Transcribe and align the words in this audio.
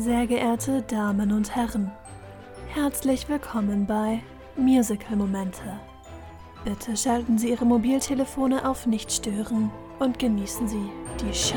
Sehr 0.00 0.26
geehrte 0.26 0.82
Damen 0.82 1.32
und 1.32 1.56
Herren, 1.56 1.90
herzlich 2.68 3.30
willkommen 3.30 3.86
bei 3.86 4.22
Musical 4.54 5.16
Momente. 5.16 5.80
Bitte 6.64 6.94
schalten 6.96 7.38
Sie 7.38 7.48
Ihre 7.48 7.64
Mobiltelefone 7.64 8.68
auf 8.68 8.86
Nicht 8.86 9.10
stören 9.10 9.70
und 9.98 10.18
genießen 10.18 10.68
Sie 10.68 10.90
die 11.18 11.32
Show. 11.32 11.56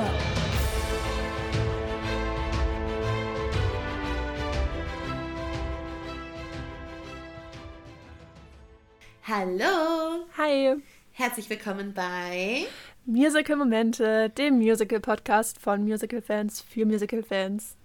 Hallo, 9.27 10.25
Hi, 10.37 10.77
herzlich 11.11 11.49
willkommen 11.49 11.93
bei 11.93 12.67
Musical 13.05 13.57
Momente, 13.57 14.29
dem 14.29 14.59
Musical-Podcast 14.59 15.59
von 15.59 15.83
Musical-Fans 15.83 16.61
für 16.61 16.85
Musical-Fans. 16.85 17.75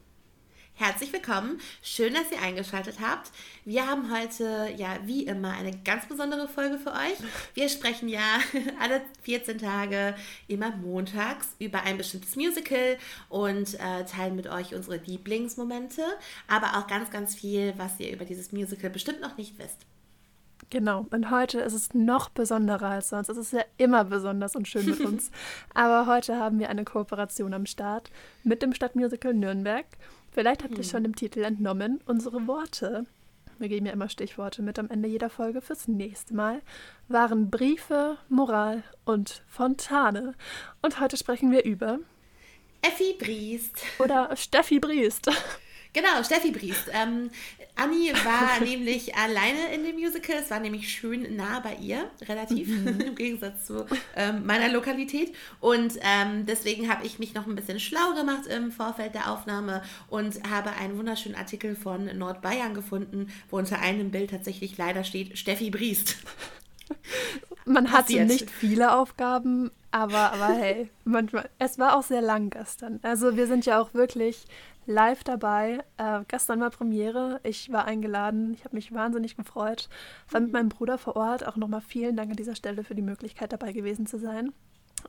Herzlich 0.77 1.13
willkommen. 1.13 1.61
Schön, 1.83 2.15
dass 2.15 2.33
ihr 2.33 2.43
eingeschaltet 2.43 2.97
habt. 3.01 3.31
Wir 3.65 3.87
haben 3.87 4.13
heute, 4.13 4.75
ja, 4.77 4.99
wie 5.05 5.25
immer, 5.25 5.53
eine 5.53 5.71
ganz 5.85 6.07
besondere 6.07 6.49
Folge 6.49 6.79
für 6.79 6.91
euch. 6.91 7.17
Wir 7.55 7.69
sprechen 7.69 8.09
ja 8.09 8.41
alle 8.81 9.01
14 9.23 9.59
Tage, 9.59 10.17
immer 10.49 10.75
montags, 10.75 11.55
über 11.61 11.85
ein 11.85 11.97
bestimmtes 11.97 12.35
Musical 12.35 12.99
und 13.29 13.75
äh, 13.75 14.05
teilen 14.05 14.35
mit 14.35 14.49
euch 14.49 14.75
unsere 14.75 14.97
Lieblingsmomente, 14.97 16.03
aber 16.49 16.77
auch 16.77 16.89
ganz, 16.89 17.09
ganz 17.09 17.37
viel, 17.37 17.75
was 17.77 18.01
ihr 18.01 18.13
über 18.13 18.25
dieses 18.25 18.51
Musical 18.51 18.91
bestimmt 18.91 19.21
noch 19.21 19.37
nicht 19.37 19.57
wisst. 19.61 19.87
Genau, 20.71 21.07
und 21.11 21.31
heute 21.31 21.61
ist 21.61 21.75
es 21.75 21.95
noch 21.95 22.31
besonderer 22.31 22.89
als 22.89 23.11
sonst. 23.11 23.29
Es 23.29 23.37
ist 23.37 23.53
ja 23.53 23.63
immer 23.77 24.05
besonders 24.05 24.57
und 24.57 24.67
schön 24.67 24.87
mit 24.87 25.01
uns. 25.01 25.31
Aber 25.75 26.07
heute 26.07 26.37
haben 26.37 26.59
wir 26.59 26.69
eine 26.69 26.85
Kooperation 26.85 27.55
am 27.55 27.67
Start 27.67 28.11
mit 28.43 28.63
dem 28.63 28.73
Stadtmusical 28.73 29.35
Nürnberg. 29.35 29.87
Vielleicht 30.35 30.65
habt 30.65 30.77
ihr 30.77 30.83
schon 30.83 31.05
dem 31.05 31.15
Titel 31.15 31.45
entnommen, 31.45 32.01
unsere 32.07 32.49
Worte. 32.49 33.07
Wir 33.61 33.69
geben 33.69 33.87
ja 33.87 33.93
immer 33.93 34.09
Stichworte 34.09 34.63
mit 34.63 34.81
am 34.81 34.91
Ende 34.91 35.09
jeder 35.09 35.31
Folge 35.31 35.61
fürs 35.61 35.87
nächste 35.87 36.35
Mal. 36.35 36.61
Waren 37.07 37.51
Briefe, 37.51 38.19
Moral 38.29 38.83
und 39.05 39.45
Fontane. 39.47 40.35
Und 40.83 40.99
heute 40.99 41.17
sprechen 41.17 41.53
wir 41.53 41.65
über 41.65 42.01
Effi 42.83 43.15
Briest. 43.17 43.81
oder 44.01 44.35
Steffi 44.35 44.81
Briest. 44.81 45.31
Genau, 45.95 46.25
Steffi 46.25 46.51
Briest. 46.51 46.91
Ähm, 46.93 47.31
Anni 47.77 48.13
war 48.25 48.61
nämlich 48.65 49.15
alleine 49.15 49.73
in 49.73 49.85
dem 49.85 49.95
Musical. 49.95 50.37
Es 50.43 50.51
war 50.51 50.59
nämlich 50.59 50.89
schön 50.89 51.37
nah 51.37 51.61
bei 51.61 51.77
ihr, 51.77 52.11
relativ, 52.23 52.69
im 52.87 53.15
Gegensatz 53.15 53.67
zu 53.67 53.87
ähm, 54.17 54.45
meiner 54.45 54.69
Lokalität. 54.73 55.35
Und 55.61 55.95
ähm, 56.03 56.47
deswegen 56.47 56.91
habe 56.91 57.07
ich 57.07 57.21
mich 57.21 57.33
noch 57.35 57.47
ein 57.47 57.55
bisschen 57.55 57.79
schlau 57.79 58.13
gemacht 58.15 58.47
im 58.49 58.73
Vorfeld 58.73 59.15
der 59.15 59.31
Aufnahme 59.31 59.83
und 60.11 60.43
habe 60.51 60.71
einen 60.73 60.99
wunderschönen 60.99 61.37
Artikel 61.37 61.77
von 61.77 62.07
Nordbayern 62.19 62.75
gefunden, 62.75 63.29
wo 63.49 63.59
unter 63.59 63.79
einem 63.79 64.11
Bild 64.11 64.31
tatsächlich 64.31 64.77
leider 64.77 65.05
steht 65.05 65.39
Steffi 65.39 65.71
Briest. 65.71 66.17
Man 67.67 67.93
hatte 67.93 68.03
Passiert. 68.03 68.29
nicht 68.29 68.51
viele 68.51 68.95
Aufgaben, 68.95 69.71
aber, 69.91 70.33
aber 70.33 70.49
hey, 70.49 70.91
manchmal. 71.05 71.49
Es 71.59 71.79
war 71.79 71.97
auch 71.97 72.03
sehr 72.03 72.21
lang 72.21 72.51
gestern. 72.51 72.99
Also 73.03 73.37
wir 73.37 73.47
sind 73.47 73.65
ja 73.65 73.81
auch 73.81 73.95
wirklich 73.95 74.45
live 74.87 75.25
dabei. 75.25 75.79
Äh, 75.97 76.21
gestern 76.29 76.61
war 76.61 76.71
Premiere. 76.71 77.41
Ich 77.43 77.73
war 77.73 77.85
eingeladen. 77.87 78.55
Ich 78.55 78.65
habe 78.65 78.77
mich 78.77 78.93
wahnsinnig 78.93 79.37
gefreut. 79.37 79.89
War 80.31 80.41
mit 80.41 80.53
meinem 80.53 80.69
Bruder 80.69 80.99
vor 80.99 81.17
Ort. 81.17 81.47
Auch 81.47 81.57
nochmal 81.57 81.81
vielen 81.81 82.17
Dank 82.17 82.31
an 82.31 82.37
dieser 82.37 82.55
Stelle 82.57 82.85
für 82.85 82.95
die 82.95 83.03
Möglichkeit, 83.03 83.53
dabei 83.53 83.73
gewesen 83.73 84.07
zu 84.07 84.19
sein. 84.19 84.53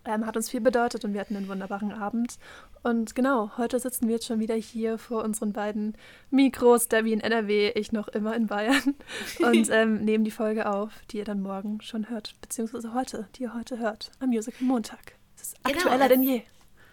Ähm, 0.03 0.25
hat 0.25 0.35
uns 0.35 0.49
viel 0.49 0.59
bedeutet 0.59 1.05
und 1.05 1.13
wir 1.13 1.21
hatten 1.21 1.37
einen 1.37 1.47
wunderbaren 1.47 1.93
Abend. 1.93 2.37
Und 2.83 3.15
genau, 3.15 3.51
heute 3.57 3.79
sitzen 3.79 4.07
wir 4.07 4.15
jetzt 4.15 4.25
schon 4.25 4.41
wieder 4.41 4.55
hier 4.55 4.97
vor 4.97 5.23
unseren 5.23 5.53
beiden 5.53 5.95
Mikros, 6.31 6.89
Debbie 6.89 7.13
in 7.13 7.21
NRW, 7.21 7.71
ich 7.75 7.93
noch 7.93 8.09
immer 8.09 8.35
in 8.35 8.47
Bayern 8.47 8.95
und 9.39 9.69
ähm, 9.71 10.03
nehmen 10.03 10.25
die 10.25 10.31
Folge 10.31 10.69
auf, 10.69 10.91
die 11.11 11.17
ihr 11.19 11.23
dann 11.23 11.41
morgen 11.41 11.79
schon 11.81 12.09
hört, 12.09 12.35
beziehungsweise 12.41 12.93
heute, 12.93 13.29
die 13.35 13.43
ihr 13.43 13.53
heute 13.53 13.79
hört, 13.79 14.11
am 14.19 14.29
Musical 14.29 14.67
Montag. 14.67 15.13
Es 15.37 15.43
ist 15.43 15.63
Genau, 15.63 15.77
aktueller 15.77 16.03
es- 16.03 16.09
denn 16.09 16.23
je. 16.23 16.41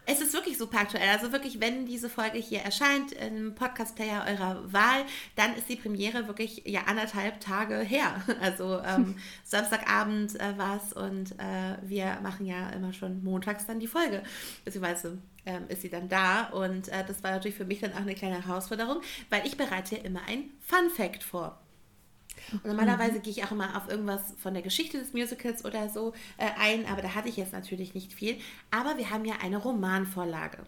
Es 0.04 0.20
ist 0.20 0.34
wirklich 0.34 0.58
super 0.58 0.80
aktuell. 0.80 1.08
Also 1.10 1.30
wirklich, 1.30 1.60
wenn 1.60 1.86
diese 1.86 2.10
Folge 2.10 2.38
hier 2.38 2.60
erscheint 2.60 3.12
im 3.12 3.54
Podcast-Player 3.54 4.24
eurer 4.28 4.72
Wahl, 4.72 5.04
dann 5.36 5.54
ist 5.54 5.68
die 5.68 5.76
Premiere 5.76 6.26
wirklich 6.26 6.62
ja 6.66 6.82
anderthalb 6.86 7.40
Tage 7.40 7.78
her. 7.78 8.22
Also 8.40 8.80
ähm, 8.80 9.16
Samstagabend 9.44 10.40
äh, 10.40 10.58
war 10.58 10.76
es 10.76 10.92
und 10.92 11.32
äh, 11.32 11.76
wir 11.82 12.18
machen 12.22 12.44
ja 12.44 12.70
immer 12.70 12.92
schon 12.92 13.22
montags 13.22 13.66
dann 13.66 13.78
die 13.78 13.86
Folge. 13.86 14.22
Beziehungsweise 14.64 15.18
ähm, 15.46 15.64
ist 15.68 15.82
sie 15.82 15.90
dann 15.90 16.08
da 16.08 16.44
und 16.48 16.88
äh, 16.88 17.04
das 17.06 17.22
war 17.22 17.30
natürlich 17.30 17.56
für 17.56 17.64
mich 17.64 17.80
dann 17.80 17.92
auch 17.92 17.98
eine 17.98 18.14
kleine 18.14 18.44
Herausforderung, 18.44 19.00
weil 19.30 19.46
ich 19.46 19.56
bereite 19.56 19.96
ja 19.96 20.02
immer 20.02 20.22
ein 20.26 20.50
Fun-Fact 20.60 21.22
vor. 21.22 21.61
Und 22.52 22.64
normalerweise 22.66 23.20
gehe 23.20 23.32
ich 23.32 23.44
auch 23.44 23.52
immer 23.52 23.76
auf 23.76 23.88
irgendwas 23.88 24.34
von 24.38 24.54
der 24.54 24.62
Geschichte 24.62 24.98
des 24.98 25.12
Musicals 25.12 25.64
oder 25.64 25.88
so 25.88 26.12
äh, 26.38 26.48
ein, 26.58 26.86
aber 26.86 27.02
da 27.02 27.14
hatte 27.14 27.28
ich 27.28 27.36
jetzt 27.36 27.52
natürlich 27.52 27.94
nicht 27.94 28.12
viel. 28.12 28.36
Aber 28.70 28.98
wir 28.98 29.10
haben 29.10 29.24
ja 29.24 29.34
eine 29.42 29.58
Romanvorlage. 29.58 30.58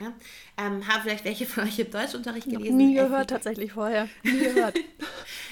Ja? 0.00 0.12
Ähm, 0.56 0.86
haben 0.86 1.02
vielleicht 1.02 1.24
welche 1.24 1.46
von 1.46 1.64
euch 1.64 1.78
im 1.78 1.90
Deutschunterricht 1.90 2.46
Noch 2.46 2.58
gelesen? 2.58 2.76
nie 2.76 2.96
Effi? 2.96 3.08
gehört 3.08 3.30
tatsächlich 3.30 3.72
vorher. 3.72 4.08
Nie 4.22 4.38
gehört. 4.38 4.76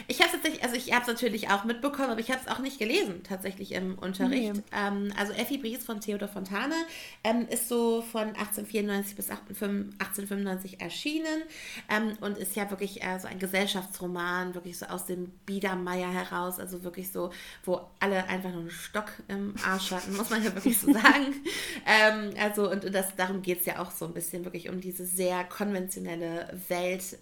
Ich 0.09 0.21
habe 0.21 0.29
es 0.29 0.33
tatsächlich, 0.33 0.63
also 0.63 0.77
ich 0.77 0.93
habe 0.93 1.03
es 1.03 1.09
natürlich 1.09 1.51
auch 1.51 1.65
mitbekommen, 1.65 2.11
aber 2.11 2.21
ich 2.21 2.31
habe 2.31 2.41
es 2.45 2.51
auch 2.51 2.59
nicht 2.59 2.79
gelesen, 2.79 3.23
tatsächlich 3.23 3.73
im 3.73 3.99
Unterricht. 3.99 4.55
Nee. 4.55 4.63
Ähm, 4.73 5.13
also 5.17 5.33
Effi 5.33 5.59
Bries 5.59 5.85
von 5.85 6.01
Theodor 6.01 6.29
Fontane 6.29 6.75
ähm, 7.25 7.47
ist 7.49 7.69
so 7.69 8.03
von 8.03 8.29
1894 8.29 9.17
bis 9.17 9.31
1895 9.31 10.81
erschienen 10.81 11.43
ähm, 11.89 12.13
und 12.21 12.39
ist 12.39 12.57
ja 12.57 12.71
wirklich 12.71 13.03
äh, 13.03 13.19
so 13.19 13.29
ein 13.29 13.39
Gesellschaftsroman, 13.39 14.55
wirklich 14.55 14.79
so 14.79 14.87
aus 14.87 15.07
dem 15.07 15.29
Biedermeier 15.47 16.11
heraus, 16.11 16.59
also 16.59 16.83
wirklich 16.83 17.13
so, 17.13 17.31
wo 17.65 17.81
alle 18.01 18.27
einfach 18.29 18.51
nur 18.51 18.61
einen 18.61 18.71
Stock 18.71 19.13
im 19.29 19.55
Arsch 19.65 19.91
hatten, 19.91 20.17
muss 20.17 20.31
man 20.31 20.43
ja 20.43 20.55
wirklich 20.55 20.79
so 20.79 20.93
sagen. 20.93 21.35
ähm, 21.87 22.33
also 22.41 22.71
und, 22.71 22.85
und 22.85 22.95
das, 22.95 23.15
darum 23.17 23.43
geht 23.43 23.61
es 23.61 23.67
ja 23.67 23.81
auch 23.81 23.91
so 23.91 24.05
ein 24.07 24.15
bisschen 24.15 24.45
wirklich 24.45 24.69
um 24.69 24.81
diese 24.81 25.07
sehr 25.07 25.45
konventionelle 25.45 26.61
Welt. 26.69 27.19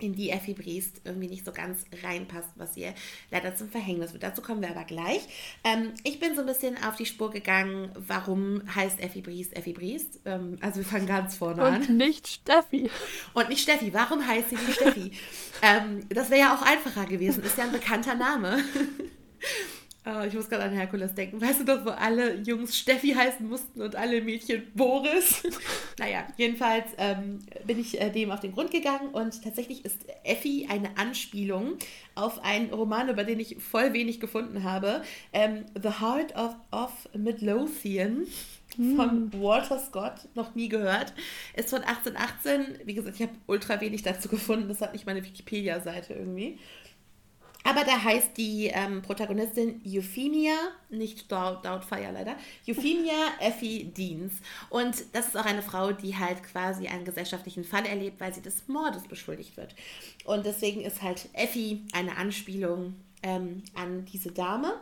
In 0.00 0.14
die 0.14 0.30
Effi 0.30 0.54
Briest 0.54 1.00
irgendwie 1.04 1.28
nicht 1.28 1.44
so 1.44 1.52
ganz 1.52 1.84
reinpasst, 2.02 2.50
was 2.56 2.76
ihr 2.76 2.94
leider 3.30 3.54
zum 3.54 3.68
Verhängnis 3.68 4.12
wird. 4.12 4.22
Dazu 4.22 4.42
kommen 4.42 4.60
wir 4.60 4.70
aber 4.70 4.84
gleich. 4.84 5.20
Ähm, 5.64 5.92
ich 6.04 6.20
bin 6.20 6.34
so 6.34 6.40
ein 6.40 6.46
bisschen 6.46 6.76
auf 6.82 6.96
die 6.96 7.06
Spur 7.06 7.30
gegangen, 7.30 7.90
warum 7.94 8.62
heißt 8.74 9.00
Effi 9.00 9.20
Briest 9.20 9.56
Effi 9.56 9.72
Briest? 9.72 10.20
Ähm, 10.24 10.58
also 10.60 10.78
wir 10.78 10.84
fangen 10.84 11.06
ganz 11.06 11.36
vorne 11.36 11.62
an. 11.62 11.82
Und 11.82 11.90
nicht 11.90 12.28
Steffi. 12.28 12.90
Und 13.34 13.48
nicht 13.48 13.62
Steffi. 13.62 13.92
Warum 13.92 14.26
heißt 14.26 14.50
sie 14.50 14.56
nicht 14.56 14.74
Steffi? 14.74 15.12
ähm, 15.62 16.00
das 16.08 16.30
wäre 16.30 16.40
ja 16.40 16.54
auch 16.54 16.62
einfacher 16.62 17.06
gewesen. 17.06 17.42
Ist 17.42 17.58
ja 17.58 17.64
ein 17.64 17.72
bekannter 17.72 18.14
Name. 18.14 18.62
Oh, 20.10 20.22
ich 20.22 20.32
muss 20.32 20.48
gerade 20.48 20.62
an 20.62 20.72
Herkules 20.72 21.14
denken. 21.14 21.38
Weißt 21.38 21.60
du 21.60 21.64
doch, 21.64 21.84
wo 21.84 21.90
alle 21.90 22.36
Jungs 22.36 22.78
Steffi 22.78 23.10
heißen 23.10 23.46
mussten 23.46 23.82
und 23.82 23.94
alle 23.94 24.22
Mädchen 24.22 24.62
Boris? 24.74 25.42
naja, 25.98 26.26
jedenfalls 26.38 26.86
ähm, 26.96 27.40
bin 27.66 27.78
ich 27.78 28.00
äh, 28.00 28.08
dem 28.08 28.30
auf 28.30 28.40
den 28.40 28.52
Grund 28.52 28.70
gegangen 28.70 29.10
und 29.10 29.42
tatsächlich 29.44 29.84
ist 29.84 30.06
Effi 30.24 30.66
eine 30.70 30.96
Anspielung 30.96 31.76
auf 32.14 32.42
einen 32.42 32.72
Roman, 32.72 33.10
über 33.10 33.22
den 33.24 33.38
ich 33.38 33.56
voll 33.58 33.92
wenig 33.92 34.18
gefunden 34.18 34.62
habe. 34.62 35.02
Ähm, 35.34 35.66
The 35.74 36.00
Heart 36.00 36.34
of, 36.36 36.56
of 36.72 37.08
Midlothian 37.14 38.26
von 38.96 39.30
Walter 39.34 39.78
Scott, 39.78 40.28
noch 40.34 40.54
nie 40.54 40.70
gehört. 40.70 41.12
Ist 41.54 41.68
von 41.68 41.82
1818. 41.82 42.78
Wie 42.86 42.94
gesagt, 42.94 43.16
ich 43.16 43.22
habe 43.22 43.32
ultra 43.46 43.80
wenig 43.82 44.02
dazu 44.02 44.28
gefunden. 44.28 44.68
Das 44.68 44.80
hat 44.80 44.94
nicht 44.94 45.04
meine 45.04 45.22
Wikipedia-Seite 45.22 46.14
irgendwie. 46.14 46.58
Aber 47.64 47.84
da 47.84 48.02
heißt 48.02 48.36
die 48.36 48.68
ähm, 48.68 49.02
Protagonistin 49.02 49.82
Euphemia, 49.86 50.54
nicht 50.90 51.30
Dou- 51.30 51.60
Doubtfire 51.62 52.12
leider, 52.12 52.36
Euphemia 52.66 53.12
Effie 53.40 53.84
Deans. 53.84 54.32
Und 54.70 54.96
das 55.12 55.28
ist 55.28 55.36
auch 55.36 55.44
eine 55.44 55.60
Frau, 55.62 55.92
die 55.92 56.16
halt 56.16 56.42
quasi 56.44 56.86
einen 56.88 57.04
gesellschaftlichen 57.04 57.64
Fall 57.64 57.84
erlebt, 57.84 58.20
weil 58.20 58.32
sie 58.32 58.40
des 58.40 58.68
Mordes 58.68 59.02
beschuldigt 59.02 59.56
wird. 59.56 59.74
Und 60.24 60.46
deswegen 60.46 60.80
ist 60.80 61.02
halt 61.02 61.28
Effie 61.34 61.84
eine 61.92 62.16
Anspielung 62.16 62.94
ähm, 63.22 63.62
an 63.74 64.04
diese 64.06 64.32
Dame. 64.32 64.74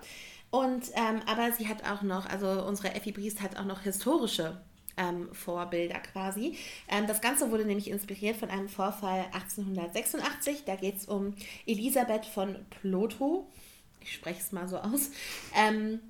Und 0.51 0.85
ähm, 0.95 1.21
aber 1.27 1.51
sie 1.53 1.67
hat 1.69 1.83
auch 1.85 2.03
noch, 2.03 2.27
also 2.27 2.65
unsere 2.67 2.95
Effie 2.95 3.13
Briest 3.13 3.43
hat 3.43 3.57
auch 3.59 3.65
noch 3.65 3.81
historische 3.83 4.61
ähm, 4.97 5.29
Vorbilder 5.33 6.01
quasi. 6.01 6.57
Ähm, 6.89 7.07
das 7.07 7.21
Ganze 7.21 7.51
wurde 7.51 7.65
nämlich 7.65 7.91
inspiriert 7.91 8.37
von 8.37 8.51
einem 8.51 8.69
Vorfall 8.69 9.27
1886. 9.33 10.65
Da 10.65 10.77
geht 10.77 10.99
es 10.99 11.07
um 11.07 11.35
Elisabeth 11.67 12.27
von 12.27 12.57
Plotho. 12.71 13.47
Ich 14.01 14.15
spreche 14.15 14.41
es 14.41 14.53
mal 14.53 14.69
so 14.69 14.79
aus. 14.79 15.11
Ähm, 15.55 16.01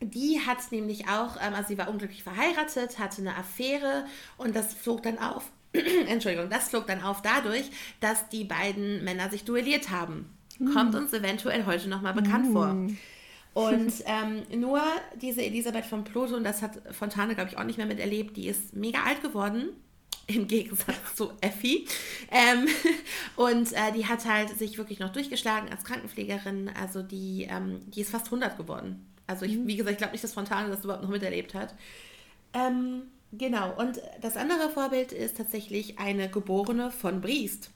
die 0.00 0.40
hat 0.44 0.72
nämlich 0.72 1.08
auch, 1.08 1.36
ähm, 1.36 1.54
also 1.54 1.68
sie 1.68 1.78
war 1.78 1.88
unglücklich 1.88 2.22
verheiratet, 2.22 2.98
hatte 2.98 3.20
eine 3.20 3.36
Affäre 3.36 4.04
und 4.36 4.56
das 4.56 4.74
flog 4.74 5.02
dann 5.02 5.18
auf. 5.18 5.50
Entschuldigung, 6.08 6.50
das 6.50 6.68
flog 6.68 6.86
dann 6.86 7.02
auf 7.02 7.22
dadurch, 7.22 7.70
dass 8.00 8.28
die 8.28 8.44
beiden 8.44 9.04
Männer 9.04 9.30
sich 9.30 9.44
duelliert 9.44 9.90
haben. 9.90 10.26
Kommt 10.72 10.94
uns 10.94 11.12
eventuell 11.12 11.66
heute 11.66 11.88
nochmal 11.88 12.12
bekannt 12.14 12.52
vor. 12.52 12.76
Und 13.54 13.92
ähm, 14.06 14.60
nur 14.60 14.80
diese 15.20 15.42
Elisabeth 15.42 15.86
von 15.86 16.04
Plotho, 16.04 16.36
und 16.36 16.44
das 16.44 16.62
hat 16.62 16.80
Fontane, 16.90 17.34
glaube 17.34 17.50
ich, 17.50 17.58
auch 17.58 17.64
nicht 17.64 17.78
mehr 17.78 17.86
miterlebt, 17.86 18.36
die 18.36 18.48
ist 18.48 18.74
mega 18.74 19.02
alt 19.04 19.22
geworden 19.22 19.70
im 20.26 20.46
Gegensatz 20.46 21.14
zu 21.16 21.32
Effi. 21.40 21.86
Ähm, 22.30 22.66
und 23.36 23.72
äh, 23.72 23.92
die 23.94 24.06
hat 24.06 24.24
halt 24.24 24.50
sich 24.50 24.78
wirklich 24.78 24.98
noch 24.98 25.12
durchgeschlagen 25.12 25.68
als 25.70 25.84
Krankenpflegerin. 25.84 26.70
Also 26.80 27.02
die, 27.02 27.46
ähm, 27.50 27.80
die 27.90 28.00
ist 28.02 28.10
fast 28.10 28.26
100 28.26 28.56
geworden. 28.56 29.06
Also 29.26 29.44
ich, 29.44 29.56
mhm. 29.56 29.66
wie 29.66 29.76
gesagt, 29.76 29.92
ich 29.92 29.98
glaube 29.98 30.12
nicht, 30.12 30.24
dass 30.24 30.34
Fontane 30.34 30.68
das 30.68 30.84
überhaupt 30.84 31.02
noch 31.02 31.10
miterlebt 31.10 31.54
hat. 31.54 31.74
Ähm, 32.54 33.02
genau, 33.32 33.74
und 33.78 34.00
das 34.20 34.36
andere 34.36 34.70
Vorbild 34.70 35.12
ist 35.12 35.36
tatsächlich 35.36 35.98
eine 35.98 36.28
Geborene 36.28 36.90
von 36.90 37.20
Briest. 37.20 37.70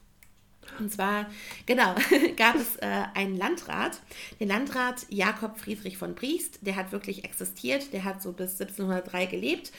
Und 0.79 0.93
zwar, 0.93 1.27
genau, 1.65 1.95
gab 2.37 2.57
es 2.57 2.77
äh, 2.77 3.05
einen 3.15 3.37
Landrat, 3.37 4.01
den 4.41 4.49
Landrat 4.49 5.07
Jakob 5.09 5.59
Friedrich 5.59 5.99
von 5.99 6.15
Briest, 6.15 6.59
der 6.63 6.77
hat 6.77 6.93
wirklich 6.93 7.25
existiert, 7.25 7.93
der 7.93 8.05
hat 8.05 8.23
so 8.23 8.33
bis 8.33 8.61
1703 8.61 9.27
gelebt. 9.27 9.73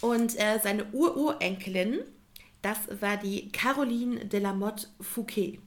Und 0.00 0.38
äh, 0.38 0.58
seine 0.62 0.84
Ururenkelin, 0.92 2.00
das 2.62 2.78
war 3.00 3.16
die 3.16 3.50
Caroline 3.52 4.26
de 4.26 4.40
la 4.40 4.52
Motte 4.52 4.88
Fouquet. 5.00 5.60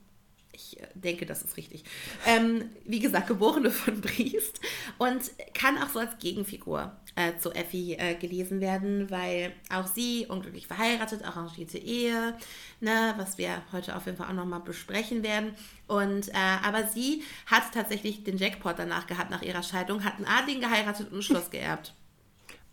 Ich 0.58 0.82
äh, 0.82 0.88
denke, 0.96 1.26
das 1.26 1.44
ist 1.44 1.56
richtig. 1.56 1.84
Ähm, 2.26 2.70
wie 2.84 3.00
gesagt, 3.00 3.28
geborene 3.28 3.70
von 3.70 4.02
Briest 4.02 4.60
und 4.98 5.22
kann 5.54 5.78
auch 5.78 5.90
so 5.90 6.00
als 6.00 6.18
Gegenfigur 6.18 6.92
äh, 7.16 7.38
zu 7.38 7.52
Effi 7.52 7.94
äh, 7.94 8.16
gelesen 8.16 8.60
werden, 8.60 9.12
weil 9.12 9.54
auch 9.70 9.86
sie 9.86 10.26
unglücklich 10.28 10.66
verheiratet, 10.66 11.24
arrangierte 11.24 11.78
Ehe, 11.78 12.36
ne, 12.80 13.14
was 13.18 13.38
wir 13.38 13.62
heute 13.72 13.96
auf 13.96 14.08
jeden 14.08 14.18
Fall 14.18 14.30
auch 14.30 14.34
nochmal 14.34 14.62
besprechen 14.62 15.22
werden. 15.22 15.54
Und 15.86 16.30
äh, 16.30 16.34
aber 16.66 16.88
sie 16.88 17.24
hat 17.46 17.72
tatsächlich 17.72 18.24
den 18.24 18.38
Jackpot 18.38 18.80
danach 18.80 19.06
gehabt 19.06 19.30
nach 19.30 19.44
ihrer 19.44 19.64
Scheidung, 19.64 20.04
hat 20.04 20.16
einen 20.16 20.26
Adligen 20.26 20.62
geheiratet 20.62 21.12
und 21.12 21.20
ein 21.20 21.22
Schloss 21.22 21.52
geerbt. 21.52 21.94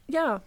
Ja. 0.08 0.42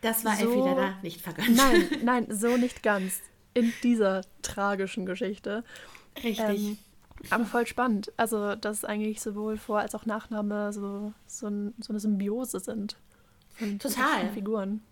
Das 0.00 0.24
war 0.24 0.36
so, 0.36 0.50
Effi 0.50 0.58
leider 0.60 0.94
nicht 1.02 1.20
vergönnt. 1.20 1.54
Nein, 1.54 1.88
nein, 2.02 2.26
so 2.30 2.56
nicht 2.56 2.82
ganz. 2.82 3.20
In 3.52 3.72
dieser 3.82 4.22
tragischen 4.42 5.04
Geschichte. 5.04 5.64
Richtig. 6.22 6.38
Ähm, 6.66 6.78
aber 7.30 7.44
voll 7.44 7.66
spannend. 7.66 8.12
Also, 8.16 8.54
dass 8.56 8.84
eigentlich 8.84 9.20
sowohl 9.20 9.56
Vor- 9.56 9.80
als 9.80 9.94
auch 9.94 10.06
Nachname 10.06 10.72
so, 10.72 11.12
so, 11.26 11.46
ein, 11.48 11.74
so 11.80 11.92
eine 11.92 12.00
Symbiose 12.00 12.60
sind. 12.60 12.96
Total. 13.78 14.30
Figuren. 14.32 14.82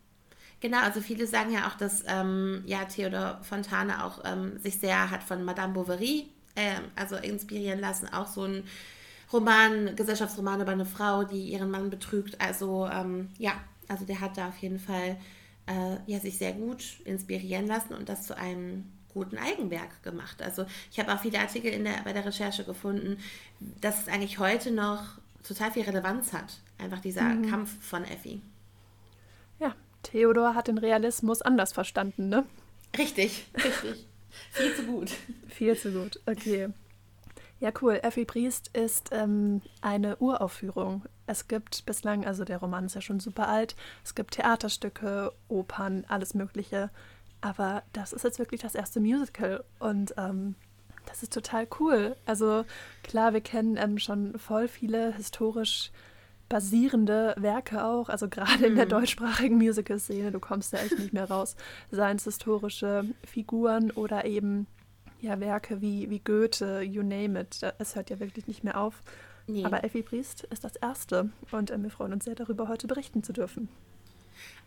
Genau, 0.60 0.80
also 0.80 1.00
viele 1.00 1.26
sagen 1.26 1.52
ja 1.52 1.68
auch, 1.68 1.74
dass 1.76 2.02
ähm, 2.06 2.62
ja, 2.66 2.84
Theodor 2.84 3.38
Fontane 3.42 4.04
auch 4.04 4.20
ähm, 4.24 4.58
sich 4.58 4.78
sehr 4.78 5.10
hat 5.10 5.22
von 5.22 5.44
Madame 5.44 5.72
Bovary 5.72 6.28
äh, 6.56 6.74
also 6.96 7.16
inspirieren 7.16 7.78
lassen. 7.78 8.08
Auch 8.12 8.26
so 8.26 8.42
ein 8.42 8.64
Roman, 9.32 9.94
Gesellschaftsroman 9.94 10.60
über 10.60 10.72
eine 10.72 10.84
Frau, 10.84 11.24
die 11.24 11.42
ihren 11.50 11.70
Mann 11.70 11.90
betrügt. 11.90 12.40
Also 12.40 12.88
ähm, 12.92 13.28
ja, 13.38 13.52
also 13.86 14.04
der 14.04 14.20
hat 14.20 14.36
da 14.36 14.48
auf 14.48 14.58
jeden 14.58 14.80
Fall 14.80 15.16
äh, 15.66 15.96
ja, 16.06 16.18
sich 16.18 16.36
sehr 16.38 16.52
gut 16.52 17.00
inspirieren 17.04 17.66
lassen 17.66 17.94
und 17.94 18.08
das 18.08 18.26
zu 18.26 18.36
einem 18.36 18.84
guten 19.18 19.38
Eigenwerk 19.38 20.02
gemacht. 20.02 20.42
Also 20.42 20.64
ich 20.90 20.98
habe 20.98 21.12
auch 21.12 21.20
viele 21.20 21.40
Artikel 21.40 21.72
in 21.72 21.84
der, 21.84 22.02
bei 22.04 22.12
der 22.12 22.24
Recherche 22.24 22.64
gefunden, 22.64 23.18
dass 23.80 24.02
es 24.02 24.08
eigentlich 24.08 24.38
heute 24.38 24.70
noch 24.70 25.02
total 25.46 25.72
viel 25.72 25.82
Relevanz 25.82 26.32
hat. 26.32 26.60
Einfach 26.78 27.00
dieser 27.00 27.22
mhm. 27.22 27.50
Kampf 27.50 27.70
von 27.84 28.04
Effi. 28.04 28.40
Ja, 29.58 29.74
Theodor 30.02 30.54
hat 30.54 30.68
den 30.68 30.78
Realismus 30.78 31.42
anders 31.42 31.72
verstanden, 31.72 32.28
ne? 32.28 32.44
Richtig, 32.96 33.48
richtig. 33.56 34.06
viel 34.52 34.74
zu 34.74 34.82
gut. 34.84 35.10
Viel 35.48 35.76
zu 35.76 35.90
gut, 35.90 36.20
okay. 36.26 36.68
Ja, 37.60 37.72
cool. 37.82 37.98
Effi 38.02 38.24
Priest 38.24 38.70
ist 38.76 39.08
ähm, 39.10 39.62
eine 39.80 40.16
Uraufführung. 40.18 41.04
Es 41.26 41.48
gibt 41.48 41.84
bislang, 41.86 42.24
also 42.24 42.44
der 42.44 42.58
Roman 42.58 42.86
ist 42.86 42.94
ja 42.94 43.00
schon 43.00 43.18
super 43.18 43.48
alt, 43.48 43.74
es 44.04 44.14
gibt 44.14 44.34
Theaterstücke, 44.34 45.32
Opern, 45.48 46.04
alles 46.08 46.34
Mögliche. 46.34 46.90
Aber 47.40 47.82
das 47.92 48.12
ist 48.12 48.24
jetzt 48.24 48.38
wirklich 48.38 48.60
das 48.60 48.74
erste 48.74 49.00
Musical 49.00 49.64
und 49.78 50.14
ähm, 50.16 50.56
das 51.06 51.22
ist 51.22 51.32
total 51.32 51.66
cool. 51.80 52.16
Also 52.26 52.64
klar, 53.02 53.32
wir 53.32 53.40
kennen 53.40 53.76
ähm, 53.76 53.98
schon 53.98 54.38
voll 54.38 54.68
viele 54.68 55.14
historisch 55.14 55.90
basierende 56.48 57.34
Werke 57.36 57.84
auch, 57.84 58.08
also 58.08 58.28
gerade 58.28 58.66
in 58.66 58.76
der 58.76 58.86
mhm. 58.86 58.90
deutschsprachigen 58.90 59.56
Musical-Szene, 59.56 60.32
du 60.32 60.40
kommst 60.40 60.72
da 60.72 60.78
echt 60.78 60.98
nicht 60.98 61.12
mehr 61.12 61.28
raus. 61.28 61.56
Seien 61.90 62.16
es 62.16 62.24
historische 62.24 63.04
Figuren 63.24 63.90
oder 63.90 64.24
eben 64.24 64.66
ja, 65.20 65.40
Werke 65.40 65.80
wie, 65.80 66.08
wie 66.10 66.20
Goethe, 66.20 66.80
you 66.82 67.02
name 67.02 67.40
it. 67.40 67.60
Es 67.78 67.96
hört 67.96 68.08
ja 68.10 68.20
wirklich 68.20 68.46
nicht 68.46 68.64
mehr 68.64 68.80
auf. 68.80 69.02
Nee. 69.46 69.64
Aber 69.64 69.84
Effi 69.84 70.02
Briest 70.02 70.44
ist 70.44 70.64
das 70.64 70.76
erste 70.76 71.30
und 71.50 71.70
äh, 71.70 71.82
wir 71.82 71.90
freuen 71.90 72.12
uns 72.12 72.24
sehr 72.24 72.34
darüber, 72.34 72.68
heute 72.68 72.86
berichten 72.86 73.22
zu 73.22 73.32
dürfen. 73.32 73.68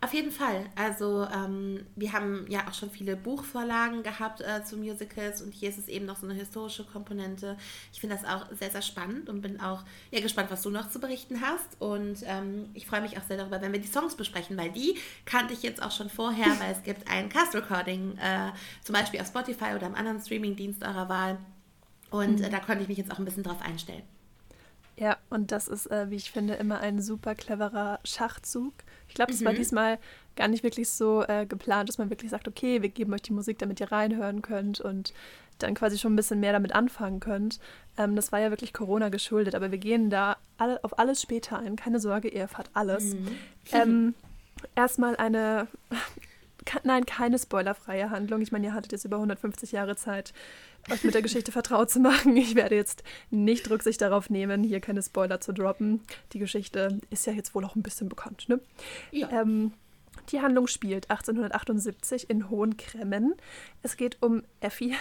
Auf 0.00 0.12
jeden 0.14 0.32
Fall. 0.32 0.66
Also 0.74 1.28
ähm, 1.32 1.86
wir 1.94 2.12
haben 2.12 2.44
ja 2.48 2.66
auch 2.68 2.74
schon 2.74 2.90
viele 2.90 3.16
Buchvorlagen 3.16 4.02
gehabt 4.02 4.40
äh, 4.40 4.64
zu 4.64 4.76
Musicals 4.76 5.42
und 5.42 5.54
hier 5.54 5.68
ist 5.68 5.78
es 5.78 5.86
eben 5.86 6.06
noch 6.06 6.16
so 6.16 6.26
eine 6.26 6.34
historische 6.34 6.84
Komponente. 6.84 7.56
Ich 7.92 8.00
finde 8.00 8.16
das 8.16 8.24
auch 8.24 8.46
sehr, 8.58 8.70
sehr 8.70 8.82
spannend 8.82 9.28
und 9.28 9.42
bin 9.42 9.60
auch 9.60 9.84
ja, 10.10 10.20
gespannt, 10.20 10.50
was 10.50 10.62
du 10.62 10.70
noch 10.70 10.90
zu 10.90 10.98
berichten 10.98 11.40
hast. 11.40 11.80
Und 11.80 12.18
ähm, 12.24 12.70
ich 12.74 12.86
freue 12.86 13.00
mich 13.00 13.16
auch 13.16 13.22
sehr 13.22 13.36
darüber, 13.36 13.60
wenn 13.62 13.72
wir 13.72 13.80
die 13.80 13.86
Songs 13.86 14.16
besprechen, 14.16 14.56
weil 14.56 14.72
die 14.72 14.98
kannte 15.24 15.54
ich 15.54 15.62
jetzt 15.62 15.80
auch 15.80 15.92
schon 15.92 16.10
vorher, 16.10 16.46
weil 16.60 16.72
es 16.72 16.82
gibt 16.82 17.08
ein 17.08 17.28
Cast-Recording, 17.28 18.18
äh, 18.18 18.50
zum 18.82 18.94
Beispiel 18.94 19.20
auf 19.20 19.28
Spotify 19.28 19.74
oder 19.76 19.86
einem 19.86 19.94
anderen 19.94 20.20
Streaming-Dienst 20.20 20.82
eurer 20.82 21.08
Wahl. 21.08 21.38
Und 22.10 22.40
mhm. 22.40 22.44
äh, 22.44 22.50
da 22.50 22.58
konnte 22.58 22.82
ich 22.82 22.88
mich 22.88 22.98
jetzt 22.98 23.12
auch 23.12 23.18
ein 23.18 23.24
bisschen 23.24 23.44
drauf 23.44 23.62
einstellen. 23.62 24.02
Ja, 24.96 25.16
und 25.30 25.52
das 25.52 25.68
ist, 25.68 25.90
äh, 25.90 26.10
wie 26.10 26.16
ich 26.16 26.30
finde, 26.30 26.54
immer 26.54 26.80
ein 26.80 27.00
super 27.00 27.34
cleverer 27.34 28.00
Schachzug. 28.04 28.74
Ich 29.12 29.14
glaube, 29.14 29.30
das 29.30 29.42
mhm. 29.42 29.44
war 29.44 29.52
diesmal 29.52 29.98
gar 30.36 30.48
nicht 30.48 30.64
wirklich 30.64 30.88
so 30.88 31.22
äh, 31.22 31.44
geplant, 31.44 31.90
dass 31.90 31.98
man 31.98 32.08
wirklich 32.08 32.30
sagt, 32.30 32.48
okay, 32.48 32.80
wir 32.80 32.88
geben 32.88 33.12
euch 33.12 33.20
die 33.20 33.34
Musik, 33.34 33.58
damit 33.58 33.78
ihr 33.78 33.92
reinhören 33.92 34.40
könnt 34.40 34.80
und 34.80 35.12
dann 35.58 35.74
quasi 35.74 35.98
schon 35.98 36.14
ein 36.14 36.16
bisschen 36.16 36.40
mehr 36.40 36.54
damit 36.54 36.74
anfangen 36.74 37.20
könnt. 37.20 37.60
Ähm, 37.98 38.16
das 38.16 38.32
war 38.32 38.40
ja 38.40 38.48
wirklich 38.48 38.72
Corona 38.72 39.10
geschuldet, 39.10 39.54
aber 39.54 39.70
wir 39.70 39.76
gehen 39.76 40.08
da 40.08 40.38
alle, 40.56 40.82
auf 40.82 40.98
alles 40.98 41.20
später 41.20 41.58
ein. 41.58 41.76
Keine 41.76 42.00
Sorge, 42.00 42.28
ihr 42.28 42.40
erfahrt 42.40 42.70
alles. 42.72 43.12
Mhm. 43.12 43.28
Ähm, 43.72 44.14
erstmal 44.74 45.14
eine 45.16 45.68
nein, 46.84 47.04
keine 47.04 47.38
spoilerfreie 47.38 48.08
Handlung. 48.08 48.40
Ich 48.40 48.50
meine, 48.50 48.68
ihr 48.68 48.74
hattet 48.74 48.92
jetzt 48.92 49.04
über 49.04 49.16
150 49.16 49.72
Jahre 49.72 49.94
Zeit, 49.96 50.32
euch 50.90 51.04
mit 51.04 51.14
der 51.14 51.22
Geschichte 51.22 51.52
vertraut 51.52 51.90
zu 51.90 52.00
machen. 52.00 52.36
Ich 52.36 52.54
werde 52.54 52.74
jetzt 52.74 53.02
nicht 53.30 53.70
Rücksicht 53.70 54.00
darauf 54.00 54.30
nehmen, 54.30 54.62
hier 54.62 54.80
keine 54.80 55.02
Spoiler 55.02 55.40
zu 55.40 55.52
droppen. 55.52 56.00
Die 56.32 56.38
Geschichte 56.38 57.00
ist 57.10 57.26
ja 57.26 57.32
jetzt 57.32 57.54
wohl 57.54 57.64
auch 57.64 57.76
ein 57.76 57.82
bisschen 57.82 58.08
bekannt, 58.08 58.48
ne? 58.48 58.60
Ja. 59.10 59.30
Ähm, 59.30 59.72
die 60.30 60.40
Handlung 60.40 60.66
spielt 60.66 61.10
1878 61.10 62.30
in 62.30 62.48
Hohenkremmen. 62.48 63.34
Es 63.82 63.96
geht 63.96 64.18
um 64.22 64.42
Effi. 64.60 64.94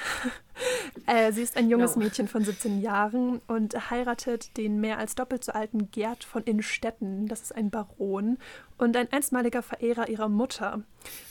äh, 1.05 1.31
sie 1.31 1.41
ist 1.41 1.57
ein 1.57 1.69
junges 1.69 1.95
no. 1.95 2.03
Mädchen 2.03 2.27
von 2.27 2.43
17 2.43 2.81
Jahren 2.81 3.39
und 3.47 3.91
heiratet 3.91 4.57
den 4.57 4.81
mehr 4.81 4.97
als 4.97 5.15
doppelt 5.15 5.43
so 5.43 5.51
alten 5.51 5.91
Gerd 5.91 6.23
von 6.23 6.43
Innstetten. 6.43 7.27
Das 7.27 7.41
ist 7.41 7.55
ein 7.55 7.69
Baron 7.69 8.37
und 8.77 8.97
ein 8.97 9.11
einstmaliger 9.11 9.61
Verehrer 9.61 10.09
ihrer 10.09 10.29
Mutter. 10.29 10.83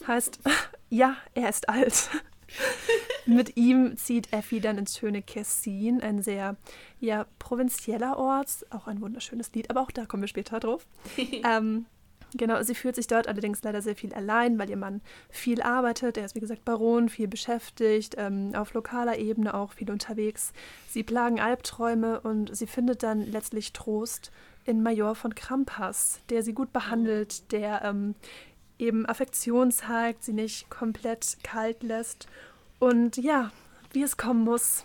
Heißt, 0.06 0.40
ja, 0.90 1.16
er 1.34 1.48
ist 1.48 1.68
alt. 1.68 2.10
Mit 3.26 3.56
ihm 3.56 3.96
zieht 3.96 4.32
Effi 4.32 4.60
dann 4.60 4.78
ins 4.78 4.96
schöne 4.96 5.22
Kessin, 5.22 6.00
ein 6.00 6.22
sehr 6.22 6.56
ja, 7.00 7.26
provinzieller 7.38 8.18
Ort. 8.18 8.66
Auch 8.70 8.86
ein 8.86 9.00
wunderschönes 9.00 9.52
Lied, 9.52 9.70
aber 9.70 9.80
auch 9.80 9.90
da 9.90 10.06
kommen 10.06 10.22
wir 10.22 10.28
später 10.28 10.60
drauf. 10.60 10.86
ähm, 11.16 11.86
Genau, 12.34 12.62
sie 12.62 12.74
fühlt 12.74 12.94
sich 12.94 13.06
dort 13.06 13.26
allerdings 13.26 13.62
leider 13.62 13.82
sehr 13.82 13.96
viel 13.96 14.14
allein, 14.14 14.58
weil 14.58 14.70
ihr 14.70 14.76
Mann 14.76 15.00
viel 15.30 15.62
arbeitet. 15.62 16.16
Er 16.16 16.24
ist, 16.24 16.34
wie 16.34 16.40
gesagt, 16.40 16.64
Baron, 16.64 17.08
viel 17.08 17.26
beschäftigt, 17.26 18.14
ähm, 18.18 18.52
auf 18.54 18.72
lokaler 18.72 19.18
Ebene 19.18 19.54
auch 19.54 19.72
viel 19.72 19.90
unterwegs. 19.90 20.52
Sie 20.88 21.02
plagen 21.02 21.40
Albträume 21.40 22.20
und 22.20 22.54
sie 22.56 22.66
findet 22.66 23.02
dann 23.02 23.20
letztlich 23.20 23.72
Trost 23.72 24.30
in 24.64 24.82
Major 24.82 25.14
von 25.14 25.34
Krampas, 25.34 26.20
der 26.28 26.42
sie 26.42 26.52
gut 26.52 26.72
behandelt, 26.72 27.50
der 27.50 27.82
ähm, 27.84 28.14
eben 28.78 29.06
Affektion 29.06 29.72
zeigt, 29.72 30.24
sie 30.24 30.32
nicht 30.32 30.70
komplett 30.70 31.38
kalt 31.42 31.82
lässt. 31.82 32.28
Und 32.80 33.18
ja, 33.18 33.52
wie 33.92 34.02
es 34.02 34.16
kommen 34.16 34.42
muss, 34.42 34.84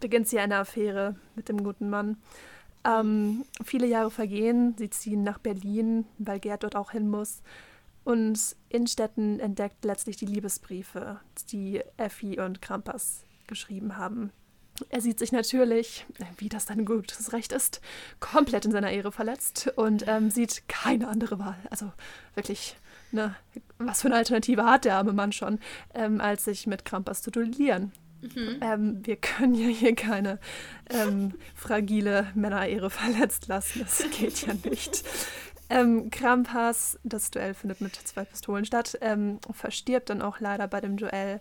beginnt 0.00 0.28
sie 0.28 0.38
eine 0.38 0.58
Affäre 0.58 1.16
mit 1.34 1.48
dem 1.48 1.64
guten 1.64 1.90
Mann. 1.90 2.18
Ähm, 2.84 3.44
viele 3.64 3.86
Jahre 3.86 4.10
vergehen, 4.10 4.74
sie 4.78 4.90
ziehen 4.90 5.22
nach 5.22 5.38
Berlin, 5.38 6.04
weil 6.18 6.40
Gerd 6.40 6.62
dort 6.62 6.76
auch 6.76 6.90
hin 6.92 7.08
muss. 7.08 7.42
Und 8.04 8.56
Innstetten 8.68 9.40
entdeckt 9.40 9.84
letztlich 9.84 10.16
die 10.16 10.26
Liebesbriefe, 10.26 11.20
die 11.50 11.82
Effi 11.96 12.38
und 12.38 12.60
Krampas 12.60 13.24
geschrieben 13.46 13.96
haben. 13.96 14.30
Er 14.88 15.00
sieht 15.00 15.18
sich 15.18 15.32
natürlich, 15.32 16.04
wie 16.38 16.48
das 16.48 16.66
dann 16.66 16.84
gutes 16.84 17.32
Recht 17.32 17.52
ist, 17.52 17.80
komplett 18.20 18.64
in 18.64 18.72
seiner 18.72 18.90
Ehre 18.90 19.12
verletzt 19.12 19.72
und 19.76 20.04
ähm, 20.06 20.30
sieht 20.30 20.68
keine 20.68 21.08
andere 21.08 21.38
Wahl. 21.38 21.58
Also 21.70 21.92
wirklich, 22.34 22.76
ne, 23.12 23.34
was 23.78 24.02
für 24.02 24.08
eine 24.08 24.16
Alternative 24.16 24.64
hat 24.64 24.84
der 24.84 24.96
arme 24.96 25.12
Mann 25.12 25.32
schon, 25.32 25.58
ähm, 25.94 26.20
als 26.20 26.44
sich 26.44 26.66
mit 26.66 26.84
Krampas 26.84 27.22
zu 27.22 27.30
duellieren. 27.30 27.92
Mhm. 28.22 28.58
Ähm, 28.60 29.00
wir 29.04 29.16
können 29.16 29.54
ja 29.54 29.68
hier 29.68 29.94
keine 29.94 30.38
ähm, 30.90 31.34
fragile 31.54 32.28
Männerehre 32.34 32.90
verletzt 32.90 33.48
lassen. 33.48 33.80
Das 33.80 34.04
geht 34.10 34.46
ja 34.46 34.54
nicht. 34.64 35.04
Ähm, 35.68 36.10
Krampas, 36.10 36.98
das 37.02 37.30
Duell 37.30 37.54
findet 37.54 37.80
mit 37.80 37.94
zwei 37.94 38.24
Pistolen 38.24 38.64
statt, 38.64 38.98
ähm, 39.00 39.38
verstirbt 39.52 40.10
dann 40.10 40.22
auch 40.22 40.38
leider 40.38 40.68
bei 40.68 40.80
dem 40.80 40.96
Duell. 40.96 41.40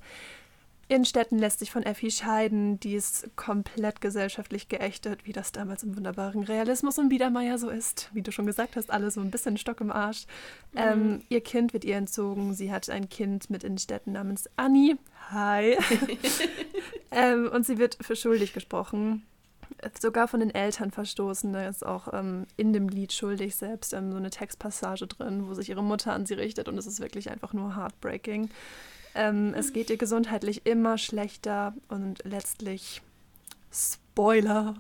Innenstädten 0.91 1.39
lässt 1.39 1.59
sich 1.59 1.71
von 1.71 1.83
Effi 1.83 2.11
scheiden, 2.11 2.77
die 2.81 2.95
ist 2.95 3.29
komplett 3.37 4.01
gesellschaftlich 4.01 4.67
geächtet, 4.67 5.25
wie 5.25 5.31
das 5.31 5.53
damals 5.53 5.83
im 5.83 5.95
wunderbaren 5.95 6.43
Realismus 6.43 6.99
und 6.99 7.07
Biedermeier 7.07 7.57
so 7.57 7.69
ist. 7.69 8.09
Wie 8.11 8.21
du 8.21 8.33
schon 8.33 8.45
gesagt 8.45 8.75
hast, 8.75 8.91
alle 8.91 9.09
so 9.09 9.21
ein 9.21 9.31
bisschen 9.31 9.55
Stock 9.55 9.79
im 9.79 9.89
Arsch. 9.89 10.25
Mhm. 10.73 10.79
Ähm, 10.79 11.21
ihr 11.29 11.39
Kind 11.39 11.71
wird 11.71 11.85
ihr 11.85 11.95
entzogen. 11.95 12.53
Sie 12.53 12.73
hat 12.73 12.89
ein 12.89 13.07
Kind 13.07 13.49
mit 13.49 13.63
Innenstädten 13.63 14.11
namens 14.11 14.49
Annie. 14.57 14.97
Hi. 15.29 15.77
ähm, 17.11 17.49
und 17.53 17.65
sie 17.65 17.77
wird 17.77 17.97
für 18.01 18.17
schuldig 18.17 18.51
gesprochen. 18.51 19.25
Sogar 19.97 20.27
von 20.27 20.41
den 20.41 20.53
Eltern 20.53 20.91
verstoßen. 20.91 21.53
Da 21.53 21.69
ist 21.69 21.85
auch 21.85 22.13
ähm, 22.13 22.47
in 22.57 22.73
dem 22.73 22.89
Lied 22.89 23.13
schuldig 23.13 23.55
selbst 23.55 23.93
ähm, 23.93 24.11
so 24.11 24.17
eine 24.17 24.29
Textpassage 24.29 25.07
drin, 25.07 25.47
wo 25.47 25.53
sich 25.53 25.69
ihre 25.69 25.83
Mutter 25.83 26.11
an 26.11 26.25
sie 26.25 26.33
richtet 26.33 26.67
und 26.67 26.77
es 26.77 26.85
ist 26.85 26.99
wirklich 26.99 27.31
einfach 27.31 27.53
nur 27.53 27.77
heartbreaking. 27.77 28.49
Ähm, 29.15 29.53
es 29.53 29.73
geht 29.73 29.89
ihr 29.89 29.97
gesundheitlich 29.97 30.65
immer 30.65 30.97
schlechter 30.97 31.73
und 31.89 32.23
letztlich, 32.23 33.01
Spoiler, 33.71 34.75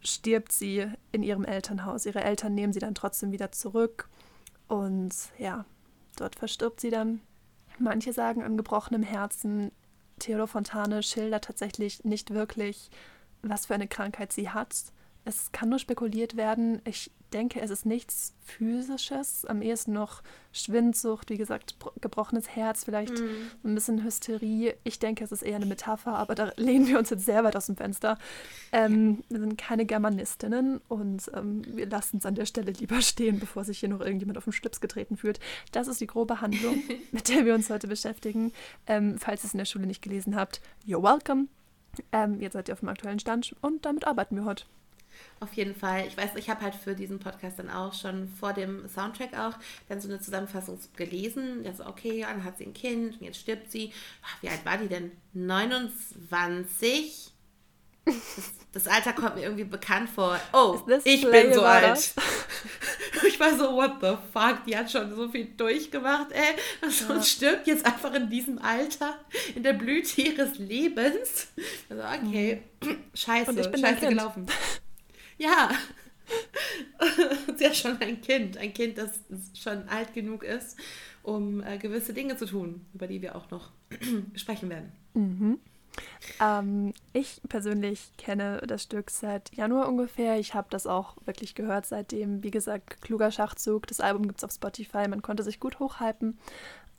stirbt 0.00 0.52
sie 0.52 0.86
in 1.12 1.22
ihrem 1.22 1.44
Elternhaus. 1.44 2.06
Ihre 2.06 2.22
Eltern 2.22 2.54
nehmen 2.54 2.72
sie 2.72 2.80
dann 2.80 2.94
trotzdem 2.94 3.32
wieder 3.32 3.52
zurück 3.52 4.08
und 4.68 5.14
ja, 5.38 5.64
dort 6.16 6.36
verstirbt 6.36 6.80
sie 6.80 6.90
dann. 6.90 7.20
Manche 7.78 8.12
sagen 8.12 8.42
an 8.42 8.56
gebrochenem 8.56 9.02
Herzen. 9.02 9.72
Theodor 10.18 10.48
Fontane 10.48 11.02
schildert 11.02 11.44
tatsächlich 11.44 12.04
nicht 12.04 12.34
wirklich, 12.34 12.90
was 13.42 13.66
für 13.66 13.74
eine 13.74 13.88
Krankheit 13.88 14.32
sie 14.32 14.50
hat. 14.50 14.74
Es 15.24 15.52
kann 15.52 15.68
nur 15.68 15.78
spekuliert 15.78 16.36
werden. 16.36 16.80
Ich 16.84 17.10
denke, 17.32 17.60
es 17.60 17.70
ist 17.70 17.86
nichts 17.86 18.34
Physisches, 18.42 19.44
am 19.44 19.62
ehesten 19.62 19.92
noch 19.92 20.22
Schwindsucht, 20.52 21.30
wie 21.30 21.36
gesagt, 21.36 21.76
gebrochenes 22.00 22.48
Herz, 22.48 22.84
vielleicht 22.84 23.12
mm. 23.12 23.68
ein 23.68 23.74
bisschen 23.74 24.02
Hysterie. 24.02 24.74
Ich 24.82 24.98
denke, 24.98 25.22
es 25.22 25.30
ist 25.30 25.42
eher 25.42 25.56
eine 25.56 25.66
Metapher, 25.66 26.14
aber 26.14 26.34
da 26.34 26.52
lehnen 26.56 26.88
wir 26.88 26.98
uns 26.98 27.10
jetzt 27.10 27.24
sehr 27.24 27.44
weit 27.44 27.54
aus 27.54 27.66
dem 27.66 27.76
Fenster. 27.76 28.18
Ähm, 28.72 29.22
wir 29.28 29.40
sind 29.40 29.56
keine 29.56 29.86
Germanistinnen 29.86 30.80
und 30.88 31.30
ähm, 31.34 31.62
wir 31.66 31.88
lassen 31.88 32.18
es 32.18 32.26
an 32.26 32.34
der 32.34 32.46
Stelle 32.46 32.72
lieber 32.72 33.00
stehen, 33.02 33.38
bevor 33.38 33.64
sich 33.64 33.78
hier 33.78 33.88
noch 33.88 34.00
irgendjemand 34.00 34.38
auf 34.38 34.44
den 34.44 34.52
Schlips 34.52 34.80
getreten 34.80 35.16
fühlt. 35.16 35.38
Das 35.72 35.86
ist 35.86 36.00
die 36.00 36.06
grobe 36.06 36.40
Handlung, 36.40 36.82
mit 37.12 37.28
der 37.28 37.44
wir 37.44 37.54
uns 37.54 37.70
heute 37.70 37.86
beschäftigen. 37.86 38.52
Ähm, 38.86 39.18
falls 39.18 39.44
ihr 39.44 39.48
es 39.48 39.54
in 39.54 39.58
der 39.58 39.64
Schule 39.66 39.86
nicht 39.86 40.02
gelesen 40.02 40.34
habt, 40.34 40.60
you're 40.86 41.02
welcome. 41.02 41.46
Ähm, 42.12 42.40
jetzt 42.40 42.54
seid 42.54 42.68
ihr 42.68 42.74
auf 42.74 42.80
dem 42.80 42.88
aktuellen 42.88 43.18
Stand 43.18 43.54
und 43.60 43.84
damit 43.84 44.06
arbeiten 44.06 44.36
wir 44.36 44.44
heute. 44.44 44.64
Auf 45.40 45.52
jeden 45.54 45.74
Fall. 45.74 46.06
Ich 46.06 46.16
weiß, 46.16 46.30
ich 46.36 46.50
habe 46.50 46.60
halt 46.60 46.74
für 46.74 46.94
diesen 46.94 47.18
Podcast 47.18 47.58
dann 47.58 47.70
auch 47.70 47.94
schon 47.94 48.28
vor 48.28 48.52
dem 48.52 48.88
Soundtrack 48.88 49.38
auch 49.38 49.54
dann 49.88 50.00
so 50.00 50.08
eine 50.08 50.20
Zusammenfassung 50.20 50.78
gelesen. 50.96 51.62
Der 51.62 51.74
so, 51.74 51.86
okay, 51.86 52.26
dann 52.28 52.44
hat 52.44 52.58
sie 52.58 52.66
ein 52.66 52.74
Kind 52.74 53.20
und 53.20 53.26
jetzt 53.26 53.40
stirbt 53.40 53.70
sie. 53.70 53.92
Wie 54.42 54.48
alt 54.48 54.64
war 54.64 54.76
die 54.76 54.88
denn? 54.88 55.12
29? 55.32 57.32
Das, 58.04 58.16
das, 58.72 58.86
Alter 58.86 59.12
kommt 59.12 59.36
mir 59.36 59.42
irgendwie 59.42 59.64
bekannt 59.64 60.08
vor. 60.08 60.40
Oh, 60.52 60.80
ich 61.04 61.30
bin 61.30 61.52
so 61.52 61.62
alt. 61.62 62.14
ich 63.26 63.38
war 63.38 63.56
so, 63.56 63.74
what 63.74 63.96
the 64.00 64.16
fuck? 64.32 64.64
Die 64.66 64.76
hat 64.76 64.90
schon 64.90 65.14
so 65.14 65.28
viel 65.28 65.46
durchgemacht, 65.56 66.32
ey. 66.32 66.56
Also, 66.80 67.12
ja. 67.12 67.22
stirbt 67.22 67.66
jetzt 67.66 67.84
einfach 67.84 68.12
in 68.14 68.30
diesem 68.30 68.58
Alter, 68.58 69.18
in 69.54 69.62
der 69.62 69.74
Blüte 69.74 70.22
ihres 70.22 70.58
Lebens. 70.58 71.48
Also, 71.88 72.02
okay, 72.02 72.62
mhm. 72.82 73.04
scheiße, 73.14 73.78
scheiße 73.78 74.08
gelaufen. 74.08 74.46
Ja. 75.40 75.70
Sie 77.56 77.66
hat 77.66 77.76
schon 77.76 78.00
ein 78.00 78.20
Kind, 78.20 78.58
ein 78.58 78.74
Kind, 78.74 78.98
das 78.98 79.20
schon 79.54 79.88
alt 79.88 80.12
genug 80.12 80.44
ist, 80.44 80.76
um 81.22 81.62
äh, 81.62 81.78
gewisse 81.78 82.12
Dinge 82.12 82.36
zu 82.36 82.46
tun, 82.46 82.84
über 82.92 83.06
die 83.06 83.22
wir 83.22 83.34
auch 83.34 83.50
noch 83.50 83.70
sprechen 84.34 84.68
werden. 84.68 84.92
Mhm. 85.14 85.58
Ähm, 86.40 86.92
ich 87.12 87.40
persönlich 87.48 88.12
kenne 88.16 88.62
das 88.66 88.82
Stück 88.84 89.10
seit 89.10 89.54
Januar 89.56 89.88
ungefähr. 89.88 90.38
Ich 90.38 90.54
habe 90.54 90.68
das 90.70 90.86
auch 90.86 91.16
wirklich 91.24 91.54
gehört 91.54 91.86
seitdem. 91.86 92.42
Wie 92.42 92.50
gesagt, 92.50 93.00
kluger 93.00 93.30
Schachzug. 93.30 93.86
Das 93.86 94.00
Album 94.00 94.26
gibt 94.26 94.38
es 94.38 94.44
auf 94.44 94.52
Spotify. 94.52 95.08
Man 95.08 95.22
konnte 95.22 95.42
sich 95.42 95.58
gut 95.58 95.78
hochhypen. 95.78 96.38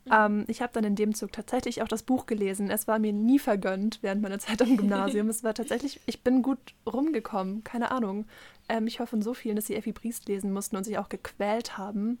Mhm. 0.04 0.12
Ähm, 0.12 0.44
ich 0.48 0.62
habe 0.62 0.72
dann 0.72 0.84
in 0.84 0.96
dem 0.96 1.14
Zug 1.14 1.32
tatsächlich 1.32 1.82
auch 1.82 1.88
das 1.88 2.02
Buch 2.02 2.26
gelesen. 2.26 2.70
Es 2.70 2.88
war 2.88 2.98
mir 2.98 3.12
nie 3.12 3.38
vergönnt 3.38 3.98
während 4.02 4.22
meiner 4.22 4.38
Zeit 4.40 4.62
am 4.62 4.76
Gymnasium. 4.76 5.28
es 5.28 5.44
war 5.44 5.54
tatsächlich, 5.54 6.00
ich 6.06 6.22
bin 6.22 6.42
gut 6.42 6.58
rumgekommen, 6.86 7.64
keine 7.64 7.90
Ahnung. 7.90 8.26
Ähm, 8.68 8.86
ich 8.86 8.98
höre 8.98 9.06
von 9.06 9.22
so 9.22 9.34
vielen, 9.34 9.56
dass 9.56 9.66
sie 9.66 9.74
Effi 9.74 9.92
Briest 9.92 10.28
lesen 10.28 10.52
mussten 10.52 10.76
und 10.76 10.84
sich 10.84 10.98
auch 10.98 11.08
gequält 11.08 11.78
haben. 11.78 12.18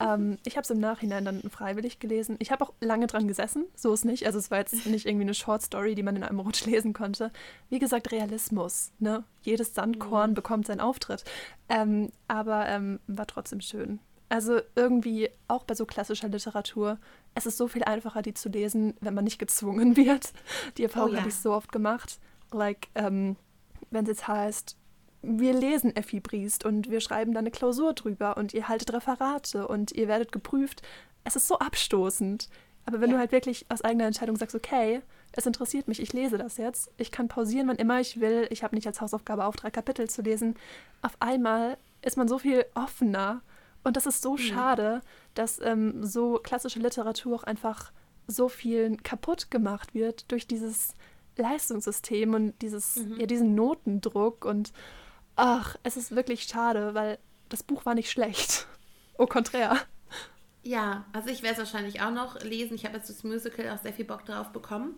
ähm, 0.00 0.38
ich 0.44 0.56
habe 0.56 0.62
es 0.62 0.70
im 0.70 0.80
Nachhinein 0.80 1.24
dann 1.24 1.42
freiwillig 1.42 1.98
gelesen. 1.98 2.36
Ich 2.38 2.50
habe 2.50 2.64
auch 2.64 2.72
lange 2.80 3.06
dran 3.06 3.28
gesessen, 3.28 3.66
so 3.74 3.92
ist 3.92 4.04
nicht. 4.04 4.26
Also 4.26 4.38
es 4.38 4.50
war 4.50 4.58
jetzt 4.58 4.86
nicht 4.86 5.06
irgendwie 5.06 5.24
eine 5.24 5.34
Short 5.34 5.62
Story, 5.62 5.94
die 5.94 6.02
man 6.02 6.16
in 6.16 6.24
einem 6.24 6.40
Rutsch 6.40 6.64
lesen 6.66 6.92
konnte. 6.92 7.30
Wie 7.70 7.78
gesagt, 7.78 8.12
Realismus. 8.12 8.92
Ne? 8.98 9.24
Jedes 9.42 9.74
Sandkorn 9.74 10.30
mhm. 10.30 10.34
bekommt 10.34 10.66
seinen 10.66 10.80
Auftritt. 10.80 11.24
Ähm, 11.68 12.10
aber 12.28 12.68
ähm, 12.68 13.00
war 13.06 13.26
trotzdem 13.26 13.60
schön. 13.60 14.00
Also 14.34 14.60
irgendwie 14.74 15.30
auch 15.46 15.62
bei 15.62 15.76
so 15.76 15.86
klassischer 15.86 16.26
Literatur, 16.26 16.98
es 17.36 17.46
ist 17.46 17.56
so 17.56 17.68
viel 17.68 17.84
einfacher, 17.84 18.20
die 18.20 18.34
zu 18.34 18.48
lesen, 18.48 18.94
wenn 19.00 19.14
man 19.14 19.22
nicht 19.22 19.38
gezwungen 19.38 19.96
wird. 19.96 20.32
Die 20.76 20.82
Erfahrung 20.82 21.10
oh, 21.10 21.12
ja. 21.12 21.20
habe 21.20 21.28
ich 21.28 21.36
so 21.36 21.52
oft 21.52 21.70
gemacht. 21.70 22.18
Like, 22.50 22.88
ähm, 22.96 23.36
wenn 23.92 24.02
es 24.02 24.08
jetzt 24.08 24.26
heißt, 24.26 24.76
wir 25.22 25.52
lesen 25.52 25.94
Effi 25.94 26.18
Briest 26.18 26.64
und 26.64 26.90
wir 26.90 27.00
schreiben 27.00 27.32
da 27.32 27.38
eine 27.38 27.52
Klausur 27.52 27.92
drüber 27.92 28.36
und 28.36 28.52
ihr 28.54 28.66
haltet 28.66 28.92
Referate 28.92 29.68
und 29.68 29.92
ihr 29.92 30.08
werdet 30.08 30.32
geprüft. 30.32 30.82
Es 31.22 31.36
ist 31.36 31.46
so 31.46 31.60
abstoßend. 31.60 32.48
Aber 32.86 33.00
wenn 33.00 33.10
ja. 33.10 33.14
du 33.14 33.20
halt 33.20 33.30
wirklich 33.30 33.66
aus 33.68 33.82
eigener 33.82 34.06
Entscheidung 34.06 34.34
sagst, 34.34 34.56
okay, 34.56 35.00
es 35.30 35.46
interessiert 35.46 35.86
mich, 35.86 36.02
ich 36.02 36.12
lese 36.12 36.38
das 36.38 36.56
jetzt, 36.56 36.90
ich 36.96 37.12
kann 37.12 37.28
pausieren, 37.28 37.68
wann 37.68 37.76
immer 37.76 38.00
ich 38.00 38.18
will, 38.18 38.48
ich 38.50 38.64
habe 38.64 38.74
nicht 38.74 38.88
als 38.88 39.00
Hausaufgabe 39.00 39.44
auf 39.44 39.54
drei 39.54 39.70
Kapitel 39.70 40.10
zu 40.10 40.22
lesen, 40.22 40.56
auf 41.02 41.16
einmal 41.20 41.76
ist 42.02 42.16
man 42.16 42.26
so 42.26 42.40
viel 42.40 42.66
offener 42.74 43.40
und 43.84 43.96
das 43.96 44.06
ist 44.06 44.22
so 44.22 44.32
mhm. 44.32 44.38
schade, 44.38 45.00
dass 45.34 45.60
ähm, 45.60 46.04
so 46.04 46.40
klassische 46.42 46.80
Literatur 46.80 47.36
auch 47.36 47.44
einfach 47.44 47.92
so 48.26 48.48
viel 48.48 48.96
kaputt 48.96 49.50
gemacht 49.50 49.94
wird 49.94 50.30
durch 50.32 50.46
dieses 50.46 50.94
Leistungssystem 51.36 52.32
und 52.32 52.60
dieses, 52.62 52.96
mhm. 52.96 53.20
ja, 53.20 53.26
diesen 53.26 53.54
Notendruck. 53.54 54.46
Und 54.46 54.72
ach, 55.36 55.76
es 55.82 55.96
ist 55.96 56.16
wirklich 56.16 56.44
schade, 56.44 56.94
weil 56.94 57.18
das 57.50 57.62
Buch 57.62 57.84
war 57.84 57.94
nicht 57.94 58.10
schlecht. 58.10 58.66
Au 59.18 59.26
contraire. 59.26 59.76
Ja, 60.62 61.04
also 61.12 61.28
ich 61.28 61.42
werde 61.42 61.60
es 61.60 61.72
wahrscheinlich 61.72 62.00
auch 62.00 62.10
noch 62.10 62.40
lesen. 62.40 62.74
Ich 62.74 62.86
habe 62.86 62.96
jetzt 62.96 63.10
das 63.10 63.22
Musical 63.22 63.68
auch 63.68 63.82
sehr 63.82 63.92
viel 63.92 64.06
Bock 64.06 64.24
drauf 64.24 64.48
bekommen 64.50 64.94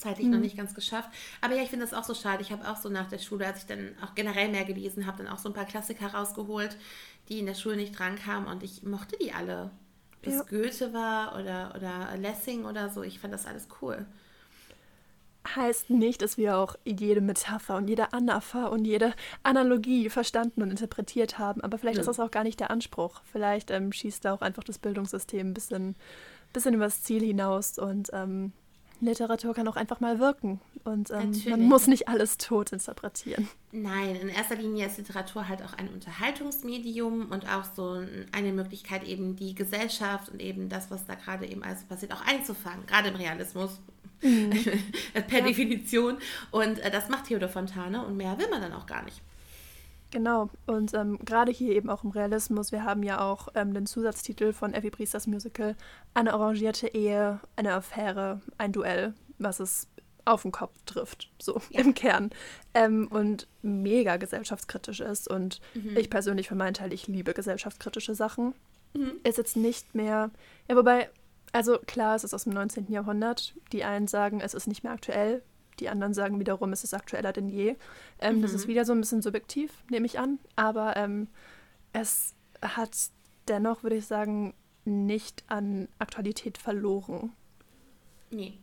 zeitlich 0.00 0.26
mhm. 0.26 0.32
noch 0.32 0.40
nicht 0.40 0.56
ganz 0.56 0.74
geschafft. 0.74 1.10
Aber 1.40 1.54
ja, 1.54 1.62
ich 1.62 1.70
finde 1.70 1.84
das 1.84 1.94
auch 1.94 2.04
so 2.04 2.14
schade. 2.14 2.42
Ich 2.42 2.50
habe 2.50 2.68
auch 2.68 2.76
so 2.76 2.88
nach 2.88 3.08
der 3.08 3.18
Schule, 3.18 3.46
als 3.46 3.60
ich 3.60 3.66
dann 3.66 3.94
auch 4.02 4.14
generell 4.14 4.48
mehr 4.48 4.64
gelesen 4.64 5.06
habe, 5.06 5.22
dann 5.22 5.32
auch 5.32 5.38
so 5.38 5.48
ein 5.48 5.54
paar 5.54 5.66
Klassiker 5.66 6.08
rausgeholt, 6.08 6.76
die 7.30 7.38
in 7.38 7.46
der 7.46 7.54
Schule 7.54 7.76
nicht 7.76 7.98
drankamen 7.98 8.48
und 8.48 8.62
ich 8.62 8.82
mochte 8.82 9.16
die 9.16 9.32
alle. 9.32 9.70
Das 10.22 10.34
ja. 10.34 10.42
Goethe 10.42 10.92
war 10.92 11.38
oder, 11.38 11.72
oder 11.76 12.16
Lessing 12.18 12.64
oder 12.64 12.90
so, 12.90 13.02
ich 13.02 13.18
fand 13.18 13.32
das 13.32 13.46
alles 13.46 13.68
cool. 13.80 14.04
Heißt 15.54 15.88
nicht, 15.88 16.20
dass 16.20 16.36
wir 16.36 16.58
auch 16.58 16.76
jede 16.84 17.22
Metapher 17.22 17.76
und 17.76 17.88
jede 17.88 18.12
Anapher 18.12 18.70
und 18.70 18.84
jede 18.84 19.14
Analogie 19.42 20.10
verstanden 20.10 20.60
und 20.60 20.70
interpretiert 20.70 21.38
haben, 21.38 21.62
aber 21.62 21.78
vielleicht 21.78 21.96
ja. 21.96 22.00
ist 22.02 22.08
das 22.08 22.20
auch 22.20 22.30
gar 22.30 22.44
nicht 22.44 22.60
der 22.60 22.70
Anspruch. 22.70 23.22
Vielleicht 23.24 23.70
ähm, 23.70 23.90
schießt 23.90 24.24
da 24.24 24.34
auch 24.34 24.42
einfach 24.42 24.64
das 24.64 24.78
Bildungssystem 24.78 25.48
ein 25.48 25.54
bisschen, 25.54 25.96
bisschen 26.52 26.74
übers 26.74 27.02
Ziel 27.02 27.24
hinaus 27.24 27.78
und 27.78 28.10
ähm, 28.12 28.52
Literatur 29.00 29.54
kann 29.54 29.66
auch 29.68 29.76
einfach 29.76 30.00
mal 30.00 30.18
wirken 30.18 30.60
und 30.84 31.10
ähm, 31.10 31.32
man 31.48 31.62
muss 31.62 31.86
nicht 31.86 32.08
alles 32.08 32.36
tot 32.36 32.72
interpretieren. 32.72 33.48
Nein, 33.72 34.16
in 34.16 34.28
erster 34.28 34.56
Linie 34.56 34.86
ist 34.86 34.98
Literatur 34.98 35.48
halt 35.48 35.62
auch 35.62 35.72
ein 35.74 35.88
Unterhaltungsmedium 35.88 37.30
und 37.30 37.48
auch 37.48 37.64
so 37.74 38.02
eine 38.32 38.52
Möglichkeit, 38.52 39.04
eben 39.04 39.36
die 39.36 39.54
Gesellschaft 39.54 40.28
und 40.28 40.40
eben 40.40 40.68
das, 40.68 40.90
was 40.90 41.06
da 41.06 41.14
gerade 41.14 41.46
eben 41.46 41.62
alles 41.62 41.84
passiert, 41.84 42.12
auch 42.12 42.26
einzufangen, 42.26 42.86
gerade 42.86 43.08
im 43.08 43.16
Realismus. 43.16 43.80
Mhm. 44.22 44.50
per 45.28 45.38
ja. 45.38 45.46
Definition. 45.46 46.18
Und 46.50 46.78
äh, 46.80 46.90
das 46.90 47.08
macht 47.08 47.26
Theodor 47.26 47.48
Fontane 47.48 48.04
und 48.04 48.18
mehr 48.18 48.38
will 48.38 48.48
man 48.50 48.60
dann 48.60 48.74
auch 48.74 48.86
gar 48.86 49.02
nicht. 49.02 49.22
Genau, 50.10 50.50
und 50.66 50.92
ähm, 50.94 51.18
gerade 51.24 51.52
hier 51.52 51.74
eben 51.74 51.88
auch 51.88 52.02
im 52.02 52.10
Realismus, 52.10 52.72
wir 52.72 52.84
haben 52.84 53.04
ja 53.04 53.20
auch 53.20 53.48
ähm, 53.54 53.74
den 53.74 53.86
Zusatztitel 53.86 54.52
von 54.52 54.74
Effie 54.74 54.90
Priesters 54.90 55.28
Musical, 55.28 55.76
eine 56.14 56.34
arrangierte 56.34 56.88
Ehe, 56.88 57.38
eine 57.54 57.74
Affäre, 57.74 58.40
ein 58.58 58.72
Duell, 58.72 59.14
was 59.38 59.60
es 59.60 59.88
auf 60.24 60.42
den 60.42 60.52
Kopf 60.52 60.74
trifft, 60.84 61.30
so 61.40 61.60
ja. 61.70 61.80
im 61.80 61.94
Kern. 61.94 62.30
Ähm, 62.74 63.08
und 63.08 63.46
mega 63.62 64.16
gesellschaftskritisch 64.16 65.00
ist. 65.00 65.28
Und 65.28 65.60
mhm. 65.74 65.96
ich 65.96 66.10
persönlich 66.10 66.48
für 66.48 66.54
meinen 66.54 66.74
Teil, 66.74 66.92
ich 66.92 67.06
liebe 67.06 67.32
gesellschaftskritische 67.32 68.14
Sachen. 68.14 68.54
Mhm. 68.94 69.12
Ist 69.22 69.38
jetzt 69.38 69.56
nicht 69.56 69.94
mehr, 69.94 70.30
ja, 70.68 70.76
wobei, 70.76 71.08
also 71.52 71.78
klar, 71.78 72.16
es 72.16 72.24
ist 72.24 72.34
aus 72.34 72.44
dem 72.44 72.52
19. 72.52 72.90
Jahrhundert. 72.90 73.54
Die 73.72 73.84
einen 73.84 74.08
sagen, 74.08 74.40
es 74.40 74.54
ist 74.54 74.66
nicht 74.66 74.82
mehr 74.82 74.92
aktuell, 74.92 75.42
die 75.80 75.88
anderen 75.88 76.14
sagen 76.14 76.38
wiederum, 76.38 76.72
es 76.72 76.84
ist 76.84 76.94
aktueller 76.94 77.32
denn 77.32 77.48
je. 77.48 77.76
Ähm, 78.20 78.36
mhm. 78.36 78.42
Das 78.42 78.52
ist 78.52 78.66
mhm. 78.66 78.70
wieder 78.70 78.84
so 78.84 78.92
ein 78.92 79.00
bisschen 79.00 79.22
subjektiv, 79.22 79.72
nehme 79.90 80.06
ich 80.06 80.18
an. 80.18 80.38
Aber 80.56 80.96
ähm, 80.96 81.28
es 81.92 82.34
hat 82.62 82.90
dennoch 83.50 83.82
würde 83.82 83.96
ich 83.96 84.06
sagen, 84.06 84.54
nicht 84.84 85.44
an 85.48 85.88
Aktualität 85.98 86.56
verloren. 86.56 87.32
Nee. 88.30 88.58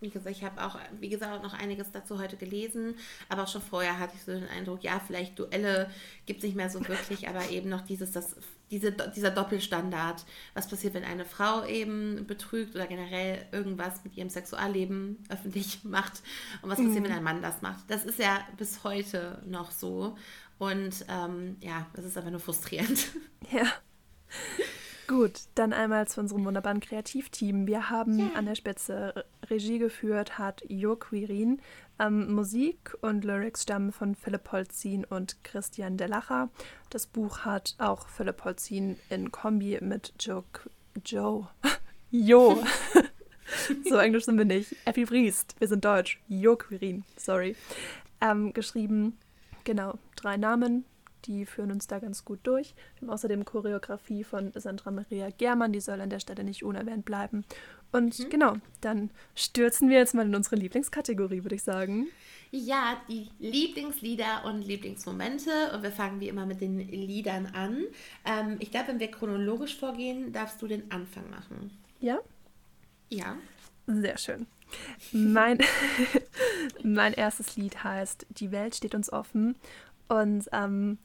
Wie 0.00 0.10
gesagt, 0.10 0.36
ich 0.36 0.44
habe 0.44 0.64
auch, 0.64 0.78
wie 1.00 1.08
gesagt, 1.08 1.42
noch 1.42 1.54
einiges 1.54 1.90
dazu 1.90 2.20
heute 2.20 2.36
gelesen, 2.36 2.94
aber 3.28 3.44
auch 3.44 3.48
schon 3.48 3.62
vorher 3.62 3.98
hatte 3.98 4.14
ich 4.14 4.22
so 4.22 4.32
den 4.32 4.48
Eindruck, 4.48 4.84
ja, 4.84 5.00
vielleicht 5.04 5.36
Duelle 5.38 5.90
gibt 6.24 6.38
es 6.38 6.44
nicht 6.44 6.54
mehr 6.54 6.70
so 6.70 6.86
wirklich, 6.86 7.28
aber 7.28 7.48
eben 7.50 7.68
noch 7.68 7.80
dieses, 7.80 8.12
das, 8.12 8.36
diese, 8.70 8.92
dieser 8.92 9.30
Doppelstandard. 9.30 10.24
Was 10.54 10.68
passiert, 10.68 10.94
wenn 10.94 11.04
eine 11.04 11.24
Frau 11.24 11.64
eben 11.64 12.26
betrügt 12.26 12.74
oder 12.74 12.86
generell 12.86 13.46
irgendwas 13.52 14.04
mit 14.04 14.16
ihrem 14.16 14.30
Sexualleben 14.30 15.24
öffentlich 15.28 15.84
macht 15.84 16.22
und 16.62 16.70
was 16.70 16.78
passiert, 16.78 17.00
mhm. 17.00 17.04
wenn 17.04 17.12
ein 17.12 17.22
Mann 17.22 17.42
das 17.42 17.62
macht? 17.62 17.84
Das 17.88 18.04
ist 18.04 18.18
ja 18.18 18.40
bis 18.56 18.84
heute 18.84 19.42
noch 19.46 19.70
so 19.70 20.16
und 20.58 21.04
ähm, 21.08 21.56
ja, 21.60 21.86
das 21.94 22.04
ist 22.04 22.16
einfach 22.16 22.30
nur 22.30 22.40
frustrierend. 22.40 23.08
Ja. 23.50 23.64
Gut, 25.06 25.40
dann 25.54 25.72
einmal 25.72 26.06
zu 26.06 26.20
unserem 26.20 26.44
wunderbaren 26.44 26.80
Kreativteam. 26.80 27.66
Wir 27.66 27.88
haben 27.88 28.18
yeah. 28.18 28.32
an 28.34 28.44
der 28.44 28.56
Spitze 28.56 29.24
Regie 29.48 29.78
geführt, 29.78 30.38
hat 30.38 30.62
Jo 30.68 30.96
Quirin. 30.96 31.62
Ähm, 31.98 32.32
Musik 32.32 32.96
und 33.00 33.24
Lyrics 33.24 33.62
stammen 33.62 33.92
von 33.92 34.14
Philipp 34.14 34.44
Polzin 34.44 35.04
und 35.04 35.42
Christian 35.42 35.96
Delacher. 35.96 36.48
Das 36.90 37.06
Buch 37.06 37.40
hat 37.40 37.74
auch 37.78 38.08
Philipp 38.08 38.36
Polzin 38.36 38.96
in 39.10 39.32
Kombi 39.32 39.78
mit 39.80 40.12
Joe. 40.20 40.44
Joe. 41.04 41.48
jo. 42.10 42.62
so 43.88 43.96
englisch 43.96 44.24
sind 44.24 44.38
wir 44.38 44.44
nicht. 44.44 44.76
Effi 44.84 45.04
Briest. 45.04 45.56
Wir 45.58 45.68
sind 45.68 45.84
deutsch. 45.84 46.20
Jo 46.28 46.56
Quirin. 46.56 47.04
Sorry. 47.16 47.56
Ähm, 48.20 48.52
geschrieben. 48.52 49.18
Genau. 49.64 49.98
Drei 50.16 50.36
Namen 50.36 50.84
die 51.24 51.46
führen 51.46 51.70
uns 51.70 51.86
da 51.86 51.98
ganz 51.98 52.24
gut 52.24 52.40
durch. 52.42 52.74
Wir 52.98 53.06
haben 53.06 53.14
außerdem 53.14 53.44
Choreografie 53.44 54.24
von 54.24 54.52
Sandra 54.54 54.90
Maria 54.90 55.30
Germann, 55.30 55.72
die 55.72 55.80
soll 55.80 56.00
an 56.00 56.10
der 56.10 56.20
Stelle 56.20 56.44
nicht 56.44 56.64
unerwähnt 56.64 57.04
bleiben. 57.04 57.44
Und 57.92 58.18
mhm. 58.18 58.30
genau, 58.30 58.54
dann 58.80 59.10
stürzen 59.34 59.88
wir 59.88 59.98
jetzt 59.98 60.14
mal 60.14 60.26
in 60.26 60.34
unsere 60.34 60.56
Lieblingskategorie, 60.56 61.42
würde 61.42 61.54
ich 61.54 61.62
sagen. 61.62 62.08
Ja, 62.50 63.00
die 63.08 63.28
Lieblingslieder 63.38 64.44
und 64.44 64.62
Lieblingsmomente. 64.62 65.72
Und 65.74 65.82
wir 65.82 65.92
fangen 65.92 66.20
wie 66.20 66.28
immer 66.28 66.46
mit 66.46 66.60
den 66.60 66.78
Liedern 66.78 67.46
an. 67.46 67.84
Ähm, 68.24 68.56
ich 68.58 68.70
glaube, 68.70 68.88
wenn 68.88 69.00
wir 69.00 69.10
chronologisch 69.10 69.76
vorgehen, 69.76 70.32
darfst 70.32 70.60
du 70.62 70.66
den 70.66 70.90
Anfang 70.90 71.28
machen. 71.30 71.70
Ja? 72.00 72.18
Ja. 73.10 73.36
Sehr 73.86 74.18
schön. 74.18 74.46
Mein, 75.12 75.58
mein 76.82 77.14
erstes 77.14 77.56
Lied 77.56 77.84
heißt 77.84 78.26
Die 78.30 78.50
Welt 78.50 78.74
steht 78.74 78.94
uns 78.94 79.12
offen. 79.12 79.56
Und 80.08 80.48
ähm, 80.52 80.98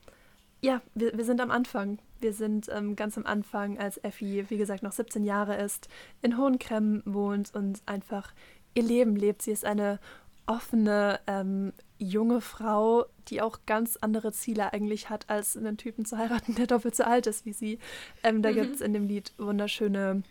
ja, 0.62 0.82
wir, 0.96 1.18
wir 1.18 1.26
sind 1.26 1.42
am 1.42 1.52
Anfang. 1.52 2.00
Wir 2.24 2.34
sind 2.34 2.70
ähm, 2.74 2.96
ganz 2.96 3.18
am 3.18 3.26
Anfang, 3.26 3.78
als 3.78 4.04
Effi, 4.04 4.46
wie 4.50 4.58
gesagt, 4.58 4.82
noch 4.82 4.94
17 4.94 5.24
Jahre 5.24 5.58
ist, 5.58 5.90
in 6.22 6.38
Hohenkremmen 6.38 7.04
wohnt 7.06 7.54
und 7.54 7.82
einfach 7.86 8.34
ihr 8.74 8.84
Leben 8.84 9.16
lebt. 9.16 9.42
Sie 9.42 9.52
ist 9.52 9.66
eine 9.66 10.00
offene, 10.46 11.20
ähm, 11.28 11.74
junge 12.00 12.42
Frau, 12.42 13.06
die 13.28 13.42
auch 13.42 13.60
ganz 13.66 13.98
andere 13.98 14.32
Ziele 14.32 14.74
eigentlich 14.74 15.10
hat, 15.10 15.30
als 15.30 15.56
einen 15.56 15.78
Typen 15.78 16.06
zu 16.06 16.18
heiraten, 16.18 16.56
der 16.58 16.68
doppelt 16.68 16.96
so 16.96 17.04
alt 17.04 17.28
ist 17.28 17.46
wie 17.46 17.54
sie. 17.54 17.80
Ähm, 18.24 18.42
da 18.42 18.52
mhm. 18.52 18.56
gibt 18.56 18.76
es 18.76 18.82
in 18.82 18.94
dem 18.94 19.08
Lied 19.08 19.34
wunderschöne, 19.38 20.24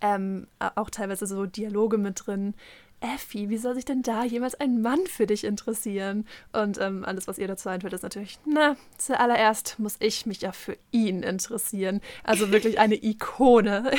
ähm, 0.00 0.46
auch 0.76 0.90
teilweise 0.90 1.26
so 1.26 1.46
Dialoge 1.46 1.98
mit 1.98 2.26
drin, 2.26 2.54
Effi, 3.02 3.48
wie 3.50 3.58
soll 3.58 3.74
sich 3.74 3.84
denn 3.84 4.02
da 4.02 4.24
jemals 4.24 4.54
ein 4.54 4.80
Mann 4.80 5.06
für 5.06 5.26
dich 5.26 5.44
interessieren? 5.44 6.26
Und 6.52 6.78
ähm, 6.80 7.04
alles, 7.04 7.26
was 7.26 7.38
ihr 7.38 7.48
dazu 7.48 7.68
einfällt, 7.68 7.92
ist 7.92 8.02
natürlich, 8.02 8.38
na, 8.46 8.76
zuallererst 8.96 9.78
muss 9.78 9.96
ich 9.98 10.24
mich 10.24 10.40
ja 10.40 10.52
für 10.52 10.76
ihn 10.92 11.22
interessieren. 11.22 12.00
Also 12.22 12.52
wirklich 12.52 12.78
eine 12.78 12.94
Ikone. 13.02 13.90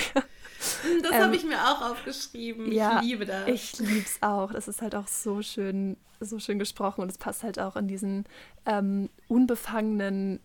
das 1.01 1.11
ähm, 1.11 1.21
habe 1.21 1.35
ich 1.35 1.43
mir 1.43 1.57
auch 1.57 1.91
aufgeschrieben. 1.91 2.71
Ja, 2.71 3.01
ich 3.01 3.07
liebe 3.07 3.25
das. 3.25 3.47
Ich 3.47 3.79
liebe 3.79 4.05
es 4.05 4.21
auch. 4.21 4.51
Das 4.53 4.67
ist 4.67 4.81
halt 4.81 4.95
auch 4.95 5.07
so 5.07 5.41
schön, 5.41 5.97
so 6.21 6.39
schön 6.39 6.57
gesprochen 6.57 7.01
und 7.01 7.11
es 7.11 7.17
passt 7.17 7.43
halt 7.43 7.59
auch 7.59 7.75
in 7.75 7.87
diesen 7.87 8.25
ähm, 8.65 9.09
unbefangenen 9.27 10.39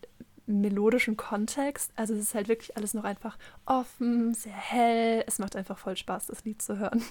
melodischen 0.47 1.17
Kontext. 1.17 1.93
Also 1.95 2.15
es 2.15 2.21
ist 2.21 2.35
halt 2.35 2.49
wirklich 2.49 2.77
alles 2.77 2.95
noch 2.95 3.05
einfach 3.05 3.39
offen, 3.67 4.35
sehr 4.35 4.53
hell. 4.53 5.23
Es 5.27 5.39
macht 5.39 5.55
einfach 5.55 5.79
voll 5.79 5.97
Spaß, 5.97 6.27
das 6.27 6.45
Lied 6.45 6.61
zu 6.61 6.79
hören. 6.79 7.05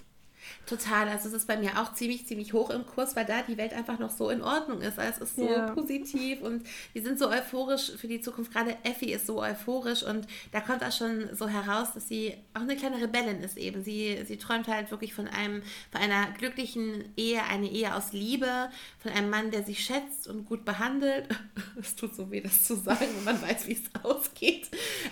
Total, 0.66 1.08
also 1.08 1.30
es 1.30 1.34
ist 1.34 1.48
bei 1.48 1.58
mir 1.58 1.82
auch 1.82 1.94
ziemlich, 1.94 2.28
ziemlich 2.28 2.54
hoch 2.54 2.70
im 2.70 2.86
Kurs, 2.86 3.16
weil 3.16 3.26
da 3.26 3.42
die 3.42 3.58
Welt 3.58 3.74
einfach 3.74 4.00
noch 4.00 4.10
so 4.10 4.30
in 4.30 4.42
Ordnung 4.42 4.82
ist. 4.82 5.00
Also 5.00 5.24
es 5.24 5.30
ist 5.30 5.36
so 5.38 5.50
ja. 5.50 5.72
positiv 5.72 6.42
und 6.42 6.64
die 6.94 7.00
sind 7.00 7.18
so 7.18 7.30
euphorisch 7.30 7.92
für 7.98 8.08
die 8.08 8.20
Zukunft. 8.20 8.52
Gerade 8.52 8.76
Effi 8.84 9.14
ist 9.14 9.28
so 9.28 9.42
euphorisch 9.42 10.04
und 10.04 10.28
da 10.52 10.60
kommt 10.60 10.84
auch 10.84 10.92
schon 10.92 11.34
so 11.34 11.48
heraus, 11.48 11.94
dass 11.94 12.08
sie 12.08 12.34
auch 12.54 12.62
eine 12.62 12.76
kleine 12.76 13.02
Rebellin 13.02 13.42
ist 13.42 13.58
eben. 13.58 13.84
Sie, 13.84 14.24
sie 14.26 14.38
träumt 14.38 14.68
halt 14.68 14.92
wirklich 14.92 15.14
von 15.14 15.28
einem, 15.28 15.62
von 15.92 16.02
einer 16.02 16.32
glücklichen 16.38 17.14
Ehe, 17.16 17.44
eine 17.44 17.70
Ehe 17.70 17.96
aus 17.96 18.12
Liebe, 18.12 18.70
von 19.00 19.12
einem 19.12 19.30
Mann, 19.30 19.52
der 19.52 19.64
sie 19.64 19.76
schätzt 19.76 20.28
und 20.28 20.46
gut 20.46 20.66
behandelt. 20.66 21.28
Es 21.80 21.96
tut 21.96 22.16
so 22.16 22.32
weh, 22.32 22.42
das 22.42 22.64
zu 22.64 22.76
sagen, 22.76 23.06
wenn 23.16 23.24
man 23.24 23.42
weiß, 23.42 23.68
wie 23.68 23.74
es 23.74 24.04
ausgeht. 24.04 24.68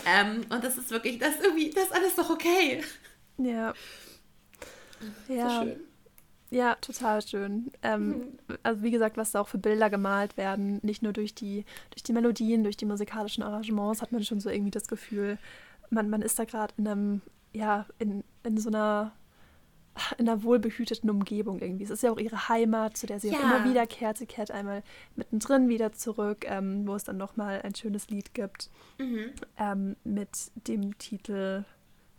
Ähm, 0.05 0.41
und 0.49 0.63
das 0.63 0.77
ist 0.77 0.89
wirklich, 0.89 1.19
das 1.19 1.39
irgendwie, 1.41 1.69
das 1.69 1.85
ist 1.85 1.93
alles 1.93 2.15
doch 2.15 2.29
okay. 2.31 2.83
Ja. 3.37 3.73
Ja. 5.27 5.49
So 5.49 5.65
schön. 5.65 5.79
Ja, 6.51 6.75
total 6.75 7.21
schön. 7.21 7.71
Ähm, 7.81 8.08
mhm. 8.08 8.23
Also 8.63 8.84
wie 8.84 8.91
gesagt, 8.91 9.17
was 9.17 9.31
da 9.31 9.41
auch 9.41 9.47
für 9.47 9.58
Bilder 9.58 9.89
gemalt 9.89 10.38
werden, 10.38 10.79
nicht 10.84 11.01
nur 11.01 11.12
durch 11.12 11.34
die, 11.34 11.65
durch 11.89 12.03
die 12.03 12.13
Melodien, 12.13 12.63
durch 12.63 12.77
die 12.77 12.86
musikalischen 12.86 13.43
Arrangements, 13.43 14.01
hat 14.01 14.12
man 14.12 14.23
schon 14.23 14.39
so 14.39 14.49
irgendwie 14.49 14.71
das 14.71 14.88
Gefühl, 14.88 15.38
man, 15.89 16.10
man 16.10 16.21
ist 16.21 16.38
da 16.38 16.45
gerade 16.45 16.73
in 16.77 16.88
einem, 16.88 17.21
ja, 17.51 17.86
in, 17.99 18.23
in 18.43 18.58
so 18.58 18.69
einer 18.69 19.12
in 20.17 20.27
einer 20.27 20.43
wohlbehüteten 20.43 21.10
Umgebung 21.10 21.60
irgendwie. 21.60 21.86
Es 21.86 21.89
ist 21.89 22.03
ja 22.03 22.12
auch 22.12 22.17
ihre 22.17 22.49
Heimat, 22.49 22.97
zu 22.97 23.08
der 23.08 23.19
sie 23.19 23.29
ja. 23.29 23.38
auch 23.38 23.43
immer 23.43 23.63
wieder 23.63 23.88
kehrt. 23.88 24.17
Sie 24.17 24.25
kehrt 24.25 24.51
einmal 24.51 24.84
mittendrin 25.15 25.69
wieder 25.69 25.93
zurück, 25.93 26.45
ähm, 26.47 26.86
wo 26.86 26.95
es 26.95 27.05
dann 27.05 27.17
nochmal 27.17 27.62
ein 27.62 27.75
schönes 27.75 28.10
Lied 28.10 28.34
gibt 28.34 28.69
mhm. 28.97 29.31
ähm, 29.58 29.95
mit 30.03 30.51
dem 30.67 30.97
Titel 30.97 31.63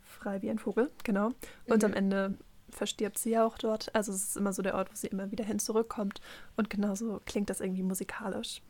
Frei 0.03 0.41
wie 0.41 0.51
ein 0.51 0.59
Vogel, 0.59 0.91
genau. 1.05 1.33
Und 1.67 1.83
mhm. 1.83 1.85
am 1.85 1.93
Ende 1.93 2.35
verstirbt 2.71 3.19
sie 3.19 3.31
ja 3.31 3.47
auch 3.47 3.59
dort. 3.59 3.95
Also 3.95 4.13
es 4.13 4.29
ist 4.29 4.37
immer 4.37 4.53
so 4.53 4.63
der 4.63 4.75
Ort, 4.75 4.91
wo 4.91 4.97
sie 4.97 5.07
immer 5.07 5.31
wieder 5.31 5.45
hin 5.45 5.59
zurückkommt. 5.59 6.21
Und 6.57 6.71
genauso 6.71 7.21
klingt 7.27 7.51
das 7.51 7.61
irgendwie 7.61 7.83
musikalisch. 7.83 8.63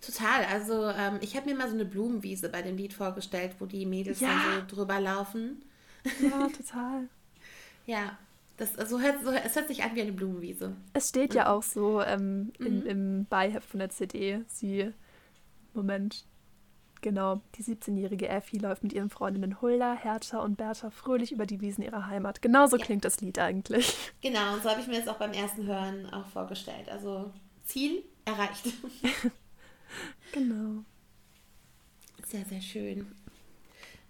Total. 0.00 0.44
Also 0.44 0.88
ähm, 0.90 1.18
ich 1.20 1.36
habe 1.36 1.48
mir 1.48 1.56
mal 1.56 1.68
so 1.68 1.74
eine 1.74 1.84
Blumenwiese 1.84 2.48
bei 2.48 2.62
dem 2.62 2.76
Lied 2.76 2.92
vorgestellt, 2.92 3.56
wo 3.58 3.66
die 3.66 3.86
Mädels 3.86 4.20
ja. 4.20 4.28
dann 4.28 4.68
so 4.68 4.76
drüber 4.76 5.00
laufen. 5.00 5.62
Ja, 6.20 6.48
total. 6.48 7.08
ja. 7.86 8.18
Das, 8.56 8.74
so 8.90 9.00
hört, 9.00 9.24
so, 9.24 9.30
es 9.30 9.56
hört 9.56 9.68
sich 9.68 9.82
an 9.82 9.94
wie 9.94 10.02
eine 10.02 10.12
Blumenwiese. 10.12 10.76
Es 10.92 11.08
steht 11.08 11.32
ja 11.32 11.50
auch 11.50 11.62
so 11.62 12.02
ähm, 12.02 12.52
in, 12.58 12.80
mhm. 12.80 12.86
im 12.86 13.24
Beiheft 13.24 13.66
von 13.66 13.80
der 13.80 13.88
CD. 13.88 14.42
Sie, 14.48 14.92
Moment, 15.72 16.26
Genau, 17.02 17.40
die 17.54 17.62
17-jährige 17.62 18.28
Effi 18.28 18.58
läuft 18.58 18.82
mit 18.82 18.92
ihren 18.92 19.08
Freundinnen 19.08 19.60
Hulda, 19.62 19.94
Hertha 19.94 20.40
und 20.40 20.56
Bertha 20.56 20.90
fröhlich 20.90 21.32
über 21.32 21.46
die 21.46 21.60
Wiesen 21.60 21.82
ihrer 21.82 22.06
Heimat. 22.06 22.42
Genauso 22.42 22.76
ja. 22.76 22.84
klingt 22.84 23.04
das 23.04 23.20
Lied 23.20 23.38
eigentlich. 23.38 23.96
Genau, 24.20 24.54
und 24.54 24.62
so 24.62 24.68
habe 24.68 24.80
ich 24.80 24.86
mir 24.86 24.98
das 24.98 25.08
auch 25.08 25.18
beim 25.18 25.32
ersten 25.32 25.66
Hören 25.66 26.12
auch 26.12 26.26
vorgestellt. 26.26 26.90
Also 26.90 27.32
Ziel 27.64 28.02
erreicht. 28.24 28.66
genau. 30.32 30.84
Sehr, 32.26 32.44
sehr 32.44 32.60
schön. 32.60 33.10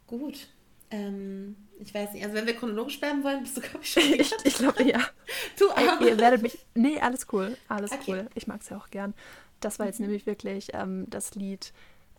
Gut. 0.07 0.48
Ähm, 0.90 1.57
ich 1.79 1.94
weiß 1.94 2.12
nicht, 2.12 2.24
also 2.24 2.35
wenn 2.35 2.46
wir 2.46 2.57
chronologisch 2.57 2.98
bleiben 2.98 3.22
wollen, 3.22 3.42
bist 3.42 3.57
du, 3.57 3.61
glaube 3.61 3.81
ich, 3.83 3.92
schon. 3.92 4.03
ich, 4.18 4.33
ich 4.44 4.55
glaube, 4.55 4.83
ja. 4.83 5.00
Du 5.59 5.70
auch. 5.70 6.00
Ihr 6.00 6.18
werdet 6.18 6.42
mich. 6.42 6.59
Nee, 6.74 6.98
alles 7.00 7.26
cool. 7.33 7.57
Alles 7.68 7.92
okay. 7.92 8.03
cool. 8.09 8.31
Ich 8.35 8.46
mag 8.46 8.62
es 8.62 8.68
ja 8.68 8.76
auch 8.76 8.90
gern. 8.90 9.14
Das 9.61 9.79
war 9.79 9.87
jetzt 9.87 10.00
mhm. 10.00 10.07
nämlich 10.07 10.26
wirklich 10.26 10.68
ähm, 10.72 11.07
das 11.09 11.35
Lied 11.35 11.72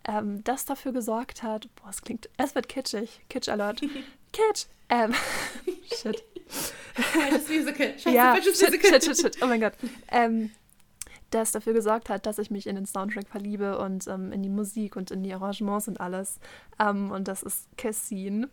ähm, 0.06 0.42
das 0.44 0.64
dafür 0.64 0.92
gesorgt 0.92 1.42
hat, 1.42 1.68
boah, 1.76 1.90
es 1.90 2.02
klingt, 2.02 2.28
es 2.36 2.54
wird 2.54 2.68
kitschig, 2.68 3.20
Kitsch 3.28 3.48
Alert, 3.48 3.80
Kitsch, 4.32 4.66
ähm, 4.88 5.12
shit. 5.94 6.22
Falsches 6.94 7.48
Musical, 7.48 7.98
Scheiße, 7.98 8.10
ja, 8.10 8.32
falsches 8.32 8.58
shit, 8.58 8.70
Musical. 8.70 9.02
Shit, 9.02 9.04
shit, 9.04 9.34
shit, 9.34 9.42
oh 9.42 9.46
mein 9.46 9.60
Gott. 9.60 9.74
Ähm, 10.08 10.50
das 11.30 11.52
dafür 11.52 11.72
gesorgt 11.72 12.10
hat, 12.10 12.26
dass 12.26 12.38
ich 12.38 12.50
mich 12.50 12.66
in 12.66 12.76
den 12.76 12.86
Soundtrack 12.86 13.28
verliebe 13.28 13.78
und 13.78 14.06
ähm, 14.06 14.32
in 14.32 14.42
die 14.42 14.48
Musik 14.48 14.96
und 14.96 15.10
in 15.10 15.22
die 15.22 15.32
Arrangements 15.32 15.88
und 15.88 16.00
alles. 16.00 16.38
Ähm, 16.78 17.10
und 17.10 17.28
das 17.28 17.42
ist 17.42 17.68
Cassin 17.76 18.48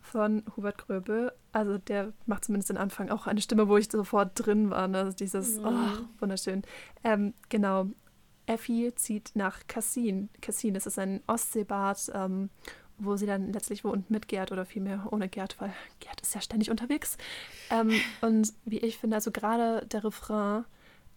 von 0.00 0.42
Hubert 0.56 0.78
Gröbel. 0.78 1.32
Also 1.52 1.78
der 1.78 2.12
macht 2.26 2.44
zumindest 2.44 2.70
den 2.70 2.76
Anfang 2.76 3.10
auch 3.10 3.26
eine 3.26 3.40
Stimme, 3.40 3.68
wo 3.68 3.76
ich 3.76 3.90
sofort 3.90 4.32
drin 4.34 4.70
war. 4.70 4.88
Ne? 4.88 5.14
Dieses, 5.18 5.58
mhm. 5.58 5.66
oh, 5.66 6.20
wunderschön. 6.20 6.62
Ähm, 7.04 7.34
genau. 7.48 7.86
Effi 8.48 8.92
zieht 8.96 9.32
nach 9.34 9.66
Cassin. 9.66 10.30
Cassin, 10.40 10.74
das 10.74 10.86
ist 10.86 10.98
ein 10.98 11.22
Ostseebad, 11.26 12.10
ähm, 12.14 12.50
wo 12.98 13.16
sie 13.16 13.26
dann 13.26 13.52
letztlich 13.52 13.84
wohnt 13.84 14.10
mit 14.10 14.26
Gerd 14.26 14.50
oder 14.50 14.64
vielmehr 14.64 15.06
ohne 15.10 15.28
Gerd, 15.28 15.60
weil 15.60 15.72
Gerd 16.00 16.20
ist 16.20 16.34
ja 16.34 16.40
ständig 16.40 16.70
unterwegs. 16.70 17.16
Ähm, 17.70 17.92
und 18.22 18.52
wie 18.64 18.78
ich 18.78 18.98
finde, 18.98 19.16
also 19.16 19.30
gerade 19.30 19.86
der 19.86 20.02
Refrain, 20.02 20.64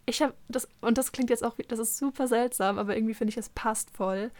ich 0.06 0.20
habe 0.20 0.34
das, 0.48 0.68
und 0.80 0.98
das 0.98 1.12
klingt 1.12 1.30
jetzt 1.30 1.44
auch, 1.44 1.56
das 1.68 1.78
ist 1.78 1.96
super 1.96 2.28
seltsam, 2.28 2.78
aber 2.78 2.94
irgendwie 2.96 3.14
finde 3.14 3.30
ich, 3.30 3.36
es 3.36 3.48
passt 3.48 3.90
voll. 3.90 4.30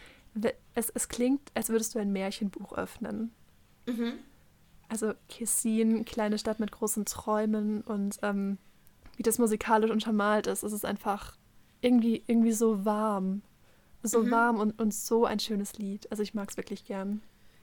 es, 0.75 0.89
es 0.89 1.09
klingt, 1.09 1.41
als 1.53 1.69
würdest 1.69 1.95
du 1.95 1.99
ein 1.99 2.11
Märchenbuch 2.11 2.73
öffnen. 2.73 3.31
Mhm. 3.87 4.13
Also 4.87 5.13
Kessin, 5.29 6.05
kleine 6.05 6.37
Stadt 6.37 6.59
mit 6.59 6.71
großen 6.71 7.05
Träumen 7.05 7.81
und 7.81 8.19
ähm, 8.21 8.57
wie 9.17 9.23
das 9.23 9.39
musikalisch 9.39 9.91
untermalt 9.91 10.47
ist, 10.47 10.63
ist 10.63 10.73
es 10.73 10.85
einfach 10.85 11.37
irgendwie, 11.83 12.23
irgendwie 12.27 12.51
so 12.51 12.85
warm. 12.85 13.41
So 14.01 14.23
mhm. 14.23 14.31
warm 14.31 14.59
und, 14.59 14.79
und 14.79 14.93
so 14.93 15.25
ein 15.25 15.39
schönes 15.39 15.77
Lied. 15.77 16.11
Also 16.11 16.23
ich 16.23 16.33
mag 16.33 16.49
es 16.49 16.57
wirklich 16.57 16.85
gern. 16.85 17.21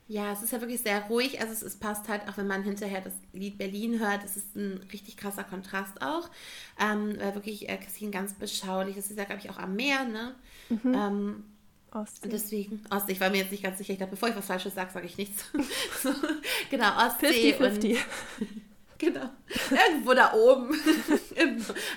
Ja, 0.09 0.33
es 0.33 0.42
ist 0.42 0.52
ja 0.52 0.61
wirklich 0.61 0.80
sehr 0.80 1.02
ruhig. 1.02 1.40
Also 1.40 1.52
es, 1.52 1.62
es, 1.62 1.76
passt 1.76 2.09
halt, 2.09 2.28
auch 2.28 2.37
wenn 2.37 2.48
man 2.48 2.64
hinterher 2.64 3.00
das 3.00 3.12
Lied 3.33 3.59
Berlin 3.59 4.00
hört, 4.00 4.24
es 4.24 4.37
ist 4.37 4.56
ein 4.56 4.80
richtig 4.92 5.16
krasser 5.16 5.44
Kontrast 5.44 6.02
auch. 6.02 6.28
Ähm, 6.80 7.14
weil 7.18 7.35
wirklich 7.35 7.68
äh, 7.68 7.76
Kessin 7.76 8.11
ganz 8.11 8.33
beschaulich. 8.35 8.96
Das 8.96 9.11
ist 9.11 9.18
ja, 9.18 9.24
glaube 9.24 9.40
ich, 9.42 9.50
auch 9.50 9.59
am 9.59 9.76
Meer, 9.76 10.04
ne? 10.04 10.35
Mhm. 10.68 10.94
Ähm, 10.94 11.44
Ostsee. 11.92 12.28
Deswegen, 12.28 12.83
Ostsee, 12.90 13.12
ich 13.12 13.20
war 13.20 13.30
mir 13.30 13.38
jetzt 13.38 13.50
nicht 13.50 13.62
ganz 13.62 13.78
sicher. 13.78 13.92
Ich 13.92 13.98
dachte, 13.98 14.12
bevor 14.12 14.28
ich 14.28 14.37
was 14.37 14.46
Falsches 14.46 14.74
sage, 14.74 14.90
sage 14.92 15.06
ich 15.06 15.16
nichts. 15.16 15.44
so, 16.02 16.11
genau, 16.70 17.06
Ostsee. 17.06 17.54
50-50. 17.54 17.98
genau. 18.98 19.30
Irgendwo 19.70 20.14
da 20.14 20.33
oben. 20.33 20.70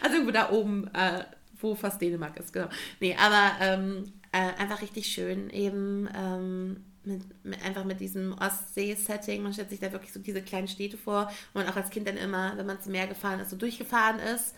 also 0.02 0.16
irgendwo 0.16 0.32
da 0.32 0.52
oben, 0.52 0.88
äh, 0.94 1.24
wo 1.64 1.76
fast 1.76 2.02
Dänemark 2.02 2.38
ist, 2.40 2.54
genau. 2.54 2.68
Nee, 3.00 3.16
aber 3.16 3.52
ähm, 3.62 4.14
äh, 4.32 4.62
einfach 4.62 4.82
richtig 4.82 5.08
schön. 5.08 5.50
Eben 5.50 6.10
ähm, 6.16 6.84
mit, 7.04 7.22
mit, 7.44 7.66
einfach 7.66 7.84
mit 7.86 8.00
diesem 8.00 8.34
Ostsee-Setting. 8.38 9.42
Man 9.42 9.54
stellt 9.54 9.70
sich 9.70 9.80
da 9.80 9.92
wirklich 9.92 10.14
so 10.14 10.20
diese 10.20 10.42
kleinen 10.42 10.68
Städte 10.68 10.98
vor, 10.98 11.32
wo 11.54 11.60
man 11.60 11.68
auch 11.68 11.76
als 11.76 11.90
Kind 11.90 12.08
dann 12.08 12.18
immer, 12.18 12.56
wenn 12.58 12.66
man 12.66 12.82
zum 12.82 12.92
Meer 12.92 13.08
gefahren 13.08 13.40
ist, 13.40 13.50
so 13.50 13.56
durchgefahren 13.56 14.20
ist 14.20 14.54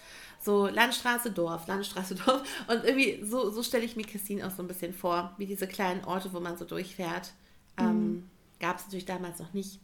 so 0.45 0.67
Landstraße, 0.67 1.31
Dorf, 1.31 1.67
Landstraße, 1.67 2.15
Dorf. 2.25 2.43
Und 2.67 2.83
irgendwie 2.85 3.23
so, 3.23 3.49
so 3.49 3.63
stelle 3.63 3.83
ich 3.83 3.95
mir 3.95 4.03
Christine 4.03 4.45
auch 4.45 4.51
so 4.51 4.61
ein 4.61 4.67
bisschen 4.67 4.93
vor, 4.93 5.33
wie 5.37 5.47
diese 5.47 5.67
kleinen 5.67 6.05
Orte, 6.05 6.31
wo 6.31 6.39
man 6.39 6.57
so 6.57 6.65
durchfährt. 6.65 7.33
Ähm, 7.77 7.85
mhm. 7.85 7.91
Ähm, 7.91 8.29
Gab 8.59 8.77
es 8.77 8.85
natürlich 8.85 9.05
damals 9.05 9.39
noch 9.39 9.53
nicht. 9.53 9.79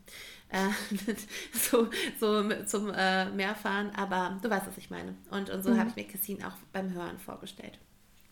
Äh, 0.50 0.70
so, 1.54 1.90
so 2.20 2.64
zum 2.66 2.92
äh, 2.94 3.30
Meerfahren, 3.32 3.92
aber 3.96 4.38
du 4.42 4.50
weißt, 4.50 4.68
was 4.68 4.78
ich 4.78 4.90
meine. 4.90 5.16
Und, 5.30 5.50
und 5.50 5.64
so 5.64 5.72
mhm. 5.72 5.80
habe 5.80 5.90
ich 5.90 5.96
mir 5.96 6.08
Christine 6.08 6.48
auch 6.48 6.56
beim 6.72 6.94
Hören 6.94 7.20
vorgestellt. 7.20 7.80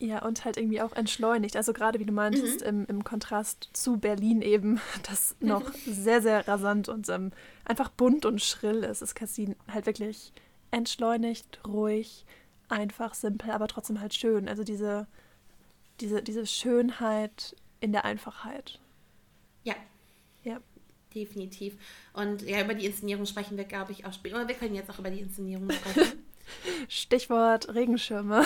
Ja, 0.01 0.23
und 0.23 0.45
halt 0.45 0.55
irgendwie 0.55 0.81
auch 0.81 0.93
entschleunigt. 0.93 1.57
Also 1.57 1.73
gerade 1.73 1.99
wie 1.99 2.05
du 2.05 2.13
meintest, 2.13 2.61
mhm. 2.61 2.67
im, 2.67 2.85
im 2.85 3.03
Kontrast 3.03 3.69
zu 3.73 3.97
Berlin 3.97 4.41
eben, 4.41 4.79
das 5.09 5.35
noch 5.41 5.73
sehr, 5.85 6.21
sehr 6.21 6.47
rasant 6.47 6.87
und 6.87 7.09
ähm, 7.09 7.31
einfach 7.65 7.89
bunt 7.89 8.25
und 8.25 8.41
schrill 8.41 8.83
ist, 8.83 9.01
ist 9.01 9.15
Cassin 9.15 9.55
halt 9.67 9.85
wirklich 9.85 10.31
entschleunigt, 10.71 11.59
ruhig, 11.67 12.25
einfach, 12.69 13.13
simpel, 13.13 13.51
aber 13.51 13.67
trotzdem 13.67 13.99
halt 13.99 14.13
schön. 14.13 14.47
Also 14.47 14.63
diese, 14.63 15.07
diese, 15.99 16.23
diese 16.23 16.45
Schönheit 16.45 17.55
in 17.81 17.91
der 17.91 18.05
Einfachheit. 18.05 18.79
Ja. 19.63 19.75
Ja. 20.43 20.59
Definitiv. 21.13 21.75
Und 22.13 22.43
ja, 22.43 22.63
über 22.63 22.75
die 22.75 22.85
Inszenierung 22.85 23.25
sprechen 23.25 23.57
wir, 23.57 23.63
glaube 23.63 23.91
ich, 23.91 24.05
auch 24.05 24.13
später. 24.13 24.35
Oder 24.35 24.47
wir 24.47 24.55
können 24.55 24.75
jetzt 24.75 24.89
auch 24.89 24.99
über 24.99 25.09
die 25.09 25.21
Inszenierung 25.21 25.69
sprechen. 25.71 26.23
Stichwort 26.87 27.73
Regenschirme. 27.73 28.43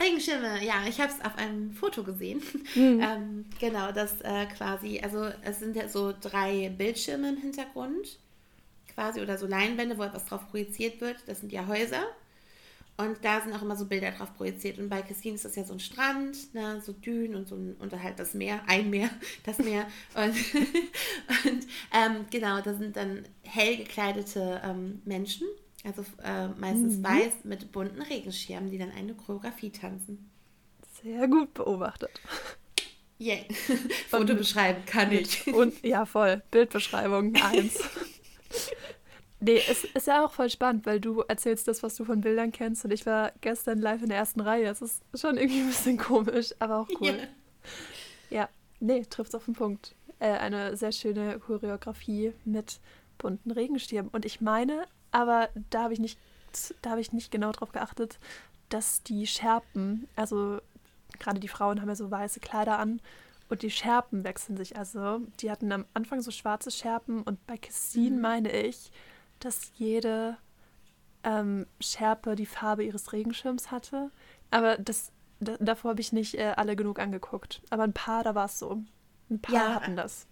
Regenschirme, 0.00 0.64
ja, 0.64 0.84
ich 0.88 1.00
habe 1.00 1.12
es 1.12 1.24
auf 1.24 1.36
einem 1.36 1.72
Foto 1.72 2.02
gesehen. 2.04 2.42
Mhm. 2.74 3.00
Ähm, 3.10 3.46
genau, 3.58 3.92
das 3.92 4.20
äh, 4.20 4.46
quasi, 4.46 5.00
also 5.00 5.30
es 5.42 5.58
sind 5.58 5.74
ja 5.74 5.88
so 5.88 6.12
drei 6.20 6.68
Bildschirme 6.68 7.30
im 7.30 7.36
Hintergrund 7.38 8.18
quasi 8.94 9.20
oder 9.20 9.38
so 9.38 9.46
Leinwände, 9.46 9.96
wo 9.96 10.02
etwas 10.02 10.26
drauf 10.26 10.48
projiziert 10.50 11.00
wird. 11.00 11.16
Das 11.26 11.40
sind 11.40 11.52
ja 11.52 11.66
Häuser. 11.66 12.02
Und 13.00 13.24
da 13.24 13.40
sind 13.40 13.52
auch 13.54 13.62
immer 13.62 13.76
so 13.76 13.86
Bilder 13.86 14.10
drauf 14.10 14.34
projiziert. 14.36 14.78
Und 14.78 14.88
bei 14.88 15.02
Christine 15.02 15.34
ist 15.34 15.44
das 15.44 15.56
ja 15.56 15.64
so 15.64 15.72
ein 15.72 15.80
Strand, 15.80 16.54
ne, 16.54 16.80
so 16.84 16.92
Dünen 16.92 17.34
und 17.34 17.48
so 17.48 17.56
ein, 17.56 17.74
und 17.78 17.92
halt 17.92 18.18
das 18.18 18.34
Meer, 18.34 18.60
ein 18.66 18.90
Meer, 18.90 19.10
das 19.44 19.58
Meer. 19.58 19.86
Und, 20.14 20.34
und 21.44 21.66
ähm, 21.94 22.26
genau, 22.30 22.60
da 22.60 22.74
sind 22.74 22.96
dann 22.96 23.24
hell 23.42 23.76
gekleidete 23.76 24.60
ähm, 24.64 25.02
Menschen, 25.04 25.46
also 25.84 26.04
äh, 26.22 26.48
meistens 26.48 26.98
mhm. 26.98 27.04
weiß 27.04 27.32
mit 27.44 27.72
bunten 27.72 28.02
Regenschirmen, 28.02 28.70
die 28.70 28.78
dann 28.78 28.90
eine 28.90 29.14
Choreografie 29.14 29.70
tanzen. 29.70 30.30
Sehr 31.02 31.26
gut 31.28 31.54
beobachtet. 31.54 32.20
Yeah. 33.20 33.44
Foto 34.08 34.34
beschreiben 34.34 34.84
kann 34.86 35.12
ich. 35.12 35.46
Und 35.46 35.82
ja, 35.84 36.06
voll. 36.06 36.42
Bildbeschreibung 36.50 37.34
1. 37.34 37.78
Nee, 39.40 39.62
es 39.68 39.84
ist 39.84 40.06
ja 40.06 40.24
auch 40.24 40.32
voll 40.32 40.50
spannend, 40.50 40.84
weil 40.84 41.00
du 41.00 41.20
erzählst 41.22 41.66
das, 41.66 41.82
was 41.82 41.94
du 41.96 42.04
von 42.04 42.20
Bildern 42.20 42.52
kennst 42.52 42.84
und 42.84 42.90
ich 42.90 43.06
war 43.06 43.32
gestern 43.40 43.78
live 43.78 44.02
in 44.02 44.08
der 44.08 44.18
ersten 44.18 44.40
Reihe. 44.40 44.66
Es 44.66 44.82
ist 44.82 45.02
schon 45.14 45.38
irgendwie 45.38 45.60
ein 45.60 45.66
bisschen 45.68 45.96
komisch, 45.98 46.54
aber 46.58 46.80
auch 46.80 46.88
cool. 47.00 47.18
Ja, 48.30 48.40
ja 48.42 48.48
nee, 48.80 49.02
trifft 49.08 49.34
auf 49.34 49.46
den 49.46 49.54
Punkt. 49.54 49.94
Äh, 50.18 50.32
eine 50.32 50.76
sehr 50.76 50.92
schöne 50.92 51.38
Choreografie 51.38 52.34
mit 52.44 52.80
bunten 53.16 53.50
Regenschirmen. 53.50 54.10
Und 54.10 54.26
ich 54.26 54.42
meine, 54.42 54.84
aber 55.10 55.48
da 55.70 55.84
habe 55.84 55.94
ich 55.94 56.00
nicht, 56.00 56.18
da 56.82 56.90
habe 56.90 57.00
ich 57.00 57.12
nicht 57.12 57.30
genau 57.30 57.52
drauf 57.52 57.72
geachtet, 57.72 58.18
dass 58.68 59.02
die 59.02 59.26
Schärpen, 59.26 60.06
also 60.16 60.60
gerade 61.18 61.40
die 61.40 61.48
Frauen 61.48 61.80
haben 61.80 61.88
ja 61.88 61.94
so 61.94 62.10
weiße 62.10 62.40
Kleider 62.40 62.78
an 62.78 63.00
und 63.48 63.62
die 63.62 63.70
Schärpen 63.70 64.24
wechseln 64.24 64.56
sich. 64.56 64.76
Also 64.76 65.20
die 65.40 65.50
hatten 65.50 65.72
am 65.72 65.86
Anfang 65.94 66.20
so 66.20 66.30
schwarze 66.30 66.70
Schärpen 66.70 67.22
und 67.22 67.44
bei 67.46 67.56
Cassin 67.56 68.16
mhm. 68.16 68.20
meine 68.20 68.52
ich, 68.52 68.90
dass 69.44 69.72
jede 69.76 70.36
ähm, 71.24 71.66
Schärpe 71.80 72.34
die 72.36 72.46
Farbe 72.46 72.84
ihres 72.84 73.12
Regenschirms 73.12 73.70
hatte. 73.70 74.10
Aber 74.50 74.76
das, 74.78 75.12
da, 75.40 75.56
davor 75.58 75.90
habe 75.90 76.00
ich 76.00 76.12
nicht 76.12 76.34
äh, 76.34 76.54
alle 76.56 76.76
genug 76.76 76.98
angeguckt. 76.98 77.62
Aber 77.70 77.84
ein 77.84 77.92
paar, 77.92 78.24
da 78.24 78.34
war 78.34 78.46
es 78.46 78.58
so. 78.58 78.82
Ein 79.30 79.40
paar 79.40 79.54
ja, 79.54 79.74
hatten 79.74 79.96
das. 79.96 80.26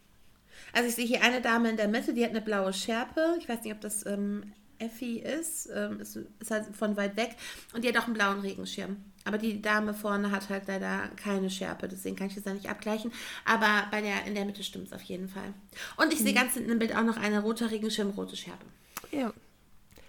Also 0.72 0.88
ich 0.88 0.94
sehe 0.94 1.06
hier 1.06 1.22
eine 1.22 1.40
Dame 1.40 1.70
in 1.70 1.76
der 1.76 1.88
Mitte, 1.88 2.14
die 2.14 2.24
hat 2.24 2.30
eine 2.30 2.40
blaue 2.40 2.72
Schärpe. 2.72 3.36
Ich 3.38 3.48
weiß 3.48 3.62
nicht, 3.62 3.72
ob 3.72 3.80
das 3.80 4.04
ähm, 4.06 4.52
Effi 4.78 5.18
ist. 5.18 5.68
Ähm, 5.72 6.00
ist. 6.00 6.18
Ist 6.40 6.50
halt 6.50 6.74
von 6.76 6.96
weit 6.96 7.16
weg. 7.16 7.36
Und 7.74 7.84
die 7.84 7.88
hat 7.88 7.96
auch 7.96 8.06
einen 8.06 8.14
blauen 8.14 8.40
Regenschirm. 8.40 8.96
Aber 9.24 9.36
die 9.36 9.60
Dame 9.60 9.92
vorne 9.92 10.30
hat 10.30 10.48
halt 10.48 10.68
leider 10.68 11.08
keine 11.16 11.50
Schärpe, 11.50 11.86
deswegen 11.86 12.16
kann 12.16 12.28
ich 12.28 12.34
das 12.34 12.44
da 12.44 12.54
nicht 12.54 12.70
abgleichen. 12.70 13.12
Aber 13.44 13.86
bei 13.90 14.00
der 14.00 14.24
in 14.24 14.34
der 14.34 14.46
Mitte 14.46 14.64
stimmt 14.64 14.86
es 14.86 14.92
auf 14.94 15.02
jeden 15.02 15.28
Fall. 15.28 15.52
Und 15.98 16.14
ich 16.14 16.20
mhm. 16.20 16.24
sehe 16.24 16.32
ganz 16.32 16.54
hinten 16.54 16.70
im 16.70 16.78
Bild 16.78 16.96
auch 16.96 17.02
noch 17.02 17.18
eine 17.18 17.42
rote 17.42 17.70
Regenschirm, 17.70 18.08
rote 18.10 18.36
Schärpe. 18.36 18.64
Ja. 19.10 19.32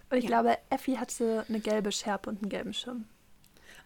Und 0.10 0.18
ich 0.18 0.24
ja. 0.24 0.30
glaube, 0.30 0.58
Effi 0.70 0.96
hatte 0.96 1.46
eine 1.48 1.60
gelbe 1.60 1.92
Schärpe 1.92 2.30
und 2.30 2.42
einen 2.42 2.50
gelben 2.50 2.74
Schirm. 2.74 3.06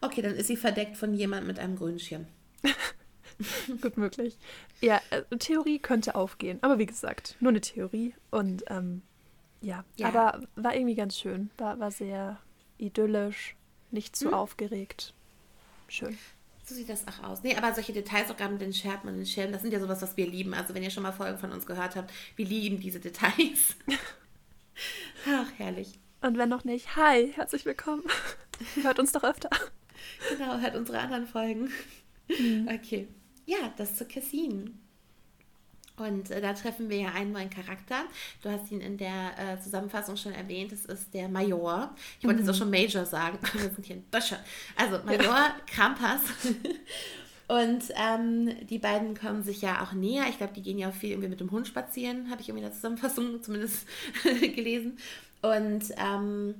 Okay, 0.01 0.21
dann 0.21 0.35
ist 0.35 0.47
sie 0.47 0.57
verdeckt 0.57 0.97
von 0.97 1.13
jemandem 1.13 1.47
mit 1.47 1.59
einem 1.59 1.75
grünen 1.75 1.99
Schirm. 1.99 2.27
Gut 3.81 3.97
möglich. 3.97 4.37
Ja, 4.81 5.01
äh, 5.09 5.23
Theorie 5.37 5.79
könnte 5.79 6.15
aufgehen. 6.15 6.59
Aber 6.61 6.77
wie 6.77 6.85
gesagt, 6.85 7.35
nur 7.39 7.51
eine 7.51 7.61
Theorie. 7.61 8.13
Und 8.31 8.63
ähm, 8.67 9.01
ja. 9.61 9.83
ja, 9.95 10.07
aber 10.07 10.41
war 10.55 10.75
irgendwie 10.75 10.95
ganz 10.95 11.17
schön. 11.17 11.49
War, 11.57 11.79
war 11.79 11.91
sehr 11.91 12.39
idyllisch, 12.77 13.55
nicht 13.91 14.15
zu 14.15 14.27
hm? 14.27 14.33
aufgeregt. 14.33 15.13
Schön. 15.87 16.17
So 16.65 16.75
sieht 16.75 16.89
das 16.89 17.05
auch 17.07 17.23
aus. 17.23 17.43
Nee, 17.43 17.55
aber 17.55 17.73
solche 17.73 17.91
Details, 17.91 18.31
auch 18.31 18.37
gerade 18.37 18.53
mit 18.53 18.61
den 18.61 18.73
Scherben 18.73 19.09
und 19.09 19.17
den 19.17 19.25
Schirmen, 19.25 19.51
das 19.51 19.61
sind 19.61 19.73
ja 19.73 19.79
sowas, 19.79 20.01
was 20.01 20.15
wir 20.15 20.27
lieben. 20.27 20.53
Also 20.53 20.73
wenn 20.73 20.83
ihr 20.83 20.91
schon 20.91 21.03
mal 21.03 21.11
Folgen 21.11 21.37
von 21.37 21.51
uns 21.51 21.65
gehört 21.65 21.95
habt, 21.95 22.11
wir 22.35 22.45
lieben 22.45 22.79
diese 22.79 22.99
Details. 22.99 23.75
Ach, 25.27 25.47
herrlich. 25.57 25.99
Und 26.21 26.37
wenn 26.37 26.49
noch 26.49 26.63
nicht, 26.63 26.95
hi, 26.95 27.31
herzlich 27.33 27.65
willkommen. 27.65 28.03
Hört 28.81 28.99
uns 28.99 29.11
doch 29.11 29.23
öfter. 29.23 29.49
Genau, 30.29 30.57
hört 30.57 30.75
unsere 30.75 30.99
anderen 30.99 31.27
Folgen. 31.27 31.69
Mhm. 32.27 32.69
Okay. 32.73 33.07
Ja, 33.45 33.73
das 33.77 33.95
zu 33.95 34.05
Cassin. 34.05 34.79
Und 35.95 36.31
äh, 36.31 36.41
da 36.41 36.53
treffen 36.53 36.89
wir 36.89 36.97
ja 36.97 37.11
einen 37.11 37.33
neuen 37.33 37.49
Charakter. 37.49 38.05
Du 38.41 38.49
hast 38.49 38.71
ihn 38.71 38.81
in 38.81 38.97
der 38.97 39.37
äh, 39.37 39.59
Zusammenfassung 39.59 40.17
schon 40.17 40.33
erwähnt. 40.33 40.71
Das 40.71 40.85
ist 40.85 41.13
der 41.13 41.29
Major. 41.29 41.93
Ich 42.19 42.25
wollte 42.25 42.41
mhm. 42.41 42.47
jetzt 42.47 42.55
auch 42.55 42.59
schon 42.59 42.71
Major 42.71 43.05
sagen. 43.05 43.37
Wir 43.53 43.69
sind 43.69 43.85
hier 43.85 43.97
in 43.97 44.03
Bösche. 44.03 44.39
Also 44.75 44.99
Major 45.05 45.25
ja. 45.25 45.55
Krampas. 45.67 46.21
Und 47.47 47.83
ähm, 47.95 48.67
die 48.67 48.79
beiden 48.79 49.17
kommen 49.17 49.43
sich 49.43 49.61
ja 49.61 49.83
auch 49.83 49.93
näher. 49.93 50.25
Ich 50.29 50.37
glaube, 50.37 50.53
die 50.53 50.61
gehen 50.61 50.77
ja 50.77 50.89
auch 50.89 50.93
viel 50.93 51.11
irgendwie 51.11 51.29
mit 51.29 51.39
dem 51.39 51.51
Hund 51.51 51.67
spazieren, 51.67 52.29
habe 52.29 52.41
ich 52.41 52.49
irgendwie 52.49 52.63
in 52.63 52.69
der 52.69 52.75
Zusammenfassung 52.75 53.43
zumindest 53.43 53.85
gelesen. 54.23 54.97
Und 55.41 55.83
ähm, 55.97 56.55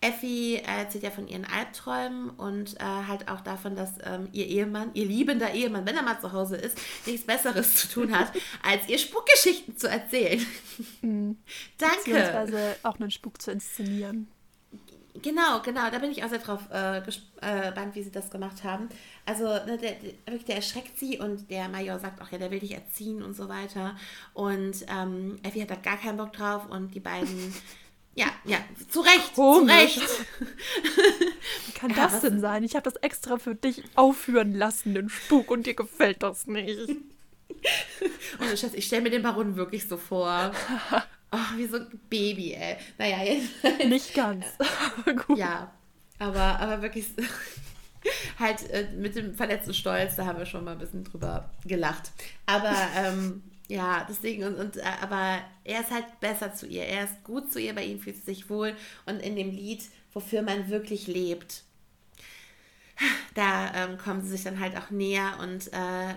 Effi 0.00 0.56
erzählt 0.56 1.04
ja 1.04 1.10
von 1.10 1.26
ihren 1.26 1.46
Albträumen 1.46 2.30
und 2.30 2.78
äh, 2.80 2.84
halt 2.84 3.28
auch 3.28 3.40
davon, 3.40 3.74
dass 3.74 3.92
ähm, 4.04 4.28
ihr 4.32 4.46
Ehemann, 4.46 4.90
ihr 4.94 5.06
liebender 5.06 5.52
Ehemann, 5.52 5.86
wenn 5.86 5.96
er 5.96 6.02
mal 6.02 6.20
zu 6.20 6.32
Hause 6.32 6.56
ist, 6.56 6.78
nichts 7.06 7.26
Besseres 7.26 7.76
zu 7.76 7.88
ttun 7.88 8.16
hat, 8.16 8.30
als 8.62 8.88
ihr 8.88 8.98
Spukgeschichten 8.98 9.76
zu 9.76 9.88
erzählen. 9.88 10.44
Mhm. 11.00 11.38
Danke. 11.78 11.96
Beziehungsweise 12.04 12.76
auch 12.82 13.00
einen 13.00 13.10
Spuk 13.10 13.40
zu 13.40 13.50
inszenieren. 13.50 14.28
Genau, 15.22 15.60
genau, 15.62 15.90
da 15.90 15.98
bin 15.98 16.10
ich 16.10 16.24
auch 16.24 16.28
sehr 16.28 16.38
drauf 16.38 16.60
äh, 16.70 17.00
gespannt, 17.02 17.94
wie 17.94 18.02
sie 18.02 18.10
das 18.10 18.30
gemacht 18.30 18.64
haben. 18.64 18.88
Also, 19.24 19.44
ne, 19.44 19.78
der, 19.80 19.92
der, 19.92 20.38
der, 20.38 20.56
erschreckt 20.56 20.98
sie 20.98 21.18
und 21.18 21.50
der 21.50 21.68
Major 21.68 21.98
sagt 21.98 22.20
auch, 22.20 22.30
ja, 22.30 22.38
der 22.38 22.50
will 22.50 22.60
dich 22.60 22.72
erziehen 22.72 23.22
und 23.22 23.34
so 23.34 23.48
weiter. 23.48 23.96
Und 24.34 24.84
ähm, 24.88 25.38
Effi 25.42 25.60
hat 25.60 25.70
da 25.70 25.76
gar 25.76 25.96
keinen 25.96 26.16
Bock 26.16 26.32
drauf 26.32 26.68
und 26.68 26.94
die 26.94 27.00
beiden 27.00 27.54
Ja, 28.16 28.28
ja, 28.46 28.56
zu 28.88 29.02
Recht, 29.02 29.34
Komisch. 29.34 29.94
zu 29.94 30.00
Recht. 30.00 30.26
Wie 31.66 31.72
kann 31.72 31.90
ja, 31.90 31.96
das 31.96 32.22
denn 32.22 32.40
sein? 32.40 32.64
Ich 32.64 32.74
habe 32.74 32.82
das 32.82 32.96
extra 33.02 33.36
für 33.36 33.54
dich 33.54 33.82
aufführen 33.94 34.54
lassen, 34.54 34.94
den 34.94 35.10
Spuk, 35.10 35.50
und 35.50 35.66
dir 35.66 35.74
gefällt 35.74 36.22
das 36.22 36.46
nicht. 36.46 36.88
Und 36.88 36.98
Schatz, 38.58 38.72
ich 38.72 38.86
stelle 38.86 39.02
mir 39.02 39.10
den 39.10 39.22
Baron 39.22 39.56
wirklich 39.56 39.86
so 39.86 39.98
vor. 39.98 40.50
Oh, 41.32 41.56
wie 41.56 41.66
so 41.66 41.76
ein 41.76 42.00
Baby, 42.08 42.54
ey. 42.54 42.76
Naja, 42.98 43.22
jetzt. 43.22 43.88
Nicht 43.88 44.14
ganz. 44.14 44.46
Aber 44.98 45.14
gut. 45.14 45.38
Ja, 45.38 45.72
aber, 46.18 46.60
aber 46.60 46.82
wirklich 46.82 47.06
halt 48.38 48.68
äh, 48.70 48.88
mit 48.96 49.16
dem 49.16 49.34
verletzten 49.34 49.74
Stolz, 49.74 50.16
da 50.16 50.26
haben 50.26 50.38
wir 50.38 50.46
schon 50.46 50.64
mal 50.64 50.72
ein 50.72 50.78
bisschen 50.78 51.04
drüber 51.04 51.50
gelacht. 51.64 52.12
Aber 52.46 52.74
ähm, 52.96 53.42
ja, 53.68 54.06
deswegen, 54.08 54.44
und, 54.44 54.56
und, 54.56 54.76
äh, 54.76 54.82
aber 55.00 55.40
er 55.64 55.80
ist 55.80 55.90
halt 55.90 56.20
besser 56.20 56.54
zu 56.54 56.66
ihr. 56.66 56.84
Er 56.84 57.04
ist 57.04 57.24
gut 57.24 57.52
zu 57.52 57.60
ihr, 57.60 57.74
bei 57.74 57.84
ihm 57.84 57.98
fühlt 57.98 58.16
sie 58.16 58.22
sich 58.22 58.48
wohl. 58.48 58.76
Und 59.06 59.20
in 59.20 59.36
dem 59.36 59.50
Lied, 59.50 59.82
wofür 60.12 60.42
man 60.42 60.68
wirklich 60.68 61.06
lebt, 61.06 61.64
da 63.34 63.74
ähm, 63.74 63.98
kommen 63.98 64.22
sie 64.22 64.30
sich 64.30 64.44
dann 64.44 64.60
halt 64.60 64.76
auch 64.76 64.90
näher 64.90 65.38
und 65.40 65.72
äh, 65.72 66.14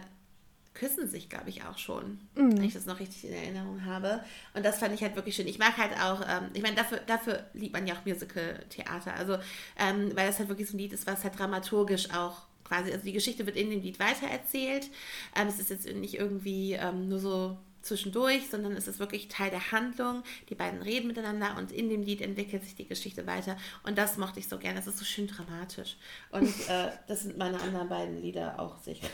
küssen 0.80 1.10
sich, 1.10 1.30
glaube 1.30 1.50
ich, 1.50 1.66
auch 1.66 1.78
schon, 1.78 2.20
mhm. 2.36 2.58
wenn 2.58 2.64
ich 2.64 2.74
das 2.74 2.86
noch 2.86 3.00
richtig 3.00 3.26
in 3.26 3.34
Erinnerung 3.34 3.86
habe. 3.86 4.24
Und 4.54 4.66
das 4.66 4.80
fand 4.80 4.94
ich 4.94 5.02
halt 5.02 5.16
wirklich 5.16 5.36
schön. 5.36 5.48
Ich 5.48 5.60
mag 5.60 5.78
halt 5.78 5.92
auch, 6.00 6.22
ähm, 6.22 6.50
ich 6.54 6.62
meine, 6.62 6.76
dafür, 6.76 7.00
dafür 7.06 7.46
liebt 7.54 7.74
man 7.74 7.86
ja 7.86 7.96
auch 7.96 8.06
Musical-Theater. 8.06 9.14
Also, 9.14 9.38
ähm, 9.78 10.16
weil 10.16 10.28
das 10.28 10.40
halt 10.40 10.48
wirklich 10.48 10.70
so 10.70 10.78
ein 10.78 10.80
Lied 10.80 10.94
ist, 10.94 11.06
was 11.06 11.24
halt 11.26 11.38
dramaturgisch 11.38 12.12
auch 12.12 12.44
quasi, 12.64 12.92
also 12.92 13.04
die 13.04 13.12
Geschichte 13.12 13.46
wird 13.46 13.58
in 13.58 13.70
dem 13.70 13.82
Lied 13.82 14.00
weitererzählt. 14.00 14.90
Ähm, 15.36 15.48
es 15.48 15.60
ist 15.60 15.70
jetzt 15.70 15.86
nicht 15.86 16.16
irgendwie 16.16 16.74
ähm, 16.74 17.10
nur 17.10 17.20
so 17.20 17.58
zwischendurch, 17.82 18.50
sondern 18.50 18.74
es 18.74 18.88
ist 18.88 19.00
wirklich 19.00 19.28
Teil 19.28 19.50
der 19.50 19.72
Handlung. 19.72 20.24
Die 20.50 20.56
beiden 20.56 20.82
reden 20.82 21.08
miteinander 21.08 21.58
und 21.58 21.74
in 21.74 21.90
dem 21.90 22.04
Lied 22.04 22.22
entwickelt 22.22 22.64
sich 22.64 22.76
die 22.76 22.88
Geschichte 22.88 23.28
weiter. 23.28 23.58
Und 23.84 23.98
das 23.98 24.18
mochte 24.18 24.40
ich 24.40 24.48
so 24.48 24.58
gerne. 24.58 24.78
Das 24.78 24.88
ist 24.88 25.00
so 25.00 25.06
schön 25.06 25.28
dramatisch. 25.28 25.98
Und 26.32 26.48
äh, 26.70 26.92
das 27.08 27.24
sind 27.24 27.38
meine 27.38 27.60
anderen 27.60 27.90
beiden 27.90 28.22
Lieder 28.22 28.60
auch 28.60 28.78
sicher. 28.78 29.08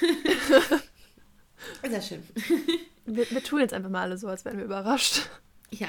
Sehr 1.82 2.02
schön. 2.02 2.22
Wir, 3.04 3.28
wir, 3.32 3.42
tun 3.42 3.58
jetzt 3.58 3.74
einfach 3.74 3.90
mal 3.90 4.02
alle 4.02 4.16
so, 4.16 4.28
als 4.28 4.44
wären 4.44 4.58
wir 4.58 4.64
überrascht. 4.64 5.28
Ja, 5.72 5.88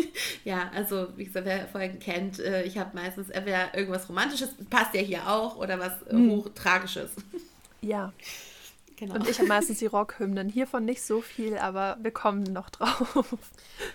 ja, 0.44 0.70
also 0.74 1.08
wie 1.16 1.24
gesagt, 1.24 1.44
wer 1.44 1.66
Folgen 1.68 1.98
kennt, 1.98 2.38
äh, 2.38 2.62
ich 2.62 2.78
habe 2.78 2.96
meistens 2.96 3.28
entweder 3.30 3.76
irgendwas 3.76 4.08
Romantisches, 4.08 4.50
passt 4.70 4.94
ja 4.94 5.00
hier 5.02 5.28
auch, 5.28 5.56
oder 5.56 5.78
was 5.78 5.92
hm. 6.08 6.30
Hochtragisches. 6.30 7.10
Ja. 7.82 8.14
Genau. 8.96 9.16
Und 9.16 9.28
ich 9.28 9.36
habe 9.36 9.48
meistens 9.48 9.78
die 9.80 9.84
Rockhymnen. 9.84 10.48
Hiervon 10.48 10.86
nicht 10.86 11.02
so 11.02 11.20
viel, 11.20 11.58
aber 11.58 11.98
wir 12.00 12.12
kommen 12.12 12.44
noch 12.44 12.70
drauf. 12.70 13.36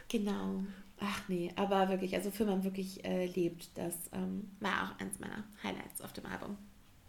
Genau. 0.09 0.63
Ach 0.99 1.21
nee, 1.27 1.51
aber 1.55 1.89
wirklich, 1.89 2.13
also 2.13 2.29
für 2.29 2.45
man 2.45 2.63
wirklich 2.63 3.03
äh, 3.03 3.25
lebt, 3.25 3.75
das 3.75 3.95
ähm, 4.11 4.51
war 4.59 4.83
auch 4.83 5.01
eins 5.01 5.19
meiner 5.19 5.43
Highlights 5.63 6.01
auf 6.01 6.13
dem 6.13 6.27
Album. 6.27 6.57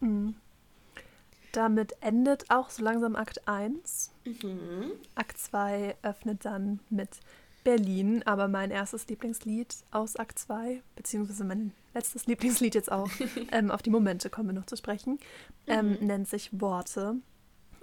Mhm. 0.00 0.34
Damit 1.52 1.94
endet 2.00 2.50
auch 2.50 2.70
so 2.70 2.82
langsam 2.82 3.16
Akt 3.16 3.46
1. 3.48 4.12
Mhm. 4.24 4.92
Akt 5.14 5.38
2 5.38 5.96
öffnet 6.02 6.44
dann 6.44 6.80
mit 6.90 7.20
Berlin, 7.64 8.22
aber 8.24 8.48
mein 8.48 8.70
erstes 8.70 9.06
Lieblingslied 9.08 9.74
aus 9.90 10.16
Akt 10.16 10.38
2, 10.38 10.82
beziehungsweise 10.96 11.44
mein 11.44 11.72
letztes 11.94 12.26
Lieblingslied 12.26 12.74
jetzt 12.74 12.90
auch, 12.90 13.10
ähm, 13.52 13.70
auf 13.70 13.82
die 13.82 13.90
Momente 13.90 14.30
kommen 14.30 14.48
wir 14.48 14.54
noch 14.54 14.66
zu 14.66 14.76
sprechen, 14.76 15.18
ähm, 15.66 15.98
mhm. 16.00 16.06
nennt 16.06 16.28
sich 16.28 16.60
Worte. 16.60 17.16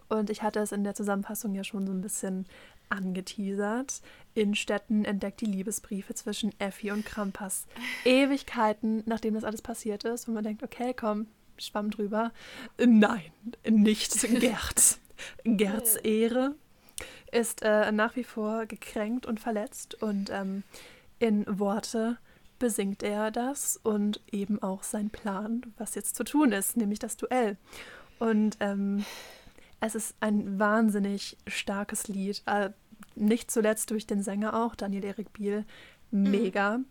Und 0.09 0.29
ich 0.29 0.41
hatte 0.41 0.59
es 0.59 0.71
in 0.71 0.83
der 0.83 0.95
Zusammenfassung 0.95 1.53
ja 1.53 1.63
schon 1.63 1.85
so 1.85 1.91
ein 1.91 2.01
bisschen 2.01 2.45
angeteasert. 2.89 4.01
Innenstädten 4.33 5.03
entdeckt 5.03 5.41
die 5.41 5.45
Liebesbriefe 5.45 6.13
zwischen 6.13 6.57
Effi 6.59 6.91
und 6.91 7.05
Krampas. 7.05 7.67
Ewigkeiten, 8.05 9.03
nachdem 9.05 9.33
das 9.33 9.43
alles 9.43 9.61
passiert 9.61 10.05
ist, 10.05 10.27
wo 10.27 10.31
man 10.31 10.43
denkt, 10.43 10.63
okay, 10.63 10.93
komm, 10.97 11.27
schwamm 11.59 11.91
drüber. 11.91 12.31
Nein, 12.77 13.31
nicht 13.67 14.13
Gerd. 14.39 14.99
Gerds 15.43 15.95
Ehre 15.95 16.55
ist 17.31 17.61
äh, 17.63 17.91
nach 17.91 18.15
wie 18.15 18.23
vor 18.23 18.65
gekränkt 18.65 19.25
und 19.25 19.39
verletzt 19.39 20.01
und 20.01 20.29
ähm, 20.29 20.63
in 21.19 21.45
Worte 21.59 22.17
besingt 22.59 23.03
er 23.03 23.31
das 23.31 23.79
und 23.81 24.21
eben 24.31 24.61
auch 24.61 24.83
sein 24.83 25.09
Plan, 25.09 25.61
was 25.77 25.95
jetzt 25.95 26.15
zu 26.15 26.23
tun 26.23 26.51
ist, 26.51 26.77
nämlich 26.77 26.99
das 26.99 27.17
Duell. 27.17 27.57
Und 28.19 28.57
ähm, 28.59 29.05
es 29.79 29.95
ist 29.95 30.15
ein 30.19 30.59
wahnsinnig 30.59 31.37
starkes 31.45 32.07
Lied, 32.07 32.41
äh, 32.45 32.71
nicht 33.15 33.51
zuletzt 33.51 33.91
durch 33.91 34.07
den 34.07 34.23
Sänger 34.23 34.55
auch, 34.55 34.75
Daniel 34.75 35.05
Erik 35.05 35.33
Biel, 35.33 35.65
mhm. 36.11 36.31
mega. 36.31 36.77
Mhm. 36.79 36.85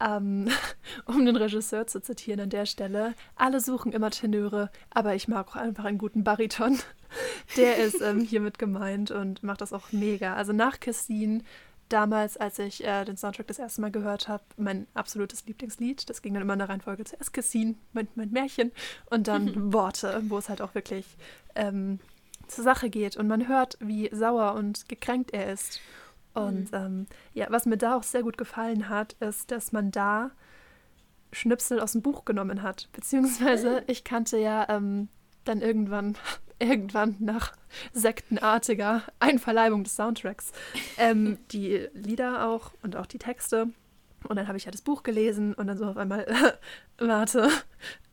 Ähm, 0.00 0.48
um 1.04 1.24
den 1.24 1.36
Regisseur 1.36 1.86
zu 1.86 2.00
zitieren 2.00 2.40
an 2.40 2.50
der 2.50 2.66
Stelle, 2.66 3.14
alle 3.36 3.60
suchen 3.60 3.92
immer 3.92 4.10
Tenöre, 4.10 4.70
aber 4.90 5.14
ich 5.14 5.28
mag 5.28 5.48
auch 5.48 5.56
einfach 5.56 5.84
einen 5.84 5.98
guten 5.98 6.24
Bariton. 6.24 6.78
Der 7.56 7.78
ist 7.78 8.00
ähm, 8.00 8.20
hiermit 8.20 8.58
gemeint 8.58 9.10
und 9.10 9.42
macht 9.42 9.60
das 9.60 9.72
auch 9.72 9.90
mega. 9.90 10.34
Also 10.36 10.52
nach 10.52 10.78
Christine, 10.78 11.42
damals, 11.88 12.36
als 12.36 12.58
ich 12.58 12.84
äh, 12.84 13.04
den 13.04 13.16
Soundtrack 13.16 13.48
das 13.48 13.58
erste 13.58 13.80
Mal 13.80 13.90
gehört 13.90 14.28
habe, 14.28 14.44
mein 14.56 14.86
absolutes 14.94 15.44
Lieblingslied. 15.46 16.08
Das 16.08 16.22
ging 16.22 16.34
dann 16.34 16.42
immer 16.42 16.52
in 16.54 16.60
der 16.60 16.68
Reihenfolge 16.68 17.04
zuerst 17.04 17.32
Christine, 17.32 17.74
mein, 17.92 18.08
mein 18.14 18.30
Märchen, 18.30 18.72
und 19.10 19.28
dann 19.28 19.72
Worte, 19.72 20.22
wo 20.28 20.38
es 20.38 20.48
halt 20.48 20.62
auch 20.62 20.74
wirklich 20.74 21.04
ähm, 21.56 21.98
zur 22.46 22.64
Sache 22.64 22.90
geht. 22.90 23.16
Und 23.16 23.28
man 23.28 23.48
hört, 23.48 23.76
wie 23.80 24.08
sauer 24.12 24.54
und 24.54 24.88
gekränkt 24.88 25.32
er 25.32 25.52
ist. 25.52 25.80
Und 26.34 26.72
mhm. 26.72 26.78
ähm, 26.78 27.06
ja, 27.34 27.46
was 27.50 27.66
mir 27.66 27.76
da 27.76 27.96
auch 27.96 28.02
sehr 28.02 28.22
gut 28.22 28.38
gefallen 28.38 28.88
hat, 28.88 29.14
ist, 29.14 29.50
dass 29.50 29.72
man 29.72 29.90
da 29.90 30.30
Schnipsel 31.32 31.80
aus 31.80 31.92
dem 31.92 32.02
Buch 32.02 32.24
genommen 32.24 32.62
hat. 32.62 32.88
Beziehungsweise 32.92 33.82
ich 33.86 34.04
kannte 34.04 34.38
ja 34.38 34.66
ähm, 34.68 35.08
dann 35.44 35.60
irgendwann, 35.60 36.16
irgendwann 36.58 37.16
nach 37.18 37.52
sektenartiger 37.92 39.02
Einverleibung 39.18 39.84
des 39.84 39.96
Soundtracks 39.96 40.52
ähm, 40.98 41.38
die 41.52 41.88
Lieder 41.94 42.48
auch 42.48 42.72
und 42.82 42.96
auch 42.96 43.06
die 43.06 43.18
Texte. 43.18 43.68
Und 44.28 44.36
dann 44.36 44.48
habe 44.48 44.58
ich 44.58 44.66
ja 44.66 44.70
das 44.70 44.82
Buch 44.82 45.02
gelesen 45.02 45.54
und 45.54 45.66
dann 45.66 45.78
so 45.78 45.86
auf 45.86 45.96
einmal, 45.96 46.26
warte, 46.98 47.48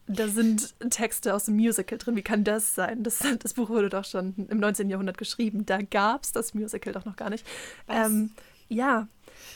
da 0.08 0.28
sind 0.28 0.74
Texte 0.90 1.34
aus 1.34 1.46
dem 1.46 1.56
Musical 1.56 1.98
drin. 1.98 2.16
Wie 2.16 2.24
kann 2.24 2.44
das 2.44 2.76
sein? 2.76 3.04
Das, 3.04 3.24
das 3.40 3.54
Buch 3.54 3.70
wurde 3.70 3.90
doch 3.90 4.06
schon 4.06 4.48
im 4.50 4.60
19. 4.60 4.90
Jahrhundert 4.90 5.18
geschrieben. 5.18 5.66
Da 5.66 5.82
gab 5.82 6.24
es 6.24 6.32
das 6.32 6.54
Musical 6.54 6.94
doch 6.94 7.06
noch 7.06 7.16
gar 7.16 7.30
nicht. 7.30 7.46
Ähm, 7.88 8.32
ja, 8.70 9.08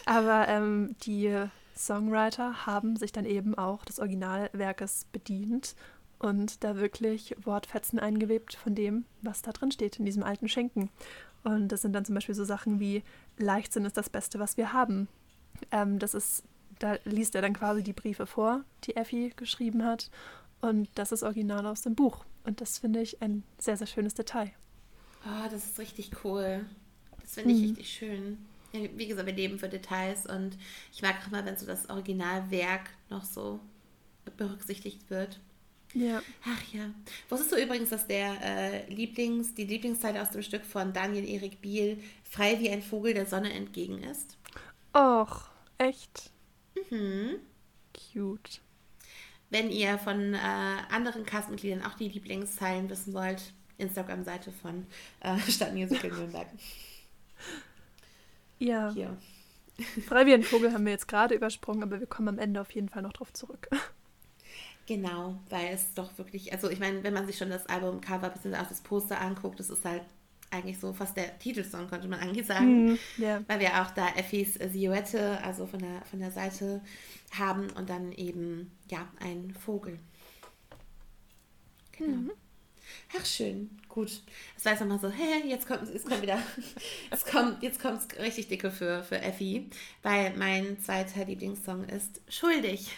aber 0.06 0.48
ähm, 0.48 0.96
die 1.04 1.36
Songwriter 1.76 2.66
haben 2.66 2.96
sich 2.96 3.12
dann 3.12 3.26
eben 3.26 3.56
auch 3.58 3.86
des 3.86 4.00
Originalwerkes 4.00 5.08
bedient 5.12 5.76
und 6.20 6.64
da 6.64 6.76
wirklich 6.76 7.36
Wortfetzen 7.44 7.98
eingewebt 7.98 8.56
von 8.56 8.76
dem, 8.76 9.06
was 9.22 9.42
da 9.42 9.52
drin 9.52 9.72
steht, 9.72 9.98
in 9.98 10.06
diesem 10.06 10.24
alten 10.24 10.48
Schenken. 10.48 10.90
Und 11.44 11.70
das 11.70 11.82
sind 11.82 11.94
dann 11.94 12.06
zum 12.06 12.16
Beispiel 12.16 12.36
so 12.36 12.44
Sachen 12.44 12.80
wie 12.80 13.04
Leichtsinn 13.38 13.86
ist 13.86 13.98
das 13.98 14.10
Beste, 14.10 14.38
was 14.38 14.58
wir 14.58 14.74
haben. 14.74 15.08
Ähm, 15.72 15.98
das 15.98 16.14
ist, 16.14 16.44
da 16.78 16.98
liest 17.06 17.34
er 17.34 17.42
dann 17.42 17.54
quasi 17.54 17.82
die 17.82 17.94
Briefe 17.94 18.28
vor, 18.28 18.64
die 18.84 18.96
Effi 18.96 19.34
geschrieben 19.36 19.84
hat. 19.84 20.12
Und 20.62 20.90
das 20.96 21.12
ist 21.12 21.24
original 21.24 21.66
aus 21.66 21.82
dem 21.82 21.96
Buch. 21.96 22.26
Und 22.44 22.62
das 22.62 22.78
finde 22.78 23.02
ich 23.02 23.22
ein 23.22 23.44
sehr, 23.58 23.78
sehr 23.78 23.88
schönes 23.88 24.14
Detail. 24.14 24.52
Oh, 25.26 25.50
das 25.52 25.66
ist 25.66 25.80
richtig 25.80 26.12
cool. 26.24 26.66
Das 27.22 27.34
finde 27.34 27.54
ich 27.54 27.60
mhm. 27.60 27.68
richtig 27.70 27.90
schön. 27.90 28.38
Wie 28.72 29.08
gesagt, 29.08 29.28
wir 29.28 29.34
leben 29.34 29.60
für 29.60 29.68
Details 29.68 30.26
und 30.26 30.58
ich 30.94 31.02
mag 31.02 31.16
auch 31.26 31.32
mal, 31.32 31.46
wenn 31.46 31.58
so 31.58 31.66
das 31.66 31.90
Originalwerk 31.90 32.90
noch 33.10 33.26
so 33.26 33.60
berücksichtigt 34.38 35.10
wird. 35.10 35.40
Ja. 35.94 36.22
Ach 36.46 36.74
ja. 36.74 36.90
Wusstest 37.30 37.52
du 37.52 37.62
übrigens, 37.62 37.90
dass 37.90 38.08
der 38.08 38.38
äh, 38.42 38.94
Lieblings, 38.94 39.54
die 39.54 39.66
Lieblingszeile 39.66 40.22
aus 40.22 40.32
dem 40.32 40.42
Stück 40.42 40.66
von 40.66 40.94
Daniel 40.94 41.28
Erik 41.28 41.62
Biel 41.62 42.02
frei 42.24 42.60
wie 42.60 42.70
ein 42.70 42.82
Vogel 42.82 43.14
der 43.14 43.26
Sonne 43.26 43.52
entgegen 43.52 44.02
ist? 44.04 44.38
Och, 44.96 45.50
echt? 45.78 46.32
Mhm. 46.90 47.40
Cute. 47.94 48.62
Wenn 49.52 49.70
ihr 49.70 50.00
von 50.00 50.34
äh, 50.34 50.38
anderen 50.90 51.26
Castmitgliedern 51.26 51.84
auch 51.84 51.94
die 51.94 52.08
Lieblingszeilen 52.08 52.90
wissen 52.90 53.14
wollt, 53.14 53.54
Instagram-Seite 53.78 54.52
von 54.52 54.88
äh, 55.20 55.38
Stadtmusical 55.40 56.10
Nürnberg. 56.10 56.48
Ja. 58.60 58.92
Hier. 58.94 59.18
Frei 60.08 60.28
wie 60.28 60.36
ein 60.36 60.44
Vogel 60.44 60.72
haben 60.72 60.86
wir 60.86 60.92
jetzt 60.92 61.08
gerade 61.08 61.34
übersprungen, 61.34 61.82
aber 61.82 62.00
wir 62.00 62.06
kommen 62.06 62.28
am 62.28 62.38
Ende 62.38 62.62
auf 62.62 62.70
jeden 62.76 62.90
Fall 62.90 63.02
noch 63.02 63.14
drauf 63.14 63.34
zurück. 63.34 63.70
Genau, 64.88 65.40
weil 65.50 65.68
es 65.68 65.94
doch 65.94 66.18
wirklich, 66.18 66.52
also 66.52 66.70
ich 66.70 66.80
meine, 66.80 67.04
wenn 67.04 67.14
man 67.14 67.26
sich 67.26 67.38
schon 67.38 67.50
das 67.50 67.68
Albumcover 67.68 68.30
bzw. 68.30 68.58
auch 68.58 68.68
das 68.68 68.82
Poster 68.82 69.22
anguckt, 69.22 69.60
das 69.60 69.70
ist 69.70 69.86
halt 69.86 70.02
eigentlich 70.52 70.80
so 70.80 70.94
fast 70.94 71.18
der 71.18 71.40
Titelsong, 71.40 71.88
könnte 71.88 72.08
man 72.08 72.20
eigentlich 72.20 72.46
sagen. 72.46 72.94
Mm, 72.94 73.00
yeah. 73.18 73.44
Weil 73.48 73.60
wir 73.62 73.82
auch 73.82 73.92
da 73.92 74.10
Effis 74.16 74.56
Silhouette, 74.56 75.40
also 75.44 75.66
von 75.66 75.80
der, 75.80 76.04
von 76.10 76.20
der 76.20 76.32
Seite 76.32 76.82
haben 77.32 77.70
und 77.72 77.90
dann 77.90 78.12
eben, 78.12 78.72
ja, 78.90 79.08
ein 79.20 79.56
Vogel. 79.56 79.98
Genau. 81.98 82.18
Mhm. 82.18 82.32
Ach, 83.18 83.26
schön. 83.26 83.70
Gut. 83.88 84.22
Das 84.56 84.66
war 84.66 84.72
jetzt 84.74 84.82
nochmal 84.82 85.00
so, 85.00 85.10
hä, 85.10 85.48
jetzt 85.48 85.68
kommt, 85.68 85.88
jetzt 85.94 86.08
kommt 86.08 86.22
wieder, 86.22 86.42
es 87.10 87.26
kommt, 87.26 87.64
jetzt 87.64 87.82
kommt 87.82 88.00
es 88.00 88.20
richtig 88.20 88.48
dicke 88.48 88.72
für, 88.72 89.04
für 89.04 89.20
Effi, 89.20 89.70
weil 90.02 90.36
mein 90.38 90.80
zweiter 90.80 91.26
Lieblingssong 91.26 91.86
ist 91.86 92.22
Schuldig. 92.30 92.90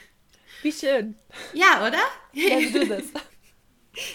Wie 0.61 0.71
schön. 0.71 1.15
Ja, 1.53 1.85
oder? 1.87 1.99
Ja, 2.33 2.59
du 2.71 2.87
das. 2.87 3.05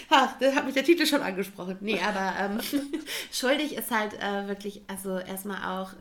Ach, 0.09 0.37
da 0.39 0.53
hat 0.53 0.65
mich 0.65 0.73
der 0.73 0.83
Titel 0.83 1.05
schon 1.05 1.21
angesprochen. 1.21 1.77
Nee, 1.81 1.99
aber 1.99 2.33
ähm, 2.37 2.59
Schuldig 3.31 3.75
ist 3.75 3.91
halt 3.91 4.13
äh, 4.21 4.47
wirklich, 4.47 4.81
also 4.87 5.17
erstmal 5.17 5.79
auch 5.79 5.93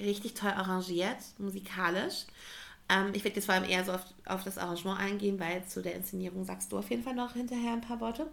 richtig 0.00 0.34
toll 0.34 0.50
arrangiert, 0.50 1.18
musikalisch. 1.38 2.26
Ähm, 2.88 3.12
ich 3.14 3.24
werde 3.24 3.36
jetzt 3.36 3.46
vor 3.46 3.54
allem 3.54 3.68
eher 3.68 3.84
so 3.84 3.92
auf, 3.92 4.04
auf 4.26 4.44
das 4.44 4.58
Arrangement 4.58 5.00
eingehen, 5.00 5.38
weil 5.40 5.64
zu 5.64 5.80
der 5.80 5.94
Inszenierung 5.94 6.44
sagst 6.44 6.72
du 6.72 6.78
auf 6.78 6.90
jeden 6.90 7.02
Fall 7.02 7.14
noch 7.14 7.32
hinterher 7.34 7.72
ein 7.72 7.80
paar 7.80 8.00
Worte. 8.00 8.26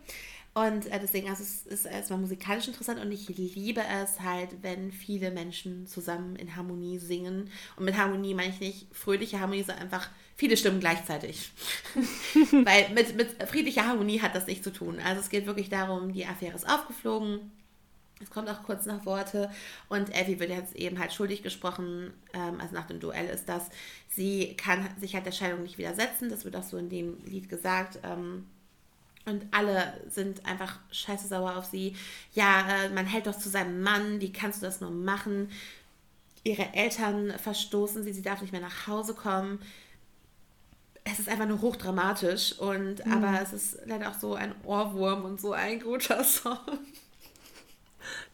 Und 0.54 0.88
äh, 0.92 1.00
deswegen, 1.00 1.30
also 1.30 1.44
es 1.44 1.66
ist 1.66 1.86
erstmal 1.86 2.20
musikalisch 2.20 2.68
interessant 2.68 3.00
und 3.00 3.12
ich 3.12 3.30
liebe 3.30 3.82
es 4.04 4.20
halt, 4.20 4.50
wenn 4.62 4.92
viele 4.92 5.32
Menschen 5.32 5.88
zusammen 5.88 6.36
in 6.36 6.58
Harmonie 6.58 7.00
singen. 7.00 7.50
Und 7.78 7.86
mit 7.86 7.98
Harmonie 7.98 8.34
meine 8.34 8.50
ich 8.50 8.60
nicht 8.60 8.88
fröhliche 8.92 9.40
Harmonie, 9.40 9.64
sondern 9.64 9.86
einfach 9.86 10.10
viele 10.36 10.58
Stimmen 10.58 10.82
gleichzeitig. 10.82 11.52
Weil 12.52 12.90
mit, 12.90 13.16
mit 13.16 13.44
friedlicher 13.48 13.88
Harmonie 13.88 14.22
hat 14.22 14.36
das 14.36 14.48
nichts 14.48 14.64
zu 14.64 14.74
tun. 14.74 15.00
Also 15.00 15.22
es 15.22 15.30
geht 15.30 15.46
wirklich 15.46 15.70
darum, 15.70 16.12
die 16.12 16.26
Affäre 16.26 16.56
ist 16.56 16.70
aufgeflogen. 16.70 17.52
Es 18.22 18.30
kommt 18.30 18.50
auch 18.50 18.62
kurz 18.64 18.86
nach 18.86 19.06
Worte 19.06 19.50
und 19.90 20.14
Evie 20.16 20.40
wird 20.40 20.52
jetzt 20.52 20.76
eben 20.76 21.00
halt 21.00 21.12
schuldig 21.12 21.42
gesprochen, 21.42 22.14
ähm, 22.34 22.60
also 22.60 22.76
nach 22.76 22.86
dem 22.86 23.00
Duell 23.00 23.26
ist 23.26 23.50
das, 23.50 23.70
sie 24.10 24.56
kann 24.58 24.88
sich 25.00 25.16
halt 25.16 25.26
der 25.26 25.32
Scheidung 25.32 25.64
nicht 25.64 25.80
widersetzen, 25.80 26.30
das 26.30 26.46
wird 26.46 26.56
auch 26.56 26.62
so 26.62 26.78
in 26.78 26.90
dem 26.90 27.18
Lied 27.26 27.50
gesagt. 27.50 27.98
Ähm, 28.04 28.46
und 29.26 29.46
alle 29.52 29.94
sind 30.10 30.46
einfach 30.46 30.80
scheiße 30.92 31.28
sauer 31.28 31.56
auf 31.56 31.66
sie. 31.66 31.96
Ja, 32.34 32.68
äh, 32.68 32.90
man 32.90 33.06
hält 33.06 33.28
doch 33.28 33.38
zu 33.38 33.50
seinem 33.50 33.82
Mann, 33.82 34.20
wie 34.20 34.34
kannst 34.34 34.62
du 34.62 34.66
das 34.66 34.82
nur 34.82 34.92
machen? 34.92 35.52
Ihre 36.44 36.74
Eltern 36.74 37.38
verstoßen 37.38 38.04
sie, 38.04 38.14
sie 38.14 38.24
darf 38.24 38.42
nicht 38.42 38.52
mehr 38.52 38.62
nach 38.62 38.88
Hause 38.88 39.14
kommen. 39.14 39.62
Es 41.04 41.20
ist 41.20 41.30
einfach 41.30 41.48
nur 41.48 41.62
hochdramatisch 41.62 42.58
und 42.60 43.06
mhm. 43.06 43.12
aber 43.12 43.42
es 43.42 43.54
ist 43.54 43.78
leider 43.86 44.10
auch 44.10 44.20
so 44.20 44.36
ein 44.36 44.54
Ohrwurm 44.64 45.26
und 45.26 45.40
so 45.40 45.54
ein 45.54 45.80
guter 45.80 46.24
Song. 46.24 46.58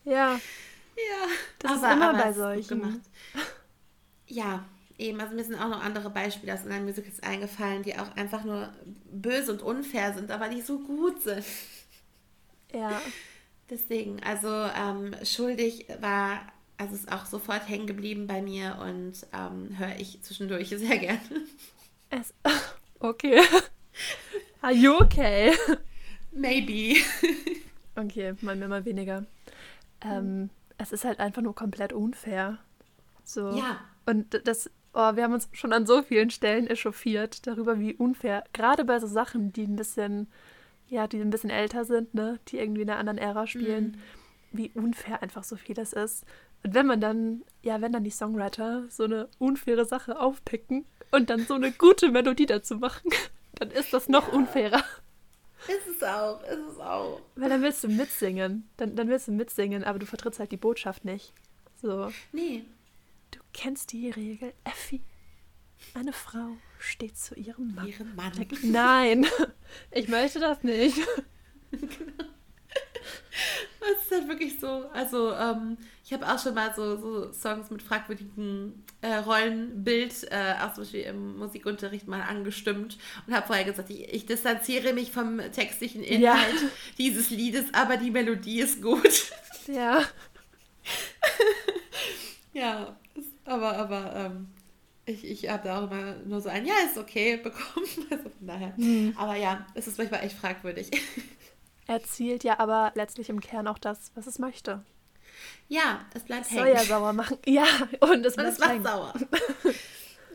Ja. 0.06 0.36
Ja. 0.36 1.28
Das 1.60 1.84
aber, 1.84 1.88
ist 1.88 1.94
immer 1.94 2.14
bei 2.14 2.34
solchen. 2.34 2.82
Gemacht. 2.82 3.00
Ja, 4.28 4.66
eben, 4.98 5.20
also 5.20 5.36
mir 5.36 5.44
sind 5.44 5.56
auch 5.56 5.70
noch 5.70 5.84
andere 5.84 6.10
Beispiele 6.10 6.54
aus 6.54 6.64
anderen 6.64 6.86
Musicals 6.86 7.22
eingefallen, 7.22 7.84
die 7.84 7.98
auch 7.98 8.16
einfach 8.16 8.44
nur 8.44 8.72
böse 9.12 9.52
und 9.54 9.62
unfair 9.62 10.14
sind, 10.14 10.32
aber 10.32 10.50
die 10.50 10.62
so 10.62 10.80
gut 10.80 11.22
sind. 11.22 11.46
Ja. 12.74 13.02
Deswegen, 13.70 14.22
also 14.24 14.48
ähm, 14.48 15.14
schuldig 15.24 15.88
war, 16.00 16.42
also 16.78 16.96
ist 16.96 17.12
auch 17.12 17.26
sofort 17.26 17.68
hängen 17.68 17.88
geblieben 17.88 18.28
bei 18.28 18.42
mir 18.42 18.78
und 18.82 19.14
ähm, 19.34 19.78
höre 19.78 19.96
ich 19.98 20.22
zwischendurch 20.22 20.70
sehr 20.78 20.98
gerne. 20.98 21.20
Es, 22.10 22.34
okay. 23.00 23.42
Are 24.62 24.74
you 24.74 24.94
okay? 24.96 25.54
Maybe. 26.32 27.00
okay, 27.96 28.36
mal 28.42 28.56
mehr, 28.56 28.68
mal 28.68 28.86
weniger. 28.86 29.26
Ähm, 30.02 30.50
es 30.78 30.92
ist 30.92 31.04
halt 31.04 31.20
einfach 31.20 31.42
nur 31.42 31.56
komplett 31.56 31.94
unfair. 31.94 32.60
So. 33.24 33.52
Ja. 33.58 33.82
Und 34.06 34.42
das 34.46 34.70
Oh, 35.00 35.16
wir 35.16 35.22
haben 35.22 35.34
uns 35.34 35.48
schon 35.52 35.74
an 35.74 35.86
so 35.86 36.02
vielen 36.02 36.32
Stellen 36.32 36.66
echauffiert 36.66 37.46
darüber, 37.46 37.80
wie 37.80 37.94
unfair, 37.94 38.44
gerade 38.52 38.84
bei 38.84 38.98
so 38.98 39.06
Sachen, 39.06 39.54
die 39.54 39.62
ein 39.62 39.76
bisschen, 39.76 40.26
ja, 40.88 41.06
die 41.06 41.22
ein 41.22 41.30
bisschen 41.30 41.52
älter 41.52 41.86
sind, 41.86 42.16
ne, 42.16 42.40
die 42.48 42.58
irgendwie 42.58 42.82
in 42.82 42.90
einer 42.90 42.98
anderen 42.98 43.20
Ära 43.20 43.46
spielen, 43.46 43.96
mhm. 44.52 44.58
wie 44.58 44.72
unfair 44.74 45.22
einfach 45.22 45.44
so 45.44 45.56
vieles 45.56 45.94
ist. 45.94 46.26
Und 46.64 46.74
wenn 46.74 46.88
man 46.88 47.00
dann, 47.00 47.44
ja, 47.62 47.80
wenn 47.80 47.92
dann 47.92 48.06
die 48.06 48.10
Songwriter 48.10 48.86
so 48.90 49.04
eine 49.04 49.30
unfaire 49.38 49.86
Sache 49.86 50.20
aufpicken 50.20 50.84
und 51.12 51.30
dann 51.30 51.46
so 51.46 51.54
eine 51.54 51.72
gute 51.72 52.10
Melodie 52.10 52.48
dazu 52.48 52.78
machen, 52.78 53.12
dann 53.60 53.70
ist 53.70 53.94
das 53.94 54.10
noch 54.10 54.34
unfairer. 54.34 54.84
Ist 55.68 55.96
es 55.96 56.02
auch, 56.02 56.42
ist 56.42 56.72
es 56.72 56.80
auch. 56.80 57.22
Weil 57.36 57.50
dann 57.50 57.62
willst 57.62 57.84
du 57.84 57.88
mitsingen. 57.88 58.68
Dann, 58.78 58.96
dann 58.96 59.10
willst 59.10 59.28
du 59.28 59.32
mitsingen, 59.32 59.84
aber 59.84 60.00
du 60.00 60.08
vertrittst 60.08 60.40
halt 60.40 60.52
die 60.52 60.58
Botschaft 60.58 61.06
nicht. 61.06 61.34
So. 61.80 62.12
Nee, 62.32 62.66
kennst 63.54 63.92
die 63.92 64.10
Regel, 64.10 64.54
Effi? 64.64 65.02
Eine 65.94 66.14
Frau 66.14 66.58
steht 66.80 67.18
zu 67.18 67.36
ihrem 67.36 67.76
Mann. 67.76 67.88
Ihrem 67.88 68.16
Mann. 68.16 68.34
Nein, 68.64 69.26
ich 69.92 70.08
möchte 70.08 70.40
das 70.40 70.64
nicht. 70.64 70.98
Das 73.80 74.04
ist 74.04 74.12
halt 74.12 74.28
wirklich 74.28 74.60
so. 74.60 74.90
Also, 74.94 75.34
ähm, 75.34 75.78
ich 76.04 76.12
habe 76.12 76.28
auch 76.28 76.42
schon 76.42 76.54
mal 76.54 76.74
so, 76.76 76.98
so 76.98 77.32
Songs 77.32 77.70
mit 77.70 77.82
fragwürdigen 77.82 78.84
äh, 79.02 79.16
Rollenbild, 79.16 80.30
äh, 80.32 80.56
auch 80.62 80.74
zum 80.74 80.84
Beispiel 80.84 81.02
im 81.02 81.38
Musikunterricht 81.38 82.08
mal 82.08 82.22
angestimmt 82.22 82.98
und 83.26 83.34
habe 83.34 83.48
vorher 83.48 83.66
gesagt, 83.66 83.90
ich, 83.90 84.14
ich, 84.14 84.26
distanziere 84.26 84.94
mich 84.94 85.12
vom 85.12 85.40
textlichen 85.52 86.04
Inhalt 86.04 86.62
ja. 86.62 86.70
dieses 86.98 87.30
Liedes, 87.30 87.66
aber 87.74 87.98
die 87.98 88.12
Melodie 88.12 88.62
ist 88.62 88.82
gut. 88.82 89.32
Ja. 89.68 90.02
ja, 92.54 92.98
aber, 93.48 93.78
aber 93.78 94.16
ähm, 94.16 94.48
ich, 95.06 95.26
ich 95.26 95.50
habe 95.50 95.64
da 95.64 95.80
auch 95.80 95.90
immer 95.90 96.16
nur 96.26 96.42
so 96.42 96.50
ein 96.50 96.66
Ja, 96.66 96.74
ist 96.86 96.98
okay 96.98 97.38
bekommen. 97.44 97.88
Also 98.10 98.30
von 98.30 98.48
daher. 98.48 98.74
Mhm. 98.78 99.16
Aber 99.18 99.36
ja, 99.36 99.66
es 99.74 99.88
ist 99.88 99.98
manchmal 99.98 100.24
echt 100.24 100.38
fragwürdig. 100.38 100.92
Er 101.90 102.04
zielt 102.04 102.44
ja 102.44 102.60
aber 102.60 102.92
letztlich 102.96 103.30
im 103.30 103.40
Kern 103.40 103.66
auch 103.66 103.78
das, 103.78 104.12
was 104.14 104.28
es 104.28 104.40
möchte. 104.40 104.84
Ja, 105.70 106.02
es 106.14 106.24
bleibt 106.24 106.48
es 106.48 106.52
hängen. 106.52 106.66
Soll 106.66 106.76
ja 106.76 106.84
sauer 106.84 107.14
machen. 107.14 107.38
Ja, 107.48 107.66
und 108.02 108.26
es, 108.26 108.36
und 108.36 108.44
es 108.44 108.60
macht 108.60 108.84
sauer. 108.84 109.14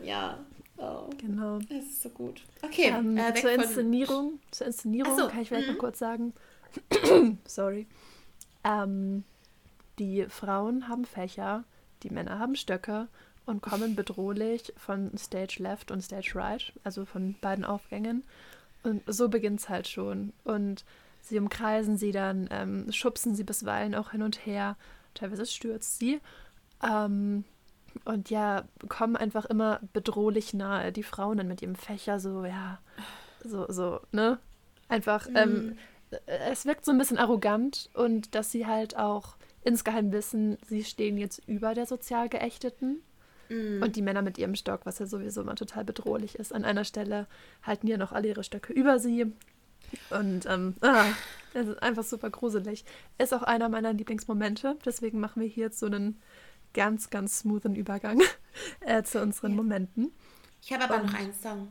ja. 0.03 0.39
Oh. 0.79 1.11
Genau. 1.19 1.59
Es 1.69 1.85
ist 1.85 2.03
so 2.05 2.09
gut. 2.09 2.41
Okay. 2.63 2.89
Ähm, 2.89 3.19
äh, 3.19 3.35
zur, 3.35 3.51
Inszenierung, 3.51 4.41
zur 4.51 4.69
Inszenierung 4.69 5.15
so. 5.15 5.29
kann 5.29 5.43
ich 5.43 5.49
vielleicht 5.49 5.67
mhm. 5.67 5.75
noch 5.75 5.81
kurz 5.81 5.99
sagen. 5.99 6.33
Sorry. 7.45 7.87
Ähm, 8.65 9.25
die 9.99 10.25
Frauen 10.31 10.89
haben 10.89 11.05
Fächer 11.05 11.65
die 12.03 12.11
Männer 12.11 12.39
haben 12.39 12.57
Stöcke 12.57 13.09
und 13.47 13.63
kommen 13.63 13.97
bedrohlich 13.97 14.73
von 14.77 15.17
Stage 15.17 15.57
Left 15.59 15.91
und 15.91 16.03
Stage 16.03 16.33
Right, 16.35 16.73
also 16.85 17.05
von 17.05 17.35
beiden 17.41 17.65
Aufgängen. 17.65 18.25
Und 18.83 19.03
so 19.07 19.29
beginnt 19.29 19.61
es 19.61 19.69
halt 19.69 19.89
schon. 19.89 20.33
Und 20.45 20.85
sie 21.21 21.39
umkreisen 21.39 21.97
sie 21.97 22.13
dann, 22.13 22.49
ähm, 22.51 22.93
schubsen 22.93 23.35
sie 23.35 23.45
bisweilen 23.45 23.95
auch 23.95 24.11
hin 24.11 24.23
und 24.23 24.47
her. 24.47 24.77
Teilweise 25.15 25.47
stürzt 25.47 25.99
sie. 25.99 26.21
Ähm, 26.83 27.45
und 28.05 28.31
ja, 28.31 28.65
kommen 28.89 29.17
einfach 29.17 29.45
immer 29.45 29.81
bedrohlich 29.93 30.55
nahe. 30.55 30.93
Die 30.93 31.03
Frauen 31.03 31.39
dann 31.39 31.49
mit 31.49 31.63
ihrem 31.63 31.75
Fächer 31.75 32.21
so, 32.21 32.45
ja, 32.45 32.79
so, 33.45 33.67
so, 33.71 34.01
ne? 34.13 34.39
Einfach, 34.89 35.29
mhm. 35.29 35.37
ähm, 35.37 35.79
es 36.27 36.67
wirkt 36.67 36.85
so 36.85 36.93
ein 36.93 36.99
bisschen 36.99 37.19
arrogant 37.19 37.91
und 37.95 38.35
dass 38.35 38.51
sie 38.51 38.67
halt 38.67 38.97
auch 38.97 39.37
insgeheim 39.65 40.13
wissen, 40.13 40.59
sie 40.67 40.85
stehen 40.85 41.19
jetzt 41.19 41.43
über 41.47 41.75
der 41.75 41.87
sozial 41.87 42.29
Geächteten. 42.29 43.03
Mm. 43.49 43.83
Und 43.83 43.97
die 43.97 44.03
Männer 44.03 44.23
mit 44.23 44.39
ihrem 44.39 44.55
Stock, 44.55 44.81
was 44.85 44.99
ja 44.99 45.07
sowieso 45.07 45.43
immer 45.43 45.55
total 45.55 45.85
bedrohlich 45.85 46.37
ist. 46.37 46.55
An 46.55 46.65
einer 46.65 46.85
Stelle 46.85 47.27
halten 47.63 47.87
ja 47.87 47.97
noch 47.97 48.13
alle 48.13 48.29
ihre 48.29 48.45
Stöcke 48.45 48.73
über 48.73 48.99
sie. 48.99 49.33
Und 50.11 50.47
ähm, 50.47 50.75
ah, 50.81 51.07
das 51.53 51.69
ist 51.69 51.83
einfach 51.83 52.05
super 52.05 52.31
gruselig. 52.31 52.85
Ist 53.19 53.35
auch 53.35 53.43
einer 53.43 53.69
meiner 53.69 53.93
Lieblingsmomente. 53.93 54.77
Deswegen 54.85 55.21
machen 55.21 55.43
wir 55.43 55.49
hier 55.49 55.67
jetzt 55.67 55.79
so 55.79 55.87
einen 55.87 56.21
ganz, 56.75 57.11
ganz 57.11 57.41
smoothen 57.41 57.77
Übergang 57.77 58.23
äh, 58.81 59.03
zu 59.03 59.21
unseren 59.21 59.55
Momenten. 59.55 60.13
Ich 60.63 60.73
habe 60.73 60.85
aber 60.85 61.03
Und 61.03 61.07
noch 61.07 61.15
einen 61.15 61.35
Song. 61.35 61.69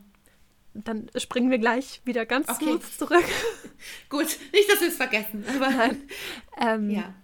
Dann 0.74 1.10
springen 1.16 1.50
wir 1.50 1.58
gleich 1.58 2.00
wieder 2.04 2.24
ganz 2.24 2.48
okay. 2.48 2.64
smooth 2.64 2.84
zurück. 2.84 3.24
Gut, 4.08 4.38
nicht, 4.52 4.70
dass 4.70 4.80
wir 4.80 4.88
es 4.88 4.96
vergessen. 4.96 5.44
Aber 5.54 5.70
Nein. 5.70 6.02
Ähm, 6.58 6.90
ja. 6.90 7.14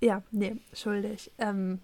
Ja, 0.00 0.22
nee, 0.30 0.56
schuldig. 0.72 1.30
Ähm, 1.38 1.80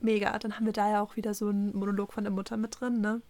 mega. 0.00 0.38
Dann 0.38 0.56
haben 0.56 0.66
wir 0.66 0.72
da 0.72 0.90
ja 0.90 1.02
auch 1.02 1.16
wieder 1.16 1.34
so 1.34 1.48
einen 1.48 1.76
Monolog 1.76 2.12
von 2.12 2.24
der 2.24 2.32
Mutter 2.32 2.56
mit 2.56 2.80
drin, 2.80 3.00
ne? 3.00 3.20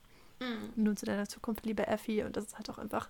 Mhm. 0.41 0.85
Nun 0.85 0.97
zu 0.97 1.07
deiner 1.07 1.29
Zukunft, 1.29 1.67
liebe 1.67 1.87
Effi. 1.87 2.23
Und 2.23 2.37
das 2.37 2.45
ist 2.45 2.57
halt 2.57 2.71
auch 2.71 2.79
einfach, 2.79 3.09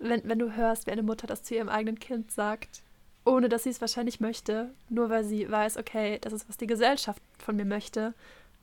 wenn, 0.00 0.22
wenn 0.24 0.38
du 0.38 0.54
hörst, 0.54 0.86
wie 0.86 0.90
eine 0.92 1.02
Mutter 1.02 1.26
das 1.26 1.42
zu 1.42 1.54
ihrem 1.54 1.68
eigenen 1.68 1.98
Kind 1.98 2.30
sagt, 2.30 2.82
ohne 3.24 3.48
dass 3.48 3.64
sie 3.64 3.70
es 3.70 3.80
wahrscheinlich 3.80 4.20
möchte, 4.20 4.72
nur 4.88 5.10
weil 5.10 5.24
sie 5.24 5.50
weiß, 5.50 5.76
okay, 5.78 6.18
das 6.20 6.32
ist, 6.32 6.48
was 6.48 6.56
die 6.56 6.66
Gesellschaft 6.66 7.20
von 7.38 7.56
mir 7.56 7.64
möchte. 7.64 8.14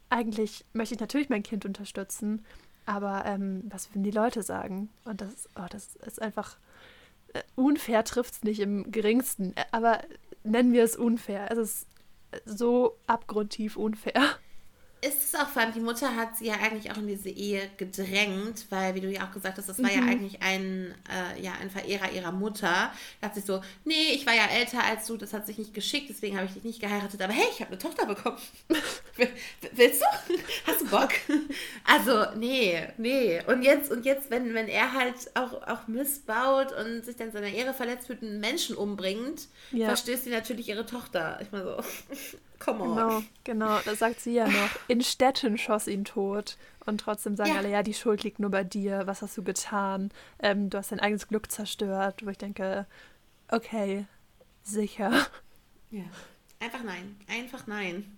Eigentlich 0.09 0.65
möchte 0.73 0.95
ich 0.95 1.01
natürlich 1.01 1.29
mein 1.29 1.43
Kind 1.43 1.65
unterstützen, 1.65 2.45
aber 2.85 3.25
ähm, 3.25 3.63
was 3.65 3.89
würden 3.89 4.03
die 4.03 4.11
Leute 4.11 4.43
sagen? 4.43 4.89
Und 5.05 5.21
das, 5.21 5.49
oh, 5.55 5.65
das 5.69 5.95
ist 6.05 6.21
einfach 6.21 6.57
äh, 7.33 7.41
unfair 7.55 8.03
trifft 8.03 8.33
es 8.33 8.43
nicht 8.43 8.59
im 8.59 8.91
geringsten. 8.91 9.53
Äh, 9.55 9.65
aber 9.71 9.99
nennen 10.43 10.73
wir 10.73 10.83
es 10.83 10.95
unfair. 10.95 11.51
Es 11.51 11.57
ist 11.57 11.87
so 12.45 12.97
abgrundtief 13.07 13.77
unfair. 13.77 14.37
Ist 15.05 15.21
es 15.21 15.35
auch 15.35 15.49
vor 15.49 15.61
allem, 15.61 15.73
die 15.73 15.81
Mutter 15.81 16.15
hat 16.15 16.37
sie 16.37 16.45
ja 16.45 16.53
eigentlich 16.53 16.89
auch 16.89 16.97
in 16.97 17.07
diese 17.07 17.29
Ehe 17.29 17.69
gedrängt, 17.75 18.67
weil, 18.69 18.95
wie 18.95 19.01
du 19.01 19.11
ja 19.11 19.27
auch 19.27 19.33
gesagt 19.33 19.57
hast, 19.57 19.67
das 19.67 19.83
war 19.83 19.91
mhm. 19.91 19.97
ja 19.97 20.01
eigentlich 20.03 20.41
ein, 20.41 20.95
äh, 21.09 21.41
ja, 21.41 21.51
ein 21.61 21.69
Verehrer 21.69 22.09
ihrer 22.11 22.31
Mutter. 22.31 22.93
Da 23.19 23.27
hat 23.27 23.35
sich 23.35 23.43
so, 23.43 23.61
nee, 23.83 24.13
ich 24.13 24.25
war 24.25 24.33
ja 24.33 24.45
älter 24.45 24.81
als 24.81 25.05
du, 25.07 25.17
das 25.17 25.33
hat 25.33 25.45
sich 25.45 25.57
nicht 25.57 25.73
geschickt, 25.73 26.09
deswegen 26.09 26.37
habe 26.37 26.45
ich 26.45 26.53
dich 26.53 26.63
nicht 26.63 26.79
geheiratet, 26.79 27.21
aber 27.21 27.33
hey, 27.33 27.47
ich 27.51 27.59
habe 27.59 27.71
eine 27.71 27.79
Tochter 27.79 28.05
bekommen. 28.05 28.37
Willst 29.74 30.01
du? 30.01 30.36
Hast 30.66 30.82
du 30.82 30.89
Bock? 30.89 31.11
Also, 31.86 32.26
nee, 32.36 32.88
nee. 32.97 33.41
Und 33.45 33.61
jetzt, 33.61 33.91
und 33.91 34.05
jetzt, 34.05 34.32
wenn, 34.32 34.53
wenn 34.53 34.68
er 34.68 34.93
halt 34.93 35.16
auch, 35.36 35.61
auch 35.68 35.88
missbaut 35.88 36.72
und 36.72 37.05
sich 37.05 37.16
dann 37.16 37.32
seiner 37.32 37.49
Ehre 37.49 37.74
verletzt 37.74 38.09
wird 38.09 38.24
und 38.24 38.30
einen 38.30 38.39
Menschen 38.39 38.76
umbringt, 38.76 39.47
ja. 39.72 39.88
verstößt 39.88 40.24
sie 40.24 40.32
natürlich 40.32 40.70
ihre 40.70 40.86
Tochter. 40.86 41.39
Ich 41.41 41.51
meine 41.51 41.66
so, 41.66 41.84
come 42.59 42.84
on. 42.84 42.95
Genau, 42.95 43.24
genau, 43.43 43.80
das 43.86 43.99
sagt 43.99 44.20
sie 44.20 44.34
ja 44.34 44.47
noch. 44.47 44.70
In 44.88 45.01
Städten 45.01 45.57
schoss 45.57 45.88
ihn 45.88 46.05
tot. 46.05 46.57
Und 46.86 46.99
trotzdem 46.99 47.36
sagen 47.36 47.51
ja. 47.51 47.57
alle, 47.57 47.70
ja, 47.70 47.84
die 47.84 47.93
Schuld 47.93 48.24
liegt 48.24 48.39
nur 48.39 48.49
bei 48.49 48.64
dir. 48.64 49.03
Was 49.05 49.22
hast 49.22 49.38
du 49.38 49.43
getan? 49.43 50.11
Ähm, 50.39 50.70
du 50.70 50.78
hast 50.78 50.91
dein 50.91 50.99
eigenes 50.99 51.28
Glück 51.28 51.51
zerstört. 51.51 52.26
Wo 52.26 52.30
ich 52.30 52.38
denke, 52.38 52.88
okay, 53.49 54.05
sicher. 54.64 55.28
Ja. 55.91 56.03
Einfach 56.59 56.84
nein. 56.84 57.16
Einfach 57.30 57.68
nein. 57.68 58.18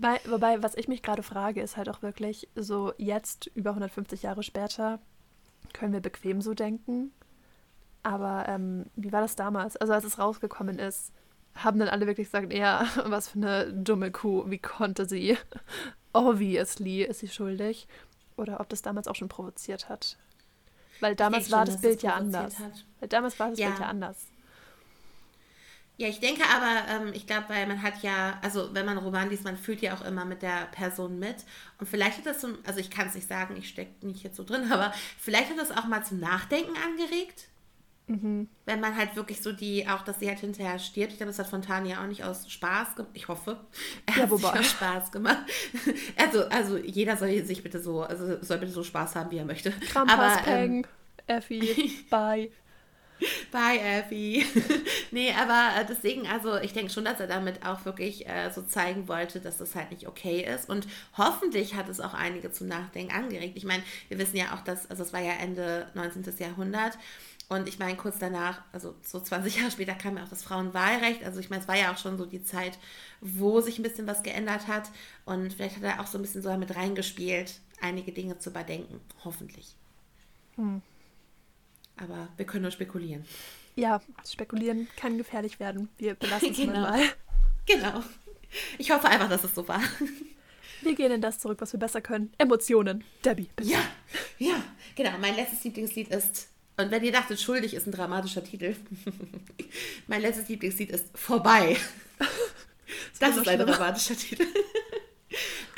Wobei, 0.00 0.20
wobei, 0.26 0.62
was 0.62 0.76
ich 0.76 0.88
mich 0.88 1.02
gerade 1.02 1.22
frage, 1.22 1.60
ist 1.60 1.76
halt 1.76 1.90
auch 1.90 2.00
wirklich, 2.00 2.48
so 2.54 2.94
jetzt, 2.96 3.50
über 3.54 3.70
150 3.70 4.22
Jahre 4.22 4.42
später, 4.42 4.98
können 5.74 5.92
wir 5.92 6.00
bequem 6.00 6.40
so 6.40 6.54
denken. 6.54 7.12
Aber 8.02 8.48
ähm, 8.48 8.86
wie 8.96 9.12
war 9.12 9.20
das 9.20 9.36
damals? 9.36 9.76
Also 9.76 9.92
als 9.92 10.04
es 10.04 10.18
rausgekommen 10.18 10.78
ist, 10.78 11.12
haben 11.54 11.78
dann 11.78 11.88
alle 11.88 12.06
wirklich 12.06 12.28
gesagt, 12.28 12.50
ja, 12.50 12.86
was 13.04 13.28
für 13.28 13.40
eine 13.40 13.72
dumme 13.74 14.10
Kuh, 14.10 14.44
wie 14.46 14.58
konnte 14.58 15.06
sie? 15.06 15.36
Obviously 16.14 17.02
ist 17.02 17.20
sie 17.20 17.28
schuldig. 17.28 17.86
Oder 18.38 18.60
ob 18.60 18.70
das 18.70 18.80
damals 18.80 19.06
auch 19.06 19.16
schon 19.16 19.28
provoziert 19.28 19.90
hat. 19.90 20.16
Weil 21.00 21.14
damals 21.14 21.50
war 21.50 21.66
schon, 21.66 21.74
das 21.74 21.82
Bild 21.82 22.02
ja 22.02 22.14
anders. 22.14 22.58
Hat. 22.58 22.86
Weil 23.00 23.08
damals 23.10 23.38
war 23.38 23.50
das 23.50 23.58
ja. 23.58 23.68
Bild 23.68 23.80
ja 23.80 23.86
anders. 23.86 24.28
Ja, 26.00 26.08
ich 26.08 26.18
denke 26.18 26.44
aber, 26.48 26.88
ähm, 26.88 27.12
ich 27.12 27.26
glaube, 27.26 27.50
weil 27.50 27.66
man 27.66 27.82
hat 27.82 28.02
ja, 28.02 28.38
also 28.40 28.70
wenn 28.72 28.86
man 28.86 28.96
Roman 28.96 29.28
liest, 29.28 29.44
man 29.44 29.58
fühlt 29.58 29.82
ja 29.82 29.92
auch 29.94 30.02
immer 30.02 30.24
mit 30.24 30.40
der 30.40 30.64
Person 30.72 31.18
mit. 31.18 31.44
Und 31.78 31.90
vielleicht 31.90 32.16
hat 32.16 32.24
das 32.24 32.40
so, 32.40 32.48
also 32.66 32.80
ich 32.80 32.88
kann 32.88 33.08
es 33.08 33.14
nicht 33.14 33.28
sagen, 33.28 33.54
ich 33.58 33.68
stecke 33.68 34.06
nicht 34.06 34.22
jetzt 34.22 34.38
so 34.38 34.42
drin, 34.42 34.72
aber 34.72 34.94
vielleicht 35.18 35.50
hat 35.50 35.58
das 35.58 35.70
auch 35.70 35.84
mal 35.84 36.02
zum 36.02 36.18
Nachdenken 36.18 36.72
angeregt. 36.74 37.48
Mhm. 38.06 38.48
Wenn 38.64 38.80
man 38.80 38.96
halt 38.96 39.14
wirklich 39.14 39.42
so 39.42 39.52
die, 39.52 39.86
auch 39.88 40.00
dass 40.00 40.20
sie 40.20 40.28
halt 40.28 40.38
hinterher 40.38 40.78
stirbt. 40.78 41.12
Ich 41.12 41.18
glaube, 41.18 41.32
das 41.32 41.38
hat 41.38 41.48
Fontana 41.48 42.02
auch 42.02 42.06
nicht 42.06 42.24
aus 42.24 42.50
Spaß 42.50 42.96
gemacht. 42.96 43.12
Ich 43.12 43.28
hoffe. 43.28 43.60
Er 44.06 44.16
ja, 44.16 44.22
hat 44.22 44.30
wobei. 44.30 44.56
Sich 44.56 44.70
Spaß 44.70 45.12
gemacht. 45.12 45.44
Also, 46.16 46.46
also 46.48 46.78
jeder 46.78 47.18
soll 47.18 47.44
sich 47.44 47.62
bitte 47.62 47.78
so, 47.78 48.04
also 48.04 48.42
soll 48.42 48.56
bitte 48.56 48.72
so 48.72 48.82
Spaß 48.82 49.16
haben, 49.16 49.30
wie 49.32 49.36
er 49.36 49.44
möchte. 49.44 49.70
Krampas, 49.70 50.38
aber, 50.38 50.46
ähm, 50.46 50.86
Effi, 51.26 52.06
bye. 52.08 52.50
Bye, 53.50 53.80
Effie. 53.80 54.44
nee, 55.10 55.32
aber 55.32 55.80
äh, 55.80 55.86
deswegen, 55.86 56.26
also 56.26 56.56
ich 56.56 56.72
denke 56.72 56.92
schon, 56.92 57.04
dass 57.04 57.20
er 57.20 57.26
damit 57.26 57.66
auch 57.66 57.84
wirklich 57.84 58.28
äh, 58.28 58.50
so 58.50 58.62
zeigen 58.62 59.08
wollte, 59.08 59.40
dass 59.40 59.58
das 59.58 59.74
halt 59.74 59.90
nicht 59.90 60.06
okay 60.06 60.42
ist. 60.42 60.68
Und 60.68 60.86
hoffentlich 61.16 61.74
hat 61.74 61.88
es 61.88 62.00
auch 62.00 62.14
einige 62.14 62.50
zum 62.52 62.68
Nachdenken 62.68 63.14
angeregt. 63.14 63.56
Ich 63.56 63.64
meine, 63.64 63.82
wir 64.08 64.18
wissen 64.18 64.36
ja 64.36 64.54
auch, 64.54 64.60
dass, 64.60 64.88
also 64.90 65.02
es 65.02 65.12
war 65.12 65.20
ja 65.20 65.32
Ende 65.32 65.88
19. 65.94 66.24
Jahrhundert. 66.38 66.98
Und 67.48 67.68
ich 67.68 67.80
meine, 67.80 67.96
kurz 67.96 68.18
danach, 68.20 68.62
also 68.72 68.94
so 69.02 69.18
20 69.18 69.56
Jahre 69.58 69.70
später 69.72 69.94
kam 69.94 70.16
ja 70.16 70.24
auch 70.24 70.28
das 70.28 70.44
Frauenwahlrecht. 70.44 71.24
Also 71.24 71.40
ich 71.40 71.50
meine, 71.50 71.62
es 71.62 71.68
war 71.68 71.76
ja 71.76 71.92
auch 71.92 71.98
schon 71.98 72.16
so 72.16 72.24
die 72.24 72.44
Zeit, 72.44 72.78
wo 73.20 73.60
sich 73.60 73.78
ein 73.78 73.82
bisschen 73.82 74.06
was 74.06 74.22
geändert 74.22 74.68
hat. 74.68 74.90
Und 75.24 75.52
vielleicht 75.52 75.76
hat 75.76 75.82
er 75.82 76.00
auch 76.00 76.06
so 76.06 76.16
ein 76.16 76.22
bisschen 76.22 76.42
so 76.42 76.48
damit 76.48 76.76
reingespielt, 76.76 77.60
einige 77.80 78.12
Dinge 78.12 78.38
zu 78.38 78.50
überdenken. 78.50 79.00
Hoffentlich. 79.24 79.74
Hm. 80.54 80.80
Aber 82.00 82.28
wir 82.36 82.46
können 82.46 82.62
nur 82.62 82.70
spekulieren. 82.70 83.24
Ja, 83.76 84.00
spekulieren 84.28 84.88
kann 84.96 85.18
gefährlich 85.18 85.60
werden. 85.60 85.88
Wir 85.98 86.14
belassen 86.14 86.50
es 86.50 86.56
genau. 86.56 86.80
mal. 86.80 87.02
Genau. 87.66 88.02
Ich 88.78 88.90
hoffe 88.90 89.08
einfach, 89.08 89.28
dass 89.28 89.44
es 89.44 89.54
so 89.54 89.66
war. 89.68 89.82
Wir 90.82 90.94
gehen 90.94 91.12
in 91.12 91.20
das 91.20 91.38
zurück, 91.38 91.58
was 91.60 91.72
wir 91.72 91.80
besser 91.80 92.00
können. 92.00 92.32
Emotionen. 92.38 93.04
Debbie, 93.24 93.50
bitte. 93.54 93.70
Ja, 93.70 93.80
ja, 94.38 94.62
genau. 94.96 95.12
Mein 95.20 95.36
letztes 95.36 95.62
Lieblingslied 95.62 96.08
ist, 96.08 96.48
und 96.76 96.90
wenn 96.90 97.04
ihr 97.04 97.12
dachtet, 97.12 97.40
schuldig 97.40 97.74
ist 97.74 97.86
ein 97.86 97.92
dramatischer 97.92 98.42
Titel, 98.42 98.74
mein 100.06 100.22
letztes 100.22 100.48
Lieblingslied 100.48 100.90
ist 100.90 101.06
Vorbei. 101.14 101.76
Das, 102.18 102.28
das 103.20 103.36
ist 103.36 103.48
ein 103.48 103.58
dramatischer 103.58 104.16
Titel. 104.16 104.46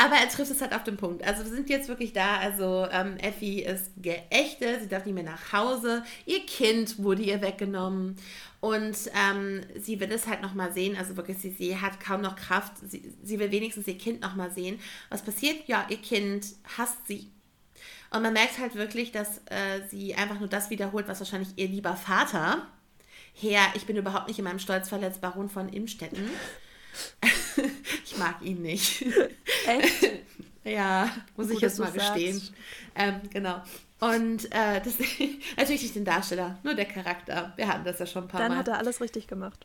Aber 0.03 0.17
er 0.17 0.29
trifft 0.29 0.51
es 0.51 0.61
halt 0.61 0.75
auf 0.75 0.83
den 0.83 0.97
Punkt. 0.97 1.23
Also 1.25 1.45
wir 1.45 1.53
sind 1.53 1.71
jetzt 1.71 1.89
wirklich 1.89 2.13
da. 2.13 2.39
Also 2.39 2.89
ähm, 2.91 3.17
Effie 3.19 3.63
ist 3.63 3.93
geächtet, 3.97 4.81
sie 4.81 4.89
darf 4.89 5.05
nicht 5.05 5.15
mehr 5.15 5.23
nach 5.23 5.53
Hause. 5.53 6.03
Ihr 6.27 6.45
Kind 6.45 6.99
wurde 6.99 7.23
ihr 7.23 7.41
weggenommen. 7.41 8.17
Und 8.61 8.97
ähm, 9.15 9.61
sie 9.79 10.01
will 10.01 10.11
es 10.11 10.27
halt 10.27 10.43
nochmal 10.43 10.73
sehen. 10.73 10.97
Also 10.97 11.17
wirklich, 11.17 11.39
sie, 11.39 11.51
sie 11.51 11.77
hat 11.77 12.01
kaum 12.01 12.21
noch 12.21 12.35
Kraft. 12.35 12.73
Sie, 12.85 13.15
sie 13.23 13.39
will 13.39 13.53
wenigstens 13.53 13.87
ihr 13.87 13.97
Kind 13.97 14.23
nochmal 14.23 14.51
sehen. 14.51 14.81
Was 15.09 15.23
passiert? 15.23 15.69
Ja, 15.69 15.87
ihr 15.89 15.99
Kind 15.99 16.47
hasst 16.77 17.07
sie. 17.07 17.31
Und 18.11 18.23
man 18.23 18.33
merkt 18.33 18.59
halt 18.59 18.75
wirklich, 18.75 19.13
dass 19.13 19.39
äh, 19.47 19.87
sie 19.89 20.17
einfach 20.17 20.41
nur 20.41 20.49
das 20.49 20.69
wiederholt, 20.69 21.07
was 21.07 21.21
wahrscheinlich 21.21 21.51
ihr 21.55 21.69
lieber 21.69 21.95
Vater, 21.95 22.67
Herr, 23.35 23.63
ich 23.75 23.87
bin 23.87 23.97
überhaupt 23.97 24.29
nicht 24.29 24.39
in 24.39 24.45
meinem 24.45 24.59
Stolz 24.59 24.89
verletzt, 24.89 25.21
Baron 25.21 25.49
von 25.49 25.69
Imstetten, 25.69 26.29
ich 28.05 28.17
mag 28.17 28.43
ihn 28.43 28.63
nicht. 28.63 29.05
Echt? 29.67 30.11
ja, 30.65 31.11
muss 31.37 31.49
Gut, 31.49 31.57
ich 31.57 31.63
jetzt 31.63 31.79
mal 31.79 31.93
gestehen. 31.93 32.41
Ähm, 32.95 33.21
genau. 33.33 33.63
Und 34.01 34.47
äh, 34.47 34.81
das, 34.81 34.99
natürlich 35.57 35.83
nicht 35.83 35.95
den 35.95 36.05
Darsteller, 36.05 36.59
nur 36.63 36.75
der 36.75 36.87
Charakter. 36.87 37.53
Wir 37.57 37.69
hatten 37.69 37.85
das 37.85 37.99
ja 37.99 38.07
schon 38.07 38.25
ein 38.25 38.29
paar 38.29 38.41
Dann 38.41 38.49
Mal. 38.51 38.57
Dann 38.57 38.67
hat 38.67 38.69
er 38.69 38.79
alles 38.79 39.01
richtig 39.01 39.29
gemacht. 39.29 39.65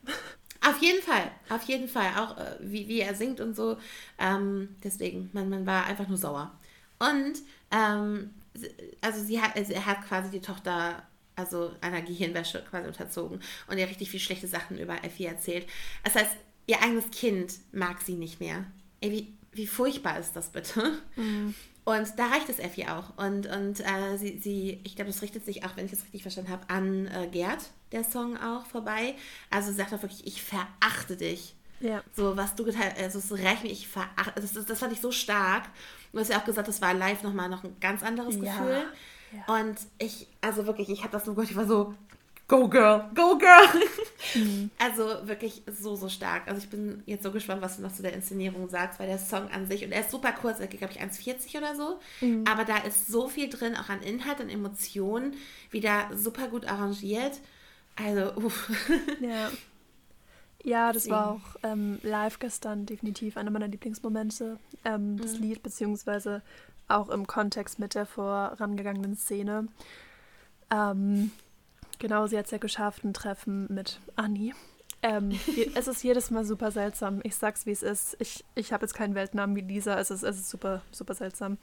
Auf 0.61 0.81
jeden 0.81 1.01
Fall, 1.01 1.31
auf 1.49 1.63
jeden 1.63 1.87
Fall. 1.87 2.11
Auch 2.17 2.37
äh, 2.37 2.57
wie, 2.59 2.87
wie 2.87 2.99
er 2.99 3.15
singt 3.15 3.39
und 3.39 3.55
so. 3.55 3.77
Ähm, 4.19 4.75
deswegen, 4.83 5.29
man, 5.33 5.49
man 5.49 5.65
war 5.65 5.85
einfach 5.85 6.07
nur 6.07 6.17
sauer. 6.17 6.51
Und, 6.99 7.33
ähm, 7.71 8.31
also, 9.01 9.23
sie 9.23 9.41
hat, 9.41 9.55
also 9.55 9.73
er 9.73 9.85
hat 9.85 10.07
quasi 10.07 10.29
die 10.29 10.41
Tochter 10.41 11.03
also 11.35 11.71
einer 11.81 12.01
Gehirnwäsche 12.01 12.63
quasi 12.69 12.87
unterzogen 12.87 13.39
und 13.67 13.77
ihr 13.77 13.87
richtig 13.87 14.09
viel 14.09 14.19
schlechte 14.19 14.47
Sachen 14.47 14.77
über 14.77 15.03
Effie 15.03 15.25
erzählt. 15.25 15.67
Das 16.03 16.15
heißt, 16.15 16.35
ihr 16.67 16.81
eigenes 16.83 17.09
Kind 17.11 17.53
mag 17.71 18.01
sie 18.01 18.15
nicht 18.15 18.39
mehr. 18.39 18.65
Ey, 19.01 19.11
wie, 19.11 19.33
wie 19.53 19.67
furchtbar 19.67 20.19
ist 20.19 20.33
das 20.33 20.49
bitte? 20.49 20.99
Mhm. 21.15 21.55
Und 21.85 22.19
da 22.19 22.27
reicht 22.27 22.49
es 22.49 22.59
Effi 22.59 22.85
auch. 22.85 23.17
Und, 23.17 23.47
und 23.47 23.79
äh, 23.79 24.17
sie, 24.17 24.37
sie, 24.39 24.81
ich 24.83 24.97
glaube, 24.97 25.09
das 25.09 25.21
richtet 25.21 25.45
sich 25.45 25.63
auch, 25.65 25.77
wenn 25.77 25.85
ich 25.85 25.91
das 25.91 26.03
richtig 26.03 26.21
verstanden 26.21 26.51
habe, 26.51 26.69
an 26.69 27.07
äh, 27.07 27.27
Gerd, 27.31 27.63
der 27.93 28.03
Song 28.03 28.35
auch 28.35 28.65
vorbei. 28.65 29.15
Also 29.49 29.69
sie 29.69 29.77
sagt 29.77 29.93
auch 29.93 30.01
wirklich, 30.01 30.27
ich 30.27 30.43
verachte 30.43 31.15
dich. 31.15 31.55
Ja. 31.79 32.03
So, 32.13 32.35
was 32.35 32.55
du 32.55 32.65
getan 32.65 32.83
hast, 32.83 32.99
also 32.99 33.19
es 33.19 33.31
rächt 33.31 33.63
mich, 33.63 33.71
ich 33.71 33.87
verachte, 33.87 34.33
das, 34.35 34.51
das, 34.51 34.65
das 34.65 34.79
fand 34.79 34.91
ich 34.91 34.99
so 34.99 35.11
stark. 35.11 35.69
Du 36.11 36.19
hast 36.19 36.29
ja 36.29 36.39
auch 36.39 36.45
gesagt, 36.45 36.67
das 36.67 36.81
war 36.81 36.93
live 36.93 37.23
nochmal 37.23 37.47
noch 37.47 37.63
ein 37.63 37.79
ganz 37.79 38.03
anderes 38.03 38.35
ja. 38.35 38.41
Gefühl. 38.41 38.83
Ja. 39.31 39.55
Und 39.55 39.77
ich, 39.97 40.27
also 40.41 40.65
wirklich, 40.67 40.89
ich 40.89 41.03
habe 41.03 41.11
das 41.11 41.25
nur 41.25 41.35
gehört, 41.35 41.51
ich 41.51 41.57
war 41.57 41.67
so, 41.67 41.93
Go 42.47 42.67
Girl, 42.69 43.09
Go 43.13 43.37
Girl. 43.37 43.67
Mhm. 44.35 44.71
Also 44.77 45.27
wirklich 45.27 45.61
so, 45.67 45.95
so 45.95 46.09
stark. 46.09 46.47
Also 46.47 46.59
ich 46.59 46.69
bin 46.69 47.01
jetzt 47.05 47.23
so 47.23 47.31
gespannt, 47.31 47.61
was 47.61 47.77
du 47.77 47.83
noch 47.83 47.93
zu 47.93 48.01
der 48.01 48.13
Inszenierung 48.13 48.67
sagst, 48.67 48.99
weil 48.99 49.07
der 49.07 49.19
Song 49.19 49.49
an 49.51 49.67
sich, 49.67 49.85
und 49.85 49.91
er 49.91 50.01
ist 50.01 50.11
super 50.11 50.33
kurz, 50.33 50.59
er 50.59 50.67
geht, 50.67 50.79
glaube 50.79 50.93
ich, 50.93 51.01
1,40 51.01 51.57
oder 51.57 51.75
so, 51.75 51.99
mhm. 52.19 52.43
aber 52.49 52.65
da 52.65 52.77
ist 52.77 53.07
so 53.07 53.29
viel 53.29 53.49
drin, 53.49 53.75
auch 53.75 53.89
an 53.89 54.01
Inhalt 54.01 54.41
und 54.41 54.49
Emotionen, 54.49 55.35
wieder 55.71 56.09
super 56.13 56.47
gut 56.47 56.65
arrangiert. 56.65 57.39
Also, 57.95 58.33
uff. 58.35 58.69
Ja. 59.21 59.49
Ja, 60.63 60.91
das 60.91 61.09
war 61.09 61.31
auch 61.31 61.55
ähm, 61.63 61.99
live 62.01 62.39
gestern 62.39 62.85
definitiv 62.85 63.37
einer 63.37 63.51
meiner 63.51 63.69
Lieblingsmomente. 63.69 64.59
Ähm, 64.83 65.13
mhm. 65.13 65.21
Das 65.21 65.37
Lied, 65.37 65.63
beziehungsweise 65.63 66.41
auch 66.89 67.09
im 67.09 67.27
Kontext 67.27 67.79
mit 67.79 67.95
der 67.95 68.05
vorangegangenen 68.05 69.15
Szene. 69.15 69.67
Ähm, 70.69 71.31
Genau, 71.99 72.27
sie 72.27 72.37
hat 72.37 72.45
es 72.45 72.51
ja 72.51 72.57
geschafft, 72.57 73.03
ein 73.03 73.13
Treffen 73.13 73.67
mit 73.73 73.99
Anni. 74.15 74.53
Ähm, 75.03 75.31
es 75.75 75.87
ist 75.87 76.03
jedes 76.03 76.31
Mal 76.31 76.45
super 76.45 76.71
seltsam. 76.71 77.21
Ich 77.23 77.35
sag's, 77.35 77.65
wie 77.65 77.71
es 77.71 77.83
ist. 77.83 78.17
Ich, 78.19 78.43
ich 78.55 78.73
habe 78.73 78.83
jetzt 78.83 78.93
keinen 78.93 79.15
Weltnamen 79.15 79.55
wie 79.55 79.61
Lisa. 79.61 79.99
Es 79.99 80.11
ist, 80.11 80.23
es 80.23 80.37
ist 80.37 80.49
super, 80.49 80.81
super 80.91 81.13
seltsam. 81.13 81.57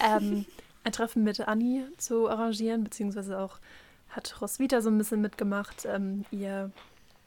Ähm, 0.00 0.46
ein 0.84 0.92
Treffen 0.92 1.24
mit 1.24 1.40
Anni 1.40 1.84
zu 1.96 2.28
arrangieren, 2.28 2.84
beziehungsweise 2.84 3.38
auch 3.38 3.58
hat 4.08 4.40
Roswitha 4.40 4.80
so 4.80 4.90
ein 4.90 4.98
bisschen 4.98 5.20
mitgemacht. 5.20 5.84
Ähm, 5.84 6.24
ihr, 6.30 6.70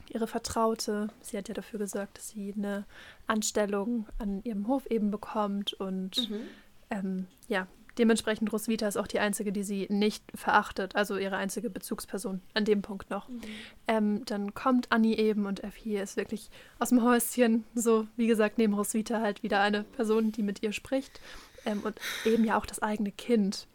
ihre 0.07 0.27
Vertraute, 0.27 1.09
sie 1.21 1.37
hat 1.37 1.47
ja 1.47 1.53
dafür 1.53 1.79
gesorgt, 1.79 2.17
dass 2.17 2.29
sie 2.29 2.53
eine 2.55 2.85
Anstellung 3.27 4.07
an 4.17 4.41
ihrem 4.43 4.67
Hof 4.67 4.85
eben 4.87 5.11
bekommt 5.11 5.73
und 5.73 6.29
mhm. 6.29 6.41
ähm, 6.89 7.27
ja, 7.47 7.67
Dementsprechend 7.99 8.53
Roswitha 8.53 8.87
ist 8.87 8.95
auch 8.95 9.07
die 9.07 9.19
einzige, 9.19 9.51
die 9.51 9.63
sie 9.63 9.85
nicht 9.89 10.23
verachtet, 10.33 10.95
also 10.95 11.17
ihre 11.17 11.35
einzige 11.35 11.69
Bezugsperson 11.69 12.39
an 12.53 12.63
dem 12.63 12.81
Punkt 12.81 13.09
noch. 13.09 13.27
Mhm. 13.27 13.41
Ähm, 13.87 14.25
dann 14.25 14.53
kommt 14.53 14.89
Annie 14.89 15.17
eben 15.17 15.45
und 15.45 15.65
Effie 15.65 15.97
ist 15.97 16.15
wirklich 16.15 16.49
aus 16.79 16.89
dem 16.89 17.03
Häuschen, 17.03 17.65
so 17.75 18.07
wie 18.15 18.27
gesagt, 18.27 18.57
neben 18.57 18.73
Roswitha 18.73 19.19
halt 19.19 19.43
wieder 19.43 19.59
eine 19.59 19.83
Person, 19.83 20.31
die 20.31 20.43
mit 20.43 20.63
ihr 20.63 20.71
spricht 20.71 21.19
ähm, 21.65 21.81
und 21.81 21.99
eben 22.23 22.45
ja 22.45 22.57
auch 22.57 22.65
das 22.65 22.81
eigene 22.81 23.11
Kind. 23.11 23.67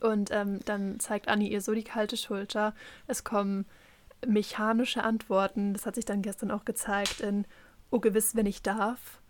Und 0.00 0.30
ähm, 0.30 0.60
dann 0.64 1.00
zeigt 1.00 1.26
Annie 1.26 1.50
ihr 1.50 1.60
so 1.60 1.74
die 1.74 1.82
kalte 1.82 2.16
Schulter. 2.16 2.72
Es 3.08 3.24
kommen 3.24 3.66
mechanische 4.24 5.02
Antworten, 5.02 5.72
das 5.72 5.86
hat 5.86 5.96
sich 5.96 6.04
dann 6.04 6.22
gestern 6.22 6.52
auch 6.52 6.64
gezeigt 6.64 7.20
in 7.20 7.46
Oh 7.90 7.98
gewiss, 7.98 8.36
wenn 8.36 8.46
ich 8.46 8.62
darf, 8.62 9.20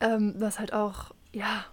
ähm, 0.00 0.34
was 0.36 0.58
halt 0.58 0.72
auch 0.72 1.12
ja, 1.32 1.64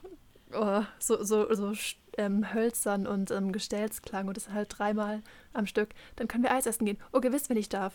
oh, 0.53 0.83
so, 0.99 1.23
so, 1.23 1.53
so 1.53 1.73
ähm, 2.17 2.53
hölzern 2.53 3.07
und 3.07 3.31
ähm, 3.31 3.51
Gestellsklang 3.51 4.27
und 4.27 4.37
das 4.37 4.49
halt 4.49 4.77
dreimal 4.77 5.21
am 5.53 5.65
Stück. 5.65 5.89
Dann 6.15 6.27
können 6.27 6.43
wir 6.43 6.51
Eis 6.51 6.65
essen 6.65 6.85
gehen. 6.85 6.97
Oh, 7.13 7.21
gewiss, 7.21 7.49
wenn 7.49 7.57
ich 7.57 7.69
darf. 7.69 7.93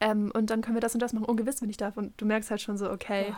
Ähm, 0.00 0.32
und 0.34 0.50
dann 0.50 0.62
können 0.62 0.76
wir 0.76 0.80
das 0.80 0.94
und 0.94 1.00
das 1.00 1.12
machen. 1.12 1.26
Oh, 1.28 1.34
gewiss, 1.34 1.62
wenn 1.62 1.70
ich 1.70 1.76
darf. 1.76 1.96
Und 1.96 2.20
du 2.20 2.26
merkst 2.26 2.50
halt 2.50 2.60
schon 2.60 2.76
so, 2.76 2.90
okay, 2.90 3.34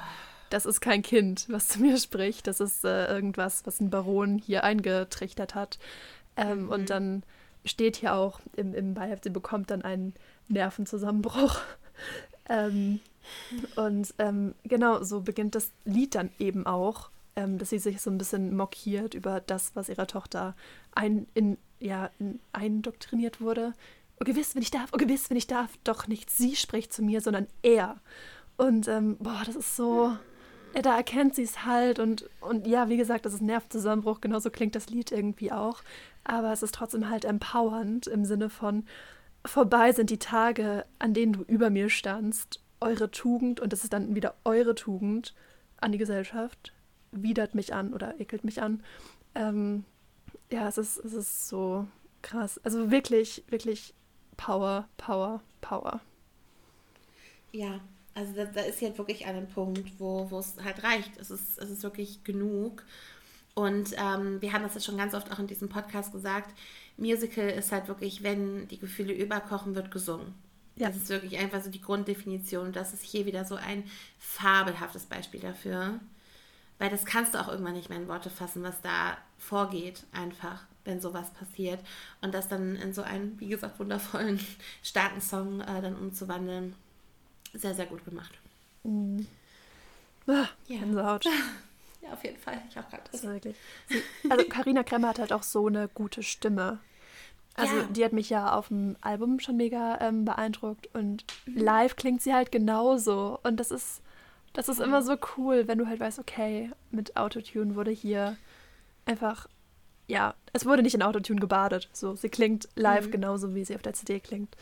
das 0.50 0.66
ist 0.66 0.80
kein 0.80 1.02
Kind, 1.02 1.46
was 1.48 1.68
zu 1.68 1.80
mir 1.80 1.98
spricht. 1.98 2.46
Das 2.46 2.60
ist 2.60 2.84
äh, 2.84 3.06
irgendwas, 3.06 3.66
was 3.66 3.80
ein 3.80 3.90
Baron 3.90 4.38
hier 4.38 4.64
eingetrichtert 4.64 5.54
hat. 5.54 5.78
Ähm, 6.36 6.64
mhm. 6.64 6.70
Und 6.70 6.90
dann 6.90 7.22
steht 7.64 7.96
hier 7.96 8.14
auch 8.14 8.40
im, 8.56 8.74
im 8.74 8.94
Beiheft, 8.94 9.24
sie 9.24 9.30
bekommt 9.30 9.70
dann 9.70 9.82
einen 9.82 10.14
Nervenzusammenbruch. 10.48 11.58
ähm, 12.48 13.00
und 13.76 14.14
ähm, 14.18 14.54
genau, 14.64 15.02
so 15.02 15.20
beginnt 15.20 15.54
das 15.54 15.70
Lied 15.84 16.14
dann 16.14 16.30
eben 16.38 16.66
auch, 16.66 17.10
ähm, 17.38 17.56
dass 17.56 17.70
sie 17.70 17.78
sich 17.78 18.00
so 18.00 18.10
ein 18.10 18.18
bisschen 18.18 18.56
mockiert 18.56 19.14
über 19.14 19.40
das, 19.40 19.76
was 19.76 19.88
ihrer 19.88 20.08
Tochter 20.08 20.56
ein, 20.92 21.28
in, 21.34 21.56
ja, 21.78 22.10
in, 22.18 22.40
eindoktriniert 22.52 23.40
wurde. 23.40 23.74
Oh, 24.20 24.24
gewiss, 24.24 24.56
wenn 24.56 24.62
ich 24.62 24.72
darf, 24.72 24.90
oh, 24.92 24.96
gewiss, 24.96 25.30
wenn 25.30 25.36
ich 25.36 25.46
darf. 25.46 25.70
Doch 25.84 26.08
nicht 26.08 26.30
sie 26.30 26.56
spricht 26.56 26.92
zu 26.92 27.02
mir, 27.02 27.20
sondern 27.20 27.46
er. 27.62 27.98
Und 28.56 28.88
ähm, 28.88 29.16
boah, 29.20 29.42
das 29.46 29.54
ist 29.54 29.76
so. 29.76 30.16
Ja, 30.74 30.82
da 30.82 30.96
erkennt 30.96 31.36
sie 31.36 31.44
es 31.44 31.64
halt 31.64 31.98
und, 31.98 32.28
und 32.40 32.66
ja, 32.66 32.90
wie 32.90 32.98
gesagt, 32.98 33.24
das 33.24 33.32
ist 33.32 33.40
Nervenzusammenbruch, 33.40 34.20
genauso 34.20 34.50
klingt 34.50 34.74
das 34.74 34.90
Lied 34.90 35.12
irgendwie 35.12 35.50
auch. 35.50 35.82
Aber 36.24 36.52
es 36.52 36.62
ist 36.62 36.74
trotzdem 36.74 37.08
halt 37.08 37.24
empowernd 37.24 38.06
im 38.06 38.26
Sinne 38.26 38.50
von, 38.50 38.84
vorbei 39.46 39.92
sind 39.92 40.10
die 40.10 40.18
Tage, 40.18 40.84
an 40.98 41.14
denen 41.14 41.32
du 41.32 41.42
über 41.42 41.70
mir 41.70 41.88
standst, 41.88 42.60
eure 42.80 43.10
Tugend, 43.10 43.60
und 43.60 43.72
das 43.72 43.82
ist 43.82 43.94
dann 43.94 44.14
wieder 44.14 44.34
eure 44.44 44.74
Tugend 44.74 45.34
an 45.78 45.92
die 45.92 45.98
Gesellschaft, 45.98 46.74
widert 47.12 47.54
mich 47.54 47.74
an 47.74 47.92
oder 47.92 48.20
ekelt 48.20 48.44
mich 48.44 48.62
an. 48.62 48.82
Ähm, 49.34 49.84
ja, 50.50 50.68
es 50.68 50.78
ist, 50.78 50.98
es 50.98 51.12
ist 51.12 51.48
so 51.48 51.86
krass. 52.22 52.58
Also 52.64 52.90
wirklich, 52.90 53.44
wirklich 53.48 53.94
Power, 54.36 54.88
Power, 54.96 55.42
Power. 55.60 56.00
Ja, 57.52 57.80
also 58.14 58.32
da, 58.34 58.44
da 58.46 58.62
ist 58.62 58.80
jetzt 58.80 58.98
wirklich 58.98 59.26
ein 59.26 59.48
Punkt, 59.48 59.98
wo 59.98 60.26
es 60.38 60.56
halt 60.62 60.82
reicht. 60.82 61.16
Es 61.18 61.30
ist, 61.30 61.58
es 61.58 61.70
ist 61.70 61.82
wirklich 61.82 62.24
genug. 62.24 62.84
Und 63.54 63.94
ähm, 63.96 64.40
wir 64.40 64.52
haben 64.52 64.62
das 64.62 64.74
ja 64.74 64.80
schon 64.80 64.96
ganz 64.96 65.14
oft 65.14 65.32
auch 65.32 65.38
in 65.38 65.46
diesem 65.46 65.68
Podcast 65.68 66.12
gesagt. 66.12 66.54
Musical 66.96 67.48
ist 67.48 67.72
halt 67.72 67.88
wirklich, 67.88 68.22
wenn 68.22 68.68
die 68.68 68.78
Gefühle 68.78 69.12
überkochen, 69.12 69.74
wird 69.74 69.90
gesungen. 69.90 70.34
Ja. 70.76 70.88
Das 70.88 70.96
ist 70.96 71.08
wirklich 71.08 71.38
einfach 71.38 71.62
so 71.62 71.70
die 71.70 71.80
Grunddefinition. 71.80 72.66
Und 72.66 72.76
das 72.76 72.92
ist 72.92 73.02
hier 73.02 73.26
wieder 73.26 73.44
so 73.44 73.56
ein 73.56 73.84
fabelhaftes 74.18 75.06
Beispiel 75.06 75.40
dafür. 75.40 75.98
Weil 76.78 76.90
das 76.90 77.04
kannst 77.04 77.34
du 77.34 77.40
auch 77.40 77.48
irgendwann 77.48 77.74
nicht 77.74 77.88
mehr 77.88 77.98
in 77.98 78.08
Worte 78.08 78.30
fassen, 78.30 78.62
was 78.62 78.80
da 78.82 79.16
vorgeht, 79.38 80.04
einfach, 80.12 80.64
wenn 80.84 81.00
sowas 81.00 81.32
passiert. 81.32 81.80
Und 82.20 82.34
das 82.34 82.48
dann 82.48 82.76
in 82.76 82.92
so 82.92 83.02
einen, 83.02 83.38
wie 83.40 83.48
gesagt, 83.48 83.78
wundervollen, 83.78 84.40
starken 84.82 85.20
Song 85.20 85.60
äh, 85.60 85.82
dann 85.82 85.96
umzuwandeln 85.96 86.74
sehr, 87.54 87.74
sehr 87.74 87.86
gut 87.86 88.04
gemacht. 88.04 88.32
Mhm. 88.84 89.26
Ah, 90.26 90.46
ja. 90.66 90.78
Gänsehaut. 90.78 91.26
Ja, 92.00 92.12
auf 92.12 92.22
jeden 92.22 92.38
Fall. 92.38 92.62
Ich 92.70 92.78
auch 92.78 92.88
gerade. 92.88 93.02
Wirklich. 93.12 93.56
also 94.30 94.44
Karina 94.48 94.84
Kremmer 94.84 95.08
hat 95.08 95.18
halt 95.18 95.32
auch 95.32 95.42
so 95.42 95.66
eine 95.66 95.88
gute 95.88 96.22
Stimme. 96.22 96.78
Also 97.54 97.76
ja. 97.76 97.82
die 97.84 98.04
hat 98.04 98.12
mich 98.12 98.30
ja 98.30 98.54
auf 98.54 98.68
dem 98.68 98.96
Album 99.00 99.40
schon 99.40 99.56
mega 99.56 99.98
ähm, 100.00 100.24
beeindruckt 100.24 100.88
und 100.94 101.24
mhm. 101.46 101.56
live 101.58 101.96
klingt 101.96 102.22
sie 102.22 102.32
halt 102.32 102.52
genauso. 102.52 103.40
Und 103.42 103.58
das 103.58 103.72
ist, 103.72 104.00
das 104.58 104.68
ist 104.68 104.80
immer 104.80 105.02
so 105.02 105.16
cool, 105.36 105.68
wenn 105.68 105.78
du 105.78 105.86
halt 105.86 106.00
weißt, 106.00 106.18
okay, 106.18 106.72
mit 106.90 107.16
Autotune 107.16 107.76
wurde 107.76 107.92
hier 107.92 108.36
einfach, 109.04 109.46
ja, 110.08 110.34
es 110.52 110.66
wurde 110.66 110.82
nicht 110.82 110.96
in 110.96 111.02
Autotune 111.02 111.38
gebadet. 111.38 111.88
So, 111.92 112.16
sie 112.16 112.28
klingt 112.28 112.68
live 112.74 113.06
mhm. 113.06 113.10
genauso, 113.12 113.54
wie 113.54 113.64
sie 113.64 113.76
auf 113.76 113.82
der 113.82 113.92
CD 113.92 114.18
klingt. 114.18 114.56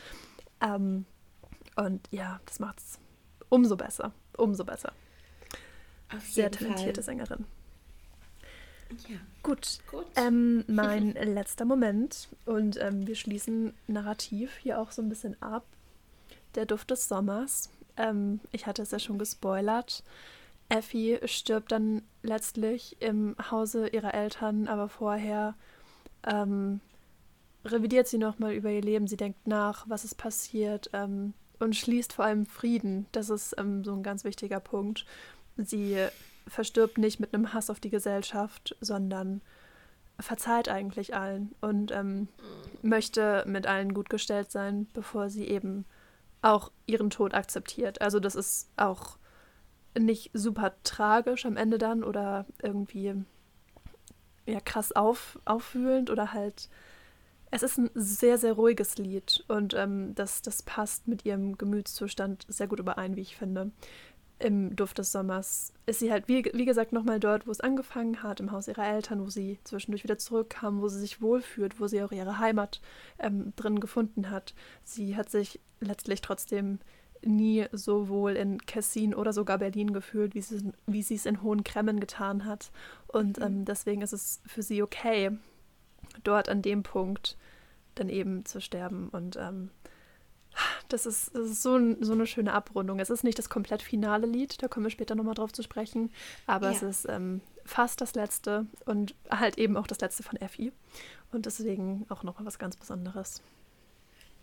Ähm, 0.61 1.05
und 1.75 2.07
ja, 2.11 2.39
das 2.45 2.59
macht 2.59 2.77
es 2.77 2.99
umso 3.49 3.75
besser. 3.75 4.11
Umso 4.37 4.63
besser. 4.65 4.93
Sehr 6.19 6.51
talentierte 6.51 7.01
Fall. 7.01 7.15
Sängerin. 7.15 7.45
Ja. 9.07 9.17
Gut. 9.41 9.79
Gut. 9.89 10.05
Ähm, 10.15 10.63
mein 10.67 11.13
letzter 11.13 11.65
Moment. 11.65 12.29
Und 12.45 12.79
ähm, 12.79 13.07
wir 13.07 13.15
schließen 13.15 13.73
narrativ 13.87 14.57
hier 14.57 14.79
auch 14.79 14.91
so 14.91 15.01
ein 15.01 15.09
bisschen 15.09 15.41
ab. 15.41 15.65
Der 16.53 16.67
Duft 16.67 16.91
des 16.91 17.07
Sommers. 17.07 17.71
Ähm, 17.97 18.39
ich 18.51 18.65
hatte 18.65 18.81
es 18.81 18.91
ja 18.91 18.99
schon 18.99 19.17
gespoilert. 19.17 20.03
Effie 20.69 21.19
stirbt 21.25 21.71
dann 21.71 22.01
letztlich 22.23 22.97
im 23.01 23.35
Hause 23.51 23.87
ihrer 23.87 24.13
Eltern, 24.13 24.67
aber 24.67 24.89
vorher 24.89 25.55
ähm, 26.25 26.81
revidiert 27.63 28.07
sie 28.07 28.17
nochmal 28.17 28.53
über 28.53 28.69
ihr 28.69 28.81
Leben. 28.81 29.07
Sie 29.07 29.17
denkt 29.17 29.47
nach, 29.47 29.87
was 29.87 30.03
ist 30.03 30.15
passiert, 30.15 30.89
ähm, 30.93 31.33
und 31.59 31.75
schließt 31.75 32.13
vor 32.13 32.25
allem 32.25 32.45
Frieden. 32.45 33.07
Das 33.11 33.29
ist 33.29 33.55
ähm, 33.57 33.83
so 33.83 33.93
ein 33.93 34.03
ganz 34.03 34.23
wichtiger 34.23 34.59
Punkt. 34.59 35.05
Sie 35.57 35.97
verstirbt 36.47 36.97
nicht 36.97 37.19
mit 37.19 37.33
einem 37.33 37.53
Hass 37.53 37.69
auf 37.69 37.79
die 37.79 37.89
Gesellschaft, 37.89 38.75
sondern 38.79 39.41
verzeiht 40.19 40.69
eigentlich 40.69 41.15
allen 41.15 41.53
und 41.61 41.91
ähm, 41.91 42.27
möchte 42.81 43.43
mit 43.47 43.67
allen 43.67 43.93
gut 43.93 44.09
gestellt 44.09 44.51
sein, 44.51 44.87
bevor 44.93 45.29
sie 45.29 45.47
eben 45.47 45.85
auch 46.41 46.71
ihren 46.85 47.09
Tod 47.09 47.33
akzeptiert. 47.33 48.01
Also 48.01 48.19
das 48.19 48.35
ist 48.35 48.69
auch 48.77 49.17
nicht 49.97 50.31
super 50.33 50.73
tragisch 50.83 51.45
am 51.45 51.57
Ende 51.57 51.77
dann 51.77 52.03
oder 52.03 52.45
irgendwie 52.61 53.15
ja 54.45 54.59
krass 54.61 54.91
auf, 54.91 55.39
auffühlend 55.45 56.09
oder 56.09 56.33
halt 56.33 56.69
es 57.49 57.63
ist 57.63 57.77
ein 57.77 57.89
sehr, 57.93 58.37
sehr 58.37 58.53
ruhiges 58.53 58.97
Lied 58.97 59.43
und 59.47 59.73
ähm, 59.73 60.13
das, 60.15 60.41
das 60.41 60.63
passt 60.63 61.07
mit 61.07 61.25
ihrem 61.25 61.57
Gemütszustand 61.57 62.45
sehr 62.49 62.67
gut 62.67 62.79
überein, 62.79 63.15
wie 63.15 63.21
ich 63.21 63.37
finde. 63.37 63.71
Im 64.39 64.75
Duft 64.75 64.99
des 64.99 65.11
Sommers 65.11 65.73
ist 65.87 65.99
sie 65.99 66.11
halt, 66.11 66.27
wie, 66.27 66.45
wie 66.53 66.65
gesagt, 66.65 66.93
nochmal 66.93 67.19
dort, 67.19 67.47
wo 67.47 67.51
es 67.51 67.59
angefangen 67.59 68.21
hat, 68.21 68.39
im 68.39 68.51
Haus 68.51 68.67
ihrer 68.67 68.85
Eltern, 68.85 69.25
wo 69.25 69.29
sie 69.29 69.57
zwischendurch 69.63 70.03
wieder 70.03 70.19
zurückkam, 70.19 70.79
wo 70.81 70.87
sie 70.89 70.99
sich 70.99 71.21
wohlfühlt, 71.21 71.79
wo 71.79 71.87
sie 71.87 72.03
auch 72.03 72.11
ihre 72.11 72.37
Heimat 72.37 72.79
ähm, 73.17 73.53
drin 73.55 73.79
gefunden 73.79 74.29
hat. 74.29 74.53
Sie 74.83 75.15
hat 75.15 75.31
sich 75.31 75.59
letztlich 75.79 76.21
trotzdem 76.21 76.79
nie 77.23 77.65
so 77.71 78.09
wohl 78.09 78.33
in 78.33 78.59
Kessin 78.65 79.15
oder 79.15 79.33
sogar 79.33 79.57
Berlin 79.57 79.93
gefühlt, 79.93 80.35
wie 80.35 80.41
sie, 80.41 80.71
wie 80.85 81.01
sie 81.01 81.15
es 81.15 81.25
in 81.25 81.41
Hohen 81.41 81.63
Cremmen 81.63 81.99
getan 81.99 82.45
hat. 82.45 82.71
Und 83.07 83.39
ähm, 83.41 83.65
deswegen 83.65 84.01
ist 84.01 84.13
es 84.13 84.41
für 84.45 84.61
sie 84.61 84.83
okay, 84.83 85.31
dort 86.23 86.49
an 86.49 86.61
dem 86.61 86.83
Punkt 86.83 87.37
dann 87.95 88.09
eben 88.09 88.45
zu 88.45 88.61
sterben. 88.61 89.09
Und 89.09 89.37
ähm, 89.37 89.71
das 90.89 91.05
ist, 91.05 91.35
das 91.35 91.47
ist 91.47 91.63
so, 91.63 91.79
so, 92.01 92.13
eine 92.13 92.27
schöne 92.27 92.53
Abrundung. 92.53 92.99
Es 92.99 93.09
ist 93.09 93.23
nicht 93.23 93.37
das 93.37 93.49
komplett 93.49 93.81
finale 93.81 94.27
Lied, 94.27 94.61
da 94.61 94.67
kommen 94.67 94.85
wir 94.85 94.89
später 94.89 95.15
nochmal 95.15 95.35
drauf 95.35 95.51
zu 95.53 95.63
sprechen, 95.63 96.11
aber 96.45 96.71
ja. 96.71 96.75
es 96.75 96.81
ist 96.83 97.09
ähm, 97.09 97.41
fast 97.65 98.01
das 98.01 98.15
letzte 98.15 98.65
und 98.85 99.15
halt 99.29 99.57
eben 99.57 99.77
auch 99.77 99.87
das 99.87 99.99
letzte 99.99 100.23
von 100.23 100.37
Effie. 100.37 100.71
Und 101.31 101.45
deswegen 101.45 102.05
auch 102.09 102.23
nochmal 102.23 102.45
was 102.45 102.57
ganz 102.57 102.77
Besonderes. 102.77 103.41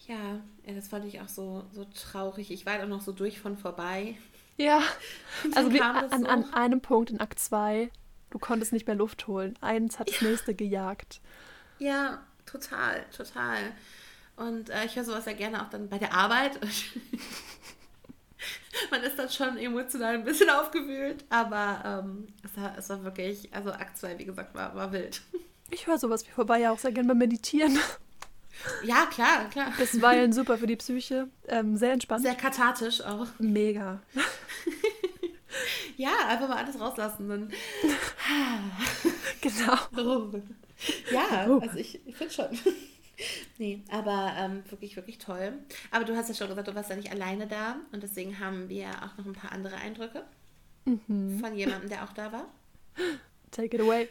Ja, 0.06 0.40
das 0.66 0.88
fand 0.88 1.06
ich 1.06 1.20
auch 1.20 1.28
so, 1.28 1.64
so 1.72 1.86
traurig. 1.86 2.50
Ich 2.50 2.66
war 2.66 2.76
da 2.76 2.86
noch 2.86 3.00
so 3.00 3.12
durch 3.12 3.40
von 3.40 3.56
vorbei. 3.56 4.16
Ja, 4.56 4.82
also 5.54 5.72
wie, 5.72 5.80
an, 5.80 6.10
so. 6.10 6.26
an 6.28 6.52
einem 6.52 6.80
Punkt 6.80 7.10
in 7.10 7.20
Akt 7.20 7.38
2, 7.38 7.90
du 8.30 8.38
konntest 8.38 8.72
nicht 8.72 8.86
mehr 8.86 8.96
Luft 8.96 9.26
holen. 9.26 9.56
Eins 9.60 9.98
hat 9.98 10.08
das 10.08 10.20
ja. 10.20 10.28
nächste 10.28 10.54
gejagt. 10.54 11.20
Ja, 11.78 12.22
total, 12.44 13.04
total. 13.16 13.58
Und 14.36 14.70
äh, 14.70 14.84
ich 14.84 14.96
höre 14.96 15.04
sowas 15.04 15.26
ja 15.26 15.32
gerne 15.32 15.62
auch 15.62 15.70
dann 15.70 15.88
bei 15.88 15.98
der 15.98 16.12
Arbeit. 16.12 16.58
Man 18.90 19.02
ist 19.02 19.18
dann 19.18 19.30
schon 19.30 19.56
emotional 19.56 20.14
ein 20.14 20.24
bisschen 20.24 20.50
aufgewühlt, 20.50 21.24
aber 21.30 22.02
ähm, 22.04 22.26
es, 22.42 22.56
war, 22.60 22.76
es 22.76 22.88
war 22.88 23.04
wirklich, 23.04 23.48
also 23.54 23.70
Akt 23.70 23.96
2, 23.96 24.18
wie 24.18 24.24
gesagt, 24.24 24.54
war, 24.54 24.74
war 24.74 24.92
wild. 24.92 25.22
Ich 25.70 25.86
höre 25.86 25.98
sowas 25.98 26.26
wie 26.26 26.30
vorbei 26.32 26.60
ja 26.60 26.72
auch 26.72 26.78
sehr 26.78 26.92
gerne 26.92 27.08
beim 27.08 27.18
Meditieren. 27.18 27.78
Ja, 28.84 29.06
klar, 29.06 29.48
klar. 29.50 29.72
Bisweilen 29.76 30.32
super 30.32 30.58
für 30.58 30.66
die 30.66 30.76
Psyche. 30.76 31.28
Ähm, 31.48 31.76
sehr 31.76 31.92
entspannt. 31.92 32.22
Sehr 32.22 32.34
kathartisch 32.34 33.00
auch. 33.00 33.26
Mega. 33.38 34.00
ja, 35.96 36.12
einfach 36.28 36.48
mal 36.48 36.58
alles 36.58 36.78
rauslassen. 36.78 37.28
Dann. 37.28 37.52
genau. 39.40 40.30
Ja, 41.10 41.46
oh. 41.48 41.58
also 41.60 41.76
ich, 41.76 42.00
ich 42.06 42.16
finde 42.16 42.32
schon. 42.32 42.58
Nee, 43.58 43.82
aber 43.90 44.34
ähm, 44.38 44.62
wirklich, 44.68 44.96
wirklich 44.96 45.18
toll. 45.18 45.52
Aber 45.90 46.04
du 46.04 46.16
hast 46.16 46.28
ja 46.28 46.34
schon 46.34 46.48
gesagt, 46.48 46.68
du 46.68 46.74
warst 46.74 46.90
ja 46.90 46.96
nicht 46.96 47.10
alleine 47.10 47.46
da 47.46 47.76
und 47.92 48.02
deswegen 48.02 48.38
haben 48.38 48.68
wir 48.68 48.88
auch 48.88 49.16
noch 49.18 49.26
ein 49.26 49.32
paar 49.32 49.52
andere 49.52 49.76
Eindrücke 49.76 50.24
mhm. 50.84 51.38
von 51.38 51.56
jemandem, 51.56 51.88
der 51.88 52.04
auch 52.04 52.12
da 52.12 52.32
war. 52.32 52.46
Take 53.50 53.76
it 53.76 53.82
away. 53.82 54.08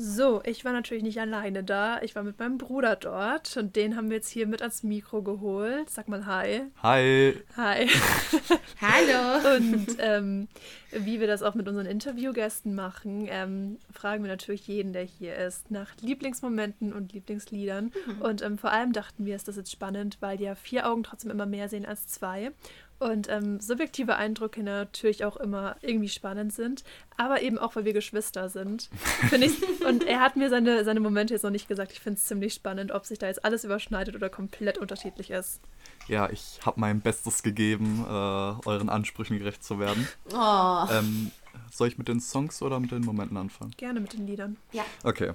So, 0.00 0.40
ich 0.44 0.64
war 0.64 0.72
natürlich 0.72 1.02
nicht 1.02 1.18
alleine 1.18 1.64
da. 1.64 2.00
Ich 2.02 2.14
war 2.14 2.22
mit 2.22 2.38
meinem 2.38 2.56
Bruder 2.56 2.94
dort 2.94 3.56
und 3.56 3.74
den 3.74 3.96
haben 3.96 4.10
wir 4.10 4.18
jetzt 4.18 4.28
hier 4.28 4.46
mit 4.46 4.62
ans 4.62 4.84
Mikro 4.84 5.22
geholt. 5.22 5.90
Sag 5.90 6.06
mal 6.06 6.24
Hi. 6.24 6.62
Hi. 6.84 7.34
Hi. 7.56 7.88
Hallo. 8.80 9.56
Und 9.56 9.96
ähm, 9.98 10.46
wie 10.92 11.18
wir 11.18 11.26
das 11.26 11.42
auch 11.42 11.56
mit 11.56 11.66
unseren 11.66 11.86
Interviewgästen 11.86 12.76
machen, 12.76 13.26
ähm, 13.28 13.78
fragen 13.92 14.22
wir 14.22 14.30
natürlich 14.30 14.68
jeden, 14.68 14.92
der 14.92 15.02
hier 15.02 15.34
ist, 15.34 15.72
nach 15.72 15.90
Lieblingsmomenten 16.00 16.92
und 16.92 17.12
Lieblingsliedern. 17.12 17.90
Und 18.20 18.40
ähm, 18.42 18.56
vor 18.56 18.70
allem 18.70 18.92
dachten 18.92 19.26
wir, 19.26 19.34
ist 19.34 19.48
das 19.48 19.56
jetzt 19.56 19.72
spannend, 19.72 20.18
weil 20.20 20.40
ja 20.40 20.54
vier 20.54 20.88
Augen 20.88 21.02
trotzdem 21.02 21.32
immer 21.32 21.46
mehr 21.46 21.68
sehen 21.68 21.84
als 21.84 22.06
zwei. 22.06 22.52
Und 22.98 23.28
ähm, 23.28 23.60
subjektive 23.60 24.16
Eindrücke 24.16 24.62
natürlich 24.62 25.24
auch 25.24 25.36
immer 25.36 25.76
irgendwie 25.82 26.08
spannend 26.08 26.52
sind, 26.52 26.82
aber 27.16 27.42
eben 27.42 27.56
auch, 27.56 27.76
weil 27.76 27.84
wir 27.84 27.92
Geschwister 27.92 28.48
sind. 28.48 28.90
Finde 29.28 29.46
ich. 29.46 29.62
Und 29.86 30.04
er 30.04 30.20
hat 30.20 30.36
mir 30.36 30.50
seine, 30.50 30.84
seine 30.84 30.98
Momente 30.98 31.32
jetzt 31.32 31.44
noch 31.44 31.50
nicht 31.50 31.68
gesagt. 31.68 31.92
Ich 31.92 32.00
finde 32.00 32.18
es 32.18 32.24
ziemlich 32.24 32.54
spannend, 32.54 32.90
ob 32.90 33.06
sich 33.06 33.18
da 33.18 33.26
jetzt 33.28 33.44
alles 33.44 33.62
überschneidet 33.62 34.16
oder 34.16 34.28
komplett 34.28 34.78
unterschiedlich 34.78 35.30
ist. 35.30 35.60
Ja, 36.08 36.28
ich 36.30 36.58
habe 36.64 36.80
mein 36.80 37.00
Bestes 37.00 37.42
gegeben, 37.42 38.04
äh, 38.04 38.12
euren 38.12 38.88
Ansprüchen 38.88 39.38
gerecht 39.38 39.62
zu 39.62 39.78
werden. 39.78 40.08
Oh. 40.32 40.86
Ähm, 40.90 41.30
soll 41.70 41.88
ich 41.88 41.98
mit 41.98 42.08
den 42.08 42.20
Songs 42.20 42.62
oder 42.62 42.80
mit 42.80 42.90
den 42.90 43.02
Momenten 43.02 43.36
anfangen? 43.36 43.72
Gerne 43.76 44.00
mit 44.00 44.12
den 44.12 44.26
Liedern. 44.26 44.56
Ja. 44.72 44.84
Okay. 45.04 45.34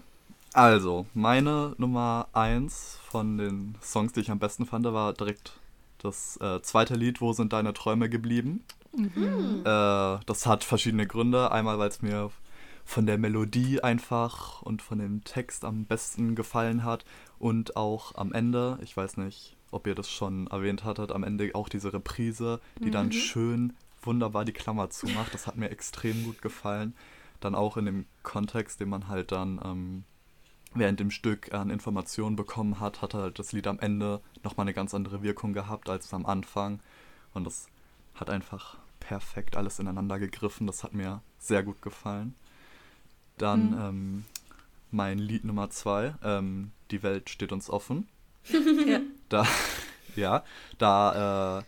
Also, 0.53 1.07
meine 1.13 1.73
Nummer 1.77 2.27
eins 2.33 2.99
von 3.09 3.37
den 3.37 3.75
Songs, 3.81 4.13
die 4.13 4.19
ich 4.19 4.29
am 4.29 4.39
besten 4.39 4.65
fand, 4.65 4.85
war 4.85 5.13
direkt 5.13 5.53
das 6.03 6.37
äh, 6.41 6.61
zweite 6.61 6.95
Lied, 6.95 7.21
Wo 7.21 7.33
sind 7.33 7.53
deine 7.53 7.73
Träume 7.73 8.09
geblieben? 8.09 8.63
Äh, 9.61 10.23
das 10.25 10.45
hat 10.45 10.63
verschiedene 10.63 11.07
Gründe. 11.07 11.51
Einmal, 11.51 11.79
weil 11.79 11.89
es 11.89 12.01
mir 12.01 12.31
von 12.85 13.05
der 13.05 13.17
Melodie 13.17 13.81
einfach 13.81 14.61
und 14.61 14.81
von 14.81 14.99
dem 14.99 15.23
Text 15.23 15.65
am 15.65 15.85
besten 15.85 16.35
gefallen 16.35 16.83
hat 16.83 17.05
und 17.39 17.75
auch 17.77 18.15
am 18.15 18.33
Ende, 18.33 18.77
ich 18.81 18.95
weiß 18.95 19.17
nicht, 19.17 19.55
ob 19.71 19.87
ihr 19.87 19.95
das 19.95 20.09
schon 20.09 20.47
erwähnt 20.47 20.83
hattet, 20.83 21.11
am 21.11 21.23
Ende 21.23 21.51
auch 21.55 21.69
diese 21.69 21.93
Reprise, 21.93 22.59
die 22.79 22.91
dann 22.91 23.11
schön 23.11 23.73
wunderbar 24.01 24.45
die 24.45 24.51
Klammer 24.51 24.89
zumacht. 24.89 25.33
Das 25.33 25.47
hat 25.47 25.55
mir 25.55 25.71
extrem 25.71 26.25
gut 26.25 26.41
gefallen. 26.41 26.93
Dann 27.39 27.55
auch 27.55 27.77
in 27.77 27.85
dem 27.85 28.05
Kontext, 28.21 28.79
den 28.79 28.89
man 28.89 29.07
halt 29.07 29.31
dann 29.31 29.59
ähm, 29.63 30.03
während 30.75 30.99
dem 30.99 31.11
Stück 31.11 31.53
an 31.53 31.69
Informationen 31.69 32.35
bekommen 32.35 32.79
hat, 32.79 33.01
hat 33.01 33.13
halt 33.13 33.39
das 33.39 33.51
Lied 33.51 33.67
am 33.67 33.79
Ende 33.79 34.21
nochmal 34.43 34.65
eine 34.65 34.73
ganz 34.73 34.93
andere 34.93 35.21
Wirkung 35.23 35.53
gehabt 35.53 35.89
als 35.89 36.13
am 36.13 36.25
Anfang. 36.25 36.79
Und 37.33 37.45
das 37.45 37.67
hat 38.15 38.29
einfach 38.29 38.77
perfekt 38.99 39.55
alles 39.57 39.79
ineinander 39.79 40.19
gegriffen. 40.19 40.67
Das 40.67 40.83
hat 40.83 40.93
mir 40.93 41.21
sehr 41.39 41.63
gut 41.63 41.81
gefallen. 41.81 42.35
Dann 43.37 43.71
Mhm. 43.71 43.77
ähm, 43.79 44.25
mein 44.91 45.17
Lied 45.17 45.43
Nummer 45.45 45.69
zwei, 45.69 46.13
ähm, 46.23 46.71
Die 46.91 47.01
Welt 47.03 47.29
steht 47.29 47.51
uns 47.51 47.69
offen. 47.69 48.07
Ja. 48.87 48.99
Da, 49.29 49.45
ja, 50.15 50.43
da, 50.77 51.59
äh, 51.59 51.63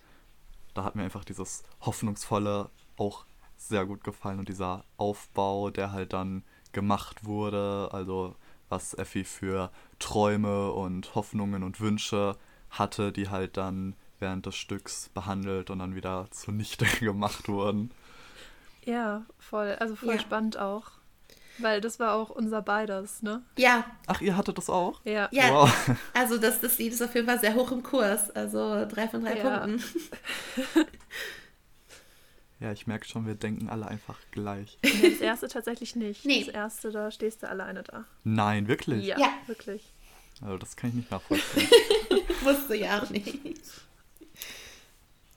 da 0.75 0.83
hat 0.83 0.95
mir 0.95 1.03
einfach 1.03 1.23
dieses 1.25 1.63
Hoffnungsvolle 1.81 2.69
auch 2.97 3.25
sehr 3.57 3.85
gut 3.85 4.03
gefallen 4.03 4.37
und 4.39 4.49
dieser 4.49 4.83
Aufbau, 4.97 5.71
der 5.71 5.91
halt 5.91 6.13
dann 6.13 6.43
gemacht 6.73 7.25
wurde, 7.25 7.89
also 7.91 8.35
was 8.69 8.93
Effi 8.93 9.23
für 9.23 9.71
Träume 9.99 10.71
und 10.71 11.15
Hoffnungen 11.15 11.63
und 11.63 11.79
Wünsche 11.79 12.35
hatte, 12.69 13.11
die 13.11 13.29
halt 13.29 13.57
dann 13.57 13.95
während 14.19 14.45
des 14.45 14.55
Stücks 14.55 15.09
behandelt 15.09 15.69
und 15.69 15.79
dann 15.79 15.95
wieder 15.95 16.27
zunichte 16.31 16.85
gemacht 16.99 17.47
wurden. 17.47 17.91
Ja, 18.85 19.25
voll. 19.39 19.75
Also 19.79 19.95
voll 19.95 20.13
Ja. 20.15 20.19
spannend 20.19 20.57
auch. 20.57 20.91
Weil 21.57 21.79
das 21.79 21.99
war 22.01 22.13
auch 22.13 22.29
unser 22.31 22.61
beides, 22.61 23.21
ne? 23.21 23.41
Ja, 23.57 23.85
Ach, 24.07 24.19
ihr 24.19 24.35
hattet 24.35 24.57
das 24.57 24.69
auch? 24.69 24.99
Ja. 25.05 25.29
ja. 25.31 25.51
Wow. 25.53 25.71
Also 26.13 26.37
das, 26.37 26.59
das 26.59 26.77
Lied 26.79 26.91
ist 26.91 27.01
auf 27.01 27.15
jeden 27.15 27.27
Fall 27.27 27.39
sehr 27.39 27.55
hoch 27.55 27.71
im 27.71 27.81
Kurs. 27.81 28.29
Also 28.31 28.85
drei 28.85 29.07
von 29.07 29.23
drei 29.23 29.37
Ja. 29.37 29.59
Punkten. 29.59 29.83
Ja, 32.59 32.71
ich 32.71 32.87
merke 32.87 33.05
schon, 33.05 33.25
wir 33.27 33.35
denken 33.35 33.69
alle 33.69 33.87
einfach 33.87 34.17
gleich. 34.31 34.77
Nee, 34.83 35.09
das 35.11 35.19
erste 35.21 35.47
tatsächlich 35.47 35.95
nicht. 35.95 36.25
Nee. 36.25 36.45
Das 36.45 36.53
erste, 36.53 36.91
da 36.91 37.11
stehst 37.11 37.43
du 37.43 37.49
alleine 37.49 37.83
da. 37.83 38.05
Nein, 38.23 38.67
wirklich? 38.67 39.05
Ja, 39.05 39.19
Ja. 39.19 39.29
wirklich. 39.47 39.91
Also 40.41 40.57
das 40.57 40.75
kann 40.75 40.89
ich 40.89 40.95
nicht 40.95 41.11
nachvollziehen. 41.11 41.67
Wusste 42.43 42.75
ja 42.75 43.01
auch 43.01 43.09
nicht. 43.09 43.39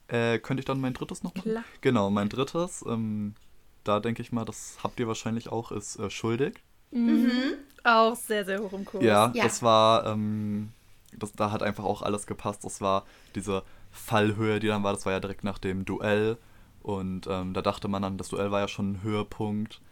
Äh, 0.08 0.38
könnte 0.38 0.60
ich 0.60 0.64
dann 0.64 0.80
mein 0.80 0.94
drittes 0.94 1.22
noch 1.22 1.34
machen? 1.34 1.50
Klar. 1.50 1.64
Genau, 1.82 2.08
mein 2.10 2.28
drittes, 2.28 2.84
ähm, 2.88 3.34
da 3.84 4.00
denke 4.00 4.22
ich 4.22 4.32
mal, 4.32 4.44
das 4.44 4.78
habt 4.82 4.98
ihr 5.00 5.06
wahrscheinlich 5.06 5.48
auch, 5.50 5.70
ist 5.70 5.98
äh, 5.98 6.10
Schuldig. 6.10 6.54
Mhm. 6.90 7.30
Auch 7.84 8.16
sehr, 8.16 8.44
sehr 8.44 8.60
hoch 8.60 8.72
im 8.72 8.84
Kurs. 8.84 9.04
Ja, 9.04 9.30
Ja. 9.34 9.44
das 9.44 9.62
war, 9.62 10.06
ähm, 10.06 10.72
das, 11.12 11.32
da 11.32 11.50
hat 11.50 11.62
einfach 11.62 11.84
auch 11.84 12.02
alles 12.02 12.26
gepasst. 12.26 12.64
Das 12.64 12.80
war 12.80 13.04
diese 13.34 13.62
Fallhöhe, 13.92 14.60
die 14.60 14.66
dann 14.68 14.82
war, 14.82 14.94
das 14.94 15.04
war 15.04 15.12
ja 15.12 15.20
direkt 15.20 15.44
nach 15.44 15.58
dem 15.58 15.84
Duell. 15.84 16.38
Und 16.88 17.26
ähm, 17.26 17.52
da 17.52 17.60
dachte 17.60 17.86
man 17.86 18.00
dann, 18.00 18.16
das 18.16 18.30
Duell 18.30 18.50
war 18.50 18.60
ja 18.60 18.68
schon 18.68 18.92
ein 18.92 19.02
Höhepunkt 19.02 19.82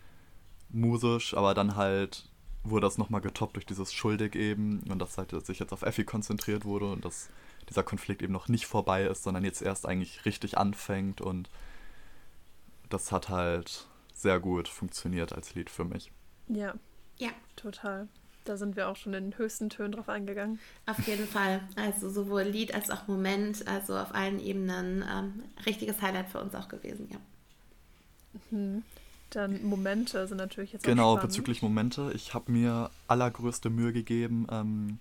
musisch, 0.70 1.36
aber 1.36 1.52
dann 1.52 1.76
halt 1.76 2.26
wurde 2.64 2.86
das 2.86 2.96
nochmal 2.96 3.20
getoppt 3.20 3.56
durch 3.56 3.66
dieses 3.66 3.92
Schuldig 3.92 4.34
eben 4.34 4.80
und 4.88 4.98
dass 4.98 5.18
halt 5.18 5.30
sich 5.44 5.58
jetzt 5.58 5.74
auf 5.74 5.82
Effi 5.82 6.04
konzentriert 6.04 6.64
wurde 6.64 6.90
und 6.90 7.04
dass 7.04 7.28
dieser 7.68 7.82
Konflikt 7.82 8.22
eben 8.22 8.32
noch 8.32 8.48
nicht 8.48 8.64
vorbei 8.64 9.04
ist, 9.04 9.24
sondern 9.24 9.44
jetzt 9.44 9.60
erst 9.60 9.86
eigentlich 9.86 10.24
richtig 10.24 10.56
anfängt 10.56 11.20
und 11.20 11.50
das 12.88 13.12
hat 13.12 13.28
halt 13.28 13.86
sehr 14.14 14.40
gut 14.40 14.66
funktioniert 14.66 15.34
als 15.34 15.54
Lied 15.54 15.68
für 15.68 15.84
mich. 15.84 16.10
Ja, 16.48 16.72
Ja, 17.18 17.28
total. 17.56 18.08
Da 18.46 18.56
sind 18.56 18.76
wir 18.76 18.88
auch 18.88 18.96
schon 18.96 19.12
in 19.14 19.30
den 19.30 19.38
höchsten 19.38 19.68
Tönen 19.70 19.92
drauf 19.92 20.08
eingegangen. 20.08 20.58
auf 20.86 21.06
jeden 21.06 21.26
Fall. 21.26 21.60
Also 21.76 22.08
sowohl 22.10 22.42
Lied 22.42 22.74
als 22.74 22.90
auch 22.90 23.06
Moment, 23.08 23.66
also 23.68 23.96
auf 23.96 24.14
allen 24.14 24.40
Ebenen 24.40 25.04
ähm, 25.08 25.42
richtiges 25.66 26.00
Highlight 26.00 26.28
für 26.30 26.40
uns 26.40 26.54
auch 26.54 26.68
gewesen, 26.68 27.08
ja. 27.10 27.18
Dann 29.30 29.64
Momente 29.64 30.26
sind 30.28 30.36
natürlich 30.38 30.72
jetzt 30.72 30.84
auch 30.84 30.88
Genau, 30.88 31.14
spannend. 31.16 31.30
bezüglich 31.30 31.62
Momente. 31.62 32.12
Ich 32.14 32.34
habe 32.34 32.52
mir 32.52 32.90
allergrößte 33.08 33.70
Mühe 33.70 33.92
gegeben, 33.92 34.46
ähm, 34.50 34.98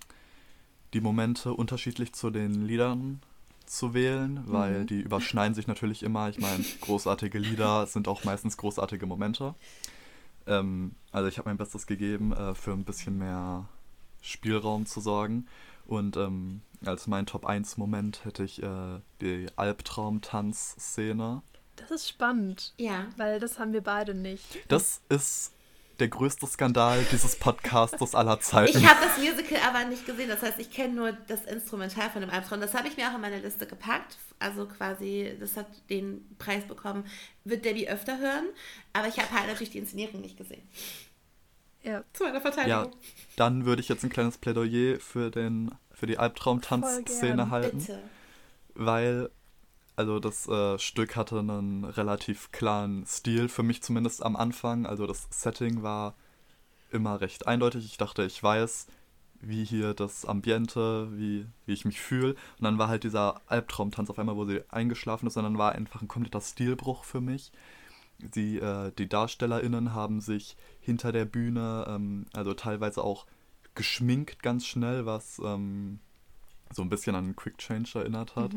die 0.94 1.00
Momente 1.00 1.52
unterschiedlich 1.52 2.12
zu 2.12 2.30
den 2.30 2.66
Liedern 2.66 3.20
zu 3.66 3.94
wählen, 3.94 4.40
weil 4.46 4.80
Mhm. 4.82 4.86
die 4.86 5.00
überschneiden 5.00 5.54
sich 5.54 5.66
natürlich 5.66 6.02
immer. 6.02 6.28
Ich 6.28 6.38
meine, 6.40 6.64
großartige 6.80 7.38
Lieder 7.38 7.86
sind 7.86 8.08
auch 8.08 8.24
meistens 8.24 8.56
großartige 8.56 9.06
Momente. 9.06 9.54
Ähm, 10.46 10.94
also 11.12 11.28
ich 11.28 11.38
habe 11.38 11.48
mein 11.48 11.56
Bestes 11.56 11.86
gegeben, 11.86 12.32
äh, 12.32 12.54
für 12.54 12.72
ein 12.72 12.84
bisschen 12.84 13.18
mehr 13.18 13.68
Spielraum 14.20 14.86
zu 14.86 15.00
sorgen. 15.00 15.46
Und 15.86 16.16
ähm, 16.16 16.62
als 16.84 17.06
mein 17.06 17.26
Top 17.26 17.46
1 17.46 17.76
Moment 17.76 18.24
hätte 18.24 18.42
ich 18.44 18.62
äh, 18.62 19.00
die 19.20 19.46
Albtraum-Tanz-Szene. 19.56 21.42
Das 21.76 21.90
ist 21.90 22.08
spannend, 22.08 22.72
Ja. 22.78 23.06
weil 23.16 23.38
das 23.38 23.58
haben 23.58 23.72
wir 23.72 23.82
beide 23.82 24.14
nicht. 24.14 24.58
Das 24.68 25.00
ist 25.08 25.52
der 25.98 26.08
größte 26.08 26.46
Skandal 26.46 27.04
dieses 27.10 27.36
Podcastes 27.36 28.14
aller 28.14 28.38
Zeiten. 28.40 28.76
Ich 28.78 28.86
habe 28.86 29.00
das 29.06 29.16
Musical 29.18 29.58
aber 29.66 29.84
nicht 29.88 30.04
gesehen. 30.06 30.28
Das 30.28 30.42
heißt, 30.42 30.58
ich 30.58 30.70
kenne 30.70 30.94
nur 30.94 31.12
das 31.12 31.44
Instrumental 31.44 32.10
von 32.10 32.20
dem 32.20 32.30
Albtraum. 32.30 32.60
Das 32.60 32.74
habe 32.74 32.88
ich 32.88 32.96
mir 32.96 33.08
auch 33.10 33.14
in 33.14 33.20
meine 33.20 33.40
Liste 33.40 33.66
gepackt. 33.66 34.16
Also 34.38 34.66
quasi, 34.66 35.34
das 35.40 35.56
hat 35.56 35.66
den 35.88 36.26
Preis 36.38 36.64
bekommen. 36.64 37.04
Wird 37.44 37.64
Debbie 37.64 37.88
öfter 37.88 38.18
hören. 38.18 38.44
Aber 38.92 39.08
ich 39.08 39.18
habe 39.18 39.30
halt 39.30 39.46
natürlich 39.46 39.70
die 39.70 39.78
Inszenierung 39.78 40.20
nicht 40.20 40.36
gesehen. 40.36 40.62
Ja, 41.82 42.02
Zu 42.12 42.24
meiner 42.24 42.36
Ja, 42.36 42.40
Verteidigung. 42.40 42.92
dann 43.36 43.64
würde 43.64 43.80
ich 43.80 43.88
jetzt 43.88 44.02
ein 44.02 44.10
kleines 44.10 44.38
Plädoyer 44.38 44.98
für, 44.98 45.30
den, 45.30 45.70
für 45.92 46.06
die 46.06 46.18
Albtraum-Tanzszene 46.18 47.50
halten, 47.50 47.78
Bitte. 47.78 48.02
weil 48.74 49.30
also 49.96 50.20
das 50.20 50.46
äh, 50.48 50.78
Stück 50.78 51.16
hatte 51.16 51.38
einen 51.38 51.84
relativ 51.84 52.52
klaren 52.52 53.06
Stil, 53.06 53.48
für 53.48 53.62
mich 53.62 53.82
zumindest 53.82 54.22
am 54.22 54.36
Anfang. 54.36 54.86
Also 54.86 55.06
das 55.06 55.26
Setting 55.30 55.82
war 55.82 56.14
immer 56.90 57.20
recht 57.20 57.46
eindeutig. 57.46 57.86
Ich 57.86 57.96
dachte, 57.96 58.24
ich 58.24 58.42
weiß, 58.42 58.86
wie 59.40 59.64
hier 59.64 59.94
das 59.94 60.24
Ambiente, 60.26 61.08
wie, 61.16 61.46
wie 61.64 61.72
ich 61.72 61.84
mich 61.84 62.00
fühle. 62.00 62.32
Und 62.58 62.64
dann 62.64 62.78
war 62.78 62.88
halt 62.88 63.04
dieser 63.04 63.40
Albtraumtanz 63.46 64.10
auf 64.10 64.18
einmal, 64.18 64.36
wo 64.36 64.44
sie 64.44 64.62
eingeschlafen 64.68 65.26
ist, 65.26 65.36
und 65.36 65.44
dann 65.44 65.58
war 65.58 65.72
einfach 65.72 66.02
ein 66.02 66.08
kompletter 66.08 66.40
Stilbruch 66.40 67.04
für 67.04 67.20
mich. 67.20 67.52
Die, 68.18 68.58
äh, 68.58 68.92
die 68.98 69.08
DarstellerInnen 69.08 69.94
haben 69.94 70.20
sich 70.20 70.56
hinter 70.80 71.12
der 71.12 71.24
Bühne, 71.26 71.86
ähm, 71.88 72.26
also 72.32 72.54
teilweise 72.54 73.02
auch 73.04 73.26
geschminkt 73.74 74.42
ganz 74.42 74.66
schnell, 74.66 75.06
was 75.06 75.40
ähm, 75.44 76.00
so 76.72 76.82
ein 76.82 76.88
bisschen 76.88 77.14
an 77.14 77.36
Quick 77.36 77.58
Change 77.58 77.98
erinnert 77.98 78.36
hat. 78.36 78.52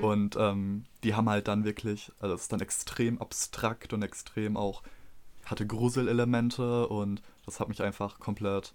Und 0.00 0.36
ähm, 0.38 0.84
die 1.02 1.14
haben 1.14 1.28
halt 1.28 1.48
dann 1.48 1.64
wirklich, 1.64 2.10
also 2.20 2.34
es 2.34 2.42
ist 2.42 2.52
dann 2.52 2.60
extrem 2.60 3.20
abstrakt 3.20 3.92
und 3.92 4.02
extrem 4.02 4.56
auch, 4.56 4.82
hatte 5.44 5.66
Gruselelemente 5.66 6.88
und 6.88 7.22
das 7.44 7.60
hat 7.60 7.68
mich 7.68 7.82
einfach 7.82 8.18
komplett, 8.18 8.72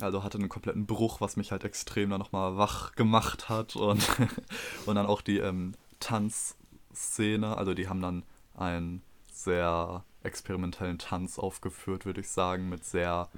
also 0.00 0.22
hatte 0.22 0.38
einen 0.38 0.48
kompletten 0.48 0.86
Bruch, 0.86 1.20
was 1.20 1.36
mich 1.36 1.52
halt 1.52 1.64
extrem 1.64 2.10
dann 2.10 2.18
nochmal 2.18 2.56
wach 2.56 2.92
gemacht 2.92 3.48
hat 3.48 3.76
und, 3.76 4.02
und 4.86 4.94
dann 4.94 5.06
auch 5.06 5.20
die 5.20 5.38
ähm, 5.38 5.74
Tanzszene, 6.00 7.56
also 7.56 7.74
die 7.74 7.88
haben 7.88 8.00
dann 8.00 8.24
einen 8.54 9.02
sehr 9.30 10.04
experimentellen 10.22 10.98
Tanz 10.98 11.38
aufgeführt, 11.38 12.04
würde 12.06 12.20
ich 12.20 12.28
sagen, 12.28 12.68
mit 12.68 12.84
sehr 12.84 13.28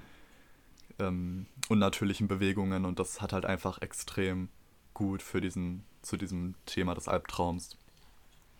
ähm, 0.99 1.47
unnatürlichen 1.69 2.29
Bewegungen 2.29 2.85
und 2.85 2.99
das 2.99 3.21
hat 3.21 3.33
halt 3.33 3.45
einfach 3.45 3.81
extrem 3.83 4.49
gut 4.95 5.23
für 5.23 5.41
diesen, 5.41 5.85
zu 6.03 6.17
diesem 6.17 6.55
Thema 6.67 6.95
des 6.95 7.09
Albtraums 7.09 7.77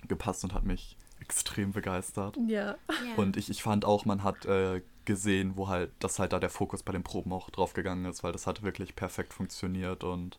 gepasst 0.07 0.45
und 0.45 0.55
hat 0.55 0.65
mich 0.65 0.97
extrem 1.21 1.73
begeistert. 1.73 2.37
Ja. 2.47 2.77
Ja. 2.89 3.15
Und 3.17 3.37
ich, 3.37 3.51
ich 3.51 3.63
fand 3.63 3.85
auch, 3.85 4.05
man 4.05 4.23
hat 4.23 4.47
äh, 4.47 4.83
gesehen, 5.05 5.57
wo 5.57 5.69
halt, 5.69 5.91
dass 5.99 6.19
halt 6.19 6.33
da 6.33 6.39
der 6.39 6.51
Fokus 6.51 6.83
bei 6.83 6.93
den 6.93 7.03
Proben 7.03 7.33
auch 7.33 7.51
drauf 7.51 7.73
gegangen 7.73 8.05
ist, 8.05 8.23
weil 8.23 8.33
das 8.33 8.47
hat 8.47 8.63
wirklich 8.63 8.95
perfekt 8.95 9.35
funktioniert 9.35 10.05
und 10.05 10.39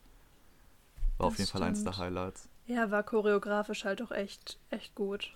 war 1.18 1.28
auf 1.28 1.34
Das 1.34 1.40
jeden 1.40 1.52
Fall 1.52 1.64
eins 1.64 1.84
der 1.84 1.92
stimmt. 1.92 2.06
Highlights. 2.06 2.50
Ja, 2.66 2.92
war 2.92 3.04
choreografisch 3.04 3.84
halt 3.84 4.02
auch 4.02 4.12
echt, 4.12 4.60
echt 4.70 4.96
gut. 4.96 5.36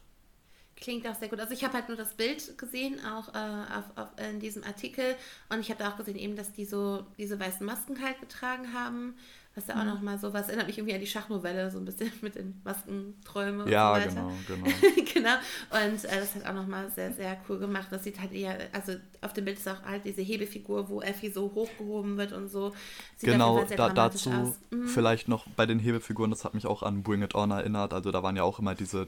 Klingt 0.76 1.08
auch 1.08 1.16
sehr 1.16 1.30
gut. 1.30 1.40
Also 1.40 1.54
ich 1.54 1.64
habe 1.64 1.74
halt 1.76 1.88
nur 1.88 1.98
das 1.98 2.14
Bild 2.16 2.58
gesehen, 2.58 3.00
auch 3.06 3.30
äh, 3.34 3.38
auf, 3.38 3.86
auf, 3.96 4.08
in 4.32 4.40
diesem 4.40 4.64
Artikel. 4.64 5.16
Und 5.50 5.60
ich 5.62 5.70
habe 5.70 5.82
da 5.82 5.92
auch 5.92 5.98
gesehen, 5.98 6.18
eben, 6.18 6.36
dass 6.36 6.52
die 6.52 6.66
so 6.66 7.06
diese 7.18 7.40
weißen 7.40 7.66
Masken 7.66 8.02
halt 8.04 8.20
getragen 8.20 8.74
haben. 8.74 9.16
Was 9.56 9.68
da 9.68 9.80
auch 9.80 9.86
noch 9.86 10.02
mal 10.02 10.18
so 10.18 10.34
was 10.34 10.48
erinnert 10.48 10.66
mich 10.66 10.80
irgendwie 10.80 10.96
an 10.96 11.00
die 11.00 11.06
Schachnovelle, 11.06 11.70
so 11.70 11.78
ein 11.78 11.86
bisschen 11.86 12.12
mit 12.22 12.34
den 12.34 12.60
Maskenträumen 12.64 13.68
Ja, 13.68 13.94
und 13.94 14.02
so 14.02 14.08
weiter. 14.08 14.32
genau, 14.48 14.64
genau. 14.64 15.04
genau. 15.14 15.36
Und 15.70 16.06
äh, 16.06 16.20
das 16.20 16.34
hat 16.34 16.46
auch 16.48 16.54
nochmal 16.56 16.90
sehr, 16.90 17.14
sehr 17.14 17.38
cool 17.48 17.60
gemacht. 17.60 17.88
Das 17.92 18.04
sieht 18.04 18.20
halt 18.20 18.32
eher, 18.34 18.58
also 18.72 18.94
auf 19.22 19.32
dem 19.34 19.46
Bild 19.46 19.60
ist 19.60 19.68
auch 19.70 19.84
halt 19.84 20.06
diese 20.06 20.24
Hebefigur, 20.24 20.90
wo 20.90 21.02
Effi 21.04 21.30
so 21.32 21.52
hochgehoben 21.54 22.18
wird 22.18 22.34
und 22.34 22.50
so. 22.50 22.74
Sieht 23.16 23.30
Genau, 23.30 23.64
da, 23.64 23.90
dazu. 23.90 24.56
Mhm. 24.72 24.88
vielleicht 24.88 25.28
noch 25.28 25.46
bei 25.56 25.68
den 25.68 25.78
Hebefiguren, 25.78 26.32
das 26.32 26.44
hat 26.46 26.56
mich 26.56 26.66
auch 26.66 26.82
an 26.82 27.04
Bring 27.04 27.22
It 27.22 27.36
On 27.36 27.52
erinnert. 27.52 27.94
Also 27.94 28.10
da 28.12 28.24
waren 28.24 28.36
ja 28.36 28.42
auch 28.42 28.58
immer 28.58 28.74
diese 28.74 29.08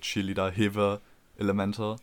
Cheerleader-Hewe-Elemente. 1.37 1.97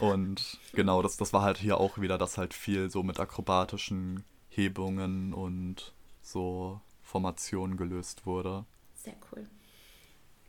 Und 0.00 0.58
genau, 0.72 1.02
das, 1.02 1.16
das 1.16 1.32
war 1.32 1.42
halt 1.42 1.58
hier 1.58 1.78
auch 1.78 1.98
wieder, 1.98 2.16
dass 2.16 2.38
halt 2.38 2.54
viel 2.54 2.90
so 2.90 3.02
mit 3.02 3.20
akrobatischen 3.20 4.24
Hebungen 4.48 5.34
und 5.34 5.92
so 6.22 6.80
Formationen 7.02 7.76
gelöst 7.76 8.24
wurde. 8.24 8.64
Sehr 8.96 9.14
cool. 9.30 9.46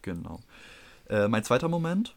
Genau. 0.01 0.39
Äh, 1.09 1.27
mein 1.27 1.43
zweiter 1.43 1.67
Moment, 1.67 2.15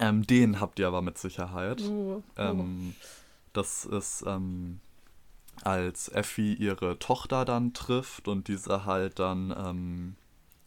ähm, 0.00 0.26
den 0.26 0.60
habt 0.60 0.78
ihr 0.78 0.88
aber 0.88 1.00
mit 1.00 1.16
Sicherheit. 1.16 1.80
Oh, 1.82 2.16
oh. 2.16 2.22
Ähm, 2.36 2.96
das 3.52 3.84
ist, 3.84 4.24
ähm, 4.26 4.80
als 5.62 6.08
Effi 6.08 6.54
ihre 6.54 6.98
Tochter 6.98 7.44
dann 7.44 7.72
trifft 7.72 8.28
und 8.28 8.48
diese 8.48 8.84
halt 8.84 9.18
dann, 9.18 9.54
ähm, 9.56 10.16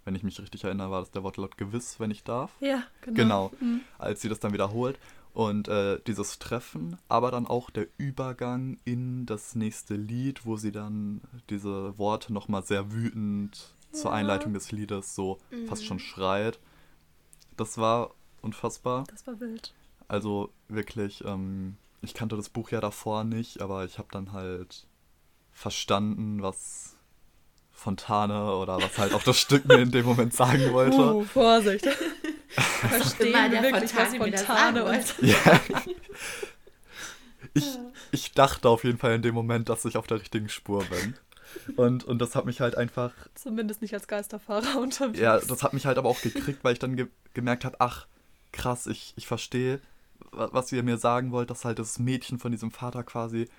wenn 0.10 0.16
ich 0.16 0.24
mich 0.24 0.42
richtig 0.42 0.64
erinnere, 0.64 0.90
war 0.90 1.02
das 1.02 1.12
der 1.12 1.22
Wortlaut 1.22 1.56
gewiss, 1.56 2.00
wenn 2.00 2.10
ich 2.10 2.24
darf. 2.24 2.52
Ja, 2.62 2.82
genau. 3.02 3.16
Genau, 3.16 3.52
Mhm. 3.60 3.82
als 4.00 4.22
sie 4.22 4.28
das 4.30 4.40
dann 4.40 4.54
wiederholt. 4.54 4.98
Und 5.36 5.68
äh, 5.68 6.00
dieses 6.08 6.40
Treffen, 6.40 6.98
aber 7.08 7.30
dann 7.30 7.46
auch 7.46 7.70
der 7.70 7.86
Übergang 8.00 8.80
in 8.86 9.28
das 9.28 9.54
nächste 9.54 9.94
Lied, 9.96 10.48
wo 10.48 10.58
sie 10.58 10.72
dann 10.72 11.22
diese 11.52 11.96
Worte 12.00 12.34
nochmal 12.34 12.64
sehr 12.64 12.92
wütend 12.92 13.76
zur 13.92 14.10
Ja. 14.10 14.18
Einleitung 14.18 14.52
des 14.56 14.72
Liedes 14.72 15.14
so 15.14 15.40
fast 15.68 15.84
Mhm. 15.84 15.88
schon 15.88 16.00
schreit. 16.00 16.58
Das 17.56 17.78
war 17.78 18.16
unfassbar. 18.42 19.04
Das 19.12 19.28
war 19.28 19.40
wild. 19.40 19.76
Also 20.08 20.50
wirklich, 20.70 21.24
ähm, 21.24 21.78
ich 22.02 22.16
kannte 22.16 22.36
das 22.36 22.50
Buch 22.50 22.72
ja 22.72 22.82
davor 22.82 23.24
nicht, 23.24 23.62
aber 23.62 23.86
ich 23.86 24.00
habe 24.00 24.08
dann 24.12 24.32
halt 24.32 24.88
verstanden, 25.52 26.42
was 26.42 26.96
Fontane 27.80 28.54
oder 28.56 28.78
was 28.82 28.98
halt 28.98 29.14
auch 29.14 29.24
das 29.24 29.40
Stück 29.40 29.66
mir 29.66 29.80
in 29.80 29.92
dem 29.92 30.06
Moment 30.06 30.34
sagen 30.34 30.72
wollte. 30.74 30.98
Uh, 31.16 31.24
Vorsicht. 31.24 31.86
Verstehen 32.50 33.34
der 33.34 33.52
wir 33.52 33.62
wirklich, 33.64 33.96
was 33.96 34.10
Fontane 34.10 34.26
wieder 34.26 34.38
Fontane 34.38 34.84
und... 34.86 35.16
Ja. 35.22 35.38
Ich, 37.54 37.66
ich 38.12 38.32
dachte 38.34 38.70
auf 38.70 38.84
jeden 38.84 38.98
Fall 39.00 39.16
in 39.16 39.22
dem 39.22 39.34
Moment, 39.34 39.70
dass 39.70 39.84
ich 39.86 39.98
auf 39.98 40.06
der 40.08 40.20
richtigen 40.22 40.50
Spur 40.50 40.84
bin. 40.86 41.16
Und, 41.78 42.04
und 42.04 42.20
das 42.20 42.36
hat 42.36 42.46
mich 42.46 42.62
halt 42.62 42.76
einfach, 42.78 43.12
Zumindest 43.34 43.82
nicht 43.82 43.94
als 43.96 44.08
Geisterfahrer 44.08 44.80
unterwegs. 44.80 45.20
ja, 45.20 45.40
das 45.40 45.64
hat 45.64 45.74
mich 45.74 45.86
halt 45.88 45.98
aber 45.98 46.10
auch 46.10 46.22
gekriegt, 46.22 46.64
weil 46.64 46.74
ich 46.74 46.80
dann 46.80 46.96
ge 46.96 47.08
gemerkt 47.34 47.66
habe, 47.66 47.78
ach, 47.80 48.06
krass, 48.52 48.86
ich, 48.86 49.14
ich 49.16 49.26
verstehe, 49.26 49.80
wa- 50.32 50.50
was 50.52 50.72
ihr 50.72 50.84
mir 50.84 50.98
sagen 50.98 51.32
wollt, 51.32 51.50
dass 51.50 51.66
halt 51.66 51.80
das 51.80 51.98
Mädchen 51.98 52.38
von 52.38 52.52
diesem 52.52 52.70
Vater 52.72 53.04
quasi, 53.04 53.50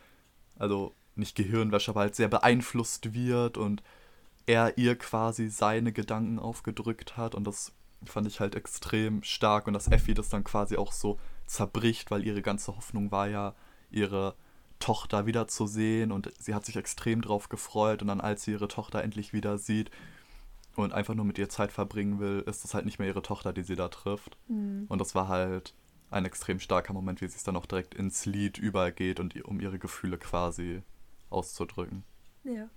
also 0.57 0.95
nicht 1.17 1.35
Gehirnwäsche, 1.35 1.91
aber 1.91 2.01
halt 2.01 2.15
sehr 2.15 2.29
beeinflusst 2.29 3.13
wird 3.13 3.57
und 3.59 3.83
er 4.51 4.77
ihr 4.79 4.97
quasi 4.97 5.49
seine 5.49 5.93
Gedanken 5.93 6.39
aufgedrückt 6.39 7.17
hat 7.17 7.35
und 7.35 7.45
das 7.47 7.73
fand 8.05 8.27
ich 8.27 8.41
halt 8.41 8.55
extrem 8.55 9.23
stark 9.23 9.67
und 9.67 9.75
dass 9.75 9.89
Effi 9.91 10.15
das 10.15 10.29
dann 10.29 10.43
quasi 10.45 10.77
auch 10.77 10.93
so 10.93 11.19
zerbricht, 11.47 12.11
weil 12.11 12.25
ihre 12.27 12.43
ganze 12.43 12.75
Hoffnung 12.77 13.11
war 13.11 13.29
ja, 13.29 13.55
ihre 13.91 14.35
Tochter 14.79 15.27
wiederzusehen 15.27 16.11
und 16.11 16.33
sie 16.39 16.55
hat 16.55 16.65
sich 16.65 16.77
extrem 16.77 17.21
drauf 17.23 17.49
gefreut 17.49 18.01
und 18.03 18.09
dann 18.09 18.21
als 18.21 18.45
sie 18.45 18.53
ihre 18.53 18.69
Tochter 18.69 19.03
endlich 19.03 19.33
wieder 19.33 19.59
sieht 19.59 19.91
und 20.77 20.93
einfach 20.95 21.15
nur 21.15 21.25
mit 21.27 21.39
ihr 21.39 21.49
Zeit 21.51 21.71
verbringen 21.73 22.19
will, 22.19 22.43
ist 22.47 22.65
das 22.65 22.73
halt 22.75 22.87
nicht 22.87 22.99
mehr 22.99 23.09
ihre 23.09 23.23
Tochter, 23.23 23.53
die 23.53 23.63
sie 23.63 23.77
da 23.77 23.89
trifft. 23.89 24.39
Hm. 24.47 24.87
Und 24.89 24.99
das 25.01 25.15
war 25.15 25.29
halt 25.29 25.75
ein 26.11 26.25
extrem 26.25 26.59
starker 26.59 26.93
Moment, 26.95 27.21
wie 27.21 27.29
sie 27.29 27.37
es 27.37 27.45
dann 27.45 27.57
auch 27.57 27.67
direkt 27.67 27.95
ins 27.95 28.25
Lied 28.27 28.57
übergeht 28.59 29.21
und 29.21 29.35
ihr- 29.37 29.47
um 29.47 29.61
ihre 29.61 29.79
Gefühle 29.79 30.17
quasi 30.19 30.83
auszudrücken. 31.29 32.03
Ja, 32.45 32.69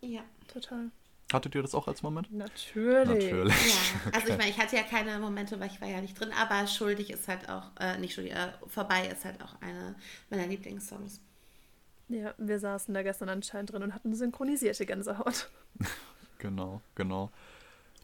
Ja. 0.00 0.22
total. 0.48 0.90
Hattet 1.32 1.54
ihr 1.54 1.62
das 1.62 1.74
auch 1.74 1.86
als 1.86 2.02
Moment? 2.02 2.32
Natürlich. 2.32 3.30
Natürlich. 3.30 3.54
Ja, 3.54 4.12
also 4.12 4.28
ich 4.28 4.38
meine, 4.38 4.50
ich 4.50 4.58
hatte 4.58 4.76
ja 4.76 4.82
keine 4.82 5.18
Momente, 5.18 5.60
weil 5.60 5.68
ich 5.68 5.80
war 5.80 5.88
ja 5.88 6.00
nicht 6.00 6.18
drin, 6.18 6.30
aber 6.32 6.66
schuldig 6.66 7.10
ist 7.10 7.28
halt 7.28 7.48
auch, 7.48 7.70
äh, 7.78 7.98
nicht 7.98 8.14
schuldig, 8.14 8.32
äh, 8.32 8.52
vorbei 8.66 9.06
ist 9.06 9.24
halt 9.24 9.42
auch 9.42 9.60
einer 9.60 9.94
meiner 10.28 10.46
Lieblingssongs. 10.46 11.20
Ja, 12.08 12.34
wir 12.38 12.58
saßen 12.58 12.92
da 12.92 13.02
gestern 13.02 13.28
anscheinend 13.28 13.72
drin 13.72 13.84
und 13.84 13.94
hatten 13.94 14.14
synchronisierte 14.14 14.86
Gänsehaut. 14.86 15.50
Genau, 16.40 16.80
genau. 16.94 17.30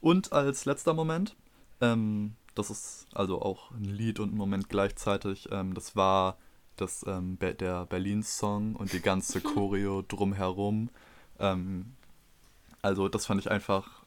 Und 0.03 0.33
als 0.33 0.67
letzter 0.67 0.93
Moment, 0.93 1.37
ähm, 1.81 2.35
das 2.55 2.69
ist 2.69 3.07
also 3.15 3.41
auch 3.41 3.71
ein 3.71 3.85
Lied 3.85 4.21
und 4.21 4.35
ein 4.35 4.37
Moment 4.37 4.69
gleichzeitig, 4.69 5.49
ähm, 5.51 5.73
das 5.73 5.97
war 5.97 6.37
das, 6.77 7.03
ähm, 7.09 7.39
der 7.39 7.87
Berlin-Song 7.87 8.77
und 8.77 8.93
die 8.93 9.01
ganze 9.01 9.41
Choreo 9.43 10.03
drumherum. 10.03 10.91
Ähm, 11.39 11.95
also 12.87 13.09
das 13.09 13.27
fand 13.27 13.41
ich 13.41 13.51
einfach 13.51 14.05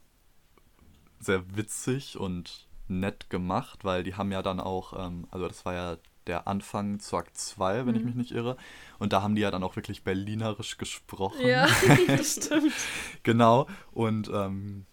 sehr 1.19 1.55
witzig 1.55 2.17
und 2.17 2.67
nett 2.87 3.29
gemacht, 3.29 3.83
weil 3.83 4.03
die 4.03 4.15
haben 4.15 4.31
ja 4.31 4.41
dann 4.41 4.59
auch, 4.59 4.93
ähm, 4.97 5.27
also 5.31 5.47
das 5.47 5.65
war 5.65 5.73
ja 5.73 5.97
der 6.27 6.47
Anfang 6.47 6.99
zu 6.99 7.17
Akt 7.17 7.37
2, 7.37 7.85
wenn 7.85 7.95
ich 7.95 8.01
Mhm. 8.01 8.07
mich 8.07 8.15
nicht 8.15 8.31
irre. 8.31 8.55
Und 8.99 9.13
da 9.13 9.21
haben 9.21 9.35
die 9.35 9.41
ja 9.41 9.51
dann 9.51 9.63
auch 9.63 9.75
wirklich 9.75 10.03
berlinerisch 10.03 10.77
gesprochen. 10.77 11.45
Ja, 11.47 11.67
das 12.07 12.35
stimmt. 12.45 12.73
Genau. 13.23 13.67
Und 13.91 14.29
ähm, 14.33 14.85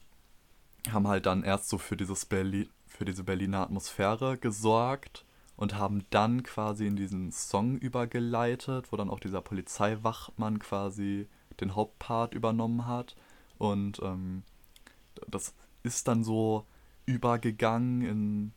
haben 0.91 1.09
halt 1.09 1.27
dann 1.27 1.43
erst 1.43 1.69
so 1.69 1.79
für 1.79 1.97
dieses 1.97 2.25
Berlin, 2.27 2.69
für 2.87 3.05
diese 3.05 3.25
Berliner 3.25 3.61
Atmosphäre 3.63 4.37
gesorgt 4.39 5.25
und 5.57 5.75
haben 5.77 6.05
dann 6.11 6.43
quasi 6.43 6.87
in 6.87 6.97
diesen 6.97 7.33
Song 7.33 7.77
übergeleitet, 7.79 8.91
wo 8.93 8.97
dann 8.97 9.11
auch 9.11 9.21
dieser 9.21 9.41
Polizeiwachmann 9.43 10.59
quasi 10.59 11.29
den 11.61 11.75
Hauptpart 11.75 12.35
übernommen 12.35 12.87
hat. 12.87 13.17
Und 13.59 14.01
ähm, 14.03 14.43
das 15.29 15.55
ist 15.83 16.09
dann 16.09 16.25
so 16.25 16.65
übergegangen 17.07 18.03
in, 18.03 18.53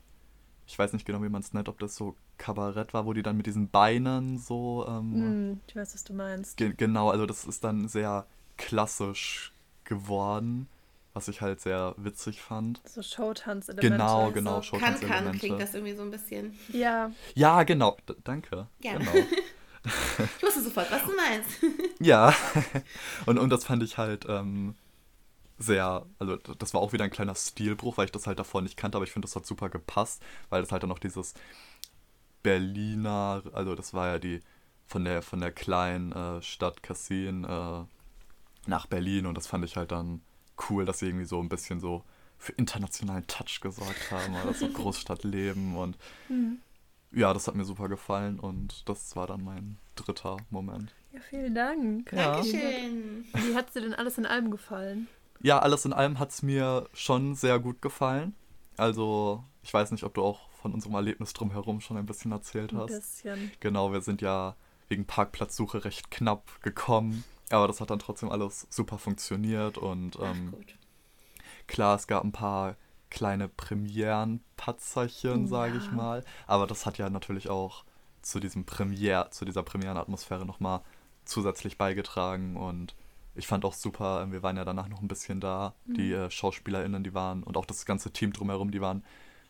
ich 0.67 0.77
weiß 0.77 0.93
nicht 0.93 1.05
genau, 1.05 1.21
wie 1.23 1.29
man 1.29 1.41
es 1.41 1.53
nennt, 1.53 1.69
ob 1.69 1.79
das 1.79 1.95
so 1.95 2.15
Kabarett 2.37 2.93
war, 2.93 3.05
wo 3.05 3.13
die 3.13 3.21
dann 3.21 3.37
mit 3.37 3.45
diesen 3.45 3.69
Beinen 3.69 4.37
so 4.37 4.85
ähm, 4.87 5.13
Hm, 5.13 5.59
ich 5.67 5.75
weiß, 5.75 5.93
was 5.93 6.03
du 6.03 6.13
meinst. 6.13 6.57
Ge 6.57 6.73
genau, 6.75 7.09
also 7.09 7.25
das 7.25 7.45
ist 7.45 7.63
dann 7.63 7.87
sehr 7.87 8.25
klassisch 8.57 9.53
geworden, 9.83 10.67
was 11.13 11.27
ich 11.27 11.41
halt 11.41 11.59
sehr 11.61 11.95
witzig 11.97 12.41
fand. 12.41 12.81
So 12.85 13.01
Showtanz-Elemente. 13.01 13.89
Genau, 13.89 14.31
genau, 14.31 14.61
so 14.61 14.71
kann, 14.77 14.81
kann 14.81 14.93
Showtanz-Elemente. 15.01 15.39
klingt 15.39 15.61
das 15.61 15.73
irgendwie 15.73 15.95
so 15.95 16.03
ein 16.03 16.11
bisschen. 16.11 16.53
Ja, 16.71 17.11
Ja, 17.35 17.63
genau, 17.63 17.97
D 18.07 18.15
danke. 18.23 18.67
Gerne. 18.81 19.05
Genau. 19.05 19.25
Ich 20.37 20.43
wusste 20.43 20.61
sofort, 20.61 20.91
was 20.91 21.03
du 21.03 21.15
meinst. 21.15 21.49
Ja, 22.01 22.33
und, 23.25 23.39
und 23.39 23.49
das 23.49 23.63
fand 23.63 23.81
ich 23.81 23.97
halt 23.97 24.25
ähm, 24.27 24.75
sehr, 25.59 26.05
also 26.19 26.37
das 26.37 26.73
war 26.73 26.81
auch 26.81 26.93
wieder 26.93 27.03
ein 27.03 27.09
kleiner 27.11 27.35
Stilbruch, 27.35 27.97
weil 27.97 28.05
ich 28.05 28.11
das 28.11 28.27
halt 28.27 28.39
davor 28.39 28.61
nicht 28.61 28.77
kannte, 28.77 28.97
aber 28.97 29.05
ich 29.05 29.11
finde, 29.11 29.27
das 29.27 29.35
hat 29.35 29.45
super 29.45 29.69
gepasst, 29.69 30.23
weil 30.49 30.61
das 30.61 30.71
halt 30.71 30.83
dann 30.83 30.89
noch 30.89 30.99
dieses 30.99 31.33
Berliner, 32.43 33.43
also 33.53 33.75
das 33.75 33.93
war 33.93 34.07
ja 34.07 34.19
die 34.19 34.39
von 34.87 35.03
der 35.05 35.21
von 35.21 35.39
der 35.41 35.51
kleinen 35.51 36.11
äh, 36.13 36.41
Stadt 36.41 36.81
Kassin 36.81 37.43
äh, 37.43 37.83
nach 38.67 38.85
Berlin 38.87 39.25
und 39.25 39.35
das 39.35 39.47
fand 39.47 39.65
ich 39.65 39.75
halt 39.75 39.91
dann 39.91 40.21
cool, 40.69 40.85
dass 40.85 40.99
sie 40.99 41.07
irgendwie 41.07 41.25
so 41.25 41.39
ein 41.41 41.49
bisschen 41.49 41.79
so 41.79 42.03
für 42.37 42.53
internationalen 42.53 43.27
Touch 43.27 43.59
gesorgt 43.61 44.11
haben, 44.11 44.35
oder 44.35 44.53
so 44.53 44.67
Großstadtleben 44.69 45.75
und 45.75 45.97
Hm. 46.27 46.59
ja, 47.11 47.33
das 47.33 47.47
hat 47.47 47.55
mir 47.55 47.65
super 47.65 47.89
gefallen 47.89 48.39
und 48.39 48.87
das 48.87 49.15
war 49.15 49.27
dann 49.27 49.43
mein 49.43 49.77
dritter 49.95 50.37
Moment. 50.49 50.93
ja 51.11 51.19
vielen 51.19 51.53
Dank. 51.53 52.11
Ja. 52.13 52.35
Dankeschön. 52.35 53.25
Wie 53.33 53.55
hat 53.55 53.75
dir 53.75 53.81
denn 53.81 53.93
alles 53.93 54.17
in 54.17 54.25
allem 54.25 54.51
gefallen? 54.51 55.07
Ja, 55.41 55.59
alles 55.59 55.85
in 55.85 55.93
allem 55.93 56.19
hat 56.19 56.31
es 56.31 56.41
mir 56.41 56.87
schon 56.93 57.35
sehr 57.35 57.59
gut 57.59 57.81
gefallen. 57.81 58.35
Also, 58.77 59.43
ich 59.63 59.73
weiß 59.73 59.91
nicht, 59.91 60.03
ob 60.03 60.13
du 60.13 60.23
auch 60.23 60.49
von 60.61 60.73
unserem 60.73 60.95
Erlebnis 60.95 61.33
drumherum 61.33 61.81
schon 61.81 61.97
ein 61.97 62.05
bisschen 62.05 62.31
erzählt 62.31 62.73
Ein 62.73 62.79
hast. 62.79 62.87
bisschen. 62.87 63.51
Genau, 63.59 63.91
wir 63.93 64.01
sind 64.01 64.21
ja 64.21 64.55
wegen 64.89 65.05
Parkplatzsuche 65.05 65.85
recht 65.85 66.11
knapp 66.11 66.61
gekommen. 66.61 67.23
aber 67.49 67.67
das 67.67 67.79
hat 67.81 67.89
dann 67.89 67.99
trotzdem 67.99 68.29
alles 68.29 68.67
super 68.69 68.97
funktioniert 68.97 69.77
und 69.77 70.17
ähm, 70.21 70.53
klar, 71.67 71.95
es 71.95 72.07
gab 72.07 72.23
ein 72.23 72.31
paar 72.31 72.75
kleine 73.09 73.47
Premieren-Patzerchen, 73.47 75.47
sage 75.47 75.77
ich 75.77 75.91
mal, 75.91 76.23
aber 76.47 76.67
das 76.67 76.85
hat 76.85 76.97
ja 76.97 77.09
natürlich 77.09 77.49
auch 77.49 77.83
zu 78.21 78.39
diesem 78.39 78.65
Premiere, 78.65 79.29
zu 79.31 79.45
dieser 79.45 79.63
Premierenatmosphäre 79.63 80.45
nochmal 80.45 80.81
zusätzlich 81.25 81.77
beigetragen 81.77 82.57
und 82.57 82.95
ich 83.35 83.47
fand 83.47 83.65
auch 83.65 83.73
super, 83.73 84.31
wir 84.31 84.43
waren 84.43 84.57
ja 84.57 84.65
danach 84.65 84.89
noch 84.89 85.01
ein 85.01 85.07
bisschen 85.07 85.39
da, 85.39 85.75
mhm. 85.85 85.93
die 85.93 86.13
äh, 86.13 86.29
SchauspielerInnen, 86.29 87.03
die 87.03 87.13
waren 87.13 87.43
und 87.43 87.57
auch 87.57 87.65
das 87.65 87.85
ganze 87.85 88.11
Team 88.11 88.33
drumherum, 88.33 88.71
die 88.71 88.81
waren 88.81 89.03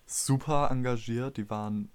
super 0.06 0.70
engagiert, 0.72 1.38
die 1.38 1.50
waren 1.50 1.90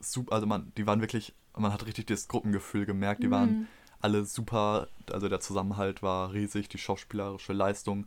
super, 0.00 0.34
also 0.34 0.46
man, 0.46 0.72
die 0.76 0.86
waren 0.86 1.00
wirklich, 1.00 1.34
man 1.56 1.72
hat 1.72 1.86
richtig 1.86 2.06
das 2.06 2.28
Gruppengefühl 2.28 2.86
gemerkt, 2.86 3.22
die 3.22 3.28
mhm. 3.28 3.32
waren 3.32 3.68
alle 4.00 4.24
super, 4.24 4.88
also 5.10 5.28
der 5.28 5.40
Zusammenhalt 5.40 6.02
war 6.02 6.32
riesig, 6.32 6.68
die 6.68 6.78
schauspielerische 6.78 7.52
Leistung 7.52 8.06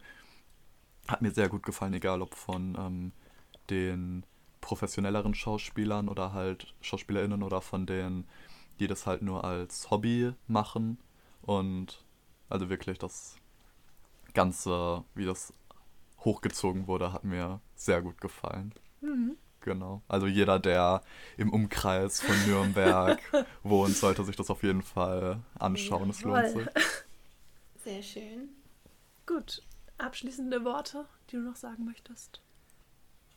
hat 1.07 1.21
mir 1.21 1.31
sehr 1.31 1.49
gut 1.49 1.63
gefallen, 1.63 1.93
egal 1.93 2.21
ob 2.21 2.35
von 2.35 2.75
ähm, 2.77 3.11
den 3.69 4.25
professionelleren 4.61 5.35
Schauspielern 5.35 6.09
oder 6.09 6.33
halt 6.33 6.73
SchauspielerInnen 6.81 7.43
oder 7.43 7.61
von 7.61 7.85
denen, 7.85 8.27
die 8.79 8.87
das 8.87 9.05
halt 9.05 9.21
nur 9.21 9.43
als 9.43 9.91
Hobby 9.91 10.33
machen. 10.47 10.97
Und 11.43 12.03
also 12.49 12.69
wirklich 12.69 12.97
das 12.97 13.35
Ganze, 14.33 15.03
wie 15.13 15.25
das 15.25 15.53
hochgezogen 16.19 16.87
wurde, 16.87 17.13
hat 17.13 17.23
mir 17.23 17.61
sehr 17.75 18.01
gut 18.01 18.19
gefallen. 18.19 18.73
Mhm. 19.01 19.37
Genau. 19.61 20.03
Also 20.07 20.27
jeder, 20.27 20.59
der 20.59 21.01
im 21.37 21.51
Umkreis 21.51 22.21
von 22.21 22.35
Nürnberg 22.45 23.19
wohnt, 23.63 23.95
sollte 23.95 24.23
sich 24.23 24.35
das 24.35 24.49
auf 24.51 24.61
jeden 24.61 24.83
Fall 24.83 25.41
anschauen. 25.57 26.09
Es 26.09 26.21
lohnt 26.21 26.47
sich. 26.49 26.67
Sehr 27.83 28.03
schön. 28.03 28.49
Gut. 29.25 29.63
Abschließende 29.97 30.65
Worte, 30.65 31.05
die 31.29 31.37
du 31.37 31.41
noch 31.41 31.55
sagen 31.55 31.85
möchtest? 31.85 32.41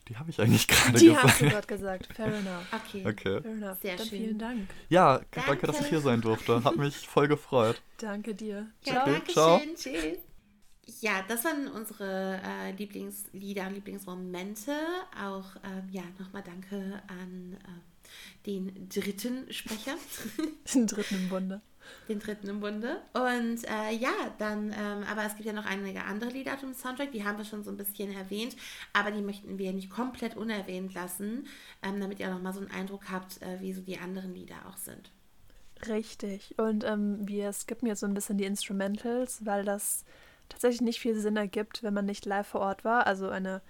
Die 0.09 0.17
habe 0.17 0.31
ich 0.31 0.41
eigentlich 0.41 0.67
gerade 0.67 0.93
gesagt. 0.93 1.01
Die 1.03 1.17
hast 1.17 1.41
du 1.41 1.49
gerade 1.49 1.67
gesagt. 1.67 2.07
Fair 2.15 2.25
enough. 2.33 2.73
Okay. 2.73 3.05
okay. 3.05 3.41
Fair 3.41 3.51
enough. 3.51 3.77
Sehr 3.81 3.95
Dann 3.95 4.07
schön. 4.07 4.19
vielen 4.19 4.39
Dank. 4.39 4.69
Ja, 4.89 5.19
danke. 5.19 5.41
danke. 5.47 5.67
dass 5.67 5.81
ich 5.81 5.87
hier 5.87 6.01
sein 6.01 6.21
durfte. 6.21 6.63
Hat 6.63 6.75
mich 6.77 7.07
voll 7.07 7.27
gefreut. 7.27 7.81
Danke 7.97 8.33
dir. 8.33 8.67
Ja, 8.85 9.03
okay, 9.03 9.11
danke 9.11 9.31
ciao. 9.31 9.59
schön. 9.59 9.75
Tschüss. 9.75 10.17
Ja, 11.01 11.23
das 11.27 11.45
waren 11.45 11.67
unsere 11.67 12.41
äh, 12.43 12.71
Lieblingslieder 12.71 13.67
und 13.67 13.75
Lieblingsmomente. 13.75 14.75
Auch 15.23 15.55
ähm, 15.63 15.87
ja, 15.91 16.01
nochmal 16.17 16.41
danke 16.43 17.03
an 17.07 17.57
äh, 17.63 18.47
den 18.47 18.89
dritten 18.89 19.51
Sprecher. 19.53 19.95
Den 20.73 20.87
dritten 20.87 21.15
im 21.15 21.29
Bunde 21.29 21.61
den 22.07 22.19
dritten 22.19 22.47
im 22.47 22.59
Bunde. 22.59 23.01
Und 23.13 23.63
äh, 23.65 23.91
ja, 23.93 24.11
dann, 24.37 24.71
ähm, 24.71 25.03
aber 25.09 25.25
es 25.25 25.35
gibt 25.35 25.45
ja 25.45 25.53
noch 25.53 25.65
einige 25.65 26.03
andere 26.03 26.29
Lieder 26.29 26.57
zum 26.59 26.73
Soundtrack, 26.73 27.11
die 27.11 27.23
haben 27.23 27.37
wir 27.37 27.45
schon 27.45 27.63
so 27.63 27.71
ein 27.71 27.77
bisschen 27.77 28.11
erwähnt, 28.11 28.55
aber 28.93 29.11
die 29.11 29.21
möchten 29.21 29.57
wir 29.57 29.73
nicht 29.73 29.89
komplett 29.89 30.37
unerwähnt 30.37 30.93
lassen, 30.93 31.47
ähm, 31.83 31.99
damit 31.99 32.19
ihr 32.19 32.27
auch 32.27 32.33
nochmal 32.33 32.53
so 32.53 32.59
einen 32.59 32.71
Eindruck 32.71 33.09
habt, 33.11 33.41
äh, 33.41 33.59
wie 33.59 33.73
so 33.73 33.81
die 33.81 33.97
anderen 33.97 34.33
Lieder 34.33 34.55
auch 34.67 34.77
sind. 34.77 35.11
Richtig. 35.87 36.55
Und 36.57 36.83
ähm, 36.83 37.27
wir 37.27 37.53
skippen 37.53 37.87
jetzt 37.87 38.01
so 38.01 38.05
ein 38.05 38.13
bisschen 38.13 38.37
die 38.37 38.45
Instrumentals, 38.45 39.45
weil 39.45 39.63
das 39.63 40.03
tatsächlich 40.49 40.81
nicht 40.81 40.99
viel 40.99 41.15
Sinn 41.15 41.37
ergibt, 41.37 41.83
wenn 41.83 41.93
man 41.93 42.05
nicht 42.05 42.25
live 42.25 42.47
vor 42.47 42.61
Ort 42.61 42.83
war. 42.83 43.07
Also 43.07 43.29
eine 43.29 43.61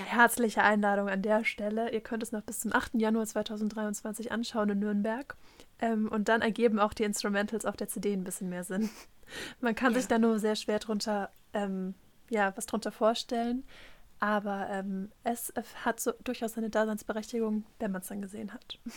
ja. 0.00 0.04
herzliche 0.06 0.62
Einladung 0.62 1.08
an 1.08 1.22
der 1.22 1.44
Stelle. 1.44 1.92
Ihr 1.92 2.00
könnt 2.00 2.22
es 2.22 2.32
noch 2.32 2.42
bis 2.42 2.60
zum 2.60 2.72
8. 2.72 2.94
Januar 2.94 3.26
2023 3.26 4.32
anschauen 4.32 4.70
in 4.70 4.78
Nürnberg. 4.80 5.36
Ähm, 5.78 6.08
und 6.08 6.28
dann 6.28 6.42
ergeben 6.42 6.78
auch 6.78 6.92
die 6.92 7.04
Instrumentals 7.04 7.64
auf 7.64 7.76
der 7.76 7.88
CD 7.88 8.12
ein 8.12 8.24
bisschen 8.24 8.48
mehr 8.48 8.64
Sinn. 8.64 8.90
Man 9.60 9.74
kann 9.74 9.92
ja. 9.92 9.98
sich 9.98 10.08
da 10.08 10.18
nur 10.18 10.38
sehr 10.38 10.56
schwer 10.56 10.78
drunter, 10.78 11.30
ähm, 11.52 11.94
ja, 12.28 12.52
was 12.56 12.66
drunter 12.66 12.92
vorstellen. 12.92 13.64
Aber 14.18 14.68
ähm, 14.70 15.10
es 15.24 15.52
hat 15.84 15.98
so 15.98 16.12
durchaus 16.22 16.52
seine 16.52 16.68
Daseinsberechtigung, 16.68 17.64
wenn 17.78 17.90
man 17.90 18.02
es 18.02 18.08
dann 18.08 18.20
gesehen 18.20 18.52
hat. 18.52 18.78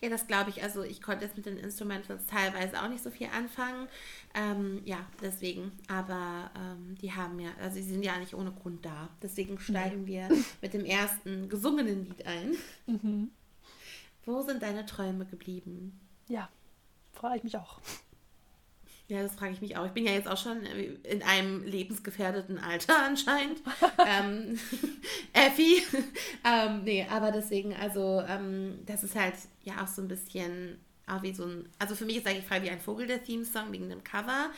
Ja, 0.00 0.08
das 0.08 0.26
glaube 0.26 0.50
ich. 0.50 0.62
Also 0.62 0.82
ich 0.82 1.02
konnte 1.02 1.24
jetzt 1.24 1.36
mit 1.36 1.46
den 1.46 1.58
Instrumentals 1.58 2.26
teilweise 2.26 2.80
auch 2.80 2.88
nicht 2.88 3.02
so 3.02 3.10
viel 3.10 3.28
anfangen. 3.28 3.88
Ähm, 4.34 4.80
ja, 4.84 4.98
deswegen. 5.20 5.72
Aber 5.88 6.50
ähm, 6.56 6.96
die 7.00 7.12
haben 7.12 7.40
ja, 7.40 7.50
also 7.60 7.76
sie 7.76 7.82
sind 7.82 8.04
ja 8.04 8.16
nicht 8.18 8.34
ohne 8.34 8.52
Grund 8.52 8.84
da. 8.84 9.08
Deswegen 9.22 9.58
steigen 9.58 10.04
nee. 10.04 10.28
wir 10.28 10.28
mit 10.62 10.72
dem 10.72 10.84
ersten 10.84 11.48
gesungenen 11.48 12.04
Lied 12.04 12.24
ein. 12.26 12.56
Mhm. 12.86 13.30
Wo 14.24 14.42
sind 14.42 14.62
deine 14.62 14.86
Träume 14.86 15.24
geblieben? 15.26 15.98
Ja, 16.28 16.48
frage 17.12 17.38
ich 17.38 17.44
mich 17.44 17.56
auch. 17.56 17.80
Ja, 19.08 19.22
das 19.22 19.34
frage 19.36 19.52
ich 19.52 19.62
mich 19.62 19.74
auch. 19.78 19.86
Ich 19.86 19.92
bin 19.92 20.04
ja 20.04 20.12
jetzt 20.12 20.28
auch 20.28 20.36
schon 20.36 20.64
in 20.64 21.22
einem 21.22 21.64
lebensgefährdeten 21.64 22.58
Alter 22.58 22.94
anscheinend. 23.06 23.62
ähm, 24.06 24.58
Effi. 25.32 25.82
ähm, 26.44 26.84
nee, 26.84 27.06
aber 27.10 27.32
deswegen, 27.32 27.74
also, 27.74 28.22
ähm, 28.28 28.80
das 28.84 29.02
ist 29.02 29.16
halt 29.16 29.34
ja 29.68 29.82
auch 29.82 29.88
so 29.88 30.02
ein 30.02 30.08
bisschen, 30.08 30.78
auch 31.06 31.22
wie 31.22 31.34
so 31.34 31.44
ein, 31.44 31.68
also 31.78 31.94
für 31.94 32.04
mich 32.04 32.16
ist 32.18 32.26
eigentlich 32.26 32.46
frei 32.46 32.62
wie 32.62 32.70
ein 32.70 32.80
Vogel 32.80 33.06
der 33.06 33.22
Theme-Song 33.22 33.72
wegen 33.72 33.88
dem 33.88 34.04
Cover. 34.04 34.50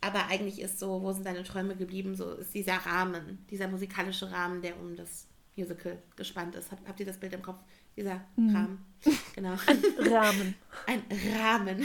Aber 0.00 0.26
eigentlich 0.26 0.60
ist 0.60 0.78
so, 0.78 1.00
wo 1.02 1.12
sind 1.12 1.24
deine 1.24 1.44
Träume 1.44 1.76
geblieben, 1.76 2.14
so 2.14 2.32
ist 2.34 2.52
dieser 2.52 2.74
Rahmen, 2.74 3.44
dieser 3.50 3.68
musikalische 3.68 4.30
Rahmen, 4.30 4.60
der 4.60 4.78
um 4.78 4.96
das 4.96 5.26
Musical 5.56 6.02
gespannt 6.16 6.54
ist. 6.56 6.70
Habt, 6.70 6.86
habt 6.86 7.00
ihr 7.00 7.06
das 7.06 7.18
Bild 7.18 7.32
im 7.32 7.42
Kopf? 7.42 7.60
dieser 7.96 8.20
mhm. 8.36 8.56
Rahmen. 8.56 8.78
Genau. 9.34 9.54
Ein 9.66 10.12
Rahmen. 10.12 10.54
Ein 10.86 11.02
Rahmen. 11.36 11.84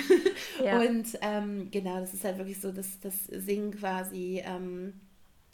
Ja. 0.64 0.80
Und 0.80 1.18
ähm, 1.22 1.70
genau, 1.72 2.00
das 2.00 2.14
ist 2.14 2.24
halt 2.24 2.38
wirklich 2.38 2.62
so, 2.62 2.72
dass 2.72 3.00
das 3.00 3.26
Singen 3.26 3.72
quasi, 3.72 4.42
ähm, 4.46 4.94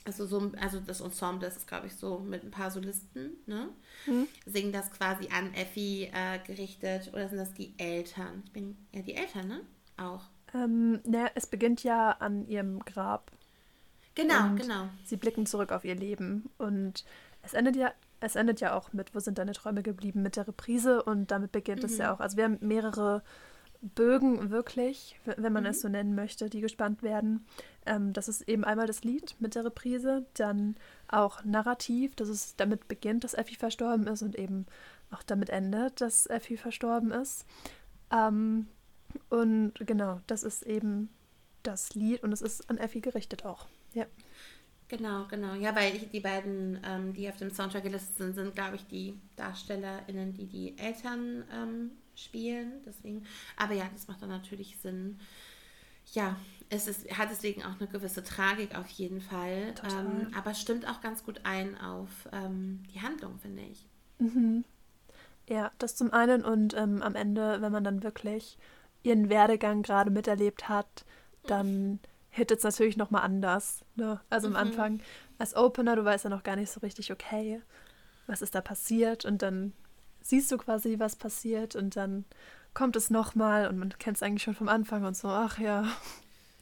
also 0.05 0.25
so, 0.25 0.51
also 0.61 0.79
das 0.79 1.01
Ensemble, 1.01 1.47
das 1.47 1.57
ist 1.57 1.67
glaube 1.67 1.87
ich 1.87 1.95
so 1.95 2.19
mit 2.19 2.43
ein 2.43 2.51
paar 2.51 2.71
Solisten, 2.71 3.37
ne? 3.45 3.69
Mhm. 4.05 4.27
Singen 4.45 4.71
das 4.71 4.91
quasi 4.91 5.27
an 5.35 5.53
Effi 5.53 6.11
äh, 6.13 6.39
gerichtet 6.45 7.09
oder 7.11 7.27
sind 7.27 7.39
das 7.39 7.53
die 7.53 7.73
Eltern? 7.77 8.43
Ich 8.45 8.51
bin 8.51 8.77
ja 8.93 9.01
die 9.01 9.15
Eltern, 9.15 9.47
ne? 9.47 9.61
Auch. 9.97 10.21
Ähm, 10.53 11.01
na, 11.03 11.29
es 11.35 11.47
beginnt 11.47 11.83
ja 11.83 12.11
an 12.11 12.47
ihrem 12.47 12.79
Grab. 12.79 13.31
Genau, 14.13 14.55
genau. 14.55 14.87
Sie 15.03 15.17
blicken 15.17 15.45
zurück 15.45 15.71
auf 15.71 15.83
ihr 15.83 15.95
Leben 15.95 16.49
und 16.57 17.03
es 17.41 17.53
endet 17.53 17.75
ja 17.75 17.91
es 18.21 18.35
endet 18.35 18.61
ja 18.61 18.73
auch 18.75 18.93
mit 18.93 19.13
Wo 19.13 19.19
sind 19.19 19.37
deine 19.37 19.51
Träume 19.51 19.83
geblieben 19.83 20.21
mit 20.21 20.35
der 20.35 20.47
Reprise 20.47 21.03
und 21.03 21.31
damit 21.31 21.51
beginnt 21.51 21.81
mhm. 21.81 21.89
es 21.89 21.97
ja 21.97 22.13
auch. 22.13 22.19
Also 22.19 22.37
wir 22.37 22.45
haben 22.45 22.57
mehrere 22.61 23.23
Bögen 23.81 24.49
wirklich, 24.49 25.19
wenn 25.25 25.53
man 25.53 25.63
mhm. 25.63 25.69
es 25.69 25.81
so 25.81 25.89
nennen 25.89 26.15
möchte, 26.15 26.49
die 26.49 26.61
gespannt 26.61 27.03
werden. 27.03 27.45
Ähm, 27.85 28.13
das 28.13 28.27
ist 28.27 28.41
eben 28.47 28.63
einmal 28.63 28.87
das 28.87 29.03
Lied 29.03 29.35
mit 29.39 29.55
der 29.55 29.65
Reprise, 29.65 30.25
dann 30.33 30.75
auch 31.07 31.43
narrativ, 31.43 32.15
dass 32.15 32.29
es 32.29 32.55
damit 32.55 32.87
beginnt, 32.87 33.23
dass 33.23 33.33
Effi 33.33 33.55
verstorben 33.55 34.07
ist 34.07 34.21
und 34.21 34.35
eben 34.37 34.65
auch 35.11 35.23
damit 35.23 35.49
endet, 35.49 36.01
dass 36.01 36.27
Effi 36.27 36.57
verstorben 36.57 37.11
ist. 37.11 37.45
Ähm, 38.11 38.67
und 39.29 39.73
genau, 39.79 40.21
das 40.27 40.43
ist 40.43 40.63
eben 40.63 41.09
das 41.63 41.95
Lied 41.95 42.23
und 42.23 42.31
es 42.31 42.41
ist 42.41 42.69
an 42.69 42.77
Effi 42.77 43.01
gerichtet 43.01 43.45
auch. 43.45 43.67
Ja. 43.93 44.05
Genau, 44.87 45.25
genau. 45.27 45.55
Ja, 45.55 45.75
weil 45.75 45.95
ich, 45.95 46.09
die 46.11 46.19
beiden, 46.19 46.79
ähm, 46.85 47.13
die 47.13 47.27
auf 47.27 47.37
dem 47.37 47.49
Soundtrack 47.49 47.83
gelistet 47.83 48.17
sind, 48.17 48.35
sind, 48.35 48.53
glaube 48.53 48.75
ich, 48.75 48.85
die 48.85 49.19
DarstellerInnen, 49.35 50.33
die 50.33 50.45
die 50.45 50.77
Eltern 50.77 51.43
ähm, 51.51 51.91
spielen. 52.15 52.83
Deswegen, 52.85 53.25
aber 53.57 53.73
ja, 53.73 53.89
das 53.91 54.07
macht 54.07 54.21
dann 54.21 54.29
natürlich 54.29 54.77
Sinn. 54.77 55.19
Ja, 56.13 56.37
es 56.75 56.87
ist, 56.87 57.17
hat 57.17 57.29
deswegen 57.29 57.63
auch 57.63 57.79
eine 57.79 57.87
gewisse 57.87 58.23
Tragik 58.23 58.77
auf 58.77 58.87
jeden 58.89 59.21
Fall. 59.21 59.73
Ähm, 59.83 60.31
aber 60.37 60.53
stimmt 60.53 60.87
auch 60.87 61.01
ganz 61.01 61.23
gut 61.23 61.41
ein 61.43 61.77
auf 61.77 62.09
ähm, 62.31 62.83
die 62.93 63.01
Handlung, 63.01 63.39
finde 63.39 63.63
ich. 63.63 63.87
Mhm. 64.19 64.63
Ja, 65.47 65.71
das 65.77 65.95
zum 65.95 66.11
einen 66.13 66.43
und 66.43 66.73
ähm, 66.75 67.01
am 67.01 67.15
Ende, 67.15 67.61
wenn 67.61 67.71
man 67.71 67.83
dann 67.83 68.03
wirklich 68.03 68.57
ihren 69.03 69.29
Werdegang 69.29 69.81
gerade 69.81 70.11
miterlebt 70.11 70.69
hat, 70.69 71.05
dann. 71.47 71.99
Hittet 72.35 72.57
es 72.57 72.65
natürlich 72.65 72.97
nochmal 72.97 73.21
anders. 73.21 73.85
Ne? 73.95 74.19
Also 74.29 74.49
mhm. 74.49 74.57
am 74.57 74.67
Anfang 74.67 75.01
als 75.37 75.55
Opener, 75.55 75.95
du 75.95 76.03
weißt 76.03 76.25
ja 76.25 76.29
noch 76.29 76.43
gar 76.43 76.57
nicht 76.57 76.69
so 76.69 76.81
richtig, 76.81 77.13
okay, 77.13 77.61
was 78.27 78.41
ist 78.41 78.55
da 78.55 78.59
passiert 78.59 79.23
und 79.23 79.41
dann 79.41 79.71
siehst 80.19 80.51
du 80.51 80.57
quasi, 80.57 80.99
was 80.99 81.15
passiert 81.15 81.77
und 81.77 81.95
dann 81.95 82.25
kommt 82.73 82.97
es 82.97 83.09
nochmal 83.09 83.67
und 83.69 83.77
man 83.77 83.89
kennt 83.99 84.17
es 84.17 84.23
eigentlich 84.23 84.43
schon 84.43 84.53
vom 84.53 84.67
Anfang 84.67 85.05
und 85.05 85.15
so, 85.15 85.29
ach 85.29 85.59
ja, 85.59 85.85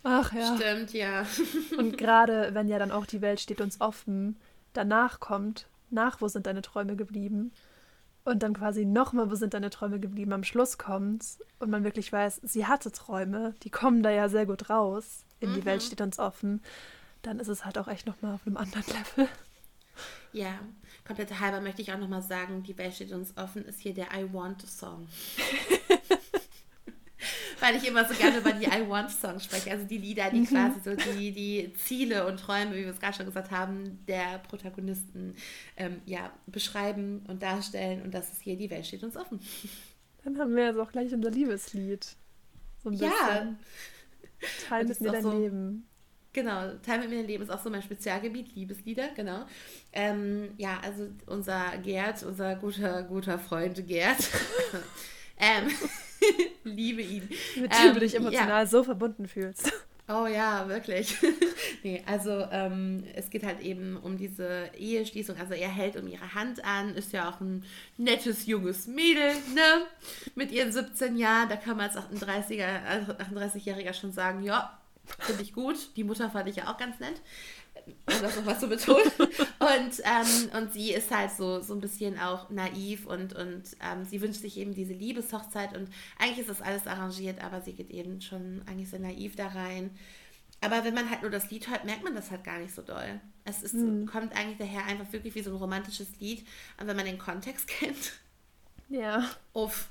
ach 0.03 0.33
ja. 0.33 0.55
Stimmt, 0.55 0.93
ja. 0.93 1.25
und 1.77 1.97
gerade 1.97 2.53
wenn 2.53 2.67
ja 2.67 2.79
dann 2.79 2.91
auch 2.91 3.05
die 3.05 3.21
Welt 3.21 3.39
steht 3.39 3.61
uns 3.61 3.81
offen, 3.81 4.37
danach 4.73 5.19
kommt, 5.19 5.67
nach 5.89 6.21
wo 6.21 6.27
sind 6.27 6.45
deine 6.47 6.61
Träume 6.61 6.95
geblieben 6.95 7.51
und 8.25 8.43
dann 8.43 8.53
quasi 8.53 8.85
nochmal, 8.85 9.29
wo 9.29 9.35
sind 9.35 9.53
deine 9.53 9.69
Träume 9.69 9.99
geblieben, 9.99 10.33
am 10.33 10.43
Schluss 10.43 10.77
kommt 10.77 11.25
und 11.59 11.69
man 11.69 11.83
wirklich 11.83 12.11
weiß, 12.11 12.41
sie 12.43 12.65
hatte 12.65 12.91
Träume, 12.91 13.53
die 13.63 13.69
kommen 13.69 14.03
da 14.03 14.09
ja 14.09 14.29
sehr 14.29 14.45
gut 14.45 14.69
raus 14.69 15.25
in 15.39 15.51
mhm. 15.51 15.55
die 15.55 15.65
Welt 15.65 15.81
mhm. 15.81 15.85
steht 15.85 16.01
uns 16.01 16.19
offen, 16.19 16.61
dann 17.21 17.39
ist 17.39 17.47
es 17.47 17.65
halt 17.65 17.77
auch 17.77 17.87
echt 17.87 18.07
nochmal 18.07 18.35
auf 18.35 18.45
einem 18.45 18.57
anderen 18.57 18.85
Level. 18.87 19.29
Ja, 20.31 20.57
komplett 21.05 21.39
halber 21.39 21.61
möchte 21.61 21.81
ich 21.81 21.93
auch 21.93 21.99
nochmal 21.99 22.23
sagen, 22.23 22.63
die 22.63 22.77
Welt 22.77 22.95
steht 22.95 23.11
uns 23.11 23.37
offen 23.37 23.65
ist 23.65 23.79
hier 23.79 23.93
der 23.93 24.07
I 24.13 24.33
Want 24.33 24.67
Song. 24.67 25.07
weil 27.63 27.75
ich 27.77 27.87
immer 27.87 28.05
so 28.05 28.13
gerne 28.13 28.37
über 28.39 28.51
die 28.51 28.65
I 28.77 28.87
Want 28.87 29.09
Songs 29.09 29.45
spreche, 29.45 29.71
also 29.71 29.85
die 29.85 29.97
Lieder, 29.97 30.29
die 30.29 30.41
Mhm. 30.41 30.45
quasi 30.47 30.79
so 30.83 30.95
die, 30.95 31.31
die 31.31 31.73
Ziele 31.75 32.27
und 32.27 32.37
Träume, 32.39 32.71
wie 32.75 32.83
wir 32.83 32.91
es 32.91 32.99
gerade 32.99 33.15
schon 33.15 33.25
gesagt 33.25 33.51
haben, 33.51 34.03
der 34.07 34.39
Protagonisten 34.39 35.35
ähm, 35.77 36.01
ja, 36.05 36.31
beschreiben 36.47 37.23
und 37.27 37.41
darstellen 37.41 38.01
und 38.01 38.13
das 38.13 38.31
ist 38.33 38.41
hier, 38.41 38.57
die 38.57 38.69
Welt 38.69 38.85
steht 38.85 39.03
uns 39.03 39.15
offen. 39.17 39.39
Dann 40.23 40.37
haben 40.37 40.55
wir 40.55 40.67
jetzt 40.67 40.77
auch 40.79 40.91
gleich 40.91 41.13
unser 41.13 41.31
Liebeslied. 41.31 42.05
So 42.83 42.89
ein 42.89 42.95
Ja. 42.95 43.09
bisschen. 43.09 43.59
Teil 44.67 44.81
Und 44.81 44.89
mit 44.89 45.01
mir 45.01 45.11
dein 45.11 45.23
so- 45.23 45.31
Leben. 45.39 45.87
Genau, 46.33 46.73
Teil 46.81 46.99
mit 46.99 47.09
mir 47.11 47.17
dein 47.17 47.27
Leben 47.27 47.43
ist 47.43 47.49
auch 47.51 47.61
so 47.63 47.69
mein 47.69 47.81
Spezialgebiet, 47.83 48.55
Liebeslieder, 48.55 49.09
genau. 49.15 49.45
Ähm, 49.91 50.49
ja, 50.57 50.79
also 50.83 51.07
unser 51.27 51.77
Gerd, 51.83 52.23
unser 52.23 52.55
guter, 52.55 53.03
guter 53.03 53.37
Freund 53.37 53.85
Gerd, 53.87 54.17
ähm, 55.37 55.69
liebe 56.63 57.01
ihn. 57.01 57.27
Mit 57.55 57.71
Ähm, 57.73 57.87
dem 57.87 57.93
du 57.95 57.99
dich 58.01 58.13
ja. 58.13 58.19
emotional 58.19 58.67
so 58.67 58.83
verbunden 58.83 59.27
fühlst. 59.27 59.71
Oh 60.09 60.27
ja, 60.27 60.67
wirklich. 60.67 61.15
nee, 61.83 62.03
also 62.05 62.45
ähm, 62.51 63.05
es 63.15 63.29
geht 63.29 63.43
halt 63.43 63.61
eben 63.61 63.95
um 63.97 64.17
diese 64.17 64.69
Eheschließung. 64.77 65.37
Also 65.37 65.53
er 65.53 65.69
hält 65.69 65.95
um 65.95 66.07
ihre 66.07 66.35
Hand 66.35 66.63
an, 66.65 66.93
ist 66.95 67.13
ja 67.13 67.29
auch 67.29 67.39
ein 67.39 67.63
nettes 67.97 68.45
junges 68.45 68.85
Mädel, 68.85 69.31
ne? 69.55 69.85
Mit 70.35 70.51
ihren 70.51 70.73
17 70.73 71.15
Jahren, 71.15 71.47
da 71.47 71.55
kann 71.55 71.77
man 71.77 71.89
als 71.89 71.95
38er, 71.95 72.57
äh, 72.57 73.23
38-Jähriger 73.33 73.93
schon 73.93 74.11
sagen, 74.11 74.43
ja, 74.43 74.77
finde 75.19 75.41
ich 75.41 75.53
gut. 75.53 75.77
Die 75.95 76.03
Mutter 76.03 76.29
fand 76.29 76.49
ich 76.49 76.57
ja 76.57 76.71
auch 76.71 76.77
ganz 76.77 76.99
nett. 76.99 77.21
Um 77.85 78.21
das 78.21 78.35
noch 78.35 78.45
was 78.45 78.59
zu 78.59 78.67
betonen. 78.67 79.11
Und, 79.19 80.01
ähm, 80.03 80.49
und 80.57 80.73
sie 80.73 80.91
ist 80.93 81.11
halt 81.11 81.31
so, 81.31 81.61
so 81.61 81.73
ein 81.73 81.81
bisschen 81.81 82.19
auch 82.19 82.49
naiv 82.49 83.05
und, 83.05 83.33
und 83.33 83.63
ähm, 83.81 84.05
sie 84.05 84.21
wünscht 84.21 84.41
sich 84.41 84.57
eben 84.57 84.73
diese 84.73 84.93
Liebeshochzeit 84.93 85.75
und 85.75 85.89
eigentlich 86.19 86.39
ist 86.39 86.49
das 86.49 86.61
alles 86.61 86.87
arrangiert, 86.87 87.43
aber 87.43 87.61
sie 87.61 87.73
geht 87.73 87.89
eben 87.89 88.21
schon 88.21 88.61
eigentlich 88.67 88.89
sehr 88.89 88.99
naiv 88.99 89.35
da 89.35 89.47
rein. 89.47 89.91
Aber 90.61 90.83
wenn 90.85 90.93
man 90.93 91.09
halt 91.09 91.21
nur 91.21 91.31
das 91.31 91.49
Lied 91.51 91.69
hört, 91.69 91.83
merkt 91.85 92.03
man 92.03 92.15
das 92.15 92.31
halt 92.31 92.43
gar 92.45 92.57
nicht 92.59 92.73
so 92.73 92.81
doll. 92.81 93.19
Es 93.43 93.63
ist, 93.63 93.73
kommt 94.09 94.33
eigentlich 94.33 94.57
daher 94.59 94.85
einfach 94.85 95.11
wirklich 95.11 95.35
wie 95.35 95.41
so 95.43 95.51
ein 95.51 95.57
romantisches 95.57 96.07
Lied. 96.19 96.45
Und 96.79 96.87
wenn 96.87 96.95
man 96.95 97.05
den 97.05 97.17
Kontext 97.17 97.67
kennt, 97.67 98.13
Ja. 98.89 99.29
uff. 99.53 99.87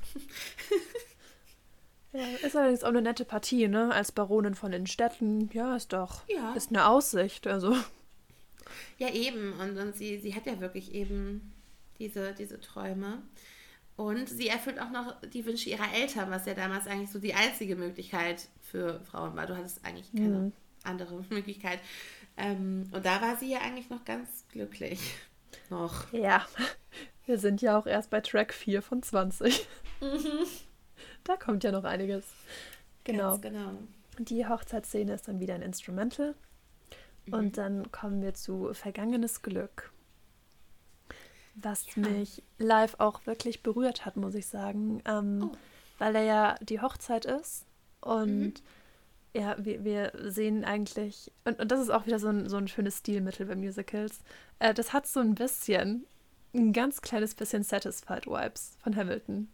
Ja. 2.12 2.24
Ist 2.42 2.56
allerdings 2.56 2.84
auch 2.84 2.88
eine 2.88 3.02
nette 3.02 3.24
Partie, 3.24 3.68
ne? 3.68 3.92
Als 3.92 4.12
Baronin 4.12 4.54
von 4.54 4.72
den 4.72 4.86
Städten. 4.86 5.50
Ja, 5.52 5.76
ist 5.76 5.92
doch. 5.92 6.26
Ja. 6.28 6.52
Ist 6.54 6.70
eine 6.70 6.86
Aussicht. 6.86 7.46
Also. 7.46 7.76
Ja, 8.98 9.08
eben. 9.10 9.52
Und, 9.60 9.76
und 9.78 9.96
sie, 9.96 10.18
sie 10.18 10.34
hat 10.34 10.46
ja 10.46 10.60
wirklich 10.60 10.94
eben 10.94 11.52
diese, 11.98 12.32
diese 12.34 12.60
Träume. 12.60 13.22
Und 13.96 14.28
sie 14.28 14.48
erfüllt 14.48 14.80
auch 14.80 14.90
noch 14.90 15.20
die 15.20 15.44
Wünsche 15.44 15.68
ihrer 15.70 15.92
Eltern, 15.94 16.30
was 16.30 16.46
ja 16.46 16.54
damals 16.54 16.86
eigentlich 16.86 17.10
so 17.10 17.18
die 17.18 17.34
einzige 17.34 17.76
Möglichkeit 17.76 18.48
für 18.62 19.00
Frauen 19.10 19.36
war. 19.36 19.46
Du 19.46 19.56
hattest 19.56 19.84
eigentlich 19.84 20.10
keine 20.12 20.28
Mhm. 20.38 20.52
andere 20.84 21.24
Möglichkeit. 21.30 21.78
Ähm, 22.36 22.88
und 22.92 23.04
da 23.04 23.20
war 23.20 23.36
sie 23.36 23.50
ja 23.50 23.60
eigentlich 23.60 23.90
noch 23.90 24.04
ganz 24.04 24.44
glücklich. 24.50 25.00
Noch. 25.68 26.10
Ja. 26.12 26.46
Wir 27.26 27.38
sind 27.38 27.60
ja 27.62 27.78
auch 27.78 27.86
erst 27.86 28.08
bei 28.10 28.20
Track 28.22 28.54
4 28.54 28.80
von 28.82 29.02
20. 29.02 29.66
Da 31.24 31.36
kommt 31.36 31.64
ja 31.64 31.72
noch 31.72 31.84
einiges. 31.84 32.24
Genau. 33.04 33.30
Ganz 33.38 33.42
genau. 33.42 33.70
Die 34.18 34.46
Hochzeitsszene 34.46 35.14
ist 35.14 35.28
dann 35.28 35.40
wieder 35.40 35.54
ein 35.54 35.62
Instrumental. 35.62 36.34
Mhm. 37.26 37.34
Und 37.34 37.58
dann 37.58 37.90
kommen 37.92 38.20
wir 38.22 38.34
zu 38.34 38.72
Vergangenes 38.74 39.42
Glück. 39.42 39.92
Was 41.54 41.94
Ja. 41.94 42.02
mich 42.08 42.42
live 42.58 42.96
auch 42.98 43.26
wirklich 43.26 43.62
berührt 43.62 44.06
hat, 44.06 44.16
muss 44.16 44.34
ich 44.34 44.46
sagen. 44.46 45.02
Ähm, 45.04 45.50
Oh. 45.52 45.56
Weil 45.98 46.16
er 46.16 46.22
ja 46.22 46.54
die 46.60 46.80
Hochzeit 46.80 47.26
ist. 47.26 47.66
Und 48.00 48.54
Mhm. 48.54 48.54
ja, 49.34 49.56
wir, 49.58 49.84
wir 49.84 50.12
sehen 50.30 50.64
eigentlich, 50.64 51.30
und, 51.44 51.60
und 51.60 51.70
das 51.70 51.80
ist 51.80 51.90
auch 51.90 52.06
wieder 52.06 52.18
so 52.18 52.28
ein, 52.28 52.48
so 52.48 52.56
ein 52.56 52.68
schönes 52.68 52.98
Stilmittel 52.98 53.46
bei 53.46 53.54
Musicals. 53.54 54.20
Äh, 54.58 54.74
das 54.74 54.92
hat 54.92 55.06
so 55.06 55.20
ein 55.20 55.34
bisschen, 55.34 56.06
ein 56.54 56.72
ganz 56.72 57.02
kleines 57.02 57.34
bisschen 57.34 57.62
Satisfied 57.62 58.26
Vibes 58.26 58.76
von 58.82 58.96
Hamilton. 58.96 59.48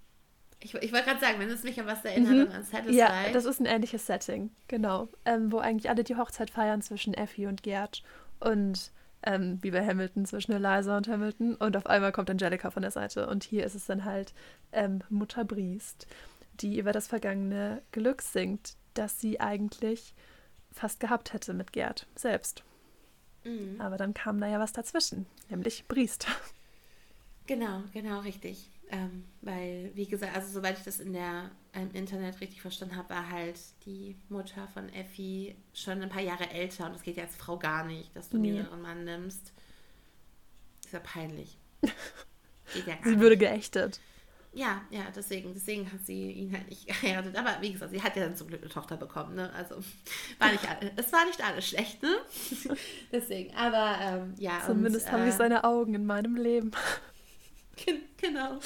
Ich, 0.61 0.75
ich 0.75 0.93
wollte 0.93 1.07
gerade 1.07 1.21
sagen, 1.21 1.39
wenn 1.39 1.49
es 1.51 1.63
mich 1.63 1.79
an 1.81 1.87
was 1.87 2.05
erinnert, 2.05 2.33
Mhm. 2.33 2.39
dann 2.47 2.53
an 2.53 2.65
Satisfied. 2.65 2.95
Ja, 2.95 3.31
das 3.33 3.45
ist 3.45 3.61
ein 3.61 3.67
ähnliches 3.67 4.07
Setting, 4.07 4.51
genau. 4.67 5.09
Ähm, 5.25 5.53
wo 5.53 5.59
eigentlich 5.59 5.89
alle 5.89 6.03
die 6.05 6.17
Hochzeit 6.17 6.51
feiern 6.51 6.83
zwischen 6.83 7.15
Effie 7.15 7.47
und 7.47 7.63
Gerd 7.63 8.03
und 8.41 8.91
ähm, 9.23 9.59
wie 9.63 9.71
bei 9.71 9.85
Hamilton 9.85 10.27
zwischen 10.27 10.53
Eliza 10.53 10.97
und 10.97 11.09
Hamilton. 11.09 11.55
Und 11.57 11.77
auf 11.77 11.87
einmal 11.87 12.13
kommt 12.13 12.31
Angelica 12.31 12.71
von 12.71 12.83
der 12.83 12.91
Seite. 12.91 13.29
Und 13.29 13.45
hier 13.45 13.65
ist 13.65 13.75
es 13.75 13.87
dann 13.87 14.05
halt 14.05 14.33
ähm, 14.73 15.03
Mutter 15.11 15.45
Briest, 15.45 16.07
die 16.61 16.79
über 16.79 16.93
das 16.93 17.07
vergangene 17.09 17.83
Glück 17.93 18.23
singt, 18.23 18.75
das 18.95 19.21
sie 19.21 19.41
eigentlich 19.41 20.15
fast 20.73 20.99
gehabt 21.01 21.33
hätte 21.33 21.55
mit 21.55 21.73
Gerd 21.73 22.07
selbst. 22.17 22.63
Mhm. 23.45 23.81
Aber 23.81 23.97
dann 23.97 24.13
kam 24.15 24.41
da 24.41 24.47
ja 24.49 24.59
was 24.59 24.73
dazwischen, 24.73 25.27
nämlich 25.49 25.85
Briest. 25.87 26.27
Genau, 27.47 27.83
genau, 27.93 28.21
richtig. 28.21 28.71
Ähm, 28.91 29.25
weil, 29.43 29.91
wie 29.95 30.07
gesagt, 30.07 30.35
also 30.35 30.51
soweit 30.51 30.79
ich 30.79 30.85
das 30.85 30.99
in 31.01 31.13
der 31.13 31.51
im 31.75 31.91
Internet 31.93 32.41
richtig 32.41 32.63
verstanden 32.63 32.97
habe, 32.97 33.11
war 33.11 33.31
halt 33.31 33.59
die 33.85 34.17
Mutter 34.29 34.67
von 34.69 34.89
Effi 34.93 35.55
schon 35.75 36.01
ein 36.03 36.09
paar 36.09 36.23
Jahre 36.23 36.51
älter 36.51 36.87
und 36.87 36.95
das 36.95 37.03
geht 37.03 37.17
ja 37.17 37.25
als 37.25 37.37
Frau 37.37 37.59
gar 37.59 37.85
nicht, 37.85 38.15
dass 38.17 38.31
du 38.31 38.39
Nee. 38.39 38.49
einen 38.49 38.57
jüngeren 38.59 38.83
Mann 38.83 39.05
nimmst. 39.05 39.53
Ist 40.85 40.93
ja 40.93 41.01
peinlich. 41.01 41.59
Geht 42.73 42.87
ja 42.87 42.95
Sie 43.05 43.21
würde 43.21 43.37
geächtet. 43.37 44.01
Ja, 44.55 44.81
ja, 44.91 45.03
deswegen, 45.15 45.53
deswegen 45.53 45.91
hat 45.93 46.05
sie 46.05 46.33
ihn 46.33 46.53
halt 46.53 46.69
nicht 46.69 46.87
geheiratet. 46.87 47.37
Aber 47.37 47.59
wie 47.61 47.73
gesagt, 47.73 47.93
sie 47.93 48.03
hat 48.03 48.17
ja 48.17 48.25
dann 48.25 48.35
zum 48.35 48.49
Glück 48.49 48.63
eine 48.63 48.71
Tochter 48.71 48.97
bekommen, 48.97 49.35
ne? 49.35 49.53
Also 49.53 49.77
war 50.39 50.51
nicht 50.51 50.69
alle, 50.69 50.91
es 50.97 51.13
war 51.13 51.25
nicht 51.27 51.45
alles 51.45 51.69
schlecht, 51.69 52.03
ne? 52.03 52.17
deswegen, 53.13 53.55
aber 53.55 53.99
ähm, 54.01 54.35
ja. 54.39 54.63
Zumindest 54.65 55.07
und, 55.07 55.13
habe 55.13 55.29
ich 55.29 55.35
äh, 55.35 55.37
seine 55.37 55.65
Augen 55.65 55.95
in 55.95 56.07
meinem 56.07 56.37
Leben. 56.37 56.71
Gen- 57.85 58.03
Genau. 58.21 58.59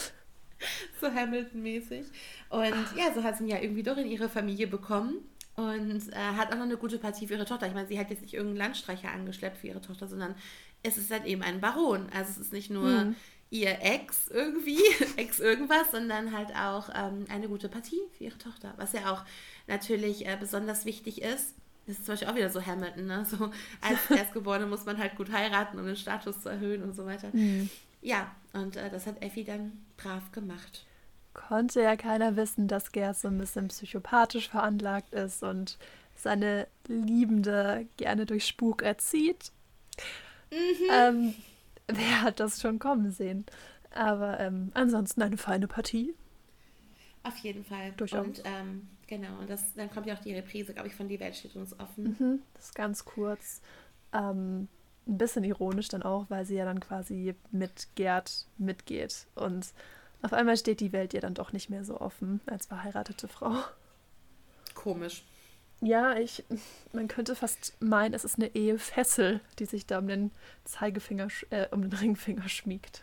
So 1.00 1.12
Hamilton-mäßig. 1.12 2.06
Und 2.50 2.74
ja, 2.96 3.12
so 3.14 3.22
hat 3.24 3.36
sie 3.36 3.44
ihn 3.44 3.48
ja 3.50 3.60
irgendwie 3.60 3.82
doch 3.82 3.96
in 3.96 4.06
ihre 4.06 4.28
Familie 4.28 4.66
bekommen. 4.68 5.16
Und 5.56 6.08
äh, 6.12 6.16
hat 6.36 6.48
auch 6.52 6.56
noch 6.56 6.62
eine 6.64 6.76
gute 6.76 6.98
Partie 6.98 7.26
für 7.26 7.34
ihre 7.34 7.44
Tochter. 7.44 7.66
Ich 7.66 7.74
meine, 7.74 7.86
sie 7.88 7.98
hat 7.98 8.10
jetzt 8.10 8.22
nicht 8.22 8.32
irgendeinen 8.34 8.58
Landstreicher 8.58 9.10
angeschleppt 9.10 9.58
für 9.58 9.66
ihre 9.66 9.80
Tochter, 9.82 10.06
sondern 10.08 10.34
es 10.82 10.96
ist 10.96 11.10
halt 11.10 11.26
eben 11.26 11.42
ein 11.42 11.60
Baron. 11.60 12.06
Also 12.14 12.30
es 12.30 12.38
ist 12.38 12.52
nicht 12.52 12.70
nur 12.70 12.88
Hm. 13.02 13.16
ihr 13.50 13.82
Ex 13.82 14.28
irgendwie, 14.28 14.78
Ex 15.16 15.40
irgendwas, 15.40 15.90
sondern 15.90 16.34
halt 16.36 16.54
auch 16.56 16.88
ähm, 16.94 17.26
eine 17.28 17.48
gute 17.48 17.68
Partie 17.68 18.00
für 18.16 18.24
ihre 18.24 18.38
Tochter. 18.38 18.72
Was 18.78 18.92
ja 18.92 19.12
auch 19.12 19.24
natürlich 19.66 20.26
äh, 20.26 20.36
besonders 20.40 20.86
wichtig 20.86 21.20
ist. 21.22 21.54
Das 21.86 21.96
ist 21.98 22.06
zum 22.06 22.12
Beispiel 22.12 22.28
auch 22.28 22.36
wieder 22.36 22.50
so 22.50 22.64
Hamilton, 22.64 23.06
ne? 23.06 23.26
So 23.28 23.50
als 23.80 24.10
Erstgeborene 24.16 24.66
muss 24.66 24.84
man 24.86 24.96
halt 24.96 25.16
gut 25.16 25.32
heiraten, 25.32 25.78
um 25.78 25.84
den 25.86 25.96
Status 25.96 26.40
zu 26.40 26.48
erhöhen 26.48 26.82
und 26.84 26.94
so 26.94 27.04
weiter. 27.04 27.30
Ja, 28.02 28.34
und 28.52 28.76
äh, 28.76 28.90
das 28.90 29.06
hat 29.06 29.22
Effi 29.22 29.44
dann 29.44 29.84
brav 29.96 30.30
gemacht. 30.32 30.84
konnte 31.34 31.80
ja 31.82 31.96
keiner 31.96 32.36
wissen, 32.36 32.68
dass 32.68 32.92
Gerd 32.92 33.16
so 33.16 33.28
ein 33.28 33.38
bisschen 33.38 33.68
psychopathisch 33.68 34.48
veranlagt 34.50 35.14
ist 35.14 35.42
und 35.42 35.78
seine 36.14 36.68
Liebende 36.88 37.86
gerne 37.96 38.26
durch 38.26 38.46
Spuk 38.46 38.82
erzieht. 38.82 39.52
Ähm, 40.90 41.34
wer 41.88 42.22
hat 42.22 42.40
das 42.40 42.60
schon 42.60 42.78
kommen 42.78 43.10
sehen? 43.10 43.46
Aber 43.94 44.38
ähm, 44.40 44.70
ansonsten 44.74 45.22
eine 45.22 45.38
feine 45.38 45.68
Partie. 45.68 46.14
Auf 47.22 47.36
jeden 47.38 47.64
Fall. 47.64 47.92
Durchaus. 47.96 48.26
Und 48.26 48.42
ähm, 48.44 48.88
genau, 49.06 49.38
und 49.38 49.48
das, 49.48 49.74
dann 49.74 49.90
kommt 49.90 50.06
ja 50.06 50.14
auch 50.14 50.20
die 50.20 50.34
Reprise, 50.34 50.74
glaube 50.74 50.88
ich, 50.88 50.94
von 50.94 51.08
Die 51.08 51.20
Welt 51.20 51.36
steht 51.36 51.56
uns 51.56 51.78
offen. 51.78 52.16
Mhm, 52.18 52.42
das 52.54 52.66
ist 52.66 52.74
ganz 52.74 53.04
kurz. 53.04 53.62
Ähm, 54.12 54.68
ein 55.06 55.18
bisschen 55.18 55.44
ironisch 55.44 55.88
dann 55.88 56.02
auch, 56.02 56.26
weil 56.28 56.44
sie 56.44 56.56
ja 56.56 56.64
dann 56.64 56.80
quasi 56.80 57.34
mit 57.50 57.88
Gerd 57.94 58.46
mitgeht. 58.58 59.26
Und 59.34 59.72
auf 60.22 60.32
einmal 60.32 60.56
steht 60.56 60.80
die 60.80 60.92
Welt 60.92 61.14
ihr 61.14 61.20
dann 61.20 61.34
doch 61.34 61.52
nicht 61.52 61.70
mehr 61.70 61.84
so 61.84 62.00
offen 62.00 62.40
als 62.46 62.66
verheiratete 62.66 63.28
Frau. 63.28 63.54
Komisch. 64.74 65.24
Ja, 65.80 66.14
ich, 66.14 66.44
man 66.92 67.08
könnte 67.08 67.34
fast 67.34 67.74
meinen, 67.82 68.14
es 68.14 68.24
ist 68.24 68.36
eine 68.36 68.54
Ehefessel, 68.54 69.40
die 69.58 69.64
sich 69.64 69.84
da 69.84 69.98
um 69.98 70.06
den 70.06 70.30
Zeigefinger, 70.64 71.26
äh, 71.50 71.66
um 71.72 71.82
den 71.82 71.92
Ringfinger 71.92 72.48
schmiegt. 72.48 73.02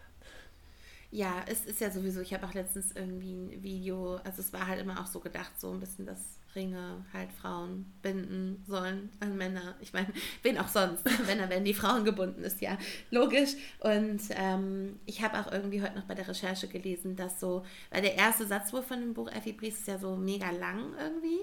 Ja, 1.11 1.43
es 1.47 1.65
ist 1.65 1.81
ja 1.81 1.91
sowieso, 1.91 2.21
ich 2.21 2.33
habe 2.33 2.45
auch 2.45 2.53
letztens 2.53 2.93
irgendwie 2.93 3.33
ein 3.33 3.63
Video, 3.63 4.15
also 4.23 4.41
es 4.41 4.53
war 4.53 4.67
halt 4.67 4.79
immer 4.79 5.01
auch 5.01 5.07
so 5.07 5.19
gedacht, 5.19 5.59
so 5.59 5.71
ein 5.71 5.79
bisschen, 5.81 6.05
dass 6.05 6.38
Ringe 6.55 7.05
halt 7.13 7.31
Frauen 7.31 7.85
binden 8.01 8.63
sollen 8.67 9.09
an 9.19 9.37
Männer. 9.37 9.75
Ich 9.81 9.93
meine, 9.93 10.07
wen 10.43 10.57
auch 10.57 10.67
sonst. 10.67 11.05
Männer 11.27 11.49
werden 11.49 11.65
die 11.65 11.73
Frauen 11.73 12.05
gebunden, 12.05 12.43
ist 12.43 12.61
ja 12.61 12.77
logisch. 13.11 13.55
Und 13.79 14.21
ähm, 14.31 14.99
ich 15.05 15.21
habe 15.21 15.39
auch 15.39 15.51
irgendwie 15.51 15.81
heute 15.81 15.95
noch 15.95 16.05
bei 16.05 16.15
der 16.15 16.27
Recherche 16.27 16.67
gelesen, 16.67 17.15
dass 17.15 17.39
so, 17.39 17.65
weil 17.91 18.01
der 18.01 18.15
erste 18.15 18.45
Satz 18.45 18.73
wohl 18.73 18.83
von 18.83 18.99
dem 18.99 19.13
Buch 19.13 19.31
Effie 19.31 19.53
Briest 19.53 19.79
ist 19.79 19.87
ja 19.87 19.97
so 19.97 20.15
mega 20.15 20.49
lang 20.51 20.93
irgendwie. 20.99 21.39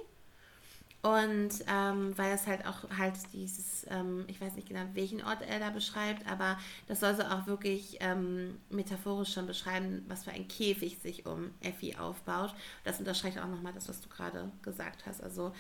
Und 1.03 1.51
ähm, 1.69 2.19
weil 2.19 2.33
es 2.33 2.47
halt 2.47 2.67
auch 2.67 2.91
halt 2.99 3.15
dieses, 3.33 3.87
ähm, 3.91 4.25
ich 4.27 4.41
weiß 4.41 4.55
nicht 4.57 4.69
genau, 4.69 4.81
welchen 4.95 5.23
Ort 5.23 5.43
er 5.49 5.61
da 5.61 5.71
beschreibt, 5.71 6.29
aber 6.29 6.59
das 6.89 6.99
soll 6.99 7.15
so 7.15 7.23
auch 7.23 7.47
wirklich 7.47 7.99
ähm, 8.01 8.59
metaphorisch 8.71 9.33
schon 9.33 9.47
beschreiben, 9.47 10.05
was 10.09 10.25
für 10.25 10.33
ein 10.33 10.49
Käfig 10.49 10.99
sich 10.99 11.25
um 11.25 11.53
Effi 11.61 11.95
aufbaut. 11.97 12.55
Das 12.83 12.99
unterstreicht 12.99 13.39
auch 13.39 13.47
nochmal 13.47 13.73
das, 13.73 13.89
was 13.89 14.01
du 14.01 14.09
gerade 14.09 14.51
gesagt 14.63 15.07
hast. 15.07 15.23
Also 15.23 15.53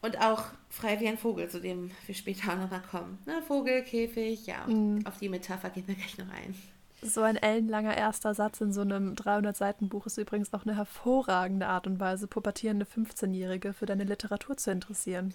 und 0.00 0.20
auch 0.20 0.44
frei 0.68 1.00
wie 1.00 1.08
ein 1.08 1.18
Vogel, 1.18 1.48
zu 1.48 1.60
dem 1.60 1.90
wir 2.06 2.14
später 2.14 2.52
auch 2.52 2.58
nochmal 2.58 2.82
kommen. 2.82 3.18
Ne? 3.26 3.42
Vogel, 3.42 3.82
Käfig, 3.82 4.46
ja, 4.46 4.66
mm. 4.66 5.04
auf 5.04 5.18
die 5.18 5.28
Metapher 5.28 5.70
gehen 5.70 5.88
wir 5.88 5.96
gleich 5.96 6.18
noch 6.18 6.28
ein. 6.30 6.54
So 7.00 7.22
ein 7.22 7.36
ellenlanger 7.36 7.96
erster 7.96 8.34
Satz 8.34 8.60
in 8.60 8.72
so 8.72 8.80
einem 8.80 9.14
300-Seiten-Buch 9.14 10.06
ist 10.06 10.18
übrigens 10.18 10.52
auch 10.52 10.64
eine 10.66 10.76
hervorragende 10.76 11.68
Art 11.68 11.86
und 11.86 12.00
Weise, 12.00 12.26
pubertierende 12.26 12.86
15-Jährige 12.86 13.72
für 13.72 13.86
deine 13.86 14.04
Literatur 14.04 14.56
zu 14.56 14.72
interessieren. 14.72 15.32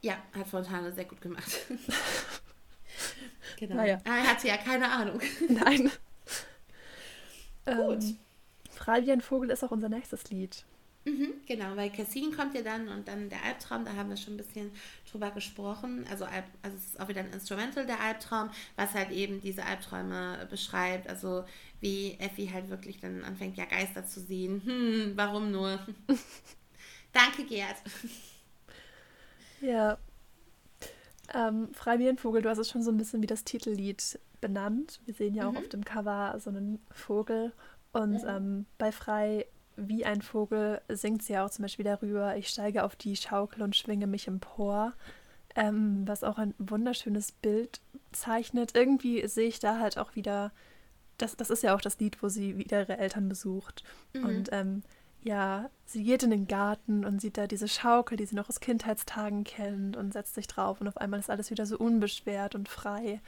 Ja, 0.00 0.16
hat 0.36 0.48
Fontane 0.48 0.92
sehr 0.92 1.04
gut 1.04 1.20
gemacht. 1.20 1.50
genau. 3.58 3.76
Naja. 3.76 3.98
Ah, 4.04 4.16
er 4.16 4.30
hatte 4.30 4.48
ja 4.48 4.56
keine 4.56 4.90
Ahnung. 4.90 5.20
Nein. 5.48 5.90
Gut. 7.66 8.02
Ähm, 8.02 8.18
Frei 8.70 9.04
wie 9.04 9.12
ein 9.12 9.20
Vogel 9.20 9.50
ist 9.50 9.62
auch 9.62 9.70
unser 9.70 9.88
nächstes 9.88 10.30
Lied. 10.30 10.64
Mhm, 11.04 11.32
genau, 11.46 11.74
weil 11.74 11.90
Cassin 11.90 12.34
kommt 12.34 12.54
ja 12.54 12.62
dann 12.62 12.88
und 12.88 13.08
dann 13.08 13.28
der 13.28 13.42
Albtraum, 13.44 13.84
da 13.84 13.94
haben 13.94 14.08
wir 14.08 14.16
schon 14.16 14.34
ein 14.34 14.36
bisschen 14.36 14.70
drüber 15.10 15.32
gesprochen. 15.32 16.06
Also, 16.08 16.24
also 16.26 16.76
es 16.76 16.86
ist 16.86 17.00
auch 17.00 17.08
wieder 17.08 17.20
ein 17.20 17.32
Instrumental, 17.32 17.86
der 17.86 18.00
Albtraum, 18.00 18.50
was 18.76 18.94
halt 18.94 19.10
eben 19.10 19.40
diese 19.40 19.64
Albträume 19.64 20.46
beschreibt. 20.48 21.08
Also 21.08 21.44
wie 21.80 22.16
Effi 22.20 22.46
halt 22.46 22.70
wirklich 22.70 23.00
dann 23.00 23.24
anfängt, 23.24 23.56
ja 23.56 23.64
Geister 23.64 24.06
zu 24.06 24.20
sehen. 24.20 24.62
Hm, 24.64 25.12
warum 25.16 25.50
nur? 25.50 25.80
Danke, 27.12 27.44
Gerd. 27.44 27.76
Ja. 29.60 29.98
Ähm, 31.34 31.72
Freibienvogel, 31.72 32.42
du 32.42 32.48
hast 32.48 32.58
es 32.58 32.70
schon 32.70 32.82
so 32.82 32.92
ein 32.92 32.96
bisschen 32.96 33.22
wie 33.22 33.26
das 33.26 33.42
Titellied 33.44 34.20
benannt. 34.40 35.00
Wir 35.04 35.14
sehen 35.14 35.34
ja 35.34 35.48
auch 35.48 35.52
mhm. 35.52 35.58
auf 35.58 35.68
dem 35.68 35.84
Cover 35.84 36.38
so 36.38 36.50
einen 36.50 36.80
Vogel. 36.90 37.52
Und 37.92 38.22
mhm. 38.22 38.28
ähm, 38.28 38.66
bei 38.78 38.92
Frei 38.92 39.46
wie 39.88 40.04
ein 40.04 40.22
Vogel 40.22 40.80
singt 40.88 41.22
sie 41.22 41.34
ja 41.34 41.44
auch 41.44 41.50
zum 41.50 41.62
Beispiel 41.62 41.84
darüber, 41.84 42.36
ich 42.36 42.48
steige 42.48 42.84
auf 42.84 42.96
die 42.96 43.16
Schaukel 43.16 43.62
und 43.62 43.76
schwinge 43.76 44.06
mich 44.06 44.28
empor, 44.28 44.92
ähm, 45.54 46.06
was 46.06 46.24
auch 46.24 46.38
ein 46.38 46.54
wunderschönes 46.58 47.32
Bild 47.32 47.80
zeichnet. 48.12 48.74
Irgendwie 48.74 49.26
sehe 49.26 49.48
ich 49.48 49.58
da 49.58 49.78
halt 49.78 49.98
auch 49.98 50.14
wieder, 50.14 50.52
das, 51.18 51.36
das 51.36 51.50
ist 51.50 51.62
ja 51.62 51.74
auch 51.74 51.80
das 51.80 51.98
Lied, 51.98 52.22
wo 52.22 52.28
sie 52.28 52.56
wieder 52.56 52.80
ihre 52.80 52.98
Eltern 52.98 53.28
besucht. 53.28 53.84
Mhm. 54.14 54.24
Und 54.24 54.48
ähm, 54.52 54.82
ja, 55.22 55.70
sie 55.84 56.02
geht 56.02 56.22
in 56.22 56.30
den 56.30 56.48
Garten 56.48 57.04
und 57.04 57.20
sieht 57.20 57.38
da 57.38 57.46
diese 57.46 57.68
Schaukel, 57.68 58.16
die 58.16 58.26
sie 58.26 58.34
noch 58.34 58.48
aus 58.48 58.60
Kindheitstagen 58.60 59.44
kennt 59.44 59.96
und 59.96 60.12
setzt 60.12 60.34
sich 60.34 60.48
drauf 60.48 60.80
und 60.80 60.88
auf 60.88 60.96
einmal 60.96 61.20
ist 61.20 61.30
alles 61.30 61.50
wieder 61.50 61.64
so 61.64 61.78
unbeschwert 61.78 62.54
und 62.54 62.68
frei. 62.68 63.20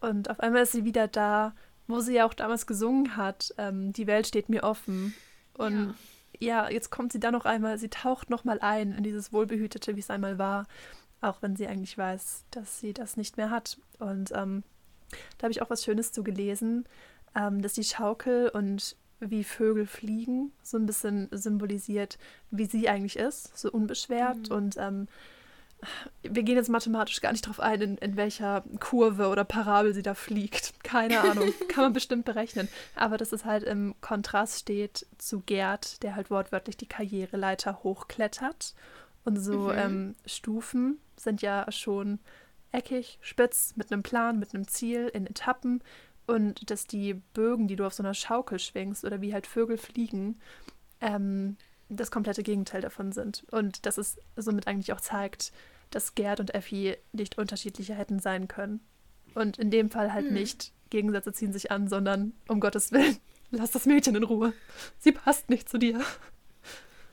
Und 0.00 0.30
auf 0.30 0.40
einmal 0.40 0.62
ist 0.62 0.72
sie 0.72 0.84
wieder 0.84 1.06
da, 1.06 1.54
wo 1.86 2.00
sie 2.00 2.14
ja 2.14 2.26
auch 2.26 2.34
damals 2.34 2.66
gesungen 2.66 3.16
hat, 3.16 3.54
ähm, 3.58 3.92
die 3.92 4.06
Welt 4.06 4.26
steht 4.26 4.48
mir 4.48 4.62
offen. 4.62 5.14
Und 5.56 5.94
ja. 6.40 6.64
ja, 6.64 6.70
jetzt 6.70 6.90
kommt 6.90 7.12
sie 7.12 7.20
da 7.20 7.30
noch 7.30 7.44
einmal, 7.44 7.78
sie 7.78 7.88
taucht 7.88 8.30
noch 8.30 8.44
mal 8.44 8.60
ein 8.60 8.92
in 8.92 9.02
dieses 9.02 9.32
Wohlbehütete, 9.32 9.96
wie 9.96 10.00
es 10.00 10.10
einmal 10.10 10.38
war, 10.38 10.66
auch 11.20 11.42
wenn 11.42 11.56
sie 11.56 11.66
eigentlich 11.66 11.96
weiß, 11.96 12.44
dass 12.50 12.80
sie 12.80 12.92
das 12.92 13.16
nicht 13.16 13.36
mehr 13.36 13.50
hat. 13.50 13.78
Und 13.98 14.32
ähm, 14.34 14.62
da 15.38 15.44
habe 15.44 15.52
ich 15.52 15.62
auch 15.62 15.70
was 15.70 15.84
Schönes 15.84 16.12
zu 16.12 16.22
gelesen, 16.22 16.84
ähm, 17.34 17.62
dass 17.62 17.74
die 17.74 17.84
Schaukel 17.84 18.48
und 18.48 18.96
wie 19.20 19.44
Vögel 19.44 19.86
fliegen 19.86 20.52
so 20.62 20.76
ein 20.76 20.86
bisschen 20.86 21.28
symbolisiert, 21.30 22.18
wie 22.50 22.66
sie 22.66 22.88
eigentlich 22.88 23.16
ist, 23.16 23.56
so 23.56 23.70
unbeschwert 23.70 24.50
mhm. 24.50 24.56
und 24.56 24.76
ähm, 24.78 25.08
wir 26.22 26.42
gehen 26.42 26.56
jetzt 26.56 26.68
mathematisch 26.68 27.20
gar 27.20 27.32
nicht 27.32 27.46
drauf 27.46 27.60
ein, 27.60 27.80
in, 27.80 27.98
in 27.98 28.16
welcher 28.16 28.64
Kurve 28.80 29.28
oder 29.28 29.44
Parabel 29.44 29.94
sie 29.94 30.02
da 30.02 30.14
fliegt. 30.14 30.72
Keine 30.84 31.20
Ahnung. 31.20 31.52
Kann 31.68 31.84
man 31.84 31.92
bestimmt 31.92 32.24
berechnen. 32.24 32.68
Aber 32.94 33.16
dass 33.16 33.32
es 33.32 33.44
halt 33.44 33.62
im 33.64 33.94
Kontrast 34.00 34.60
steht 34.60 35.06
zu 35.18 35.40
Gerd, 35.40 36.02
der 36.02 36.16
halt 36.16 36.30
wortwörtlich 36.30 36.76
die 36.76 36.86
Karriereleiter 36.86 37.82
hochklettert. 37.82 38.74
Und 39.24 39.36
so 39.36 39.68
mhm. 39.68 39.78
ähm, 39.78 40.14
Stufen 40.26 40.98
sind 41.16 41.42
ja 41.42 41.70
schon 41.70 42.18
eckig, 42.72 43.18
spitz, 43.20 43.74
mit 43.76 43.92
einem 43.92 44.02
Plan, 44.02 44.38
mit 44.38 44.54
einem 44.54 44.68
Ziel, 44.68 45.08
in 45.12 45.26
Etappen. 45.26 45.82
Und 46.26 46.70
dass 46.70 46.86
die 46.86 47.14
Bögen, 47.14 47.68
die 47.68 47.76
du 47.76 47.86
auf 47.86 47.94
so 47.94 48.02
einer 48.02 48.14
Schaukel 48.14 48.58
schwingst 48.58 49.04
oder 49.04 49.20
wie 49.20 49.32
halt 49.32 49.46
Vögel 49.46 49.76
fliegen, 49.76 50.40
ähm, 51.00 51.56
das 51.88 52.10
komplette 52.10 52.42
Gegenteil 52.42 52.80
davon 52.80 53.12
sind. 53.12 53.44
Und 53.50 53.86
dass 53.86 53.98
es 53.98 54.16
somit 54.36 54.66
eigentlich 54.66 54.92
auch 54.92 55.00
zeigt, 55.00 55.52
dass 55.94 56.14
Gerd 56.14 56.40
und 56.40 56.54
Effi 56.54 56.96
nicht 57.12 57.38
unterschiedlicher 57.38 57.94
hätten 57.94 58.18
sein 58.18 58.48
können. 58.48 58.80
Und 59.34 59.58
in 59.58 59.70
dem 59.70 59.90
Fall 59.90 60.12
halt 60.12 60.26
hm. 60.26 60.34
nicht 60.34 60.72
Gegensätze 60.90 61.32
ziehen 61.32 61.52
sich 61.52 61.70
an, 61.70 61.88
sondern 61.88 62.32
um 62.48 62.60
Gottes 62.60 62.92
Willen, 62.92 63.16
lass 63.50 63.72
das 63.72 63.86
Mädchen 63.86 64.14
in 64.14 64.22
Ruhe. 64.22 64.52
Sie 64.98 65.12
passt 65.12 65.50
nicht 65.50 65.68
zu 65.68 65.78
dir. 65.78 66.00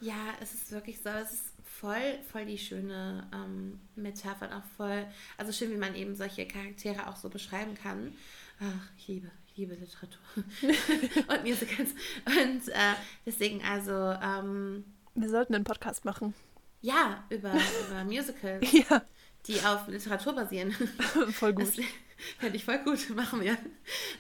Ja, 0.02 0.34
es 0.42 0.54
ist 0.54 0.72
wirklich 0.72 1.00
so. 1.02 1.10
Es 1.10 1.34
ist 1.34 1.54
voll, 1.64 2.20
voll 2.32 2.46
die 2.46 2.58
schöne 2.58 3.28
ähm, 3.34 3.80
Metapher 3.96 4.48
und 4.48 4.54
auch 4.54 4.66
voll, 4.78 5.06
also 5.38 5.52
schön, 5.52 5.72
wie 5.72 5.78
man 5.78 5.96
eben 5.96 6.16
solche 6.16 6.48
Charaktere 6.48 7.08
auch 7.08 7.16
so 7.16 7.30
beschreiben 7.30 7.76
kann. 7.76 8.14
Ach, 8.60 8.90
ich 8.98 9.08
liebe, 9.08 9.32
ich 9.48 9.58
liebe 9.58 9.74
Literatur 9.74 10.22
und 11.28 11.44
Musicals. 11.44 11.92
Und 12.26 12.70
äh, 12.70 12.94
deswegen 13.26 13.64
also. 13.64 13.92
Ähm, 13.92 14.86
Wir 15.16 15.30
sollten 15.30 15.56
einen 15.56 15.64
Podcast 15.64 16.06
machen. 16.06 16.36
Ja, 16.82 17.24
über, 17.30 17.54
über 17.54 18.04
Musicals. 18.04 18.68
Ja. 18.90 19.02
Die 19.48 19.60
auf 19.62 19.88
Literatur 19.88 20.34
basieren. 20.34 20.72
Voll 21.32 21.54
gut. 21.54 21.78
Das, 21.78 21.86
Fände 22.40 22.56
ich 22.56 22.66
voll 22.66 22.80
gut, 22.80 23.10
machen 23.16 23.42
wir. 23.42 23.58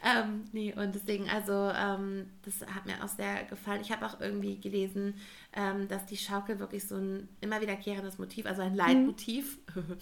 Ähm, 0.03 0.45
nee, 0.51 0.73
und 0.73 0.95
deswegen, 0.95 1.29
also, 1.29 1.71
ähm, 1.75 2.29
das 2.43 2.61
hat 2.67 2.85
mir 2.85 3.03
auch 3.03 3.07
sehr 3.07 3.43
gefallen. 3.45 3.81
Ich 3.81 3.91
habe 3.91 4.05
auch 4.05 4.19
irgendwie 4.19 4.59
gelesen, 4.59 5.15
ähm, 5.53 5.87
dass 5.87 6.05
die 6.05 6.17
Schaukel 6.17 6.59
wirklich 6.59 6.87
so 6.87 6.95
ein 6.95 7.27
immer 7.41 7.61
wiederkehrendes 7.61 8.17
Motiv, 8.17 8.45
also 8.45 8.61
ein 8.61 8.73
Leitmotiv 8.73 9.57
mhm. 9.75 9.97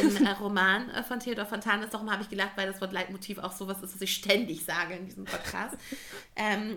im 0.00 0.26
äh, 0.26 0.30
Roman 0.40 0.88
äh, 0.90 1.02
von 1.02 1.18
Theodor 1.20 1.46
Fontane 1.46 1.84
ist. 1.84 1.94
Darum 1.94 2.10
habe 2.10 2.22
ich 2.22 2.30
gelacht, 2.30 2.52
weil 2.56 2.66
das 2.66 2.80
Wort 2.80 2.92
Leitmotiv 2.92 3.38
auch 3.38 3.52
sowas 3.52 3.82
ist, 3.82 3.94
was 3.94 4.00
ich 4.00 4.14
ständig 4.14 4.64
sage 4.64 4.94
in 4.94 5.06
diesem 5.06 5.24
Podcast. 5.24 5.76
ähm, 6.36 6.74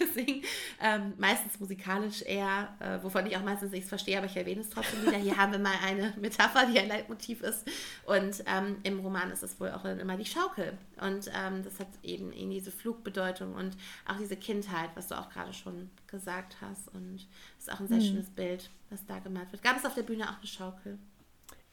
deswegen 0.00 0.42
ähm, 0.82 1.12
meistens 1.18 1.60
musikalisch 1.60 2.22
eher, 2.22 2.74
äh, 2.80 3.02
wovon 3.02 3.26
ich 3.26 3.36
auch 3.36 3.42
meistens 3.42 3.72
nichts 3.72 3.88
verstehe, 3.88 4.16
aber 4.16 4.26
ich 4.26 4.36
erwähne 4.36 4.62
es 4.62 4.70
trotzdem 4.70 5.06
wieder. 5.06 5.18
Hier 5.18 5.36
haben 5.36 5.52
wir 5.52 5.58
mal 5.58 5.76
eine 5.84 6.14
Metapher, 6.20 6.66
die 6.66 6.78
ein 6.78 6.88
Leitmotiv 6.88 7.42
ist. 7.42 7.68
Und 8.06 8.42
ähm, 8.46 8.76
im 8.82 9.00
Roman 9.00 9.30
ist 9.30 9.42
es 9.42 9.60
wohl 9.60 9.70
auch 9.70 9.84
immer 10.00 10.16
die 10.16 10.24
Schaukel. 10.24 10.76
Und 11.00 11.30
ähm, 11.34 11.62
das 11.62 11.78
hat 11.78 11.88
eben, 12.02 12.32
eben 12.32 12.50
diese 12.50 12.70
Flugbedeutung 12.70 13.54
und 13.54 13.76
auch 14.06 14.16
diese 14.18 14.36
Kindheit, 14.36 14.90
was 14.94 15.08
du 15.08 15.18
auch 15.18 15.30
gerade 15.30 15.52
schon 15.52 15.90
gesagt 16.06 16.56
hast. 16.60 16.88
Und 16.94 17.26
das 17.56 17.68
ist 17.68 17.72
auch 17.72 17.80
ein 17.80 17.88
sehr 17.88 17.98
mhm. 17.98 18.02
schönes 18.02 18.30
Bild, 18.30 18.70
was 18.90 19.04
da 19.06 19.18
gemalt 19.18 19.52
wird. 19.52 19.62
Gab 19.62 19.76
es 19.76 19.84
auf 19.84 19.94
der 19.94 20.02
Bühne 20.02 20.28
auch 20.28 20.38
eine 20.38 20.46
Schaukel? 20.46 20.98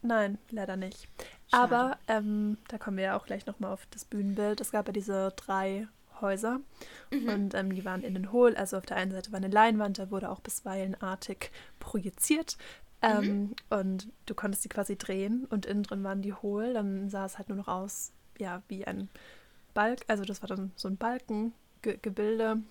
Nein, 0.02 0.38
leider 0.52 0.78
nicht. 0.78 1.08
Schade. 1.50 1.76
Aber 1.76 1.98
ähm, 2.08 2.58
da 2.68 2.78
kommen 2.78 2.98
wir 2.98 3.06
ja 3.06 3.18
auch 3.18 3.26
gleich 3.26 3.46
nochmal 3.46 3.74
auf 3.74 3.88
das 3.92 4.06
Bühnenbild. 4.06 4.62
Es 4.62 4.72
gab 4.72 4.88
ja 4.88 4.94
diese 4.94 5.34
drei 5.36 5.88
Häuser 6.22 6.60
mhm. 7.12 7.30
und 7.30 7.54
ähm, 7.54 7.74
die 7.74 7.86
waren 7.86 8.04
innen 8.04 8.32
hohl. 8.32 8.56
Also 8.56 8.78
auf 8.78 8.86
der 8.86 8.98
einen 8.98 9.12
Seite 9.12 9.32
war 9.32 9.38
eine 9.38 9.48
Leinwand, 9.48 10.00
da 10.00 10.12
wurde 10.12 10.30
auch 10.30 10.40
bisweilen 10.40 10.96
artig 11.02 11.52
projiziert. 11.80 12.58
Ähm, 13.02 13.26
mhm. 13.26 13.56
Und 13.70 14.08
du 14.26 14.34
konntest 14.34 14.66
die 14.66 14.70
quasi 14.70 14.98
drehen 14.98 15.46
und 15.50 15.66
innen 15.66 15.84
drin 15.84 16.04
waren 16.04 16.22
die 16.22 16.34
hohl. 16.34 16.74
Dann 16.74 17.10
sah 17.10 17.26
es 17.26 17.38
halt 17.38 17.50
nur 17.50 17.58
noch 17.58 17.68
aus 17.68 18.12
ja, 18.40 18.62
wie 18.68 18.86
ein 18.86 19.10
Balk, 19.74 20.02
also 20.08 20.24
das 20.24 20.42
war 20.42 20.48
dann 20.48 20.72
so 20.76 20.88
ein 20.88 20.98
Balkengebilde. 20.98 22.62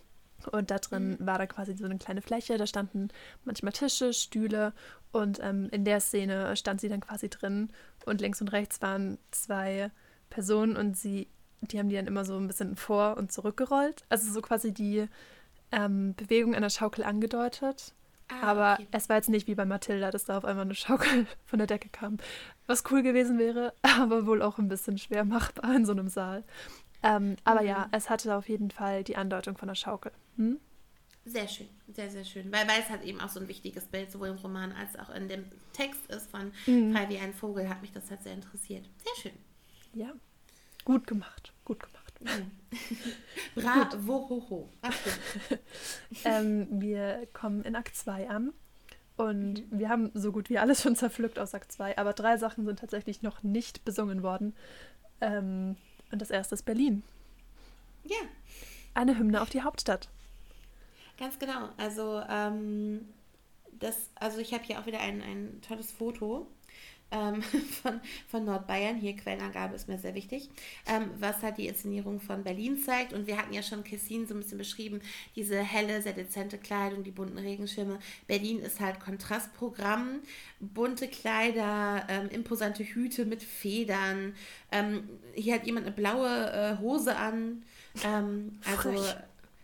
Und 0.53 0.71
da 0.71 0.79
drin 0.79 1.17
mhm. 1.19 1.27
war 1.27 1.39
da 1.39 1.47
quasi 1.47 1.75
so 1.77 1.87
eine 1.87 1.99
kleine 1.99 2.21
Fläche, 2.21 2.59
da 2.59 2.67
standen 2.67 3.09
manchmal 3.45 3.73
Tische, 3.73 4.13
Stühle 4.13 4.75
und 5.13 5.41
ähm, 5.43 5.69
in 5.71 5.85
der 5.85 6.01
Szene 6.01 6.55
stand 6.57 6.81
sie 6.81 6.91
dann 6.91 7.01
quasi 7.01 7.31
drin 7.31 7.71
und 8.05 8.21
links 8.21 8.43
und 8.43 8.49
rechts 8.53 8.83
waren 8.83 9.19
zwei 9.31 9.91
Personen 10.29 10.77
und 10.77 10.97
sie, 10.97 11.29
die 11.63 11.79
haben 11.79 11.89
die 11.89 11.97
dann 11.97 12.07
immer 12.07 12.25
so 12.27 12.37
ein 12.37 12.47
bisschen 12.47 12.77
vor 12.77 13.17
und 13.17 13.33
zurückgerollt. 13.33 14.05
Also 14.11 14.31
so 14.31 14.43
quasi 14.43 14.73
die 14.73 15.09
ähm, 15.73 16.15
Bewegung 16.17 16.55
einer 16.55 16.71
Schaukel 16.71 17.05
angedeutet. 17.05 17.95
Ah, 18.29 18.43
aber 18.43 18.73
okay. 18.75 18.89
es 18.91 19.09
war 19.09 19.17
jetzt 19.17 19.29
nicht 19.29 19.47
wie 19.47 19.55
bei 19.55 19.65
Mathilda, 19.65 20.11
dass 20.11 20.25
da 20.25 20.37
auf 20.39 20.45
einmal 20.45 20.65
eine 20.65 20.75
Schaukel 20.75 21.27
von 21.45 21.59
der 21.59 21.67
Decke 21.67 21.89
kam. 21.89 22.19
Was 22.67 22.85
cool 22.91 23.03
gewesen 23.03 23.39
wäre, 23.39 23.73
aber 23.83 24.27
wohl 24.27 24.43
auch 24.43 24.59
ein 24.59 24.69
bisschen 24.69 24.99
schwer 24.99 25.25
machbar 25.25 25.75
in 25.75 25.87
so 25.87 25.93
einem 25.93 26.09
Saal. 26.09 26.45
Ähm, 27.03 27.37
aber 27.45 27.63
mhm. 27.63 27.69
ja, 27.69 27.89
es 27.93 28.11
hatte 28.11 28.35
auf 28.37 28.49
jeden 28.49 28.71
Fall 28.71 29.05
die 29.05 29.17
Andeutung 29.17 29.57
von 29.57 29.69
der 29.69 29.75
Schaukel. 29.75 30.13
Hm? 30.37 30.59
Sehr 31.25 31.49
schön, 31.49 31.69
sehr, 31.89 32.09
sehr 32.09 32.25
schön. 32.25 32.53
Weil, 32.53 32.69
weil 32.69 32.81
es 32.81 32.89
halt 32.89 33.03
eben 33.03 33.21
auch 33.21 33.29
so 33.29 33.41
ein 33.41 33.49
wichtiges 33.49 33.87
Bild 33.87 34.13
sowohl 34.13 34.29
im 34.29 34.37
Roman 34.37 34.73
als 34.73 34.97
auch 34.97 35.11
in 35.11 35.29
dem 35.29 35.45
Text 35.73 36.07
ist 36.07 36.31
von 36.31 36.53
mhm. 36.67 36.93
Frei 36.93 37.09
wie 37.09 37.19
ein 37.19 37.35
Vogel, 37.35 37.69
hat 37.69 37.83
mich 37.83 37.93
das 37.93 38.09
halt 38.11 38.23
sehr 38.23 38.35
interessiert. 38.35 38.89
Sehr 38.99 39.23
schön. 39.23 39.39
Ja, 39.93 40.13
gut 40.85 41.07
gemacht, 41.07 41.53
gut 41.65 41.81
gemacht. 41.81 41.96
Bravo, 43.55 44.29
ho, 44.29 44.47
ho. 44.51 44.69
ähm, 46.25 46.67
wir 46.71 47.27
kommen 47.33 47.63
in 47.63 47.77
Akt 47.77 47.97
2 47.97 48.29
an. 48.29 48.53
Und 49.17 49.71
mhm. 49.71 49.79
wir 49.79 49.89
haben 49.89 50.11
so 50.15 50.31
gut 50.31 50.51
wie 50.51 50.59
alles 50.59 50.83
schon 50.83 50.97
zerpflückt 50.97 51.39
aus 51.39 51.55
Akt 51.55 51.73
2, 51.73 51.97
aber 51.97 52.13
drei 52.13 52.37
Sachen 52.37 52.67
sind 52.67 52.79
tatsächlich 52.79 53.23
noch 53.23 53.43
nicht 53.43 53.85
besungen 53.85 54.23
worden. 54.23 54.55
Ähm, 55.21 55.77
und 56.13 56.21
das 56.21 56.31
erste 56.31 56.55
ist 56.55 56.65
Berlin. 56.65 57.03
Ja. 58.05 58.17
Eine 58.95 59.19
Hymne 59.19 59.41
auf 59.43 59.51
die 59.51 59.63
Hauptstadt. 59.63 60.09
Ganz 61.19 61.39
genau. 61.39 61.71
Also, 61.79 62.23
ähm, 62.29 63.09
das, 63.73 64.11
also 64.15 64.39
ich 64.39 64.53
habe 64.53 64.65
hier 64.65 64.79
auch 64.79 64.87
wieder 64.87 65.01
ein, 65.01 65.23
ein 65.23 65.61
tolles 65.67 65.93
Foto 65.93 66.47
ähm, 67.11 67.43
von, 67.83 68.01
von 68.29 68.45
Nordbayern. 68.45 68.97
Hier 68.97 69.17
Quellenangabe 69.17 69.75
ist 69.77 69.89
mir 69.89 69.99
sehr 69.99 70.15
wichtig, 70.15 70.49
ähm, 70.87 71.11
was 71.19 71.43
halt 71.43 71.59
die 71.59 71.69
Inszenierung 71.69 72.21
von 72.21 72.43
Berlin 72.43 72.79
zeigt. 72.79 73.13
Und 73.13 73.27
wir 73.27 73.37
hatten 73.37 73.53
ja 73.53 73.63
schon 73.63 73.85
Kessin 73.85 74.27
so 74.27 74.35
ein 74.35 74.41
bisschen 74.41 74.59
beschrieben, 74.59 75.01
diese 75.35 75.59
helle, 75.59 76.03
sehr 76.03 76.13
dezente 76.13 76.59
Kleidung, 76.59 77.05
die 77.05 77.11
bunten 77.11 77.39
Regenschirme. 77.39 77.99
Berlin 78.27 78.61
ist 78.61 78.81
halt 78.81 79.01
Kontrastprogramm, 79.01 80.21
bunte 80.61 81.09
Kleider, 81.09 82.07
ähm, 82.09 82.29
imposante 82.31 82.85
Hüte 82.85 83.25
mit 83.25 83.43
Federn. 83.43 84.35
Ähm, 84.73 85.09
hier 85.35 85.55
hat 85.55 85.67
jemand 85.67 85.87
eine 85.87 85.95
blaue 85.95 86.51
äh, 86.51 86.79
Hose 86.81 87.17
an. 87.17 87.63
Ähm, 88.05 88.59
also 88.65 89.05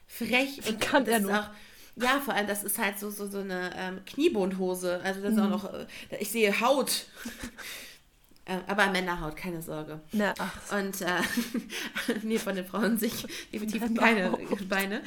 frech, 0.06 0.66
und 0.69 0.81
kann 0.81 1.06
er 1.06 1.20
nur. 1.20 1.51
Ja, 1.97 2.20
vor 2.20 2.35
allem, 2.35 2.47
das 2.47 2.64
ist 2.64 2.78
halt 2.78 2.98
so, 2.98 3.10
so, 3.10 3.27
so 3.27 3.39
eine 3.39 3.70
ähm, 3.77 4.05
Kniebundhose. 4.06 5.01
Also 5.05 5.20
das 5.20 5.32
ist 5.32 5.39
auch 5.39 5.44
mhm. 5.44 5.51
noch, 5.51 5.73
äh, 5.74 5.86
ich 6.20 6.31
sehe 6.31 6.60
Haut. 6.60 7.06
Äh, 8.44 8.59
aber 8.66 8.90
Männerhaut, 8.90 9.36
keine 9.36 9.62
Sorge. 9.62 10.01
Na, 10.10 10.35
ach. 10.36 10.77
Und 10.77 11.01
äh, 11.01 11.20
nee, 12.24 12.39
von 12.39 12.56
den 12.56 12.66
Frauen 12.66 12.98
sich 12.98 13.24
definitiv 13.52 13.94
keine 13.94 14.36
Beine. 14.69 15.02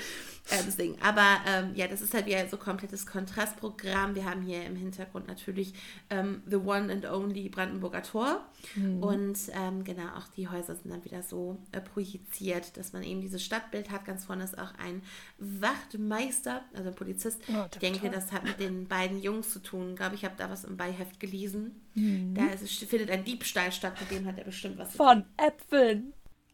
Äh, 0.49 0.61
deswegen. 0.65 1.01
Aber 1.01 1.37
ähm, 1.47 1.71
ja, 1.73 1.87
das 1.87 2.01
ist 2.01 2.13
halt 2.13 2.27
wieder 2.27 2.47
so 2.47 2.57
komplettes 2.57 3.07
Kontrastprogramm. 3.07 4.13
Wir 4.13 4.25
haben 4.25 4.41
hier 4.43 4.63
im 4.65 4.75
Hintergrund 4.75 5.27
natürlich 5.27 5.73
ähm, 6.09 6.43
The 6.45 6.57
One 6.57 6.91
and 6.91 7.05
Only 7.05 7.49
Brandenburger 7.49 8.03
Tor. 8.03 8.45
Mhm. 8.75 9.01
Und 9.01 9.39
ähm, 9.53 9.83
genau, 9.83 10.07
auch 10.15 10.27
die 10.35 10.47
Häuser 10.47 10.75
sind 10.75 10.91
dann 10.91 11.03
wieder 11.03 11.23
so 11.23 11.57
äh, 11.71 11.81
projiziert, 11.81 12.77
dass 12.77 12.93
man 12.93 13.01
eben 13.01 13.21
dieses 13.21 13.43
Stadtbild 13.43 13.89
hat. 13.89 14.05
Ganz 14.05 14.25
vorne 14.25 14.43
ist 14.43 14.57
auch 14.57 14.73
ein 14.77 15.01
Wachtmeister, 15.39 16.63
also 16.73 16.89
ein 16.89 16.95
Polizist. 16.95 17.41
Oh, 17.49 17.65
ich 17.71 17.79
denke, 17.79 18.09
das 18.11 18.31
hat 18.31 18.43
mit 18.43 18.59
den 18.59 18.87
beiden 18.87 19.19
Jungs 19.21 19.49
zu 19.49 19.59
tun. 19.59 19.91
Ich 19.91 19.95
glaube, 19.95 20.15
ich 20.15 20.25
habe 20.25 20.35
da 20.37 20.49
was 20.51 20.63
im 20.63 20.77
Beiheft 20.77 21.19
gelesen. 21.19 21.81
Mhm. 21.95 22.35
Da 22.35 22.45
ist, 22.47 22.83
findet 22.83 23.09
ein 23.09 23.23
Diebstahl 23.23 23.71
statt, 23.71 23.93
mit 23.99 24.11
dem 24.11 24.27
hat 24.27 24.37
er 24.37 24.43
bestimmt 24.43 24.77
was. 24.77 24.95
Von 24.95 25.25
Äpfeln. 25.37 26.13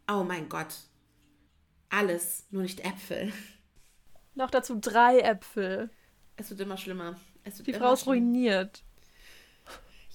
Oh 0.10 0.24
mein 0.24 0.48
Gott. 0.48 0.76
Alles, 1.90 2.46
nur 2.52 2.62
nicht 2.62 2.86
Äpfel. 2.86 3.34
Noch 4.36 4.50
dazu 4.50 4.78
drei 4.80 5.20
Äpfel. 5.20 5.90
Es 6.38 6.50
wird 6.50 6.62
immer 6.62 6.78
schlimmer. 6.78 7.16
Wird 7.44 7.68
Die 7.68 7.74
Frau 7.74 7.94
ist 7.94 8.08
ruiniert. 8.08 8.84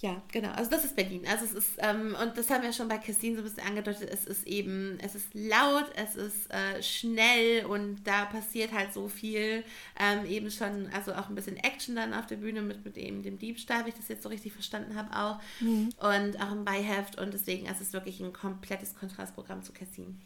Ja, 0.01 0.21
genau. 0.31 0.51
Also 0.51 0.71
das 0.71 0.85
ist 0.85 0.95
Berlin. 0.95 1.25
Also 1.27 1.47
es 1.47 1.53
ist, 1.53 1.71
ähm, 1.79 2.15
und 2.23 2.37
das 2.37 2.51
haben 2.51 2.63
wir 2.63 2.73
schon 2.75 2.89
bei 2.89 2.99
Christine 2.99 3.37
so 3.37 3.43
ein 3.43 3.45
bisschen 3.45 3.67
angedeutet, 3.67 4.11
es 4.13 4.27
ist 4.27 4.47
eben, 4.47 4.99
es 5.01 5.15
ist 5.15 5.29
laut, 5.33 5.87
es 5.95 6.17
ist 6.17 6.53
äh, 6.53 6.83
schnell 6.83 7.65
und 7.65 8.05
da 8.05 8.27
passiert 8.27 8.73
halt 8.73 8.93
so 8.93 9.09
viel. 9.09 9.65
Ähm, 9.99 10.27
eben 10.27 10.51
schon, 10.51 10.91
also 10.93 11.15
auch 11.15 11.31
ein 11.31 11.35
bisschen 11.35 11.57
Action 11.57 11.97
dann 11.97 12.13
auf 12.13 12.27
der 12.27 12.37
Bühne 12.37 12.61
mit, 12.61 12.85
mit 12.85 12.99
eben 12.99 13.23
dem 13.23 13.39
Diebstahl, 13.39 13.81
wenn 13.81 13.89
ich 13.89 13.95
das 13.95 14.09
jetzt 14.09 14.23
so 14.23 14.29
richtig 14.29 14.53
verstanden 14.53 14.97
habe 14.97 15.17
auch. 15.17 15.41
Mhm. 15.61 15.89
Und 15.99 16.43
auch 16.43 16.53
im 16.53 16.67
Beiheft 16.67 17.19
und 17.19 17.33
deswegen 17.33 17.67
es 17.67 17.81
ist 17.81 17.89
es 17.89 17.93
wirklich 17.95 18.21
ein 18.21 18.35
komplettes 18.35 18.95
Kontrastprogramm 18.95 19.63
zu 19.63 19.73
Cassin. 19.73 20.21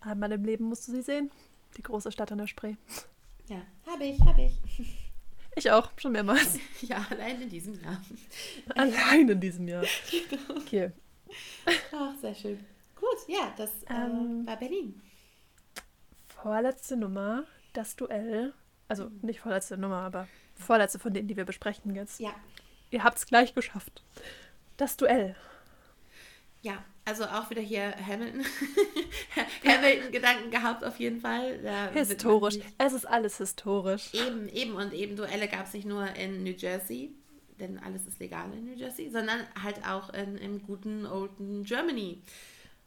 Einmal 0.00 0.32
im 0.32 0.44
Leben 0.44 0.64
musst 0.64 0.88
du 0.88 0.92
sie 0.92 1.02
sehen. 1.02 1.30
Die 1.76 1.82
große 1.82 2.12
Stadt 2.12 2.32
an 2.32 2.38
der 2.38 2.46
Spree. 2.46 2.76
Ja, 3.48 3.62
habe 3.86 4.04
ich, 4.04 4.20
habe 4.20 4.42
ich. 4.42 4.98
Ich 5.54 5.70
auch, 5.70 5.90
schon 5.98 6.12
mehrmals. 6.12 6.58
Ja, 6.80 7.06
allein 7.10 7.42
in 7.42 7.50
diesem 7.50 7.78
Jahr. 7.82 8.00
Allein 8.74 9.28
in 9.28 9.38
diesem 9.38 9.68
Jahr. 9.68 9.84
Genau. 10.10 10.60
Okay. 10.60 10.92
Ach, 11.94 12.16
sehr 12.22 12.34
schön. 12.34 12.64
Gut, 12.96 13.18
ja, 13.28 13.52
das 13.58 13.70
äh, 13.82 13.92
ähm, 13.92 14.46
war 14.46 14.56
Berlin. 14.56 15.02
Vorletzte 16.28 16.96
Nummer, 16.96 17.44
das 17.74 17.96
Duell. 17.96 18.54
Also 18.88 19.10
mhm. 19.10 19.18
nicht 19.22 19.40
vorletzte 19.40 19.76
Nummer, 19.76 19.98
aber 19.98 20.26
vorletzte 20.54 20.98
von 20.98 21.12
denen, 21.12 21.28
die 21.28 21.36
wir 21.36 21.44
besprechen 21.44 21.94
jetzt. 21.94 22.18
Ja. 22.18 22.34
Ihr 22.90 23.04
habt 23.04 23.18
es 23.18 23.26
gleich 23.26 23.54
geschafft. 23.54 24.02
Das 24.78 24.96
Duell. 24.96 25.36
Ja, 26.62 26.82
also 27.04 27.24
auch 27.24 27.50
wieder 27.50 27.62
hier 27.62 27.94
Hamilton. 28.06 28.44
Hamilton-Gedanken 29.66 30.50
gehabt 30.50 30.84
auf 30.84 30.98
jeden 31.00 31.20
Fall. 31.20 31.58
Da 31.58 31.90
historisch. 31.90 32.58
Es 32.78 32.92
ist 32.92 33.06
alles 33.06 33.38
historisch. 33.38 34.14
Eben, 34.14 34.48
eben 34.48 34.74
und 34.74 34.92
eben 34.92 35.16
Duelle 35.16 35.48
gab 35.48 35.66
es 35.66 35.74
nicht 35.74 35.86
nur 35.86 36.06
in 36.14 36.44
New 36.44 36.54
Jersey, 36.56 37.14
denn 37.58 37.78
alles 37.78 38.06
ist 38.06 38.20
legal 38.20 38.52
in 38.52 38.64
New 38.66 38.74
Jersey, 38.74 39.10
sondern 39.10 39.40
halt 39.60 39.86
auch 39.86 40.10
in, 40.10 40.36
im 40.36 40.62
guten 40.62 41.06
olden 41.06 41.64
Germany. 41.64 42.22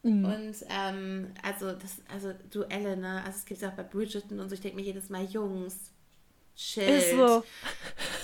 Mhm. 0.03 0.25
Und 0.25 0.55
ähm, 0.69 1.33
also 1.41 1.71
das, 1.73 2.01
also 2.13 2.33
Duelle, 2.51 2.95
ne? 2.95 3.23
Also 3.25 3.39
es 3.39 3.45
gibt 3.45 3.61
es 3.61 3.67
auch 3.67 3.73
bei 3.73 3.83
Bridgerton 3.83 4.39
und 4.39 4.49
so, 4.49 4.55
ich 4.55 4.61
denke 4.61 4.77
mir 4.77 4.83
jedes 4.83 5.09
Mal, 5.09 5.25
Jungs, 5.25 5.91
Schild. 6.55 6.89
Ist 6.89 7.11
so. 7.11 7.35
Und 7.37 7.43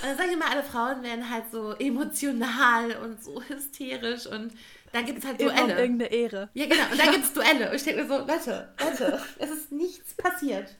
dann 0.03 0.18
sage 0.18 0.30
ich 0.30 0.35
immer, 0.35 0.49
alle 0.49 0.63
Frauen 0.63 1.03
werden 1.03 1.30
halt 1.30 1.51
so 1.51 1.73
emotional 1.73 2.95
und 3.03 3.22
so 3.22 3.41
hysterisch 3.49 4.26
und 4.26 4.53
dann 4.93 5.05
gibt 5.05 5.19
es 5.19 5.26
halt 5.26 5.39
Duelle. 5.39 5.63
Um 5.63 5.69
irgendeine 5.69 6.11
Ehre. 6.11 6.49
Ja, 6.53 6.65
genau. 6.65 6.84
Und 6.91 6.99
dann 6.99 7.11
gibt 7.11 7.26
es 7.26 7.34
Duelle. 7.34 7.69
Und 7.69 7.76
ich 7.76 7.84
denke 7.84 8.03
mir 8.03 8.07
so, 8.07 8.18
Leute, 8.19 8.73
Leute, 8.80 9.22
es 9.39 9.49
ist 9.49 9.72
nichts 9.72 10.13
passiert. 10.13 10.76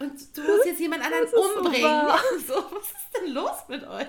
Und 0.00 0.12
du 0.34 0.42
musst 0.42 0.64
jetzt 0.64 0.80
jemand 0.80 1.04
anderen 1.04 1.26
umbringen. 1.26 2.08
So, 2.46 2.54
so, 2.54 2.64
was 2.74 2.86
ist 2.86 3.20
denn 3.20 3.34
los 3.34 3.68
mit 3.68 3.86
euch? 3.86 4.06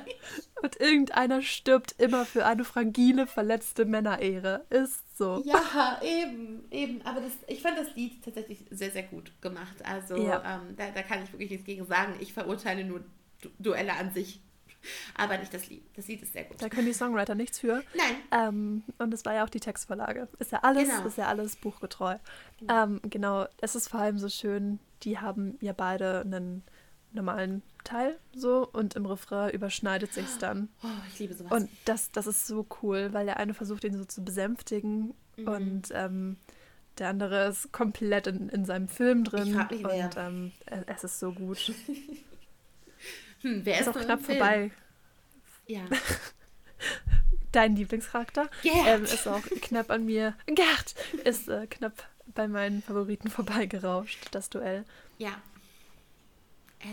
Und 0.61 0.79
irgendeiner 0.79 1.41
stirbt 1.41 1.95
immer 1.97 2.25
für 2.25 2.45
eine 2.45 2.63
fragile, 2.63 3.27
verletzte 3.27 3.83
Männerehre. 3.83 4.65
Ist 4.69 5.17
so. 5.17 5.43
Ja, 5.45 5.99
eben, 6.01 6.63
eben. 6.71 7.01
Aber 7.05 7.19
das, 7.19 7.33
ich 7.47 7.61
fand 7.61 7.77
das 7.77 7.93
Lied 7.95 8.23
tatsächlich 8.23 8.63
sehr, 8.71 8.91
sehr 8.91 9.03
gut 9.03 9.33
gemacht. 9.41 9.83
Also 9.83 10.15
ja. 10.15 10.41
ähm, 10.45 10.77
da, 10.77 10.91
da 10.91 11.01
kann 11.03 11.23
ich 11.23 11.33
wirklich 11.33 11.51
nichts 11.51 11.65
gegen 11.65 11.85
sagen. 11.85 12.15
Ich 12.21 12.31
verurteile 12.31 12.85
nur 12.85 13.03
du 13.41 13.49
Duelle 13.59 13.93
an 13.93 14.13
sich 14.13 14.39
aber 15.15 15.37
nicht 15.37 15.53
das 15.53 15.69
Lied. 15.69 15.83
Das 15.95 16.07
Lied 16.07 16.21
ist 16.21 16.33
sehr 16.33 16.43
gut. 16.43 16.61
Da 16.61 16.69
können 16.69 16.87
die 16.87 16.93
Songwriter 16.93 17.35
nichts 17.35 17.59
für. 17.59 17.83
Nein. 17.95 18.15
Ähm, 18.31 18.83
und 18.97 19.13
es 19.13 19.25
war 19.25 19.33
ja 19.33 19.43
auch 19.43 19.49
die 19.49 19.59
Textvorlage. 19.59 20.27
Ist 20.39 20.51
ja 20.51 20.59
alles, 20.63 20.89
genau. 20.89 21.07
ist 21.07 21.17
ja 21.17 21.27
alles 21.27 21.55
buchgetreu. 21.55 22.17
Genau. 22.59 22.83
Ähm, 22.83 23.01
genau, 23.03 23.47
es 23.59 23.75
ist 23.75 23.87
vor 23.87 23.99
allem 23.99 24.17
so 24.17 24.29
schön, 24.29 24.79
die 25.03 25.19
haben 25.19 25.57
ja 25.61 25.73
beide 25.73 26.21
einen 26.21 26.63
normalen 27.13 27.61
Teil 27.83 28.17
so 28.33 28.67
und 28.71 28.95
im 28.95 29.05
Refrain 29.05 29.51
überschneidet 29.51 30.13
sich 30.13 30.37
dann. 30.39 30.69
Oh, 30.83 30.87
ich 31.11 31.19
liebe 31.19 31.33
sowas. 31.33 31.51
Und 31.51 31.69
das, 31.85 32.11
das 32.11 32.27
ist 32.27 32.47
so 32.47 32.65
cool, 32.81 33.09
weil 33.11 33.25
der 33.25 33.37
eine 33.37 33.53
versucht, 33.53 33.83
ihn 33.83 33.97
so 33.97 34.05
zu 34.05 34.23
besänftigen 34.23 35.13
mhm. 35.35 35.47
und 35.47 35.89
ähm, 35.93 36.37
der 36.97 37.09
andere 37.09 37.47
ist 37.47 37.71
komplett 37.71 38.27
in, 38.27 38.49
in 38.49 38.65
seinem 38.65 38.87
Film 38.87 39.23
drin. 39.23 39.47
Ich 39.47 39.53
frag 39.53 39.71
mich. 39.71 39.85
Und 39.85 40.17
ähm, 40.17 40.51
es 40.87 41.03
ist 41.03 41.19
so 41.19 41.31
gut. 41.31 41.73
Hm, 43.41 43.61
wer 43.65 43.79
ist, 43.79 43.87
ist 43.87 43.97
auch 43.97 44.01
knapp 44.01 44.21
vorbei. 44.21 44.71
Ja. 45.67 45.81
Dein 47.51 47.75
Lieblingscharakter 47.75 48.49
ähm, 48.63 49.03
ist 49.03 49.27
auch 49.27 49.43
knapp 49.61 49.91
an 49.91 50.05
mir. 50.05 50.35
Gerd 50.45 50.95
ist 51.23 51.49
äh, 51.49 51.67
knapp 51.67 52.07
bei 52.33 52.47
meinen 52.47 52.81
Favoriten 52.81 53.29
vorbeigerauscht, 53.29 54.27
das 54.31 54.49
Duell. 54.49 54.85
Ja. 55.17 55.41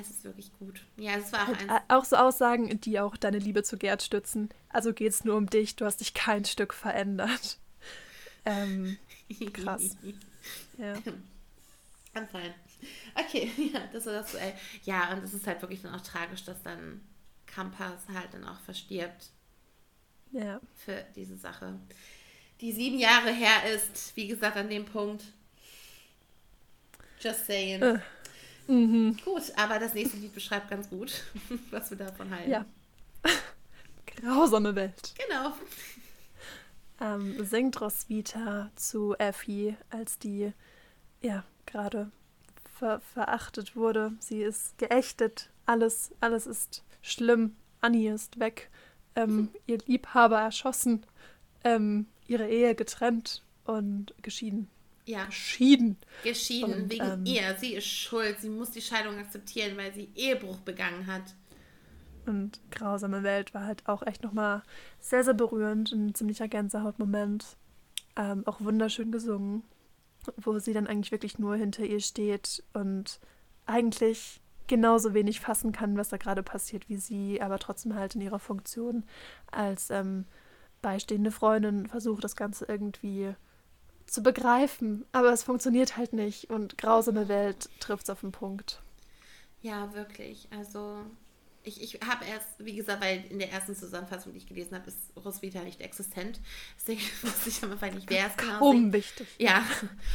Es 0.00 0.10
ist 0.10 0.24
wirklich 0.24 0.50
gut. 0.58 0.84
Ja, 0.98 1.12
es 1.16 1.32
war 1.32 1.44
auch 1.44 1.56
halt, 1.56 1.70
eins. 1.70 1.82
Auch 1.88 2.04
so 2.04 2.16
Aussagen, 2.16 2.78
die 2.80 3.00
auch 3.00 3.16
deine 3.16 3.38
Liebe 3.38 3.62
zu 3.62 3.78
Gerd 3.78 4.02
stützen. 4.02 4.50
Also 4.68 4.92
geht 4.92 5.12
es 5.12 5.24
nur 5.24 5.36
um 5.36 5.48
dich, 5.48 5.76
du 5.76 5.86
hast 5.86 6.00
dich 6.00 6.12
kein 6.14 6.44
Stück 6.44 6.74
verändert. 6.74 7.58
Ähm, 8.44 8.96
krass. 9.52 9.96
ja. 10.78 10.94
Anfallen. 12.14 12.54
Okay, 13.14 13.50
ja, 13.72 13.80
das 13.92 14.06
war 14.06 14.14
das 14.14 14.32
Duell. 14.32 14.55
Ja, 14.84 15.12
und 15.12 15.24
es 15.24 15.34
ist 15.34 15.46
halt 15.46 15.60
wirklich 15.62 15.82
dann 15.82 15.94
auch 15.94 16.00
tragisch, 16.00 16.44
dass 16.44 16.62
dann 16.62 17.00
Kampas 17.46 18.02
halt 18.12 18.32
dann 18.32 18.46
auch 18.46 18.60
verstirbt. 18.60 19.30
Ja. 20.32 20.60
Für 20.74 21.05
diese 21.16 21.36
Sache. 21.36 21.78
Die 22.60 22.72
sieben 22.72 22.98
Jahre 22.98 23.30
her 23.30 23.72
ist, 23.74 24.14
wie 24.16 24.28
gesagt, 24.28 24.56
an 24.56 24.68
dem 24.68 24.84
Punkt. 24.84 25.24
Just 27.20 27.46
saying. 27.46 27.82
Äh. 27.82 28.00
Mhm. 28.66 29.16
Gut, 29.24 29.44
aber 29.56 29.78
das 29.78 29.94
nächste 29.94 30.18
Lied 30.18 30.34
beschreibt 30.34 30.68
ganz 30.68 30.90
gut, 30.90 31.24
was 31.70 31.90
wir 31.90 31.96
davon 31.96 32.30
halten. 32.30 32.50
Ja. 32.50 32.66
Grausame 34.06 34.74
Welt. 34.74 35.14
Genau. 35.26 35.55
Ähm, 37.00 37.44
singt 37.44 37.80
Roswitha 37.80 38.70
zu 38.76 39.16
Effie, 39.18 39.76
als 39.90 40.18
die 40.18 40.52
ja 41.22 41.44
gerade 41.64 42.10
ver 42.78 43.00
verachtet 43.00 43.76
wurde. 43.76 44.12
Sie 44.18 44.42
ist 44.42 44.78
geächtet. 44.78 45.50
Alles, 45.66 46.12
alles 46.20 46.46
ist 46.46 46.84
schlimm. 47.02 47.56
Annie 47.80 48.12
ist 48.12 48.38
weg. 48.38 48.70
Ähm, 49.14 49.36
mhm. 49.36 49.48
Ihr 49.66 49.78
Liebhaber 49.86 50.40
erschossen. 50.40 51.05
Ähm, 51.64 52.06
ihre 52.26 52.48
Ehe 52.48 52.74
getrennt 52.74 53.42
und 53.64 54.14
geschieden. 54.22 54.68
Ja. 55.06 55.24
Geschieden. 55.24 55.96
Geschieden, 56.22 56.82
und, 56.82 56.90
wegen 56.90 57.05
ähm, 57.05 57.26
ihr. 57.26 57.56
Sie 57.59 57.74
ist 57.74 57.86
schuld. 57.86 58.38
Sie 58.40 58.50
muss 58.50 58.70
die 58.70 58.82
Scheidung 58.82 59.18
akzeptieren, 59.18 59.76
weil 59.76 59.92
sie 59.94 60.10
Ehebruch 60.14 60.59
begangen 60.59 61.06
hat. 61.06 61.34
Und 62.26 62.60
Grausame 62.70 63.22
Welt 63.22 63.55
war 63.55 63.64
halt 63.64 63.88
auch 63.88 64.06
echt 64.06 64.22
nochmal 64.22 64.62
sehr, 65.00 65.24
sehr 65.24 65.34
berührend. 65.34 65.92
Ein 65.92 66.14
ziemlicher 66.14 66.46
Gänsehautmoment. 66.46 67.56
Ähm, 68.16 68.42
auch 68.46 68.60
wunderschön 68.60 69.12
gesungen, 69.12 69.62
wo 70.36 70.59
sie 70.59 70.72
dann 70.72 70.86
eigentlich 70.86 71.12
wirklich 71.12 71.38
nur 71.38 71.56
hinter 71.56 71.84
ihr 71.84 72.00
steht 72.00 72.62
und 72.72 73.20
eigentlich 73.66 74.40
genauso 74.66 75.14
wenig 75.14 75.40
fassen 75.40 75.72
kann, 75.72 75.96
was 75.96 76.10
da 76.10 76.16
gerade 76.16 76.42
passiert 76.42 76.88
wie 76.88 76.96
sie, 76.96 77.40
aber 77.40 77.59
trotzdem 77.59 77.94
halt 77.94 78.14
in 78.14 78.20
ihrer 78.20 78.38
Funktion 78.38 79.05
als 79.50 79.90
ähm, 79.90 80.26
beistehende 80.82 81.30
Freundin 81.30 81.86
versucht, 81.88 82.22
das 82.22 82.36
Ganze 82.36 82.66
irgendwie 82.66 83.34
zu 84.06 84.22
begreifen. 84.22 85.05
Aber 85.12 85.32
es 85.32 85.42
funktioniert 85.42 85.96
halt 85.96 86.12
nicht 86.12 86.50
und 86.50 86.78
grausame 86.78 87.28
Welt 87.28 87.68
trifft 87.80 88.05
es 88.05 88.10
auf 88.10 88.20
den 88.20 88.32
Punkt. 88.32 88.80
Ja, 89.60 89.92
wirklich. 89.94 90.48
Also 90.50 90.98
ich, 91.68 91.82
ich 91.82 92.00
habe 92.06 92.24
erst, 92.24 92.46
wie 92.58 92.74
gesagt, 92.74 93.02
weil 93.02 93.24
in 93.30 93.38
der 93.38 93.52
ersten 93.52 93.74
Zusammenfassung, 93.74 94.32
die 94.32 94.38
ich 94.38 94.46
gelesen 94.46 94.74
habe, 94.74 94.88
ist 94.88 94.98
Roswitha 95.22 95.60
nicht 95.60 95.80
existent. 95.80 96.40
Deswegen 96.78 97.00
wusste 97.22 97.48
ich 97.48 97.62
am 97.62 97.72
Anfang 97.72 97.94
nicht, 97.94 98.08
wer 98.10 98.26
es 98.26 98.36
genau 98.36 98.72
ist. 98.72 98.92
wichtig. 98.92 99.28
Ja, 99.38 99.62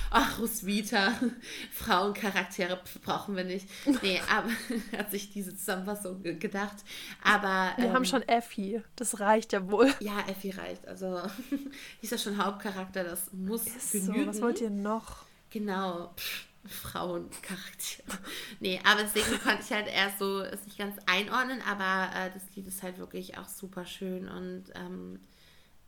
ach, 0.09 0.39
Roswitha, 0.39 1.13
Frauencharaktere 1.71 2.81
brauchen 3.03 3.35
wir 3.35 3.43
nicht. 3.43 3.67
Nee, 4.01 4.19
aber 4.29 4.49
hat 4.97 5.11
sich 5.11 5.31
diese 5.31 5.55
Zusammenfassung 5.55 6.23
gedacht. 6.23 6.77
Aber. 7.23 7.73
Wir 7.77 7.85
ähm, 7.85 7.93
haben 7.93 8.05
schon 8.05 8.23
Effi, 8.23 8.81
das 8.95 9.19
reicht 9.19 9.53
ja 9.53 9.69
wohl. 9.69 9.93
Ja, 9.99 10.19
Effi 10.27 10.49
reicht. 10.49 10.87
Also, 10.87 11.21
die 11.51 12.05
ist 12.05 12.11
ja 12.11 12.17
schon 12.17 12.43
Hauptcharakter, 12.43 13.03
das 13.03 13.31
muss 13.31 13.67
ist 13.67 13.91
genügen. 13.91 14.23
So, 14.23 14.27
was 14.27 14.41
wollt 14.41 14.61
ihr 14.61 14.69
noch? 14.69 15.25
Genau. 15.51 16.13
Pff. 16.17 16.47
Frauencharaktere. 16.65 18.17
nee, 18.59 18.79
aber 18.85 19.03
deswegen 19.03 19.39
konnte 19.43 19.63
ich 19.63 19.71
halt 19.71 19.87
erst 19.87 20.19
so 20.19 20.41
es 20.41 20.65
nicht 20.65 20.77
ganz 20.77 20.95
einordnen, 21.05 21.61
aber 21.69 22.09
äh, 22.15 22.31
das 22.33 22.43
Lied 22.55 22.67
ist 22.67 22.83
halt 22.83 22.97
wirklich 22.97 23.37
auch 23.37 23.47
super 23.47 23.85
schön 23.85 24.27
und 24.29 24.65
ähm, 24.75 25.19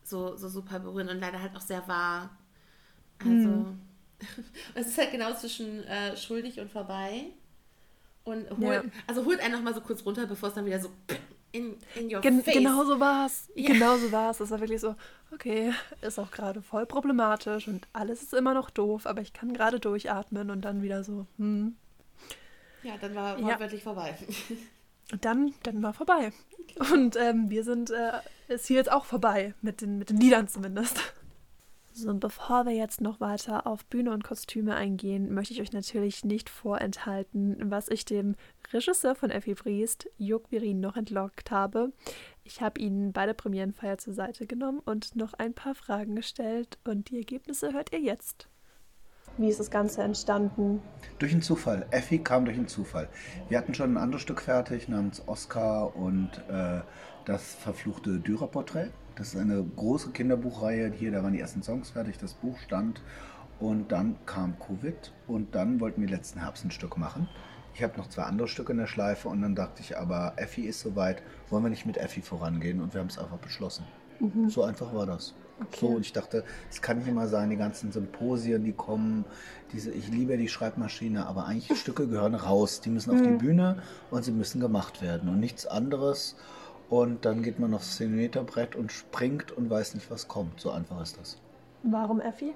so, 0.04 0.36
so 0.36 0.50
super 0.50 0.80
berührend 0.80 1.10
und 1.10 1.20
leider 1.20 1.42
halt 1.42 1.56
auch 1.56 1.62
sehr 1.62 1.88
wahr. 1.88 2.38
Also, 3.20 3.32
hm. 3.32 3.82
es 4.76 4.88
ist 4.88 4.98
halt 4.98 5.12
genau 5.12 5.34
zwischen 5.34 5.84
äh, 5.86 6.16
schuldig 6.18 6.60
und 6.60 6.72
vorbei. 6.72 7.32
Und 8.24 8.50
holt, 8.50 8.84
ja. 8.84 8.92
also 9.08 9.24
holt 9.26 9.40
einen 9.40 9.54
noch 9.54 9.62
mal 9.62 9.74
so 9.74 9.82
kurz 9.82 10.04
runter, 10.06 10.26
bevor 10.26 10.50
es 10.50 10.56
dann 10.56 10.66
wieder 10.66 10.80
so 10.80 10.90
in, 11.52 11.78
in 11.96 12.14
your 12.14 12.22
Gen 12.22 12.44
face. 12.44 12.54
Genau 12.56 12.84
so 12.86 13.00
war 13.00 13.26
es. 13.26 13.50
Ja. 13.56 13.74
Genau 13.74 13.98
so 13.98 14.12
war 14.12 14.32
es. 14.32 14.40
Es 14.40 14.52
war 14.52 14.60
wirklich 14.60 14.82
so, 14.82 14.96
okay, 15.34 15.74
ist 16.02 16.20
auch 16.20 16.32
gerade 16.32 16.62
voll 16.62 16.86
problematisch 16.86 17.68
und 17.68 17.88
alles 17.94 18.24
ist 18.24 18.34
immer 18.34 18.54
noch 18.54 18.70
doof, 18.70 19.06
aber 19.06 19.22
ich 19.22 19.34
kann 19.34 19.54
gerade 19.54 19.80
durchatmen 19.80 20.50
und 20.50 20.62
dann 20.62 20.82
wieder 20.82 21.04
so, 21.04 21.28
hm. 21.38 21.76
Ja, 22.84 22.94
dann 23.02 23.16
war 23.16 23.42
wortwörtlich 23.42 23.84
ja. 23.84 23.94
vorbei. 23.94 24.18
Dann, 25.22 25.54
dann 25.64 25.84
war 25.84 25.94
vorbei. 25.94 26.32
Und 26.92 27.16
ähm, 27.16 27.50
wir 27.50 27.64
sind, 27.64 27.92
äh, 27.92 28.12
ist 28.48 28.66
hier 28.66 28.78
jetzt 28.78 28.92
auch 28.92 29.06
vorbei, 29.06 29.54
mit 29.62 29.82
den, 29.82 30.00
mit 30.00 30.10
den 30.10 30.18
Liedern 30.18 30.48
zumindest. 30.48 31.00
So, 31.98 32.10
und 32.10 32.20
bevor 32.20 32.66
wir 32.66 32.74
jetzt 32.74 33.00
noch 33.00 33.22
weiter 33.22 33.66
auf 33.66 33.86
Bühne 33.86 34.12
und 34.12 34.26
Kostüme 34.26 34.76
eingehen, 34.76 35.34
möchte 35.34 35.54
ich 35.54 35.62
euch 35.62 35.72
natürlich 35.72 36.26
nicht 36.26 36.50
vorenthalten, 36.50 37.56
was 37.72 37.88
ich 37.88 38.04
dem 38.04 38.36
Regisseur 38.74 39.16
von 39.16 39.32
Effi 39.32 39.54
Briest, 39.54 40.10
Jörg 40.18 40.52
Virin, 40.52 40.82
noch 40.82 40.98
entlockt 40.98 41.52
habe. 41.52 41.94
Ich 42.44 42.62
habe 42.62 42.82
ihn 42.82 43.14
bei 43.14 43.26
der 43.26 43.34
Premierenfeier 43.34 43.98
zur 43.98 44.14
Seite 44.14 44.46
genommen 44.46 44.82
und 44.84 45.16
noch 45.16 45.36
ein 45.36 45.54
paar 45.54 45.74
Fragen 45.74 46.18
gestellt 46.18 46.80
und 46.84 47.12
die 47.12 47.18
Ergebnisse 47.20 47.72
hört 47.72 47.94
ihr 47.94 48.02
jetzt. 48.02 48.50
Wie 49.38 49.48
ist 49.48 49.62
das 49.62 49.72
Ganze 49.72 50.04
entstanden? 50.04 50.82
Durch 51.18 51.32
einen 51.32 51.44
Zufall. 51.44 51.88
Effi 51.92 52.20
kam 52.20 52.44
durch 52.44 52.58
einen 52.58 52.68
Zufall. 52.68 53.08
Wir 53.48 53.58
hatten 53.58 53.74
schon 53.74 53.94
ein 53.94 54.04
anderes 54.04 54.22
Stück 54.22 54.42
fertig 54.42 54.90
namens 54.90 55.26
Oscar 55.30 55.96
und 55.96 56.44
äh, 56.50 56.82
das 57.24 57.56
verfluchte 57.56 58.20
Dürerporträt. 58.20 58.90
Das 59.16 59.34
ist 59.34 59.40
eine 59.40 59.64
große 59.64 60.12
Kinderbuchreihe. 60.12 60.92
Hier, 60.92 61.12
da 61.12 61.24
waren 61.24 61.34
die 61.34 61.40
ersten 61.40 61.64
Songs 61.64 61.92
fertig, 61.92 62.18
das 62.18 62.34
Buch 62.34 62.58
stand. 62.60 63.02
Und 63.60 63.92
dann 63.92 64.18
kam 64.26 64.60
Covid 64.60 65.14
und 65.28 65.56
dann 65.56 65.80
wollten 65.80 66.02
wir 66.02 66.10
letzten 66.10 66.42
Herbst 66.42 66.66
ein 66.66 66.72
Stück 66.72 66.98
machen. 66.98 67.30
Ich 67.74 67.84
habe 67.84 67.98
noch 67.98 68.10
zwei 68.10 68.24
andere 68.24 68.48
Stücke 68.48 68.74
in 68.74 68.78
der 68.78 68.88
Schleife 68.88 69.30
und 69.30 69.42
dann 69.42 69.56
dachte 69.56 69.82
ich, 69.82 69.98
aber 69.98 70.34
Effi 70.38 70.62
ist 70.64 70.82
soweit, 70.82 71.22
wollen 71.50 71.64
wir 71.64 71.70
nicht 71.70 71.86
mit 71.86 71.98
Effi 71.98 72.22
vorangehen? 72.22 72.82
Und 72.82 72.94
wir 72.94 73.02
haben 73.02 73.08
es 73.08 73.18
einfach 73.18 73.38
beschlossen. 73.38 73.86
Mhm. 74.20 74.50
So 74.50 74.64
einfach 74.64 74.94
war 74.94 75.06
das. 75.06 75.34
Okay. 75.62 75.78
So, 75.80 75.88
und 75.88 76.02
ich 76.02 76.12
dachte, 76.12 76.44
es 76.70 76.82
kann 76.82 76.98
nicht 76.98 77.08
immer 77.08 77.28
sein, 77.28 77.50
die 77.50 77.56
ganzen 77.56 77.92
Symposien, 77.92 78.66
die 78.66 78.74
kommen, 78.74 79.24
diese, 79.72 79.92
ich 79.92 80.10
liebe 80.10 80.38
die 80.38 80.50
Schreibmaschine, 80.50 81.26
aber 81.28 81.46
eigentlich 81.46 81.80
Stücke 81.80 82.08
gehören 82.08 82.36
raus. 82.36 82.82
Die 82.82 82.90
müssen 82.90 83.12
auf 83.12 83.18
mhm. 83.18 83.24
die 83.24 83.46
Bühne 83.46 83.82
und 84.12 84.24
sie 84.24 84.32
müssen 84.32 84.60
gemacht 84.60 85.02
werden 85.02 85.30
und 85.30 85.40
nichts 85.40 85.66
anderes. 85.66 86.36
Und 86.90 87.26
dann 87.26 87.42
geht 87.42 87.60
man 87.60 87.74
aufs 87.74 87.98
Zentimeterbrett 87.98 88.76
und 88.76 88.92
springt 88.92 89.52
und 89.52 89.70
weiß 89.70 89.96
nicht, 89.96 90.10
was 90.12 90.28
kommt. 90.28 90.60
So 90.60 90.72
einfach 90.72 91.02
ist 91.02 91.18
das. 91.18 91.38
Warum 91.84 92.22
Effi? 92.22 92.54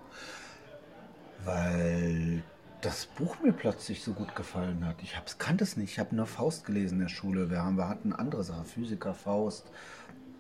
Weil 1.46 2.44
das 2.82 3.08
Buch 3.08 3.40
mir 3.42 3.54
plötzlich 3.54 4.04
so 4.04 4.14
gut 4.14 4.36
gefallen 4.36 4.86
hat. 4.86 5.02
Ich 5.02 5.18
hab's, 5.18 5.38
kannte 5.38 5.64
es 5.64 5.78
nicht. 5.78 5.92
Ich 5.92 6.00
habe 6.00 6.16
nur 6.16 6.26
Faust 6.26 6.66
gelesen 6.66 6.96
in 6.96 7.02
der 7.02 7.10
Schule. 7.10 7.50
Wir, 7.50 7.64
haben, 7.64 7.78
wir 7.78 7.90
hatten 7.90 8.14
andere 8.14 8.44
Sachen. 8.44 8.66
Physiker, 8.66 9.14
Faust, 9.14 9.70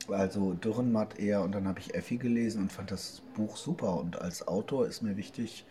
also 0.08 0.54
Dürrenmatt 0.54 1.20
eher. 1.20 1.42
Und 1.42 1.54
dann 1.54 1.68
habe 1.68 1.80
ich 1.80 1.96
Effi 1.96 2.18
gelesen 2.18 2.64
und 2.64 2.72
fand 2.72 2.92
das 2.92 3.22
Buch 3.36 3.58
super. 3.58 4.00
Und 4.00 4.22
als 4.22 4.48
Autor 4.48 4.88
ist 4.88 5.02
mir 5.02 5.18
wichtig, 5.18 5.66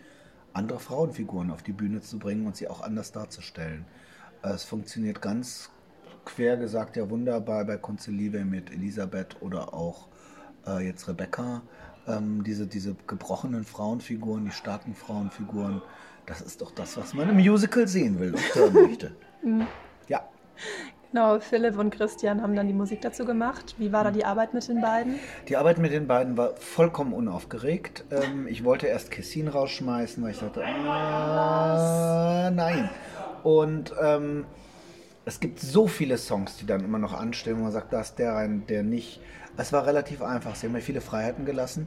andere 0.53 0.81
Frauenfiguren 0.81 1.51
auf 1.51 1.63
die 1.63 1.73
Bühne 1.73 2.01
zu 2.01 2.19
bringen 2.19 2.47
und 2.47 2.57
sie 2.57 2.69
auch 2.69 2.81
anders 2.81 3.13
darzustellen. 3.13 3.85
Es 4.43 4.65
funktioniert 4.65 5.23
ganz 5.23 5.71
quer 6.29 6.57
gesagt 6.57 6.97
ja 6.97 7.09
wunderbar 7.09 7.65
bei 7.65 7.77
Konzilive 7.77 8.45
mit 8.45 8.71
Elisabeth 8.71 9.37
oder 9.41 9.73
auch 9.73 10.09
äh, 10.67 10.87
jetzt 10.87 11.09
Rebecca. 11.09 11.63
Ähm, 12.07 12.45
diese, 12.45 12.67
diese 12.67 12.95
gebrochenen 13.07 13.65
Frauenfiguren, 13.65 14.45
die 14.45 14.51
starken 14.51 14.95
Frauenfiguren, 14.95 15.83
das 16.27 16.43
ist 16.43 16.61
doch 16.61 16.71
das, 16.71 16.97
was 16.97 17.15
man 17.15 17.31
im 17.31 17.37
Musical 17.37 17.89
sehen 17.89 18.21
will 18.21 18.35
und 18.35 18.55
hören 18.55 18.73
möchte. 18.89 19.13
Mhm. 19.43 19.67
Ja. 20.09 20.29
Genau, 21.11 21.41
Philipp 21.41 21.79
und 21.79 21.91
Christian 21.91 22.43
haben 22.43 22.55
dann 22.55 22.67
die 22.67 22.75
Musik 22.75 23.01
dazu 23.01 23.25
gemacht. 23.25 23.75
Wie 23.79 23.91
war 23.93 24.05
da 24.05 24.11
die 24.11 24.27
Arbeit 24.27 24.53
mit 24.53 24.69
den 24.69 24.83
beiden? 24.83 25.19
Die 25.49 25.57
Arbeit 25.57 25.79
mit 25.79 25.93
den 25.93 26.07
beiden 26.07 26.37
war 26.37 26.57
vollkommen 26.57 27.15
unaufgeregt. 27.15 28.05
Ähm, 28.11 28.47
ich 28.47 28.65
wollte 28.65 28.87
erst 28.87 29.11
Kessin 29.11 29.49
rausschmeißen, 29.49 30.23
weil 30.23 30.33
ich 30.33 30.41
dachte, 30.41 30.63
ah, 30.63 32.51
nein. 32.51 32.91
Und 33.43 33.95
ähm, 34.03 34.45
es 35.29 35.41
gibt 35.41 35.61
so 35.61 35.87
viele 35.87 36.17
Songs, 36.17 36.57
die 36.57 36.65
dann 36.65 36.83
immer 36.83 36.99
noch 36.99 37.13
anstehen, 37.13 37.59
wo 37.59 37.65
man 37.65 37.73
sagt, 37.73 37.93
da 37.93 38.01
ist 38.01 38.19
der 38.19 38.33
rein, 38.33 38.65
der 38.67 38.83
nicht. 38.83 39.21
Es 39.59 39.75
war 39.75 39.87
relativ 39.87 40.23
einfach. 40.23 40.55
Sie 40.55 40.67
haben 40.67 40.73
mir 40.73 40.81
viele 40.81 41.03
Freiheiten 41.03 41.45
gelassen. 41.45 41.87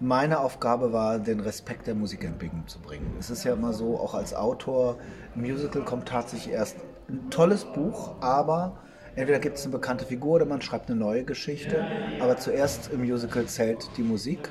Meine 0.00 0.40
Aufgabe 0.40 0.90
war, 0.90 1.18
den 1.18 1.40
Respekt 1.40 1.86
der 1.86 1.94
Musik 1.94 2.24
entgegenzubringen. 2.24 3.12
Es 3.20 3.28
ist 3.28 3.44
ja 3.44 3.52
immer 3.52 3.74
so, 3.74 4.00
auch 4.00 4.14
als 4.14 4.32
Autor, 4.32 4.96
ein 5.36 5.42
Musical 5.42 5.82
kommt 5.82 6.08
tatsächlich 6.08 6.54
erst 6.54 6.78
ein 7.10 7.28
tolles 7.28 7.66
Buch, 7.66 8.14
aber 8.22 8.78
entweder 9.16 9.38
gibt 9.38 9.58
es 9.58 9.64
eine 9.64 9.72
bekannte 9.72 10.06
Figur 10.06 10.36
oder 10.36 10.46
man 10.46 10.62
schreibt 10.62 10.90
eine 10.90 10.98
neue 10.98 11.24
Geschichte. 11.24 11.84
Aber 12.22 12.38
zuerst 12.38 12.90
im 12.90 13.02
Musical 13.02 13.44
zählt 13.44 13.90
die 13.98 14.02
Musik 14.02 14.48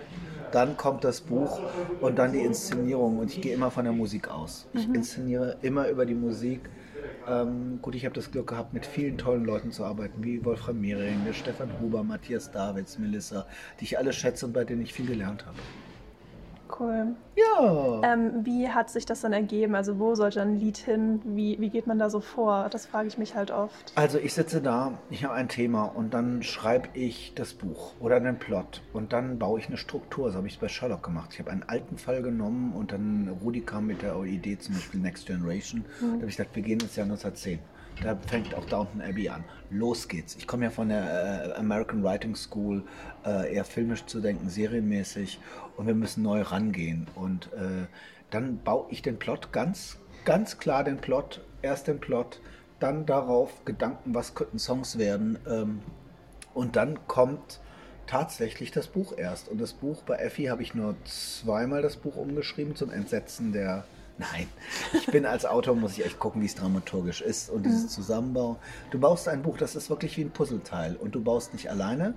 dann 0.51 0.75
kommt 0.75 1.05
das 1.05 1.21
Buch 1.21 1.61
und 2.01 2.19
dann 2.19 2.33
die 2.33 2.39
Inszenierung. 2.39 3.19
Und 3.19 3.31
ich 3.31 3.41
gehe 3.41 3.53
immer 3.53 3.71
von 3.71 3.85
der 3.85 3.93
Musik 3.93 4.29
aus. 4.29 4.67
Ich 4.73 4.85
mhm. 4.85 4.95
inszeniere 4.95 5.57
immer 5.61 5.87
über 5.87 6.05
die 6.05 6.13
Musik. 6.13 6.69
Ähm, 7.27 7.79
gut, 7.81 7.95
ich 7.95 8.05
habe 8.05 8.15
das 8.15 8.31
Glück 8.31 8.47
gehabt, 8.47 8.73
mit 8.73 8.85
vielen 8.85 9.17
tollen 9.17 9.45
Leuten 9.45 9.71
zu 9.71 9.83
arbeiten, 9.83 10.23
wie 10.23 10.43
Wolfram 10.43 10.79
Mehring, 10.79 11.19
Stefan 11.33 11.69
Huber, 11.79 12.03
Matthias 12.03 12.51
Davids, 12.51 12.97
Melissa, 12.97 13.45
die 13.79 13.85
ich 13.85 13.97
alle 13.97 14.13
schätze 14.13 14.45
und 14.45 14.53
bei 14.53 14.63
denen 14.63 14.81
ich 14.81 14.93
viel 14.93 15.05
gelernt 15.05 15.45
habe. 15.45 15.57
Cool. 16.81 17.15
Ja. 17.35 18.01
Ähm, 18.03 18.43
wie 18.43 18.67
hat 18.67 18.89
sich 18.89 19.05
das 19.05 19.21
dann 19.21 19.33
ergeben? 19.33 19.75
Also 19.75 19.99
wo 19.99 20.15
sollte 20.15 20.41
ein 20.41 20.55
Lied 20.55 20.77
hin? 20.77 21.21
Wie, 21.23 21.59
wie 21.59 21.69
geht 21.69 21.85
man 21.85 21.99
da 21.99 22.09
so 22.09 22.21
vor? 22.21 22.69
Das 22.71 22.87
frage 22.87 23.07
ich 23.07 23.19
mich 23.19 23.35
halt 23.35 23.51
oft. 23.51 23.93
Also 23.93 24.17
ich 24.17 24.33
sitze 24.33 24.61
da, 24.61 24.97
ich 25.11 25.23
habe 25.23 25.35
ein 25.35 25.47
Thema 25.47 25.83
und 25.83 26.15
dann 26.15 26.41
schreibe 26.41 26.89
ich 26.93 27.33
das 27.35 27.53
Buch 27.53 27.93
oder 27.99 28.15
einen 28.15 28.39
Plot 28.39 28.81
und 28.93 29.13
dann 29.13 29.37
baue 29.37 29.59
ich 29.59 29.67
eine 29.67 29.77
Struktur. 29.77 30.31
So 30.31 30.37
habe 30.37 30.47
ich 30.47 30.55
es 30.55 30.59
bei 30.59 30.69
Sherlock 30.69 31.03
gemacht. 31.03 31.29
Ich 31.33 31.39
habe 31.39 31.51
einen 31.51 31.63
alten 31.63 31.99
Fall 31.99 32.23
genommen 32.23 32.73
und 32.73 32.91
dann 32.91 33.29
Rudi 33.43 33.61
kam 33.61 33.85
mit 33.85 34.01
der 34.01 34.19
Idee 34.23 34.57
zum 34.57 34.73
Beispiel 34.73 35.01
Next 35.01 35.27
Generation. 35.27 35.85
Mhm. 35.99 36.05
Da 36.05 36.13
habe 36.13 36.29
ich 36.29 36.37
gesagt, 36.37 36.55
wir 36.55 36.63
gehen 36.63 36.79
ins 36.79 36.95
Jahr 36.95 37.05
1910. 37.05 37.59
Da 38.03 38.17
fängt 38.27 38.55
auch 38.55 38.65
Downton 38.65 39.01
Abbey 39.01 39.29
an. 39.29 39.43
Los 39.69 40.07
geht's. 40.07 40.35
Ich 40.35 40.47
komme 40.47 40.65
ja 40.65 40.71
von 40.71 40.89
der 40.89 41.53
äh, 41.55 41.59
American 41.59 42.03
Writing 42.03 42.35
School, 42.35 42.83
äh, 43.25 43.53
eher 43.53 43.63
filmisch 43.63 44.05
zu 44.05 44.21
denken, 44.21 44.49
serienmäßig. 44.49 45.39
Und 45.77 45.87
wir 45.87 45.95
müssen 45.95 46.23
neu 46.23 46.41
rangehen. 46.41 47.07
Und 47.15 47.51
äh, 47.53 47.87
dann 48.29 48.59
baue 48.63 48.87
ich 48.89 49.01
den 49.01 49.17
Plot 49.17 49.51
ganz, 49.51 49.97
ganz 50.25 50.57
klar 50.57 50.83
den 50.83 50.97
Plot. 50.97 51.41
Erst 51.61 51.87
den 51.87 51.99
Plot, 51.99 52.39
dann 52.79 53.05
darauf 53.05 53.65
Gedanken, 53.65 54.13
was 54.13 54.33
könnten 54.35 54.59
Songs 54.59 54.97
werden. 54.97 55.37
Ähm, 55.47 55.81
und 56.53 56.75
dann 56.75 57.07
kommt 57.07 57.59
tatsächlich 58.07 58.71
das 58.71 58.87
Buch 58.87 59.17
erst. 59.17 59.47
Und 59.47 59.61
das 59.61 59.73
Buch 59.73 60.01
bei 60.03 60.15
Effi 60.15 60.45
habe 60.45 60.63
ich 60.63 60.73
nur 60.73 60.95
zweimal 61.05 61.81
das 61.81 61.95
Buch 61.95 62.15
umgeschrieben 62.15 62.75
zum 62.75 62.91
Entsetzen 62.91 63.53
der 63.53 63.85
Nein, 64.17 64.47
ich 64.93 65.07
bin 65.07 65.25
als 65.25 65.45
Autor, 65.45 65.75
muss 65.75 65.97
ich 65.97 66.05
echt 66.05 66.19
gucken, 66.19 66.43
wie 66.43 66.45
es 66.45 66.53
dramaturgisch 66.53 67.21
ist 67.21 67.49
und 67.49 67.65
dieses 67.65 67.87
Zusammenbau. 67.89 68.57
Du 68.91 68.99
baust 68.99 69.27
ein 69.27 69.41
Buch, 69.41 69.57
das 69.57 69.75
ist 69.75 69.89
wirklich 69.89 70.15
wie 70.17 70.21
ein 70.21 70.29
Puzzleteil 70.29 70.95
und 70.95 71.15
du 71.15 71.23
baust 71.23 71.53
nicht 71.53 71.71
alleine. 71.71 72.13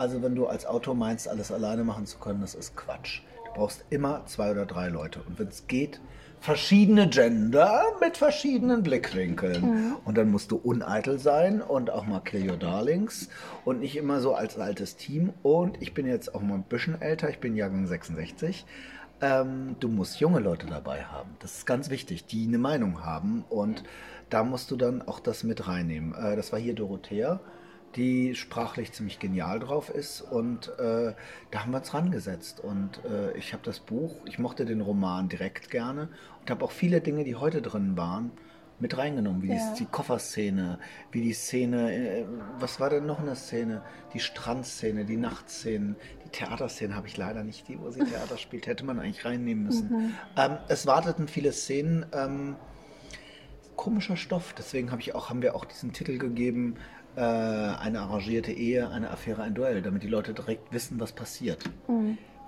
Also 0.00 0.22
wenn 0.22 0.34
du 0.34 0.46
als 0.46 0.64
Autor 0.64 0.94
meinst, 0.94 1.28
alles 1.28 1.52
alleine 1.52 1.84
machen 1.84 2.06
zu 2.06 2.16
können, 2.16 2.40
das 2.40 2.54
ist 2.54 2.74
Quatsch. 2.74 3.20
Du 3.44 3.52
brauchst 3.52 3.84
immer 3.90 4.24
zwei 4.24 4.50
oder 4.50 4.64
drei 4.64 4.88
Leute 4.88 5.20
und 5.28 5.38
wenn 5.38 5.48
es 5.48 5.66
geht, 5.66 6.00
verschiedene 6.40 7.06
Gender 7.06 7.82
mit 8.00 8.16
verschiedenen 8.16 8.82
Blickwinkeln. 8.82 9.62
Und 10.06 10.16
dann 10.16 10.30
musst 10.30 10.52
du 10.52 10.56
uneitel 10.56 11.18
sein 11.18 11.60
und 11.60 11.90
auch 11.90 12.06
mal 12.06 12.20
kill 12.20 12.48
your 12.50 12.56
darlings 12.56 13.28
und 13.66 13.80
nicht 13.80 13.94
immer 13.94 14.22
so 14.22 14.34
als 14.34 14.58
altes 14.58 14.96
Team. 14.96 15.34
Und 15.42 15.82
ich 15.82 15.92
bin 15.92 16.06
jetzt 16.06 16.34
auch 16.34 16.40
mal 16.40 16.54
ein 16.54 16.62
bisschen 16.62 16.98
älter, 17.02 17.28
ich 17.28 17.38
bin 17.38 17.54
Jahrgang 17.54 17.86
66. 17.86 18.64
Ähm, 19.20 19.76
du 19.80 19.88
musst 19.88 20.18
junge 20.18 20.40
Leute 20.40 20.66
dabei 20.66 21.04
haben. 21.04 21.28
Das 21.40 21.58
ist 21.58 21.66
ganz 21.66 21.90
wichtig, 21.90 22.24
die 22.24 22.46
eine 22.46 22.56
Meinung 22.56 23.04
haben. 23.04 23.44
Und 23.50 23.82
da 24.30 24.44
musst 24.44 24.70
du 24.70 24.76
dann 24.76 25.02
auch 25.02 25.20
das 25.20 25.44
mit 25.44 25.68
reinnehmen. 25.68 26.14
Äh, 26.14 26.36
das 26.36 26.52
war 26.52 26.58
hier 26.58 26.74
Dorothea, 26.74 27.40
die 27.96 28.34
sprachlich 28.34 28.92
ziemlich 28.92 29.18
genial 29.18 29.58
drauf 29.58 29.90
ist. 29.90 30.20
Und 30.20 30.68
äh, 30.78 31.14
da 31.50 31.60
haben 31.62 31.72
wir 31.72 31.78
uns 31.78 31.92
rangesetzt. 31.92 32.60
Und 32.60 33.04
äh, 33.04 33.36
ich 33.36 33.52
habe 33.52 33.62
das 33.64 33.80
Buch, 33.80 34.14
ich 34.26 34.38
mochte 34.38 34.64
den 34.64 34.80
Roman 34.80 35.28
direkt 35.28 35.70
gerne 35.70 36.08
und 36.40 36.50
habe 36.50 36.64
auch 36.64 36.70
viele 36.70 37.00
Dinge, 37.00 37.24
die 37.24 37.34
heute 37.36 37.60
drin 37.62 37.96
waren, 37.96 38.30
mit 38.78 38.96
reingenommen, 38.96 39.42
wie 39.42 39.48
Ja. 39.48 39.72
die, 39.74 39.80
die 39.80 39.90
Kofferszene, 39.90 40.78
wie 41.12 41.20
die 41.20 41.34
Szene, 41.34 41.92
äh, 42.20 42.24
was 42.58 42.80
war 42.80 42.88
denn 42.90 43.04
noch 43.06 43.18
eine 43.20 43.36
Szene? 43.36 43.82
Die 44.14 44.20
Strandszene, 44.20 45.04
die 45.04 45.18
Nachtszenen, 45.18 45.96
die 46.24 46.30
Theaterszene 46.30 46.94
habe 46.94 47.06
ich 47.06 47.16
leider 47.16 47.44
nicht, 47.44 47.68
die, 47.68 47.78
wo 47.78 47.90
sie 47.90 48.00
Theater 48.04 48.36
spielt, 48.38 48.66
hätte 48.66 48.84
man 48.84 48.98
eigentlich 48.98 49.24
reinnehmen 49.24 49.64
müssen. 49.64 50.14
Ähm, 50.36 50.56
es 50.68 50.86
warteten 50.86 51.28
viele 51.28 51.52
Szenen, 51.52 52.06
ähm, 52.12 52.56
komischer 53.76 54.16
Stoff, 54.16 54.54
deswegen 54.56 54.90
habe 54.90 55.00
ich 55.02 55.14
auch, 55.14 55.28
haben 55.30 55.42
wir 55.42 55.54
auch 55.54 55.64
diesen 55.64 55.92
Titel 55.92 56.18
gegeben, 56.18 56.76
äh, 57.16 57.20
eine 57.20 58.00
arrangierte 58.00 58.52
Ehe, 58.52 58.88
eine 58.90 59.10
Affäre, 59.10 59.42
ein 59.42 59.54
Duell, 59.54 59.82
damit 59.82 60.02
die 60.02 60.08
Leute 60.08 60.34
direkt 60.34 60.72
wissen, 60.72 61.00
was 61.00 61.12
passiert. 61.12 61.64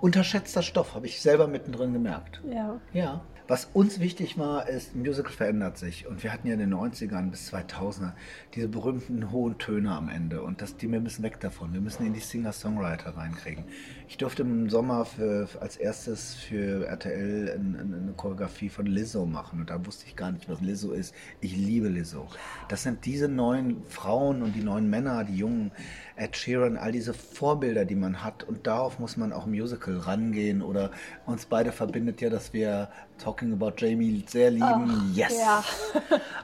Unterschätzter 0.01 0.61
Stoff, 0.61 0.95
habe 0.95 1.05
ich 1.05 1.21
selber 1.21 1.47
mittendrin 1.47 1.93
gemerkt. 1.93 2.41
Ja. 2.49 2.79
Ja. 2.93 3.21
Was 3.45 3.65
uns 3.73 3.99
wichtig 3.99 4.37
war, 4.37 4.69
ist, 4.69 4.95
Musical 4.95 5.33
verändert 5.33 5.77
sich. 5.77 6.07
Und 6.07 6.23
wir 6.23 6.31
hatten 6.31 6.47
ja 6.47 6.53
in 6.53 6.59
den 6.61 6.73
90ern 6.73 7.29
bis 7.29 7.53
2000er 7.53 8.13
diese 8.55 8.69
berühmten 8.69 9.31
hohen 9.31 9.57
Töne 9.57 9.91
am 9.91 10.07
Ende. 10.07 10.41
Und 10.41 10.61
das, 10.61 10.77
die, 10.77 10.89
wir 10.89 11.01
müssen 11.01 11.23
weg 11.23 11.41
davon. 11.41 11.73
Wir 11.73 11.81
müssen 11.81 12.05
in 12.05 12.13
die 12.13 12.21
Singer-Songwriter 12.21 13.17
reinkriegen. 13.17 13.65
Ich 14.07 14.17
durfte 14.17 14.43
im 14.43 14.69
Sommer 14.69 15.03
für, 15.03 15.49
als 15.59 15.75
erstes 15.75 16.35
für 16.35 16.85
RTL 16.87 17.51
ein- 17.53 17.75
ein- 17.75 17.93
eine 17.93 18.13
Choreografie 18.15 18.69
von 18.69 18.85
Lizzo 18.85 19.25
machen. 19.25 19.59
Und 19.59 19.69
da 19.69 19.85
wusste 19.85 20.05
ich 20.07 20.15
gar 20.15 20.31
nicht, 20.31 20.47
was 20.47 20.61
Lizzo 20.61 20.93
ist. 20.93 21.13
Ich 21.41 21.53
liebe 21.57 21.89
Lizzo. 21.89 22.27
Das 22.69 22.83
sind 22.83 23.05
diese 23.05 23.27
neuen 23.27 23.83
Frauen 23.87 24.41
und 24.41 24.55
die 24.55 24.63
neuen 24.63 24.89
Männer, 24.89 25.25
die 25.25 25.35
jungen 25.35 25.71
Ed 26.15 26.37
Sheeran, 26.37 26.77
all 26.77 26.93
diese 26.93 27.13
Vorbilder, 27.13 27.83
die 27.83 27.95
man 27.95 28.23
hat. 28.23 28.43
Und 28.43 28.67
darauf 28.67 28.99
muss 28.99 29.17
man 29.17 29.33
auch 29.33 29.47
Musical 29.47 29.97
rangehen. 29.97 30.61
Oder 30.61 30.91
uns 31.25 31.45
beide 31.45 31.73
verbindet 31.73 32.21
ja, 32.21 32.29
dass 32.29 32.53
wir 32.53 32.87
Talking 33.17 33.53
About 33.53 33.73
Jamie 33.77 34.23
sehr 34.27 34.51
lieben. 34.51 35.11
yes! 35.13 35.33
ja. 35.37 35.63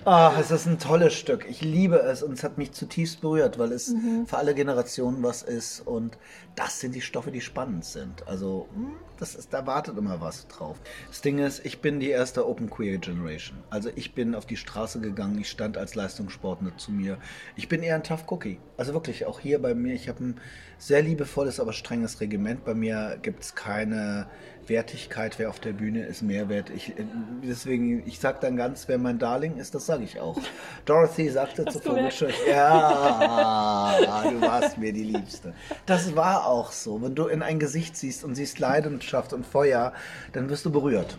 Ah, 0.05 0.33
es 0.39 0.49
ist 0.49 0.65
ein 0.65 0.79
tolles 0.79 1.13
Stück. 1.13 1.45
Ich 1.49 1.61
liebe 1.61 1.99
es 1.99 2.23
und 2.23 2.33
es 2.33 2.43
hat 2.43 2.57
mich 2.57 2.71
zutiefst 2.71 3.21
berührt, 3.21 3.59
weil 3.59 3.73
es 3.73 3.93
für 4.25 4.37
alle 4.37 4.55
Generationen 4.55 5.21
was 5.21 5.43
ist. 5.43 5.81
Und 5.81 6.17
das 6.55 6.79
sind 6.79 6.95
die 6.95 7.01
Stoffe, 7.01 7.31
die 7.31 7.41
spannend 7.41 7.85
sind. 7.85 8.27
Also, 8.27 8.67
hm, 8.73 8.93
das 9.19 9.35
ist, 9.35 9.53
da 9.53 9.67
wartet 9.67 9.97
immer 9.97 10.21
was 10.21 10.47
drauf. 10.47 10.77
Das 11.09 11.21
Ding 11.21 11.39
ist, 11.39 11.65
ich 11.65 11.81
bin 11.81 11.99
die 11.99 12.09
erste 12.09 12.47
Open 12.47 12.69
Queer 12.69 12.97
Generation. 12.97 13.57
Also 13.69 13.89
ich 13.95 14.15
bin 14.15 14.33
auf 14.33 14.45
die 14.45 14.57
Straße 14.57 15.01
gegangen, 15.01 15.37
ich 15.39 15.49
stand 15.49 15.77
als 15.77 15.95
Leistungssportler 15.95 16.77
zu 16.77 16.91
mir. 16.91 17.17
Ich 17.55 17.67
bin 17.67 17.83
eher 17.83 17.95
ein 17.95 18.03
Tough 18.03 18.23
Cookie. 18.31 18.59
Also 18.77 18.93
wirklich, 18.93 19.25
auch 19.25 19.39
hier 19.39 19.61
bei 19.61 19.75
mir, 19.75 19.93
ich 19.93 20.07
habe 20.07 20.23
ein 20.23 20.41
sehr 20.77 21.01
liebevolles, 21.01 21.59
aber 21.59 21.73
strenges 21.73 22.21
Regiment. 22.21 22.63
Bei 22.63 22.73
mir 22.73 23.19
gibt 23.21 23.43
es 23.43 23.55
keine 23.55 24.27
Wertigkeit, 24.69 25.39
wer 25.39 25.49
auf 25.49 25.59
der 25.59 25.73
Bühne 25.73 26.05
ist, 26.05 26.21
Mehrwert. 26.21 26.69
Ich, 26.69 26.97
äh, 26.97 27.05
deswegen, 27.43 28.07
ich 28.07 28.19
sag 28.19 28.41
dann 28.41 28.55
ganz, 28.55 28.87
wer 28.87 28.97
mein 28.97 29.19
Darling 29.19 29.57
ist, 29.57 29.75
das 29.75 29.85
sage 29.85 30.03
ich 30.03 30.19
auch. 30.19 30.37
Dorothy 30.85 31.29
sagte 31.29 31.65
zu. 31.65 31.79
Vogelscheuch, 31.79 32.35
ja, 32.47 34.23
du 34.29 34.41
warst 34.41 34.77
mir 34.77 34.93
die 34.93 35.03
Liebste. 35.03 35.53
Das 35.85 36.15
war 36.15 36.45
auch 36.45 36.71
so. 36.71 37.01
Wenn 37.01 37.15
du 37.15 37.27
in 37.27 37.41
ein 37.41 37.59
Gesicht 37.59 37.97
siehst 37.97 38.23
und 38.23 38.35
siehst 38.35 38.59
Leidenschaft 38.59 39.33
und 39.33 39.45
Feuer, 39.45 39.93
dann 40.33 40.49
wirst 40.49 40.65
du 40.65 40.71
berührt. 40.71 41.17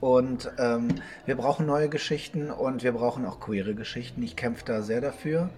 Und 0.00 0.50
ähm, 0.58 0.88
wir 1.26 1.36
brauchen 1.36 1.66
neue 1.66 1.90
Geschichten 1.90 2.50
und 2.50 2.82
wir 2.82 2.92
brauchen 2.92 3.26
auch 3.26 3.38
queere 3.38 3.74
Geschichten. 3.74 4.22
Ich 4.22 4.34
kämpfe 4.34 4.64
da 4.64 4.80
sehr 4.80 5.02
dafür. 5.02 5.50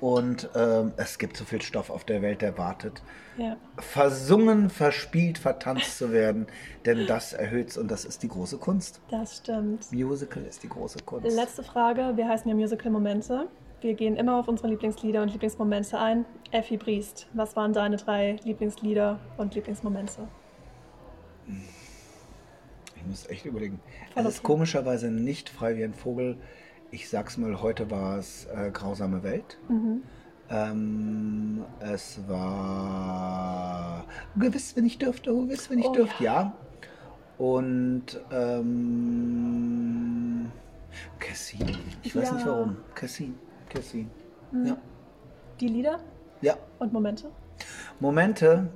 Und 0.00 0.48
ähm, 0.54 0.92
es 0.96 1.18
gibt 1.18 1.36
so 1.36 1.44
viel 1.44 1.60
Stoff 1.60 1.90
auf 1.90 2.04
der 2.04 2.22
Welt, 2.22 2.40
der 2.40 2.56
wartet 2.56 3.02
ja. 3.36 3.56
versungen, 3.78 4.70
verspielt, 4.70 5.38
vertanzt 5.38 5.98
zu 5.98 6.12
werden, 6.12 6.46
denn 6.86 7.06
das 7.06 7.32
erhöht's 7.32 7.76
und 7.76 7.90
das 7.90 8.04
ist 8.04 8.22
die 8.22 8.28
große 8.28 8.58
Kunst. 8.58 9.00
Das 9.10 9.38
stimmt. 9.38 9.90
Musical 9.92 10.44
ist 10.44 10.62
die 10.62 10.68
große 10.68 11.00
Kunst. 11.04 11.34
Letzte 11.34 11.64
Frage. 11.64 12.12
Wir 12.16 12.28
heißen 12.28 12.48
ja 12.48 12.54
Musical 12.54 12.92
Momente. 12.92 13.48
Wir 13.80 13.94
gehen 13.94 14.16
immer 14.16 14.38
auf 14.38 14.48
unsere 14.48 14.68
Lieblingslieder 14.68 15.22
und 15.22 15.32
Lieblingsmomente 15.32 15.98
ein. 15.98 16.24
Effi 16.50 16.76
Briest, 16.76 17.28
was 17.32 17.54
waren 17.54 17.72
deine 17.72 17.96
drei 17.96 18.36
Lieblingslieder 18.42 19.20
und 19.36 19.54
Lieblingsmomente? 19.54 20.26
Ich 22.96 23.06
muss 23.06 23.28
echt 23.28 23.46
überlegen. 23.46 23.80
Es 24.16 24.26
ist 24.26 24.42
komischerweise 24.42 25.10
nicht 25.10 25.48
frei 25.48 25.76
wie 25.76 25.84
ein 25.84 25.94
Vogel. 25.94 26.38
Ich 26.90 27.08
sag's 27.08 27.36
mal, 27.36 27.60
heute 27.60 27.90
war 27.90 28.18
es 28.18 28.46
äh, 28.46 28.70
Grausame 28.70 29.22
Welt. 29.22 29.58
Mhm. 29.68 30.02
Ähm, 30.50 31.62
es 31.80 32.18
war 32.26 34.04
gewiss, 34.36 34.74
wenn 34.76 34.86
ich 34.86 34.96
dürfte, 34.98 35.34
oh, 35.34 35.42
gewiss, 35.42 35.68
wenn 35.68 35.78
ich 35.80 35.84
Oh, 35.86 35.92
dürfte, 35.92 36.24
ja. 36.24 36.54
Und 37.36 38.04
ähm, 38.32 39.70
Cassin. 41.18 41.76
Ich 42.02 42.16
weiß 42.16 42.32
nicht 42.32 42.46
Ja. 42.46 42.52
warum. 42.52 42.78
Cassin. 42.94 43.34
Cassin. 43.68 44.10
Mhm. 44.50 44.66
Ja. 44.66 44.78
Die 45.60 45.68
Lieder 45.68 46.00
Ja. 46.40 46.56
und 46.78 46.92
Momente? 46.94 47.30
Momente, 48.00 48.68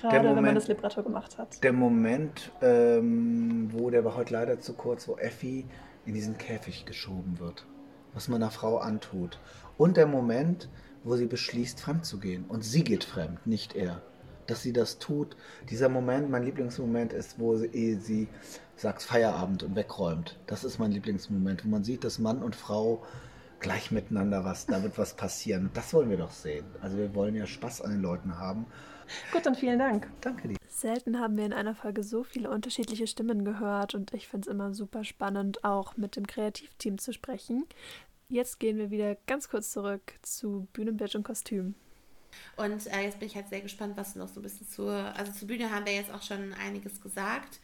Gerade 0.00 0.16
wenn 0.16 0.24
man 0.26 0.34
Moment- 0.36 0.56
das 0.58 0.66
Libretto 0.68 1.02
gemacht 1.04 1.38
hat. 1.38 1.62
der 1.62 1.72
Moment, 1.72 2.50
ähm, 2.62 3.68
wo 3.72 3.90
der 3.90 4.04
war 4.04 4.16
heute 4.16 4.34
leider 4.34 4.58
zu 4.60 4.72
kurz, 4.74 5.06
wo 5.06 5.16
Effi 5.16 5.66
in 6.08 6.14
diesen 6.14 6.38
Käfig 6.38 6.86
geschoben 6.86 7.38
wird, 7.38 7.66
was 8.14 8.28
man 8.28 8.42
einer 8.42 8.50
Frau 8.50 8.78
antut. 8.78 9.38
Und 9.76 9.96
der 9.98 10.06
Moment, 10.06 10.68
wo 11.04 11.16
sie 11.16 11.26
beschließt, 11.26 11.80
fremd 11.80 12.06
zu 12.06 12.18
gehen. 12.18 12.46
Und 12.48 12.64
sie 12.64 12.82
geht 12.82 13.04
fremd, 13.04 13.46
nicht 13.46 13.76
er. 13.76 14.00
Dass 14.46 14.62
sie 14.62 14.72
das 14.72 14.98
tut. 14.98 15.36
Dieser 15.68 15.90
Moment, 15.90 16.30
mein 16.30 16.44
Lieblingsmoment 16.44 17.12
ist, 17.12 17.38
wo 17.38 17.56
sie, 17.56 17.66
ehe 17.66 18.00
sie 18.00 18.28
sagt 18.74 19.02
Feierabend 19.02 19.62
und 19.62 19.76
wegräumt. 19.76 20.38
Das 20.46 20.64
ist 20.64 20.78
mein 20.78 20.92
Lieblingsmoment, 20.92 21.64
wo 21.66 21.68
man 21.68 21.84
sieht, 21.84 22.04
dass 22.04 22.18
Mann 22.18 22.42
und 22.42 22.56
Frau 22.56 23.04
gleich 23.60 23.90
miteinander 23.90 24.44
was, 24.44 24.66
da 24.66 24.82
wird 24.82 24.96
was 24.96 25.14
passieren. 25.14 25.68
Das 25.74 25.92
wollen 25.92 26.08
wir 26.08 26.16
doch 26.16 26.30
sehen. 26.30 26.64
Also 26.80 26.96
wir 26.96 27.14
wollen 27.14 27.34
ja 27.34 27.46
Spaß 27.46 27.82
an 27.82 27.90
den 27.90 28.00
Leuten 28.00 28.38
haben. 28.38 28.64
Gut, 29.32 29.44
dann 29.44 29.54
vielen 29.54 29.78
Dank. 29.78 30.08
Danke 30.22 30.48
dir. 30.48 30.57
Selten 30.80 31.18
haben 31.18 31.36
wir 31.36 31.44
in 31.44 31.52
einer 31.52 31.74
Folge 31.74 32.04
so 32.04 32.22
viele 32.22 32.50
unterschiedliche 32.50 33.08
Stimmen 33.08 33.44
gehört 33.44 33.96
und 33.96 34.14
ich 34.14 34.28
finde 34.28 34.48
es 34.48 34.54
immer 34.54 34.72
super 34.74 35.02
spannend, 35.02 35.64
auch 35.64 35.96
mit 35.96 36.14
dem 36.14 36.26
Kreativteam 36.26 36.98
zu 36.98 37.12
sprechen. 37.12 37.66
Jetzt 38.28 38.60
gehen 38.60 38.78
wir 38.78 38.90
wieder 38.90 39.16
ganz 39.26 39.48
kurz 39.48 39.72
zurück 39.72 40.14
zu 40.22 40.68
Bühnenbild 40.72 41.16
und 41.16 41.24
Kostüm. 41.24 41.74
Und 42.56 42.86
äh, 42.86 43.02
jetzt 43.02 43.18
bin 43.18 43.26
ich 43.26 43.34
halt 43.34 43.48
sehr 43.48 43.60
gespannt, 43.60 43.96
was 43.96 44.14
noch 44.14 44.28
so 44.28 44.38
ein 44.38 44.44
bisschen 44.44 44.68
zur, 44.68 44.92
also 44.92 45.32
zur 45.32 45.48
Bühne 45.48 45.72
haben 45.72 45.84
wir 45.84 45.94
jetzt 45.94 46.12
auch 46.12 46.22
schon 46.22 46.54
einiges 46.54 47.00
gesagt. 47.00 47.58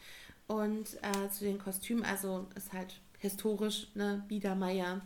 Und 0.47 0.95
äh, 1.01 1.29
zu 1.29 1.45
den 1.45 1.57
Kostümen, 1.57 2.03
also 2.03 2.47
ist 2.55 2.73
halt 2.73 2.99
historisch, 3.19 3.87
ne, 3.95 4.25
Biedermeier, 4.27 4.99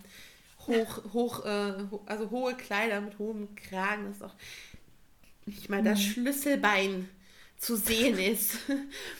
hoch, 0.65 1.03
hoch, 1.13 1.45
äh, 1.45 1.73
ho 1.91 2.01
also 2.07 2.31
hohe 2.31 2.55
Kleider 2.55 3.01
mit 3.01 3.19
hohem 3.19 3.53
Kragen, 3.53 4.05
das 4.05 4.15
ist 4.15 4.23
auch 4.23 4.35
nicht 5.45 5.69
mal 5.69 5.83
das 5.83 6.01
Schlüsselbein 6.01 7.07
zu 7.59 7.75
sehen 7.75 8.17
ist. 8.17 8.57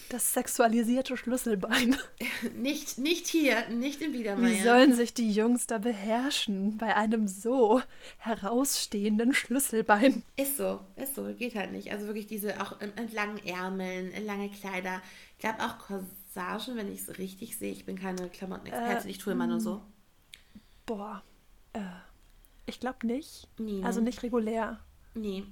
Das 0.08 0.34
sexualisierte 0.34 1.18
Schlüsselbein. 1.18 1.98
nicht, 2.56 2.98
nicht 2.98 3.28
hier, 3.28 3.68
nicht 3.70 4.02
im 4.02 4.14
Biedermeier. 4.14 4.52
Wie 4.52 4.64
sollen 4.64 4.94
sich 4.94 5.14
die 5.14 5.30
Jungs 5.30 5.68
da 5.68 5.78
beherrschen 5.78 6.78
bei 6.78 6.96
einem 6.96 7.28
so 7.28 7.82
herausstehenden 8.18 9.34
Schlüsselbein? 9.34 10.24
Ist 10.38 10.58
so, 10.58 10.80
ist 10.96 11.16
so, 11.16 11.26
geht 11.34 11.56
halt 11.56 11.74
nicht. 11.74 11.92
Also 11.92 12.08
wirklich 12.08 12.28
diese 12.28 12.62
auch 12.62 12.78
langen 13.12 13.46
Ärmeln, 13.46 14.12
lange 14.26 14.50
Kleider. 14.50 15.02
Ich 15.34 15.40
glaube 15.40 15.60
auch 15.60 15.78
Corsagen, 15.78 16.78
wenn 16.78 16.92
ich 16.92 17.02
es 17.02 17.18
richtig 17.20 17.58
sehe. 17.58 17.74
Ich 17.74 17.86
bin 17.86 18.00
keine 18.00 18.30
Klamottenexpertin, 18.30 19.10
Äh, 19.10 19.12
ich 19.12 19.18
tue 19.18 19.34
immer 19.34 19.48
nur 19.48 19.60
so. 19.60 19.82
Boah, 20.86 21.22
äh, 21.74 21.80
ich 22.66 22.80
glaube 22.80 23.06
nicht. 23.06 23.50
Nee, 23.58 23.82
ne? 23.82 23.86
Also 23.86 24.00
nicht 24.00 24.24
regulär. 24.24 24.80
Nee. 25.14 25.44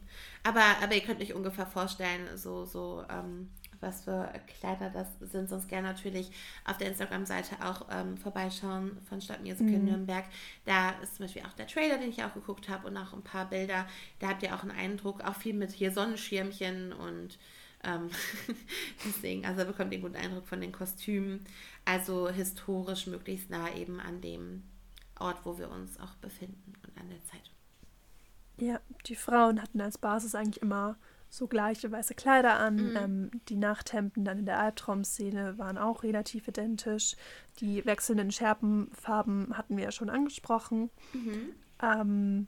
Aber, 0.44 0.64
aber 0.82 0.96
ihr 0.96 1.02
könnt 1.02 1.22
euch 1.22 1.34
ungefähr 1.34 1.66
vorstellen, 1.66 2.38
so, 2.38 2.66
so, 2.66 3.04
ähm, 3.10 3.50
was 3.82 4.04
für 4.04 4.32
Kleider 4.60 4.90
das 4.90 5.08
sind. 5.20 5.50
Sonst 5.50 5.68
gerne 5.68 5.88
natürlich 5.88 6.32
auf 6.66 6.78
der 6.78 6.90
Instagram-Seite 6.90 7.58
auch 7.64 7.88
ähm, 7.92 8.18
vorbeischauen 8.18 8.98
von 9.06 9.22
Stadtmusical 9.22 9.80
mhm. 9.80 9.86
Nürnberg. 9.86 10.26
Da 10.66 10.92
ist 11.02 11.16
zum 11.16 11.26
Beispiel 11.26 11.44
auch 11.44 11.54
der 11.54 11.68
Trailer, 11.68 11.98
den 11.98 12.10
ich 12.10 12.24
auch 12.24 12.34
geguckt 12.34 12.70
habe 12.70 12.88
und 12.88 12.98
auch 12.98 13.14
ein 13.14 13.24
paar 13.24 13.50
Bilder. 13.50 13.88
Da 14.20 14.30
habt 14.30 14.44
ihr 14.44 14.56
auch 14.56 14.64
einen 14.64 14.72
Eindruck, 14.72 15.24
auch 15.24 15.36
viel 15.36 15.54
mit 15.54 15.72
hier 15.72 15.92
Sonnenschirmchen 15.92 16.94
und 16.94 17.38
ähm, 17.84 18.10
deswegen, 19.06 19.46
also 19.46 19.66
bekommt 19.66 19.92
ihr 19.92 19.98
einen 20.00 20.14
guten 20.14 20.24
Eindruck 20.24 20.48
von 20.48 20.62
den 20.62 20.72
Kostümen. 20.72 21.46
Also 21.86 22.30
historisch 22.30 23.08
möglichst 23.08 23.50
nah 23.50 23.74
eben 23.76 24.00
an 24.00 24.22
dem 24.22 24.64
Ort, 25.20 25.46
wo 25.46 25.58
wir 25.58 25.70
uns 25.70 26.00
auch 26.00 26.16
befinden 26.16 26.74
und 26.84 26.98
an 26.98 27.10
der 27.10 27.24
Zeit. 27.26 27.52
Ja, 28.60 28.80
die 29.06 29.16
Frauen 29.16 29.62
hatten 29.62 29.82
als 29.82 29.98
Basis 29.98 30.36
eigentlich 30.36 30.62
immer 30.62 30.98
so 31.30 31.48
gleiche 31.48 31.92
weiße 31.92 32.16
Kleider 32.16 32.58
an. 32.58 32.76
Mhm. 32.76 32.98
Ähm, 32.98 33.32
die 33.50 33.58
Nachthemden 33.58 34.26
dann 34.26 34.40
in 34.40 34.46
der 34.46 34.60
Albtraumszene 34.60 35.58
waren 35.58 35.78
auch 35.78 36.04
relativ 36.04 36.48
identisch. 36.48 37.16
Die 37.60 37.86
wechselnden 37.86 38.32
Schärpenfarben 38.32 39.58
hatten 39.58 39.78
wir 39.78 39.84
ja 39.84 39.92
schon 39.92 40.10
angesprochen. 40.10 40.90
Mhm. 41.14 41.54
Ähm, 41.82 42.48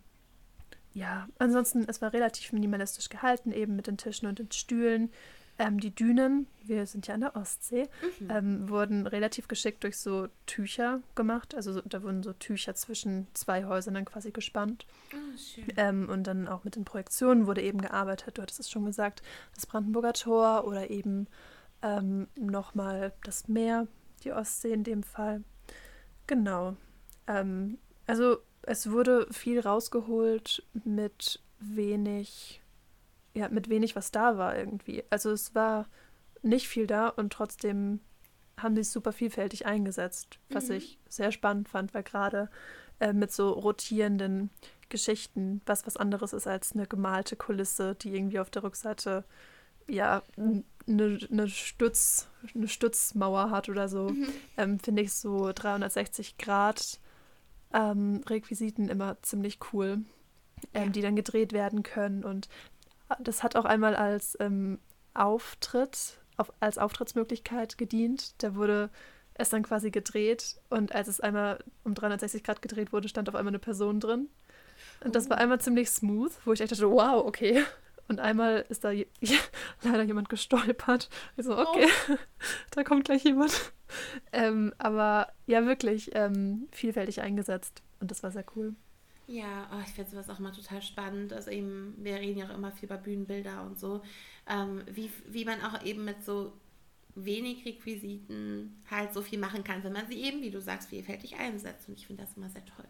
ja, 0.93 1.27
ansonsten, 1.37 1.85
es 1.87 2.01
war 2.01 2.13
relativ 2.13 2.51
minimalistisch 2.51 3.09
gehalten, 3.09 3.51
eben 3.51 3.75
mit 3.75 3.87
den 3.87 3.97
Tischen 3.97 4.27
und 4.27 4.39
den 4.39 4.51
Stühlen. 4.51 5.11
Ähm, 5.59 5.79
die 5.79 5.93
Dünen, 5.93 6.47
wir 6.63 6.87
sind 6.87 7.05
ja 7.07 7.13
an 7.13 7.19
der 7.19 7.35
Ostsee, 7.35 7.89
mhm. 8.19 8.31
ähm, 8.31 8.69
wurden 8.69 9.05
relativ 9.05 9.49
geschickt 9.49 9.83
durch 9.83 9.97
so 9.97 10.29
Tücher 10.45 11.01
gemacht. 11.15 11.53
Also 11.53 11.81
da 11.81 12.01
wurden 12.01 12.23
so 12.23 12.31
Tücher 12.31 12.75
zwischen 12.75 13.27
zwei 13.33 13.65
Häusern 13.65 13.93
dann 13.93 14.05
quasi 14.05 14.31
gespannt. 14.31 14.87
Oh, 15.13 15.61
ähm, 15.75 16.07
und 16.09 16.23
dann 16.23 16.47
auch 16.47 16.63
mit 16.63 16.77
den 16.77 16.85
Projektionen 16.85 17.45
wurde 17.45 17.61
eben 17.61 17.81
gearbeitet. 17.81 18.37
Du 18.37 18.41
hattest 18.41 18.61
es 18.61 18.69
schon 18.69 18.85
gesagt, 18.85 19.21
das 19.53 19.65
Brandenburger 19.65 20.13
Tor 20.13 20.65
oder 20.65 20.89
eben 20.89 21.27
ähm, 21.81 22.27
nochmal 22.35 23.11
das 23.23 23.49
Meer, 23.49 23.87
die 24.23 24.31
Ostsee 24.31 24.71
in 24.71 24.85
dem 24.85 25.03
Fall. 25.03 25.43
Genau. 26.25 26.77
Ähm, 27.27 27.79
also 28.07 28.37
es 28.61 28.89
wurde 28.91 29.27
viel 29.31 29.59
rausgeholt 29.59 30.63
mit 30.85 31.41
wenig 31.59 32.61
ja, 33.33 33.49
mit 33.49 33.69
wenig, 33.69 33.95
was 33.95 34.11
da 34.11 34.37
war 34.37 34.57
irgendwie. 34.57 35.03
Also 35.09 35.31
es 35.31 35.55
war 35.55 35.87
nicht 36.41 36.67
viel 36.67 36.87
da 36.87 37.09
und 37.09 37.33
trotzdem 37.33 37.99
haben 38.57 38.75
sie 38.75 38.81
es 38.81 38.91
super 38.91 39.13
vielfältig 39.13 39.65
eingesetzt, 39.65 40.39
was 40.49 40.69
mhm. 40.69 40.75
ich 40.75 40.99
sehr 41.07 41.31
spannend 41.31 41.69
fand, 41.69 41.93
weil 41.93 42.03
gerade 42.03 42.49
äh, 42.99 43.13
mit 43.13 43.31
so 43.31 43.51
rotierenden 43.51 44.49
Geschichten, 44.89 45.61
was 45.65 45.85
was 45.85 45.97
anderes 45.97 46.33
ist 46.33 46.47
als 46.47 46.73
eine 46.73 46.87
gemalte 46.87 47.35
Kulisse, 47.35 47.95
die 47.95 48.13
irgendwie 48.13 48.39
auf 48.39 48.49
der 48.49 48.63
Rückseite 48.63 49.23
ja 49.87 50.23
eine, 50.37 50.63
eine, 51.31 51.47
Stütz, 51.47 52.27
eine 52.53 52.67
Stützmauer 52.67 53.51
hat 53.51 53.69
oder 53.69 53.87
so, 53.87 54.09
mhm. 54.09 54.27
ähm, 54.57 54.79
finde 54.79 55.03
ich 55.03 55.13
so 55.13 55.51
360 55.53 56.37
Grad 56.37 56.99
ähm, 57.73 58.21
Requisiten 58.27 58.89
immer 58.89 59.21
ziemlich 59.21 59.59
cool, 59.71 60.03
ähm, 60.73 60.85
ja. 60.85 60.89
die 60.89 61.01
dann 61.01 61.15
gedreht 61.15 61.53
werden 61.53 61.83
können 61.83 62.23
und 62.23 62.49
das 63.19 63.43
hat 63.43 63.55
auch 63.55 63.65
einmal 63.65 63.95
als 63.95 64.37
ähm, 64.39 64.79
Auftritt, 65.13 66.19
auf, 66.37 66.51
als 66.59 66.77
Auftrittsmöglichkeit 66.77 67.77
gedient. 67.77 68.41
Da 68.43 68.55
wurde 68.55 68.89
es 69.33 69.49
dann 69.49 69.63
quasi 69.63 69.89
gedreht 69.89 70.59
und 70.69 70.93
als 70.93 71.07
es 71.07 71.21
einmal 71.21 71.63
um 71.83 71.93
360 71.93 72.43
Grad 72.43 72.61
gedreht 72.61 72.91
wurde, 72.91 73.07
stand 73.07 73.29
auf 73.29 73.35
einmal 73.35 73.51
eine 73.51 73.59
Person 73.59 73.99
drin. 73.99 74.29
Und 75.03 75.15
das 75.15 75.29
war 75.29 75.37
oh. 75.37 75.41
einmal 75.41 75.59
ziemlich 75.59 75.89
smooth, 75.89 76.31
wo 76.45 76.53
ich 76.53 76.61
echt 76.61 76.71
dachte, 76.71 76.89
wow, 76.89 77.25
okay. 77.25 77.63
Und 78.07 78.19
einmal 78.19 78.65
ist 78.69 78.83
da 78.83 78.91
je 78.91 79.07
leider 79.83 80.03
jemand 80.03 80.29
gestolpert. 80.29 81.09
Ich 81.37 81.45
so, 81.45 81.57
okay, 81.57 81.87
oh. 82.09 82.15
da 82.71 82.83
kommt 82.83 83.05
gleich 83.05 83.23
jemand. 83.23 83.71
Ähm, 84.31 84.73
aber 84.77 85.31
ja, 85.45 85.65
wirklich 85.65 86.11
ähm, 86.13 86.67
vielfältig 86.71 87.21
eingesetzt. 87.21 87.81
Und 87.99 88.11
das 88.11 88.23
war 88.23 88.31
sehr 88.31 88.45
cool. 88.55 88.75
Ja, 89.29 89.69
oh, 89.71 89.79
ich 89.85 89.93
finde 89.93 90.09
sowas 90.09 90.27
auch 90.27 90.39
mal 90.39 90.51
total 90.51 90.81
spannend. 90.81 91.33
Also 91.33 91.51
eben, 91.51 91.93
wir 91.99 92.15
reden 92.15 92.39
ja 92.39 92.47
auch 92.47 92.55
immer 92.55 92.71
viel 92.71 92.87
über 92.87 92.97
Bühnenbilder 92.97 93.61
und 93.61 93.79
so. 93.79 94.01
Ähm, 94.47 94.81
wie, 94.87 95.11
wie 95.27 95.45
man 95.45 95.61
auch 95.61 95.83
eben 95.83 96.03
mit 96.03 96.25
so 96.25 96.53
wenig 97.13 97.63
Requisiten 97.63 98.81
halt 98.89 99.13
so 99.13 99.21
viel 99.21 99.37
machen 99.37 99.63
kann, 99.63 99.83
wenn 99.83 99.93
man 99.93 100.07
sie 100.07 100.19
eben, 100.19 100.41
wie 100.41 100.49
du 100.49 100.59
sagst, 100.59 100.89
vielfältig 100.89 101.35
einsetzt. 101.35 101.87
Und 101.87 101.99
ich 101.99 102.07
finde 102.07 102.23
das 102.23 102.35
immer 102.35 102.49
sehr 102.49 102.65
toll. 102.65 102.87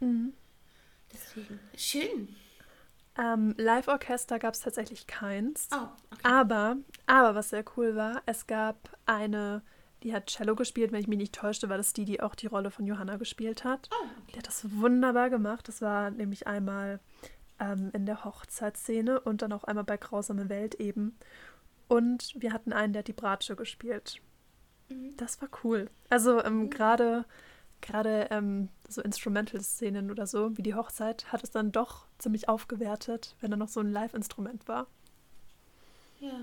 Mhm. 0.00 0.32
Deswegen, 1.12 1.60
schön. 1.76 2.34
Ähm, 3.18 3.54
Live-Orchester 3.58 4.38
gab 4.38 4.54
es 4.54 4.60
tatsächlich 4.60 5.06
keins. 5.06 5.68
Oh, 5.70 5.88
okay. 6.12 6.20
Aber, 6.22 6.76
aber 7.04 7.34
was 7.34 7.50
sehr 7.50 7.64
cool 7.76 7.94
war, 7.94 8.22
es 8.24 8.46
gab 8.46 8.96
eine 9.04 9.60
die 10.02 10.12
hat 10.12 10.26
Cello 10.26 10.54
gespielt, 10.54 10.92
wenn 10.92 11.00
ich 11.00 11.08
mich 11.08 11.18
nicht 11.18 11.34
täuschte, 11.34 11.68
war 11.68 11.76
das 11.76 11.92
die, 11.92 12.04
die 12.04 12.20
auch 12.20 12.34
die 12.34 12.46
Rolle 12.46 12.70
von 12.70 12.86
Johanna 12.86 13.16
gespielt 13.16 13.64
hat. 13.64 13.88
Oh, 13.92 14.04
okay. 14.04 14.32
Die 14.32 14.38
hat 14.38 14.46
das 14.46 14.70
wunderbar 14.80 15.30
gemacht. 15.30 15.68
Das 15.68 15.82
war 15.82 16.10
nämlich 16.10 16.46
einmal 16.46 17.00
ähm, 17.60 17.90
in 17.92 18.06
der 18.06 18.24
Hochzeitsszene 18.24 19.20
und 19.20 19.42
dann 19.42 19.52
auch 19.52 19.64
einmal 19.64 19.84
bei 19.84 19.96
Grausame 19.96 20.48
Welt 20.48 20.74
eben. 20.76 21.16
Und 21.88 22.34
wir 22.36 22.52
hatten 22.52 22.72
einen, 22.72 22.92
der 22.92 23.00
hat 23.00 23.08
die 23.08 23.12
Bratsche 23.12 23.56
gespielt. 23.56 24.20
Mhm. 24.88 25.16
Das 25.16 25.40
war 25.40 25.48
cool. 25.64 25.90
Also 26.10 26.42
ähm, 26.42 26.64
mhm. 26.64 26.70
gerade 26.70 27.24
gerade 27.82 28.28
ähm, 28.30 28.68
so 28.88 29.02
Instrumental-Szenen 29.02 30.10
oder 30.10 30.26
so, 30.26 30.56
wie 30.56 30.62
die 30.62 30.74
Hochzeit, 30.74 31.32
hat 31.32 31.42
es 31.42 31.50
dann 31.50 31.72
doch 31.72 32.06
ziemlich 32.18 32.48
aufgewertet, 32.48 33.36
wenn 33.40 33.50
da 33.50 33.56
noch 33.56 33.68
so 33.68 33.80
ein 33.80 33.90
Live-Instrument 33.90 34.68
war. 34.68 34.86
Ja. 36.20 36.38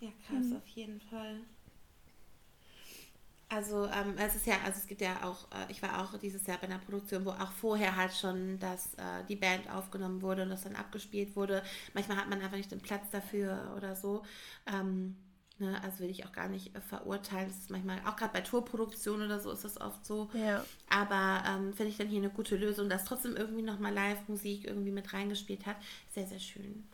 Ja, 0.00 0.10
krass, 0.26 0.46
mhm. 0.46 0.56
auf 0.56 0.66
jeden 0.68 1.00
Fall. 1.00 1.40
Also 3.52 3.86
ähm, 3.86 4.14
es 4.16 4.36
ist 4.36 4.46
ja, 4.46 4.54
also 4.64 4.78
es 4.78 4.86
gibt 4.86 5.00
ja 5.00 5.24
auch, 5.24 5.50
äh, 5.50 5.70
ich 5.70 5.82
war 5.82 6.00
auch 6.00 6.16
dieses 6.18 6.46
Jahr 6.46 6.58
bei 6.58 6.68
einer 6.68 6.78
Produktion, 6.78 7.24
wo 7.24 7.30
auch 7.30 7.50
vorher 7.50 7.96
halt 7.96 8.14
schon 8.14 8.60
dass 8.60 8.94
äh, 8.94 9.24
die 9.28 9.34
Band 9.34 9.68
aufgenommen 9.68 10.22
wurde 10.22 10.44
und 10.44 10.50
das 10.50 10.62
dann 10.62 10.76
abgespielt 10.76 11.34
wurde. 11.34 11.64
Manchmal 11.92 12.16
hat 12.16 12.30
man 12.30 12.40
einfach 12.40 12.56
nicht 12.56 12.70
den 12.70 12.80
Platz 12.80 13.10
dafür 13.10 13.74
oder 13.76 13.96
so. 13.96 14.22
Ähm, 14.72 15.16
ne, 15.58 15.82
also 15.82 15.98
will 15.98 16.10
ich 16.10 16.24
auch 16.24 16.32
gar 16.32 16.46
nicht 16.46 16.76
äh, 16.76 16.80
verurteilen. 16.80 17.48
Das 17.48 17.58
ist 17.58 17.70
manchmal, 17.70 17.98
auch 18.06 18.14
gerade 18.14 18.32
bei 18.32 18.40
Tourproduktionen 18.40 19.26
oder 19.26 19.40
so 19.40 19.50
ist 19.50 19.64
das 19.64 19.80
oft 19.80 20.06
so. 20.06 20.30
Ja. 20.32 20.64
Aber 20.88 21.42
ähm, 21.48 21.72
finde 21.72 21.90
ich 21.90 21.98
dann 21.98 22.06
hier 22.06 22.20
eine 22.20 22.30
gute 22.30 22.56
Lösung, 22.56 22.88
dass 22.88 23.04
trotzdem 23.04 23.34
irgendwie 23.34 23.62
nochmal 23.62 23.92
Live-Musik 23.92 24.64
irgendwie 24.64 24.92
mit 24.92 25.12
reingespielt 25.12 25.66
hat. 25.66 25.76
Sehr, 26.14 26.28
sehr 26.28 26.38
schön. 26.38 26.88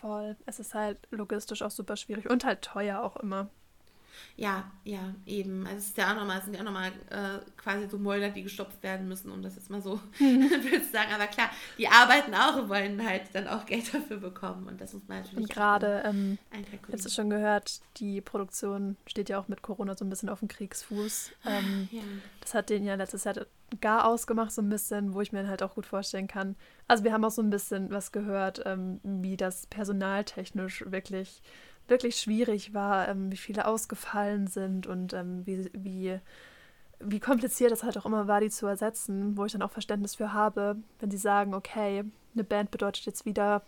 Voll. 0.00 0.36
Es 0.46 0.60
ist 0.60 0.72
halt 0.74 0.98
logistisch 1.10 1.62
auch 1.62 1.72
super 1.72 1.96
schwierig 1.96 2.30
und 2.30 2.44
halt 2.44 2.62
teuer 2.62 3.02
auch 3.02 3.16
immer. 3.16 3.50
Ja, 4.36 4.70
ja, 4.84 5.14
eben. 5.26 5.66
Also 5.66 5.78
es 5.78 5.86
ist 5.86 5.96
ja 5.96 6.10
auch 6.10 6.16
nochmal, 6.16 6.38
es 6.38 6.44
sind 6.44 6.54
ja 6.54 6.60
auch 6.60 6.64
nochmal 6.64 6.90
äh, 7.10 7.38
quasi 7.56 7.88
so 7.88 7.98
Mäuler, 7.98 8.30
die 8.30 8.42
gestopft 8.42 8.82
werden 8.82 9.08
müssen, 9.08 9.30
um 9.30 9.42
das 9.42 9.54
jetzt 9.54 9.70
mal 9.70 9.80
so 9.80 10.00
zu 10.18 10.92
sagen. 10.92 11.12
Aber 11.14 11.26
klar, 11.26 11.50
die 11.78 11.88
arbeiten 11.88 12.34
auch 12.34 12.56
und 12.56 12.68
wollen 12.68 13.04
halt 13.06 13.22
dann 13.32 13.46
auch 13.46 13.64
Geld 13.64 13.94
dafür 13.94 14.16
bekommen. 14.16 14.66
Und 14.66 14.80
das 14.80 14.92
muss 14.92 15.02
man 15.06 15.18
natürlich. 15.18 15.38
Und 15.38 15.50
gerade, 15.50 16.02
ähm, 16.04 16.38
jetzt 16.88 17.12
schon 17.14 17.30
gehört, 17.30 17.80
die 17.98 18.20
Produktion 18.20 18.96
steht 19.06 19.28
ja 19.28 19.38
auch 19.38 19.48
mit 19.48 19.62
Corona 19.62 19.96
so 19.96 20.04
ein 20.04 20.10
bisschen 20.10 20.28
auf 20.28 20.40
dem 20.40 20.48
Kriegsfuß. 20.48 21.32
Ähm, 21.46 21.88
ja. 21.92 22.02
Das 22.40 22.54
hat 22.54 22.70
den 22.70 22.84
ja 22.84 22.96
letztes 22.96 23.24
Jahr 23.24 23.34
gar 23.80 24.06
ausgemacht, 24.06 24.52
so 24.52 24.62
ein 24.62 24.68
bisschen, 24.68 25.14
wo 25.14 25.20
ich 25.20 25.32
mir 25.32 25.48
halt 25.48 25.62
auch 25.62 25.74
gut 25.74 25.86
vorstellen 25.86 26.28
kann. 26.28 26.56
Also 26.88 27.04
wir 27.04 27.12
haben 27.12 27.24
auch 27.24 27.30
so 27.30 27.42
ein 27.42 27.50
bisschen 27.50 27.90
was 27.90 28.12
gehört, 28.12 28.62
ähm, 28.66 29.00
wie 29.02 29.36
das 29.36 29.66
personaltechnisch 29.66 30.84
wirklich 30.90 31.42
wirklich 31.88 32.16
schwierig 32.16 32.74
war, 32.74 33.08
ähm, 33.08 33.30
wie 33.30 33.36
viele 33.36 33.66
ausgefallen 33.66 34.46
sind 34.46 34.86
und 34.86 35.12
ähm, 35.12 35.46
wie, 35.46 35.70
wie, 35.74 36.18
wie 37.00 37.20
kompliziert 37.20 37.72
es 37.72 37.82
halt 37.82 37.98
auch 37.98 38.06
immer 38.06 38.26
war, 38.26 38.40
die 38.40 38.50
zu 38.50 38.66
ersetzen, 38.66 39.36
wo 39.36 39.44
ich 39.44 39.52
dann 39.52 39.62
auch 39.62 39.70
Verständnis 39.70 40.14
für 40.14 40.32
habe, 40.32 40.76
wenn 41.00 41.10
sie 41.10 41.18
sagen, 41.18 41.54
okay, 41.54 42.04
eine 42.34 42.44
Band 42.44 42.70
bedeutet 42.70 43.04
jetzt 43.06 43.26
wieder, 43.26 43.62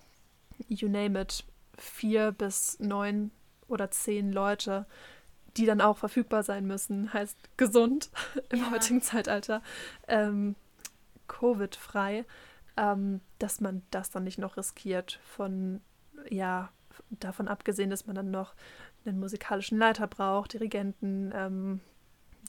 you 0.69 0.89
name 0.89 1.21
it, 1.21 1.45
vier 1.77 2.33
bis 2.33 2.79
neun 2.81 3.31
oder 3.69 3.91
zehn 3.91 4.33
Leute, 4.33 4.87
die 5.57 5.67
dann 5.67 5.81
auch 5.81 5.99
verfügbar 5.99 6.43
sein 6.43 6.67
müssen, 6.67 7.13
heißt 7.13 7.37
gesund 7.57 8.11
im 8.51 8.61
ja. 8.61 8.71
heutigen 8.71 9.03
Zeitalter, 9.03 9.63
ähm, 10.09 10.55
Covid-frei, 11.29 12.25
ähm, 12.77 13.21
dass 13.39 13.61
man 13.61 13.83
das 13.91 14.11
dann 14.11 14.25
nicht 14.25 14.39
noch 14.39 14.57
riskiert 14.57 15.19
von, 15.25 15.81
ja, 16.31 16.71
davon 17.11 17.49
abgesehen, 17.49 17.91
dass 17.91 18.07
man 18.07 18.17
dann 18.17 18.31
noch 18.31 18.55
einen 19.05 19.19
musikalischen 19.19 19.79
Leiter 19.79 20.07
braucht, 20.07 20.53
Dirigenten, 20.53 21.33
ähm, 21.35 21.81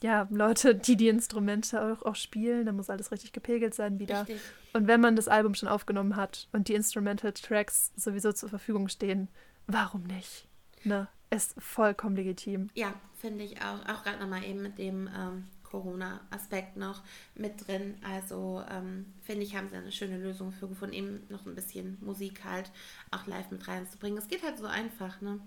ja, 0.02 0.28
Leute, 0.30 0.74
die 0.74 0.96
die 0.96 1.08
Instrumente 1.08 1.82
auch, 1.82 2.02
auch 2.02 2.14
spielen, 2.14 2.66
da 2.66 2.72
muss 2.72 2.90
alles 2.90 3.10
richtig 3.10 3.32
gepegelt 3.32 3.74
sein 3.74 3.98
wieder. 3.98 4.20
Richtig. 4.20 4.40
Und 4.72 4.86
wenn 4.86 5.00
man 5.00 5.16
das 5.16 5.28
Album 5.28 5.54
schon 5.54 5.68
aufgenommen 5.68 6.16
hat 6.16 6.48
und 6.52 6.68
die 6.68 6.74
Instrumental 6.74 7.32
Tracks 7.32 7.92
sowieso 7.96 8.32
zur 8.32 8.48
Verfügung 8.48 8.88
stehen, 8.88 9.28
warum 9.66 10.04
nicht? 10.04 10.46
Ne? 10.84 11.08
Ist 11.30 11.54
vollkommen 11.58 12.16
legitim. 12.16 12.68
Ja, 12.74 12.94
finde 13.16 13.44
ich 13.44 13.60
auch. 13.60 13.80
Auch 13.88 14.04
gerade 14.04 14.18
nochmal 14.20 14.44
eben 14.44 14.62
mit 14.62 14.78
dem 14.78 15.08
ähm, 15.08 15.46
Corona-Aspekt 15.70 16.76
noch 16.76 17.02
mit 17.34 17.66
drin. 17.66 17.96
Also 18.02 18.62
ähm, 18.70 19.06
finde 19.22 19.42
ich, 19.42 19.56
haben 19.56 19.68
sie 19.68 19.76
eine 19.76 19.92
schöne 19.92 20.18
Lösung 20.18 20.52
für 20.52 20.68
gefunden, 20.68 20.94
eben 20.94 21.26
noch 21.28 21.46
ein 21.46 21.54
bisschen 21.54 21.98
Musik 22.00 22.44
halt 22.44 22.70
auch 23.10 23.26
live 23.26 23.50
mit 23.50 23.66
reinzubringen. 23.68 24.18
Es 24.18 24.28
geht 24.28 24.42
halt 24.42 24.58
so 24.58 24.66
einfach, 24.66 25.20
ne? 25.20 25.40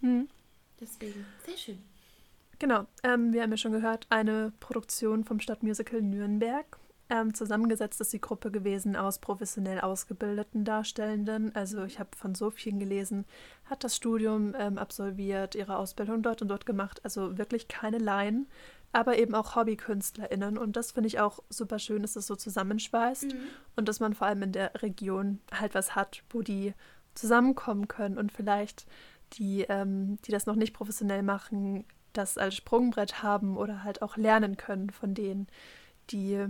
Hm. 0.00 0.28
Deswegen, 0.80 1.24
sehr 1.46 1.56
schön. 1.56 1.78
Genau, 2.58 2.86
ähm, 3.02 3.32
wir 3.32 3.42
haben 3.42 3.50
ja 3.50 3.56
schon 3.56 3.72
gehört, 3.72 4.06
eine 4.10 4.52
Produktion 4.60 5.24
vom 5.24 5.40
Stadtmusical 5.40 6.00
Nürnberg. 6.00 6.78
Ähm, 7.10 7.34
zusammengesetzt 7.34 8.00
ist 8.00 8.12
die 8.12 8.20
Gruppe 8.20 8.50
gewesen 8.50 8.96
aus 8.96 9.18
professionell 9.18 9.80
ausgebildeten 9.80 10.64
Darstellenden. 10.64 11.54
Also 11.54 11.84
ich 11.84 11.98
habe 11.98 12.16
von 12.16 12.34
so 12.34 12.50
vielen 12.50 12.78
gelesen, 12.78 13.26
hat 13.66 13.84
das 13.84 13.96
Studium 13.96 14.54
ähm, 14.58 14.78
absolviert, 14.78 15.54
ihre 15.54 15.76
Ausbildung 15.76 16.22
dort 16.22 16.40
und 16.40 16.48
dort 16.48 16.64
gemacht. 16.64 17.00
Also 17.04 17.36
wirklich 17.36 17.68
keine 17.68 17.98
Laien, 17.98 18.46
aber 18.92 19.18
eben 19.18 19.34
auch 19.34 19.56
HobbykünstlerInnen. 19.56 20.58
Und 20.58 20.76
das 20.76 20.92
finde 20.92 21.08
ich 21.08 21.20
auch 21.20 21.40
super 21.48 21.78
schön, 21.78 22.02
dass 22.02 22.12
das 22.14 22.26
so 22.26 22.36
zusammenschweißt 22.36 23.32
Mhm. 23.34 23.40
und 23.76 23.88
dass 23.88 24.00
man 24.00 24.14
vor 24.14 24.26
allem 24.26 24.42
in 24.42 24.52
der 24.52 24.82
Region 24.82 25.40
halt 25.52 25.74
was 25.74 25.94
hat, 25.94 26.22
wo 26.30 26.42
die 26.42 26.74
zusammenkommen 27.14 27.88
können 27.88 28.18
und 28.18 28.32
vielleicht 28.32 28.86
die, 29.34 29.62
ähm, 29.68 30.18
die 30.24 30.30
das 30.32 30.46
noch 30.46 30.56
nicht 30.56 30.74
professionell 30.74 31.22
machen, 31.22 31.84
das 32.12 32.36
als 32.36 32.54
Sprungbrett 32.54 33.22
haben 33.22 33.56
oder 33.56 33.84
halt 33.84 34.02
auch 34.02 34.16
lernen 34.16 34.56
können 34.56 34.90
von 34.90 35.14
denen, 35.14 35.46
die 36.10 36.46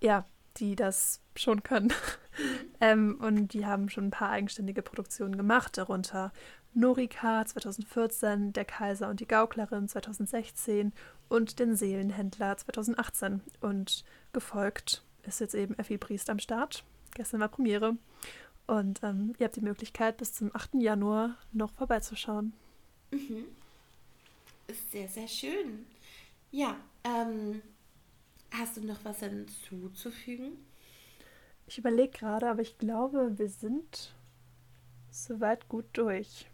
ja, 0.00 0.24
die 0.58 0.76
das 0.76 1.20
schon 1.36 1.62
können. 1.62 1.92
ähm, 2.80 3.18
und 3.20 3.52
die 3.52 3.66
haben 3.66 3.88
schon 3.88 4.06
ein 4.06 4.10
paar 4.10 4.30
eigenständige 4.30 4.82
Produktionen 4.82 5.36
gemacht, 5.36 5.76
darunter 5.78 6.32
Norika 6.74 7.44
2014, 7.44 8.52
Der 8.52 8.64
Kaiser 8.64 9.08
und 9.08 9.20
die 9.20 9.26
Gauklerin 9.26 9.88
2016 9.88 10.92
und 11.28 11.58
Den 11.58 11.74
Seelenhändler 11.74 12.56
2018. 12.56 13.42
Und 13.60 14.04
gefolgt 14.32 15.02
ist 15.24 15.40
jetzt 15.40 15.54
eben 15.54 15.74
Effi 15.78 15.98
Priest 15.98 16.30
am 16.30 16.38
Start. 16.38 16.84
Gestern 17.14 17.40
war 17.40 17.48
Premiere. 17.48 17.96
Und 18.66 19.02
ähm, 19.02 19.34
ihr 19.38 19.46
habt 19.46 19.56
die 19.56 19.62
Möglichkeit, 19.62 20.18
bis 20.18 20.34
zum 20.34 20.54
8. 20.54 20.74
Januar 20.74 21.36
noch 21.52 21.72
vorbeizuschauen. 21.72 22.52
Mhm. 23.10 23.44
Ist 24.66 24.92
sehr, 24.92 25.08
sehr 25.08 25.28
schön. 25.28 25.86
Ja, 26.50 26.76
ähm, 27.02 27.62
hast 28.50 28.76
du 28.76 28.86
noch 28.86 29.02
was 29.04 29.20
hinzuzufügen? 29.20 30.52
Ich 31.66 31.78
überlege 31.78 32.10
gerade, 32.10 32.48
aber 32.48 32.62
ich 32.62 32.78
glaube, 32.78 33.38
wir 33.38 33.48
sind 33.48 34.14
soweit 35.10 35.68
gut 35.68 35.86
durch. 35.94 36.46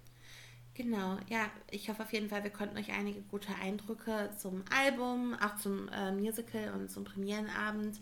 Genau, 0.75 1.19
ja, 1.29 1.51
ich 1.71 1.89
hoffe 1.89 2.03
auf 2.03 2.13
jeden 2.13 2.29
Fall, 2.29 2.43
wir 2.43 2.51
konnten 2.51 2.77
euch 2.77 2.91
einige 2.93 3.21
gute 3.23 3.55
Eindrücke 3.63 4.31
zum 4.37 4.65
Album, 4.77 5.35
auch 5.41 5.55
zum 5.57 5.89
äh, 5.89 6.11
Musical 6.11 6.73
und 6.75 6.91
zum 6.91 7.05
Premierenabend 7.05 8.01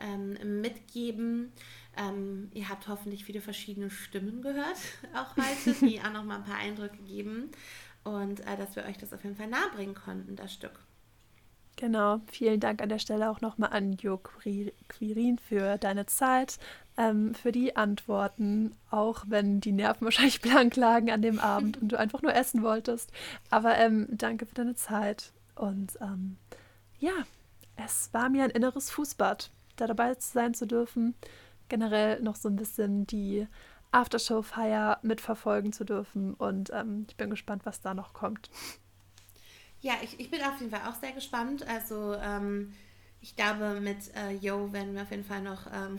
ähm, 0.00 0.60
mitgeben. 0.60 1.52
Ähm, 1.96 2.48
ihr 2.54 2.68
habt 2.68 2.86
hoffentlich 2.86 3.24
viele 3.24 3.40
verschiedene 3.40 3.90
Stimmen 3.90 4.40
gehört, 4.40 4.78
auch 5.14 5.36
heute, 5.36 5.74
die 5.82 6.00
auch 6.00 6.12
nochmal 6.12 6.38
ein 6.38 6.44
paar 6.44 6.58
Eindrücke 6.58 6.98
geben. 7.02 7.50
Und 8.04 8.40
äh, 8.46 8.56
dass 8.56 8.76
wir 8.76 8.84
euch 8.84 8.98
das 8.98 9.12
auf 9.12 9.24
jeden 9.24 9.36
Fall 9.36 9.48
nahebringen 9.48 9.94
konnten, 9.96 10.36
das 10.36 10.52
Stück. 10.54 10.78
Genau, 11.76 12.20
vielen 12.30 12.60
Dank 12.60 12.82
an 12.82 12.88
der 12.90 12.98
Stelle 12.98 13.30
auch 13.30 13.40
nochmal 13.40 13.70
an 13.72 13.92
Jo 13.94 14.16
Quiri- 14.16 14.72
Quirin 14.88 15.38
für 15.38 15.78
deine 15.78 16.06
Zeit, 16.06 16.58
ähm, 16.96 17.34
für 17.34 17.52
die 17.52 17.76
Antworten, 17.76 18.76
auch 18.90 19.24
wenn 19.28 19.60
die 19.60 19.72
Nerven 19.72 20.04
wahrscheinlich 20.06 20.40
blank 20.40 20.76
lagen 20.76 21.10
an 21.10 21.22
dem 21.22 21.38
Abend 21.38 21.80
und 21.80 21.88
du 21.88 21.98
einfach 21.98 22.22
nur 22.22 22.34
essen 22.34 22.62
wolltest. 22.62 23.10
Aber 23.50 23.76
ähm, 23.78 24.06
danke 24.10 24.46
für 24.46 24.54
deine 24.54 24.74
Zeit. 24.74 25.32
Und 25.54 25.98
ähm, 26.00 26.36
ja, 26.98 27.12
es 27.76 28.12
war 28.12 28.28
mir 28.28 28.44
ein 28.44 28.50
inneres 28.50 28.90
Fußbad, 28.90 29.50
da 29.76 29.86
dabei 29.86 30.14
sein 30.18 30.54
zu 30.54 30.66
dürfen, 30.66 31.14
generell 31.68 32.20
noch 32.20 32.36
so 32.36 32.48
ein 32.48 32.56
bisschen 32.56 33.06
die 33.06 33.46
Aftershow-Feier 33.90 34.98
mitverfolgen 35.02 35.72
zu 35.72 35.84
dürfen. 35.84 36.34
Und 36.34 36.70
ähm, 36.72 37.06
ich 37.08 37.16
bin 37.16 37.30
gespannt, 37.30 37.64
was 37.64 37.80
da 37.80 37.94
noch 37.94 38.12
kommt. 38.12 38.50
Ja, 39.80 39.94
ich, 40.02 40.18
ich 40.20 40.30
bin 40.30 40.40
auf 40.42 40.58
jeden 40.60 40.70
Fall 40.70 40.88
auch 40.88 40.94
sehr 40.94 41.12
gespannt. 41.12 41.66
Also 41.66 42.14
ähm, 42.14 42.72
ich 43.20 43.36
glaube, 43.36 43.80
mit 43.80 44.14
äh, 44.16 44.32
Yo 44.32 44.72
werden 44.72 44.94
wir 44.94 45.02
auf 45.02 45.10
jeden 45.10 45.24
Fall 45.24 45.42
noch 45.42 45.66
ähm, 45.66 45.98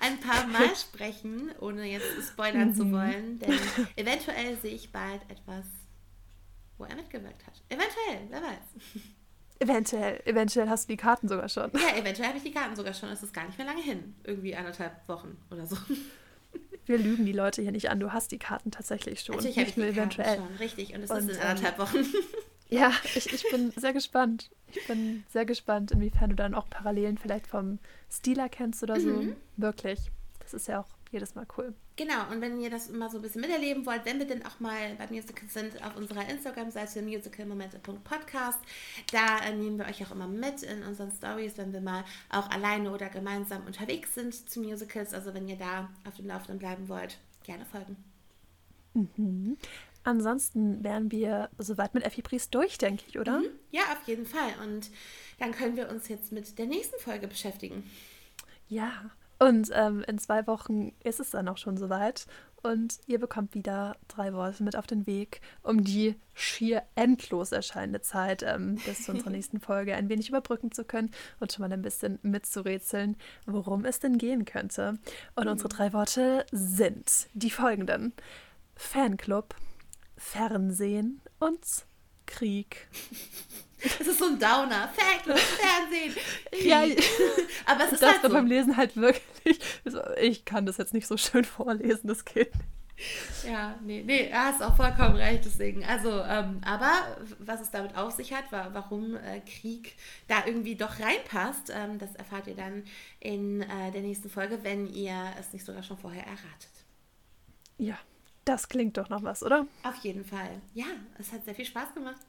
ein 0.00 0.20
paar 0.20 0.46
Mal 0.46 0.74
sprechen, 0.76 1.50
ohne 1.60 1.84
jetzt 1.84 2.06
spoilern 2.28 2.74
zu 2.74 2.90
wollen. 2.90 3.38
Denn 3.38 3.58
eventuell 3.96 4.56
sehe 4.56 4.74
ich 4.74 4.92
bald 4.92 5.22
etwas, 5.28 5.64
wo 6.78 6.84
er 6.84 6.94
mitgewirkt 6.96 7.46
hat. 7.46 7.62
Eventuell, 7.68 8.26
wer 8.28 8.42
weiß. 8.42 9.02
Eventuell, 9.58 10.20
eventuell 10.24 10.68
hast 10.68 10.88
du 10.88 10.92
die 10.92 10.96
Karten 10.96 11.28
sogar 11.28 11.48
schon. 11.48 11.70
Ja, 11.74 11.96
eventuell 11.96 12.28
habe 12.28 12.38
ich 12.38 12.42
die 12.42 12.52
Karten 12.52 12.74
sogar 12.74 12.94
schon. 12.94 13.10
Es 13.10 13.22
ist 13.22 13.32
gar 13.32 13.46
nicht 13.46 13.56
mehr 13.58 13.66
lange 13.66 13.82
hin. 13.82 14.14
Irgendwie 14.24 14.56
anderthalb 14.56 15.08
Wochen 15.08 15.36
oder 15.50 15.66
so. 15.66 15.76
Wir 16.84 16.98
lügen 16.98 17.24
die 17.24 17.32
Leute 17.32 17.62
hier 17.62 17.70
nicht 17.70 17.88
an. 17.90 18.00
Du 18.00 18.12
hast 18.12 18.32
die 18.32 18.40
Karten 18.40 18.72
tatsächlich 18.72 19.20
schon. 19.20 19.36
Natürlich 19.36 19.58
habe 19.58 19.68
ich 19.68 19.74
die 19.74 19.80
nur 19.80 19.92
Karten 19.92 20.10
eventuell. 20.10 20.36
schon, 20.36 20.56
richtig. 20.56 20.94
Und 20.94 21.02
es 21.04 21.10
ist 21.10 21.18
in 21.18 21.30
ähm, 21.30 21.40
anderthalb 21.40 21.78
Wochen. 21.78 22.04
Ja, 22.72 22.92
ich, 23.14 23.32
ich 23.32 23.44
bin 23.50 23.70
sehr 23.76 23.92
gespannt. 23.92 24.50
Ich 24.68 24.86
bin 24.86 25.24
sehr 25.30 25.44
gespannt, 25.44 25.90
inwiefern 25.90 26.30
du 26.30 26.36
dann 26.36 26.54
auch 26.54 26.68
Parallelen 26.70 27.18
vielleicht 27.18 27.46
vom 27.46 27.78
Stil 28.10 28.38
erkennst 28.38 28.82
oder 28.82 28.98
so. 28.98 29.10
Mhm. 29.10 29.36
Wirklich. 29.56 30.10
Das 30.40 30.54
ist 30.54 30.68
ja 30.68 30.80
auch 30.80 30.88
jedes 31.10 31.34
Mal 31.34 31.46
cool. 31.56 31.74
Genau, 31.96 32.30
und 32.30 32.40
wenn 32.40 32.58
ihr 32.58 32.70
das 32.70 32.88
mal 32.90 33.10
so 33.10 33.18
ein 33.18 33.22
bisschen 33.22 33.42
miterleben 33.42 33.84
wollt, 33.84 34.06
wenn 34.06 34.18
wir 34.18 34.26
denn 34.26 34.44
auch 34.46 34.58
mal 34.60 34.94
bei 34.96 35.06
Musicals 35.08 35.52
sind, 35.52 35.84
auf 35.84 35.94
unserer 35.96 36.26
Instagram-Seite 36.28 37.02
musicalmomente.podcast, 37.02 38.58
da 39.12 39.38
äh, 39.44 39.54
nehmen 39.54 39.78
wir 39.78 39.84
euch 39.84 40.04
auch 40.04 40.10
immer 40.10 40.26
mit 40.26 40.62
in 40.62 40.82
unseren 40.82 41.12
Stories, 41.12 41.58
wenn 41.58 41.72
wir 41.74 41.82
mal 41.82 42.04
auch 42.30 42.50
alleine 42.50 42.90
oder 42.90 43.10
gemeinsam 43.10 43.66
unterwegs 43.66 44.14
sind 44.14 44.34
zu 44.48 44.60
Musicals. 44.60 45.12
Also 45.12 45.34
wenn 45.34 45.46
ihr 45.46 45.56
da 45.56 45.90
auf 46.08 46.16
dem 46.16 46.26
Laufenden 46.26 46.58
bleiben 46.58 46.88
wollt, 46.88 47.18
gerne 47.44 47.66
folgen. 47.66 47.96
Ansonsten 50.04 50.82
wären 50.82 51.10
wir 51.10 51.48
soweit 51.58 51.94
mit 51.94 52.04
Effi 52.04 52.22
Priest 52.22 52.54
durch, 52.54 52.78
denke 52.78 53.04
ich, 53.08 53.18
oder? 53.18 53.38
Mhm. 53.38 53.46
Ja, 53.70 53.82
auf 53.92 54.06
jeden 54.06 54.26
Fall. 54.26 54.52
Und 54.64 54.90
dann 55.38 55.52
können 55.52 55.76
wir 55.76 55.88
uns 55.88 56.08
jetzt 56.08 56.32
mit 56.32 56.58
der 56.58 56.66
nächsten 56.66 56.98
Folge 57.00 57.28
beschäftigen. 57.28 57.88
Ja. 58.68 58.90
Und 59.38 59.70
ähm, 59.74 60.04
in 60.06 60.18
zwei 60.18 60.46
Wochen 60.46 60.92
ist 61.02 61.18
es 61.18 61.30
dann 61.30 61.48
auch 61.48 61.56
schon 61.56 61.76
soweit. 61.76 62.26
Und 62.62 63.00
ihr 63.08 63.18
bekommt 63.18 63.54
wieder 63.54 63.96
drei 64.06 64.32
Worte 64.32 64.62
mit 64.62 64.76
auf 64.76 64.86
den 64.86 65.04
Weg, 65.06 65.40
um 65.62 65.82
die 65.82 66.14
schier 66.32 66.84
endlos 66.94 67.50
erscheinende 67.50 68.02
Zeit 68.02 68.44
ähm, 68.44 68.76
bis 68.86 69.04
zu 69.04 69.10
unserer 69.10 69.30
nächsten 69.32 69.60
Folge 69.60 69.96
ein 69.96 70.08
wenig 70.08 70.28
überbrücken 70.28 70.70
zu 70.70 70.84
können 70.84 71.10
und 71.40 71.52
schon 71.52 71.62
mal 71.62 71.72
ein 71.72 71.82
bisschen 71.82 72.20
mitzurätseln, 72.22 73.16
worum 73.46 73.84
es 73.84 73.98
denn 73.98 74.16
gehen 74.16 74.44
könnte. 74.44 74.98
Und 75.34 75.48
unsere 75.48 75.68
drei 75.68 75.92
Worte 75.92 76.46
sind 76.52 77.26
die 77.34 77.50
folgenden: 77.50 78.12
Fanclub, 78.76 79.56
Fernsehen 80.22 81.20
und 81.40 81.60
Krieg. 82.26 82.88
Das 83.98 84.06
ist 84.06 84.20
so 84.20 84.26
ein 84.26 84.38
Downer. 84.38 84.88
Fanclub, 84.94 85.36
Fernsehen. 85.38 86.14
Ja, 86.64 86.82
Aber 87.66 87.84
es 87.84 87.92
ist 87.92 88.02
das 88.02 88.12
halt 88.12 88.22
so. 88.22 88.28
beim 88.28 88.46
Lesen 88.46 88.76
halt 88.76 88.96
wirklich. 88.96 89.58
Ich 90.20 90.44
kann 90.44 90.66
das 90.66 90.76
jetzt 90.76 90.94
nicht 90.94 91.08
so 91.08 91.16
schön 91.16 91.44
vorlesen, 91.44 92.06
das 92.06 92.24
geht 92.24 92.54
nicht. 92.54 92.66
Ja, 93.44 93.74
nee, 93.82 94.04
nee, 94.06 94.28
er 94.28 94.44
hast 94.44 94.62
auch 94.62 94.76
vollkommen 94.76 95.16
recht, 95.16 95.44
deswegen. 95.44 95.84
Also, 95.84 96.22
ähm, 96.22 96.60
aber 96.64 97.16
was 97.40 97.60
es 97.60 97.72
damit 97.72 97.96
auf 97.96 98.12
sich 98.12 98.32
hat, 98.32 98.52
wa 98.52 98.70
warum 98.72 99.16
äh, 99.16 99.40
Krieg 99.40 99.96
da 100.28 100.46
irgendwie 100.46 100.76
doch 100.76 101.00
reinpasst, 101.00 101.72
ähm, 101.74 101.98
das 101.98 102.14
erfahrt 102.14 102.46
ihr 102.46 102.54
dann 102.54 102.84
in 103.18 103.62
äh, 103.62 103.90
der 103.90 104.02
nächsten 104.02 104.30
Folge, 104.30 104.60
wenn 104.62 104.86
ihr 104.86 105.32
es 105.40 105.52
nicht 105.52 105.66
sogar 105.66 105.82
schon 105.82 105.98
vorher 105.98 106.22
erratet. 106.22 106.70
Ja, 107.78 107.98
das 108.44 108.68
klingt 108.68 108.96
doch 108.98 109.08
noch 109.08 109.22
was, 109.22 109.42
oder? 109.42 109.66
Auf 109.84 109.96
jeden 110.02 110.24
Fall. 110.24 110.50
Ja, 110.74 110.86
es 111.18 111.32
hat 111.32 111.44
sehr 111.44 111.54
viel 111.54 111.64
Spaß 111.64 111.94
gemacht. 111.94 112.20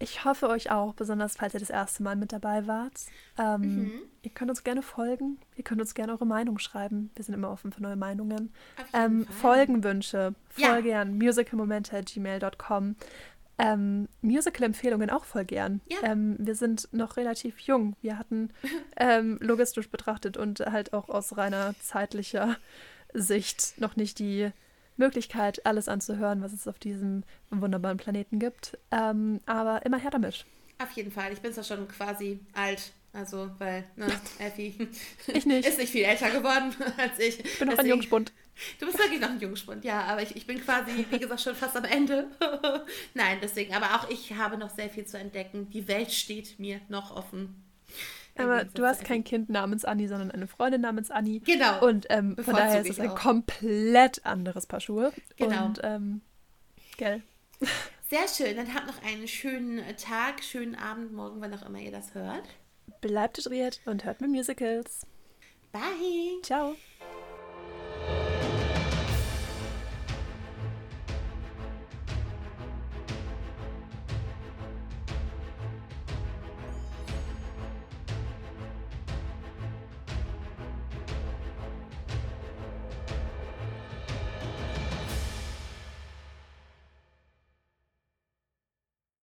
Ich 0.00 0.24
hoffe 0.24 0.48
euch 0.48 0.70
auch, 0.70 0.94
besonders 0.94 1.36
falls 1.36 1.54
ihr 1.54 1.60
das 1.60 1.70
erste 1.70 2.04
Mal 2.04 2.14
mit 2.14 2.32
dabei 2.32 2.66
wart. 2.68 2.92
Ähm, 3.36 3.60
Mhm. 3.60 3.92
Ihr 4.22 4.30
könnt 4.30 4.50
uns 4.50 4.62
gerne 4.62 4.82
folgen. 4.82 5.38
Ihr 5.56 5.64
könnt 5.64 5.80
uns 5.80 5.92
gerne 5.94 6.12
eure 6.12 6.26
Meinung 6.26 6.58
schreiben. 6.60 7.10
Wir 7.16 7.24
sind 7.24 7.34
immer 7.34 7.50
offen 7.50 7.72
für 7.72 7.82
neue 7.82 7.96
Meinungen. 7.96 8.52
Ähm. 8.92 9.26
Folgenwünsche, 9.26 10.34
Ja. 10.56 10.68
voll 10.74 10.82
gern. 10.82 11.18
musicalmomente.gmail.com. 11.18 12.96
Ähm, 13.60 14.08
Musical-Empfehlungen 14.22 15.10
auch 15.10 15.24
voll 15.24 15.44
gern. 15.44 15.80
Ja. 15.88 15.96
Ähm, 16.04 16.36
wir 16.38 16.54
sind 16.54 16.88
noch 16.92 17.16
relativ 17.16 17.58
jung. 17.60 17.96
Wir 18.02 18.16
hatten 18.18 18.50
ähm, 18.96 19.36
logistisch 19.40 19.90
betrachtet 19.90 20.36
und 20.36 20.60
halt 20.60 20.92
auch 20.92 21.08
aus 21.08 21.36
reiner 21.36 21.74
zeitlicher 21.80 22.56
Sicht 23.14 23.74
noch 23.80 23.96
nicht 23.96 24.20
die 24.20 24.50
Möglichkeit, 24.98 25.64
alles 25.64 25.88
anzuhören, 25.88 26.42
was 26.42 26.52
es 26.52 26.68
auf 26.68 26.78
diesem 26.78 27.24
wunderbaren 27.50 27.96
Planeten 27.96 28.38
gibt. 28.38 28.76
Ähm, 28.90 29.40
aber 29.46 29.84
immer 29.86 29.98
her 29.98 30.10
damit. 30.10 30.44
Auf 30.78 30.90
jeden 30.92 31.10
Fall. 31.10 31.32
Ich 31.32 31.40
bin 31.40 31.52
zwar 31.52 31.64
schon 31.64 31.88
quasi 31.88 32.38
alt, 32.52 32.92
Also, 33.12 33.50
weil, 33.58 33.84
ne, 33.96 34.06
Effi 34.38 34.88
Ich 35.28 35.46
nicht. 35.46 35.66
ist 35.66 35.78
nicht 35.78 35.90
viel 35.92 36.04
älter 36.04 36.30
geworden 36.30 36.74
als 36.96 37.18
ich. 37.18 37.44
Ich 37.44 37.58
bin 37.58 37.68
noch 37.68 37.78
ein 37.78 37.86
Jungspund. 37.86 38.32
Du 38.80 38.86
bist 38.86 38.98
wirklich 38.98 39.20
noch 39.20 39.30
ein 39.30 39.38
Jungspund, 39.40 39.84
ja, 39.84 40.00
aber 40.02 40.20
ich, 40.22 40.34
ich 40.34 40.46
bin 40.46 40.60
quasi, 40.60 41.06
wie 41.10 41.18
gesagt, 41.20 41.40
schon 41.40 41.54
fast 41.54 41.76
am 41.76 41.84
Ende. 41.84 42.26
Nein, 43.14 43.38
deswegen, 43.40 43.72
aber 43.72 43.94
auch 43.94 44.10
ich 44.10 44.32
habe 44.34 44.58
noch 44.58 44.70
sehr 44.70 44.90
viel 44.90 45.06
zu 45.06 45.16
entdecken. 45.16 45.70
Die 45.70 45.86
Welt 45.86 46.10
steht 46.10 46.58
mir 46.58 46.80
noch 46.88 47.14
offen. 47.16 47.54
Aber 48.38 48.64
du 48.64 48.84
hast 48.84 49.04
kein. 49.04 49.24
Kind 49.24 49.50
namens 49.50 49.84
Anni, 49.84 50.06
sondern 50.06 50.30
eine 50.30 50.46
Freundin 50.46 50.80
namens 50.80 51.10
Anni. 51.10 51.40
Genau. 51.40 51.84
Und 51.84 52.06
ähm, 52.08 52.36
von 52.36 52.54
daher 52.54 52.80
ist 52.80 52.90
es 52.90 53.00
ein 53.00 53.10
auch. 53.10 53.18
komplett 53.18 54.24
anderes 54.24 54.66
Paar 54.66 54.80
Schuhe. 54.80 55.12
Genau. 55.36 55.66
Und, 55.66 55.80
ähm, 55.82 56.20
gell. 56.96 57.22
Sehr 58.08 58.26
schön, 58.26 58.56
dann 58.56 58.72
habt 58.74 58.86
noch 58.86 59.02
einen 59.02 59.28
schönen 59.28 59.84
Tag, 59.98 60.42
schönen 60.42 60.76
Abend, 60.76 61.12
morgen, 61.12 61.42
wann 61.42 61.52
auch 61.52 61.66
immer 61.66 61.78
ihr 61.78 61.90
das 61.92 62.14
hört. 62.14 62.44
Bleibt 63.02 63.36
hydriert 63.36 63.80
und 63.84 64.04
hört 64.04 64.22
mir 64.22 64.28
Musicals. 64.28 65.06
Bye! 65.72 66.40
Ciao. 66.42 66.74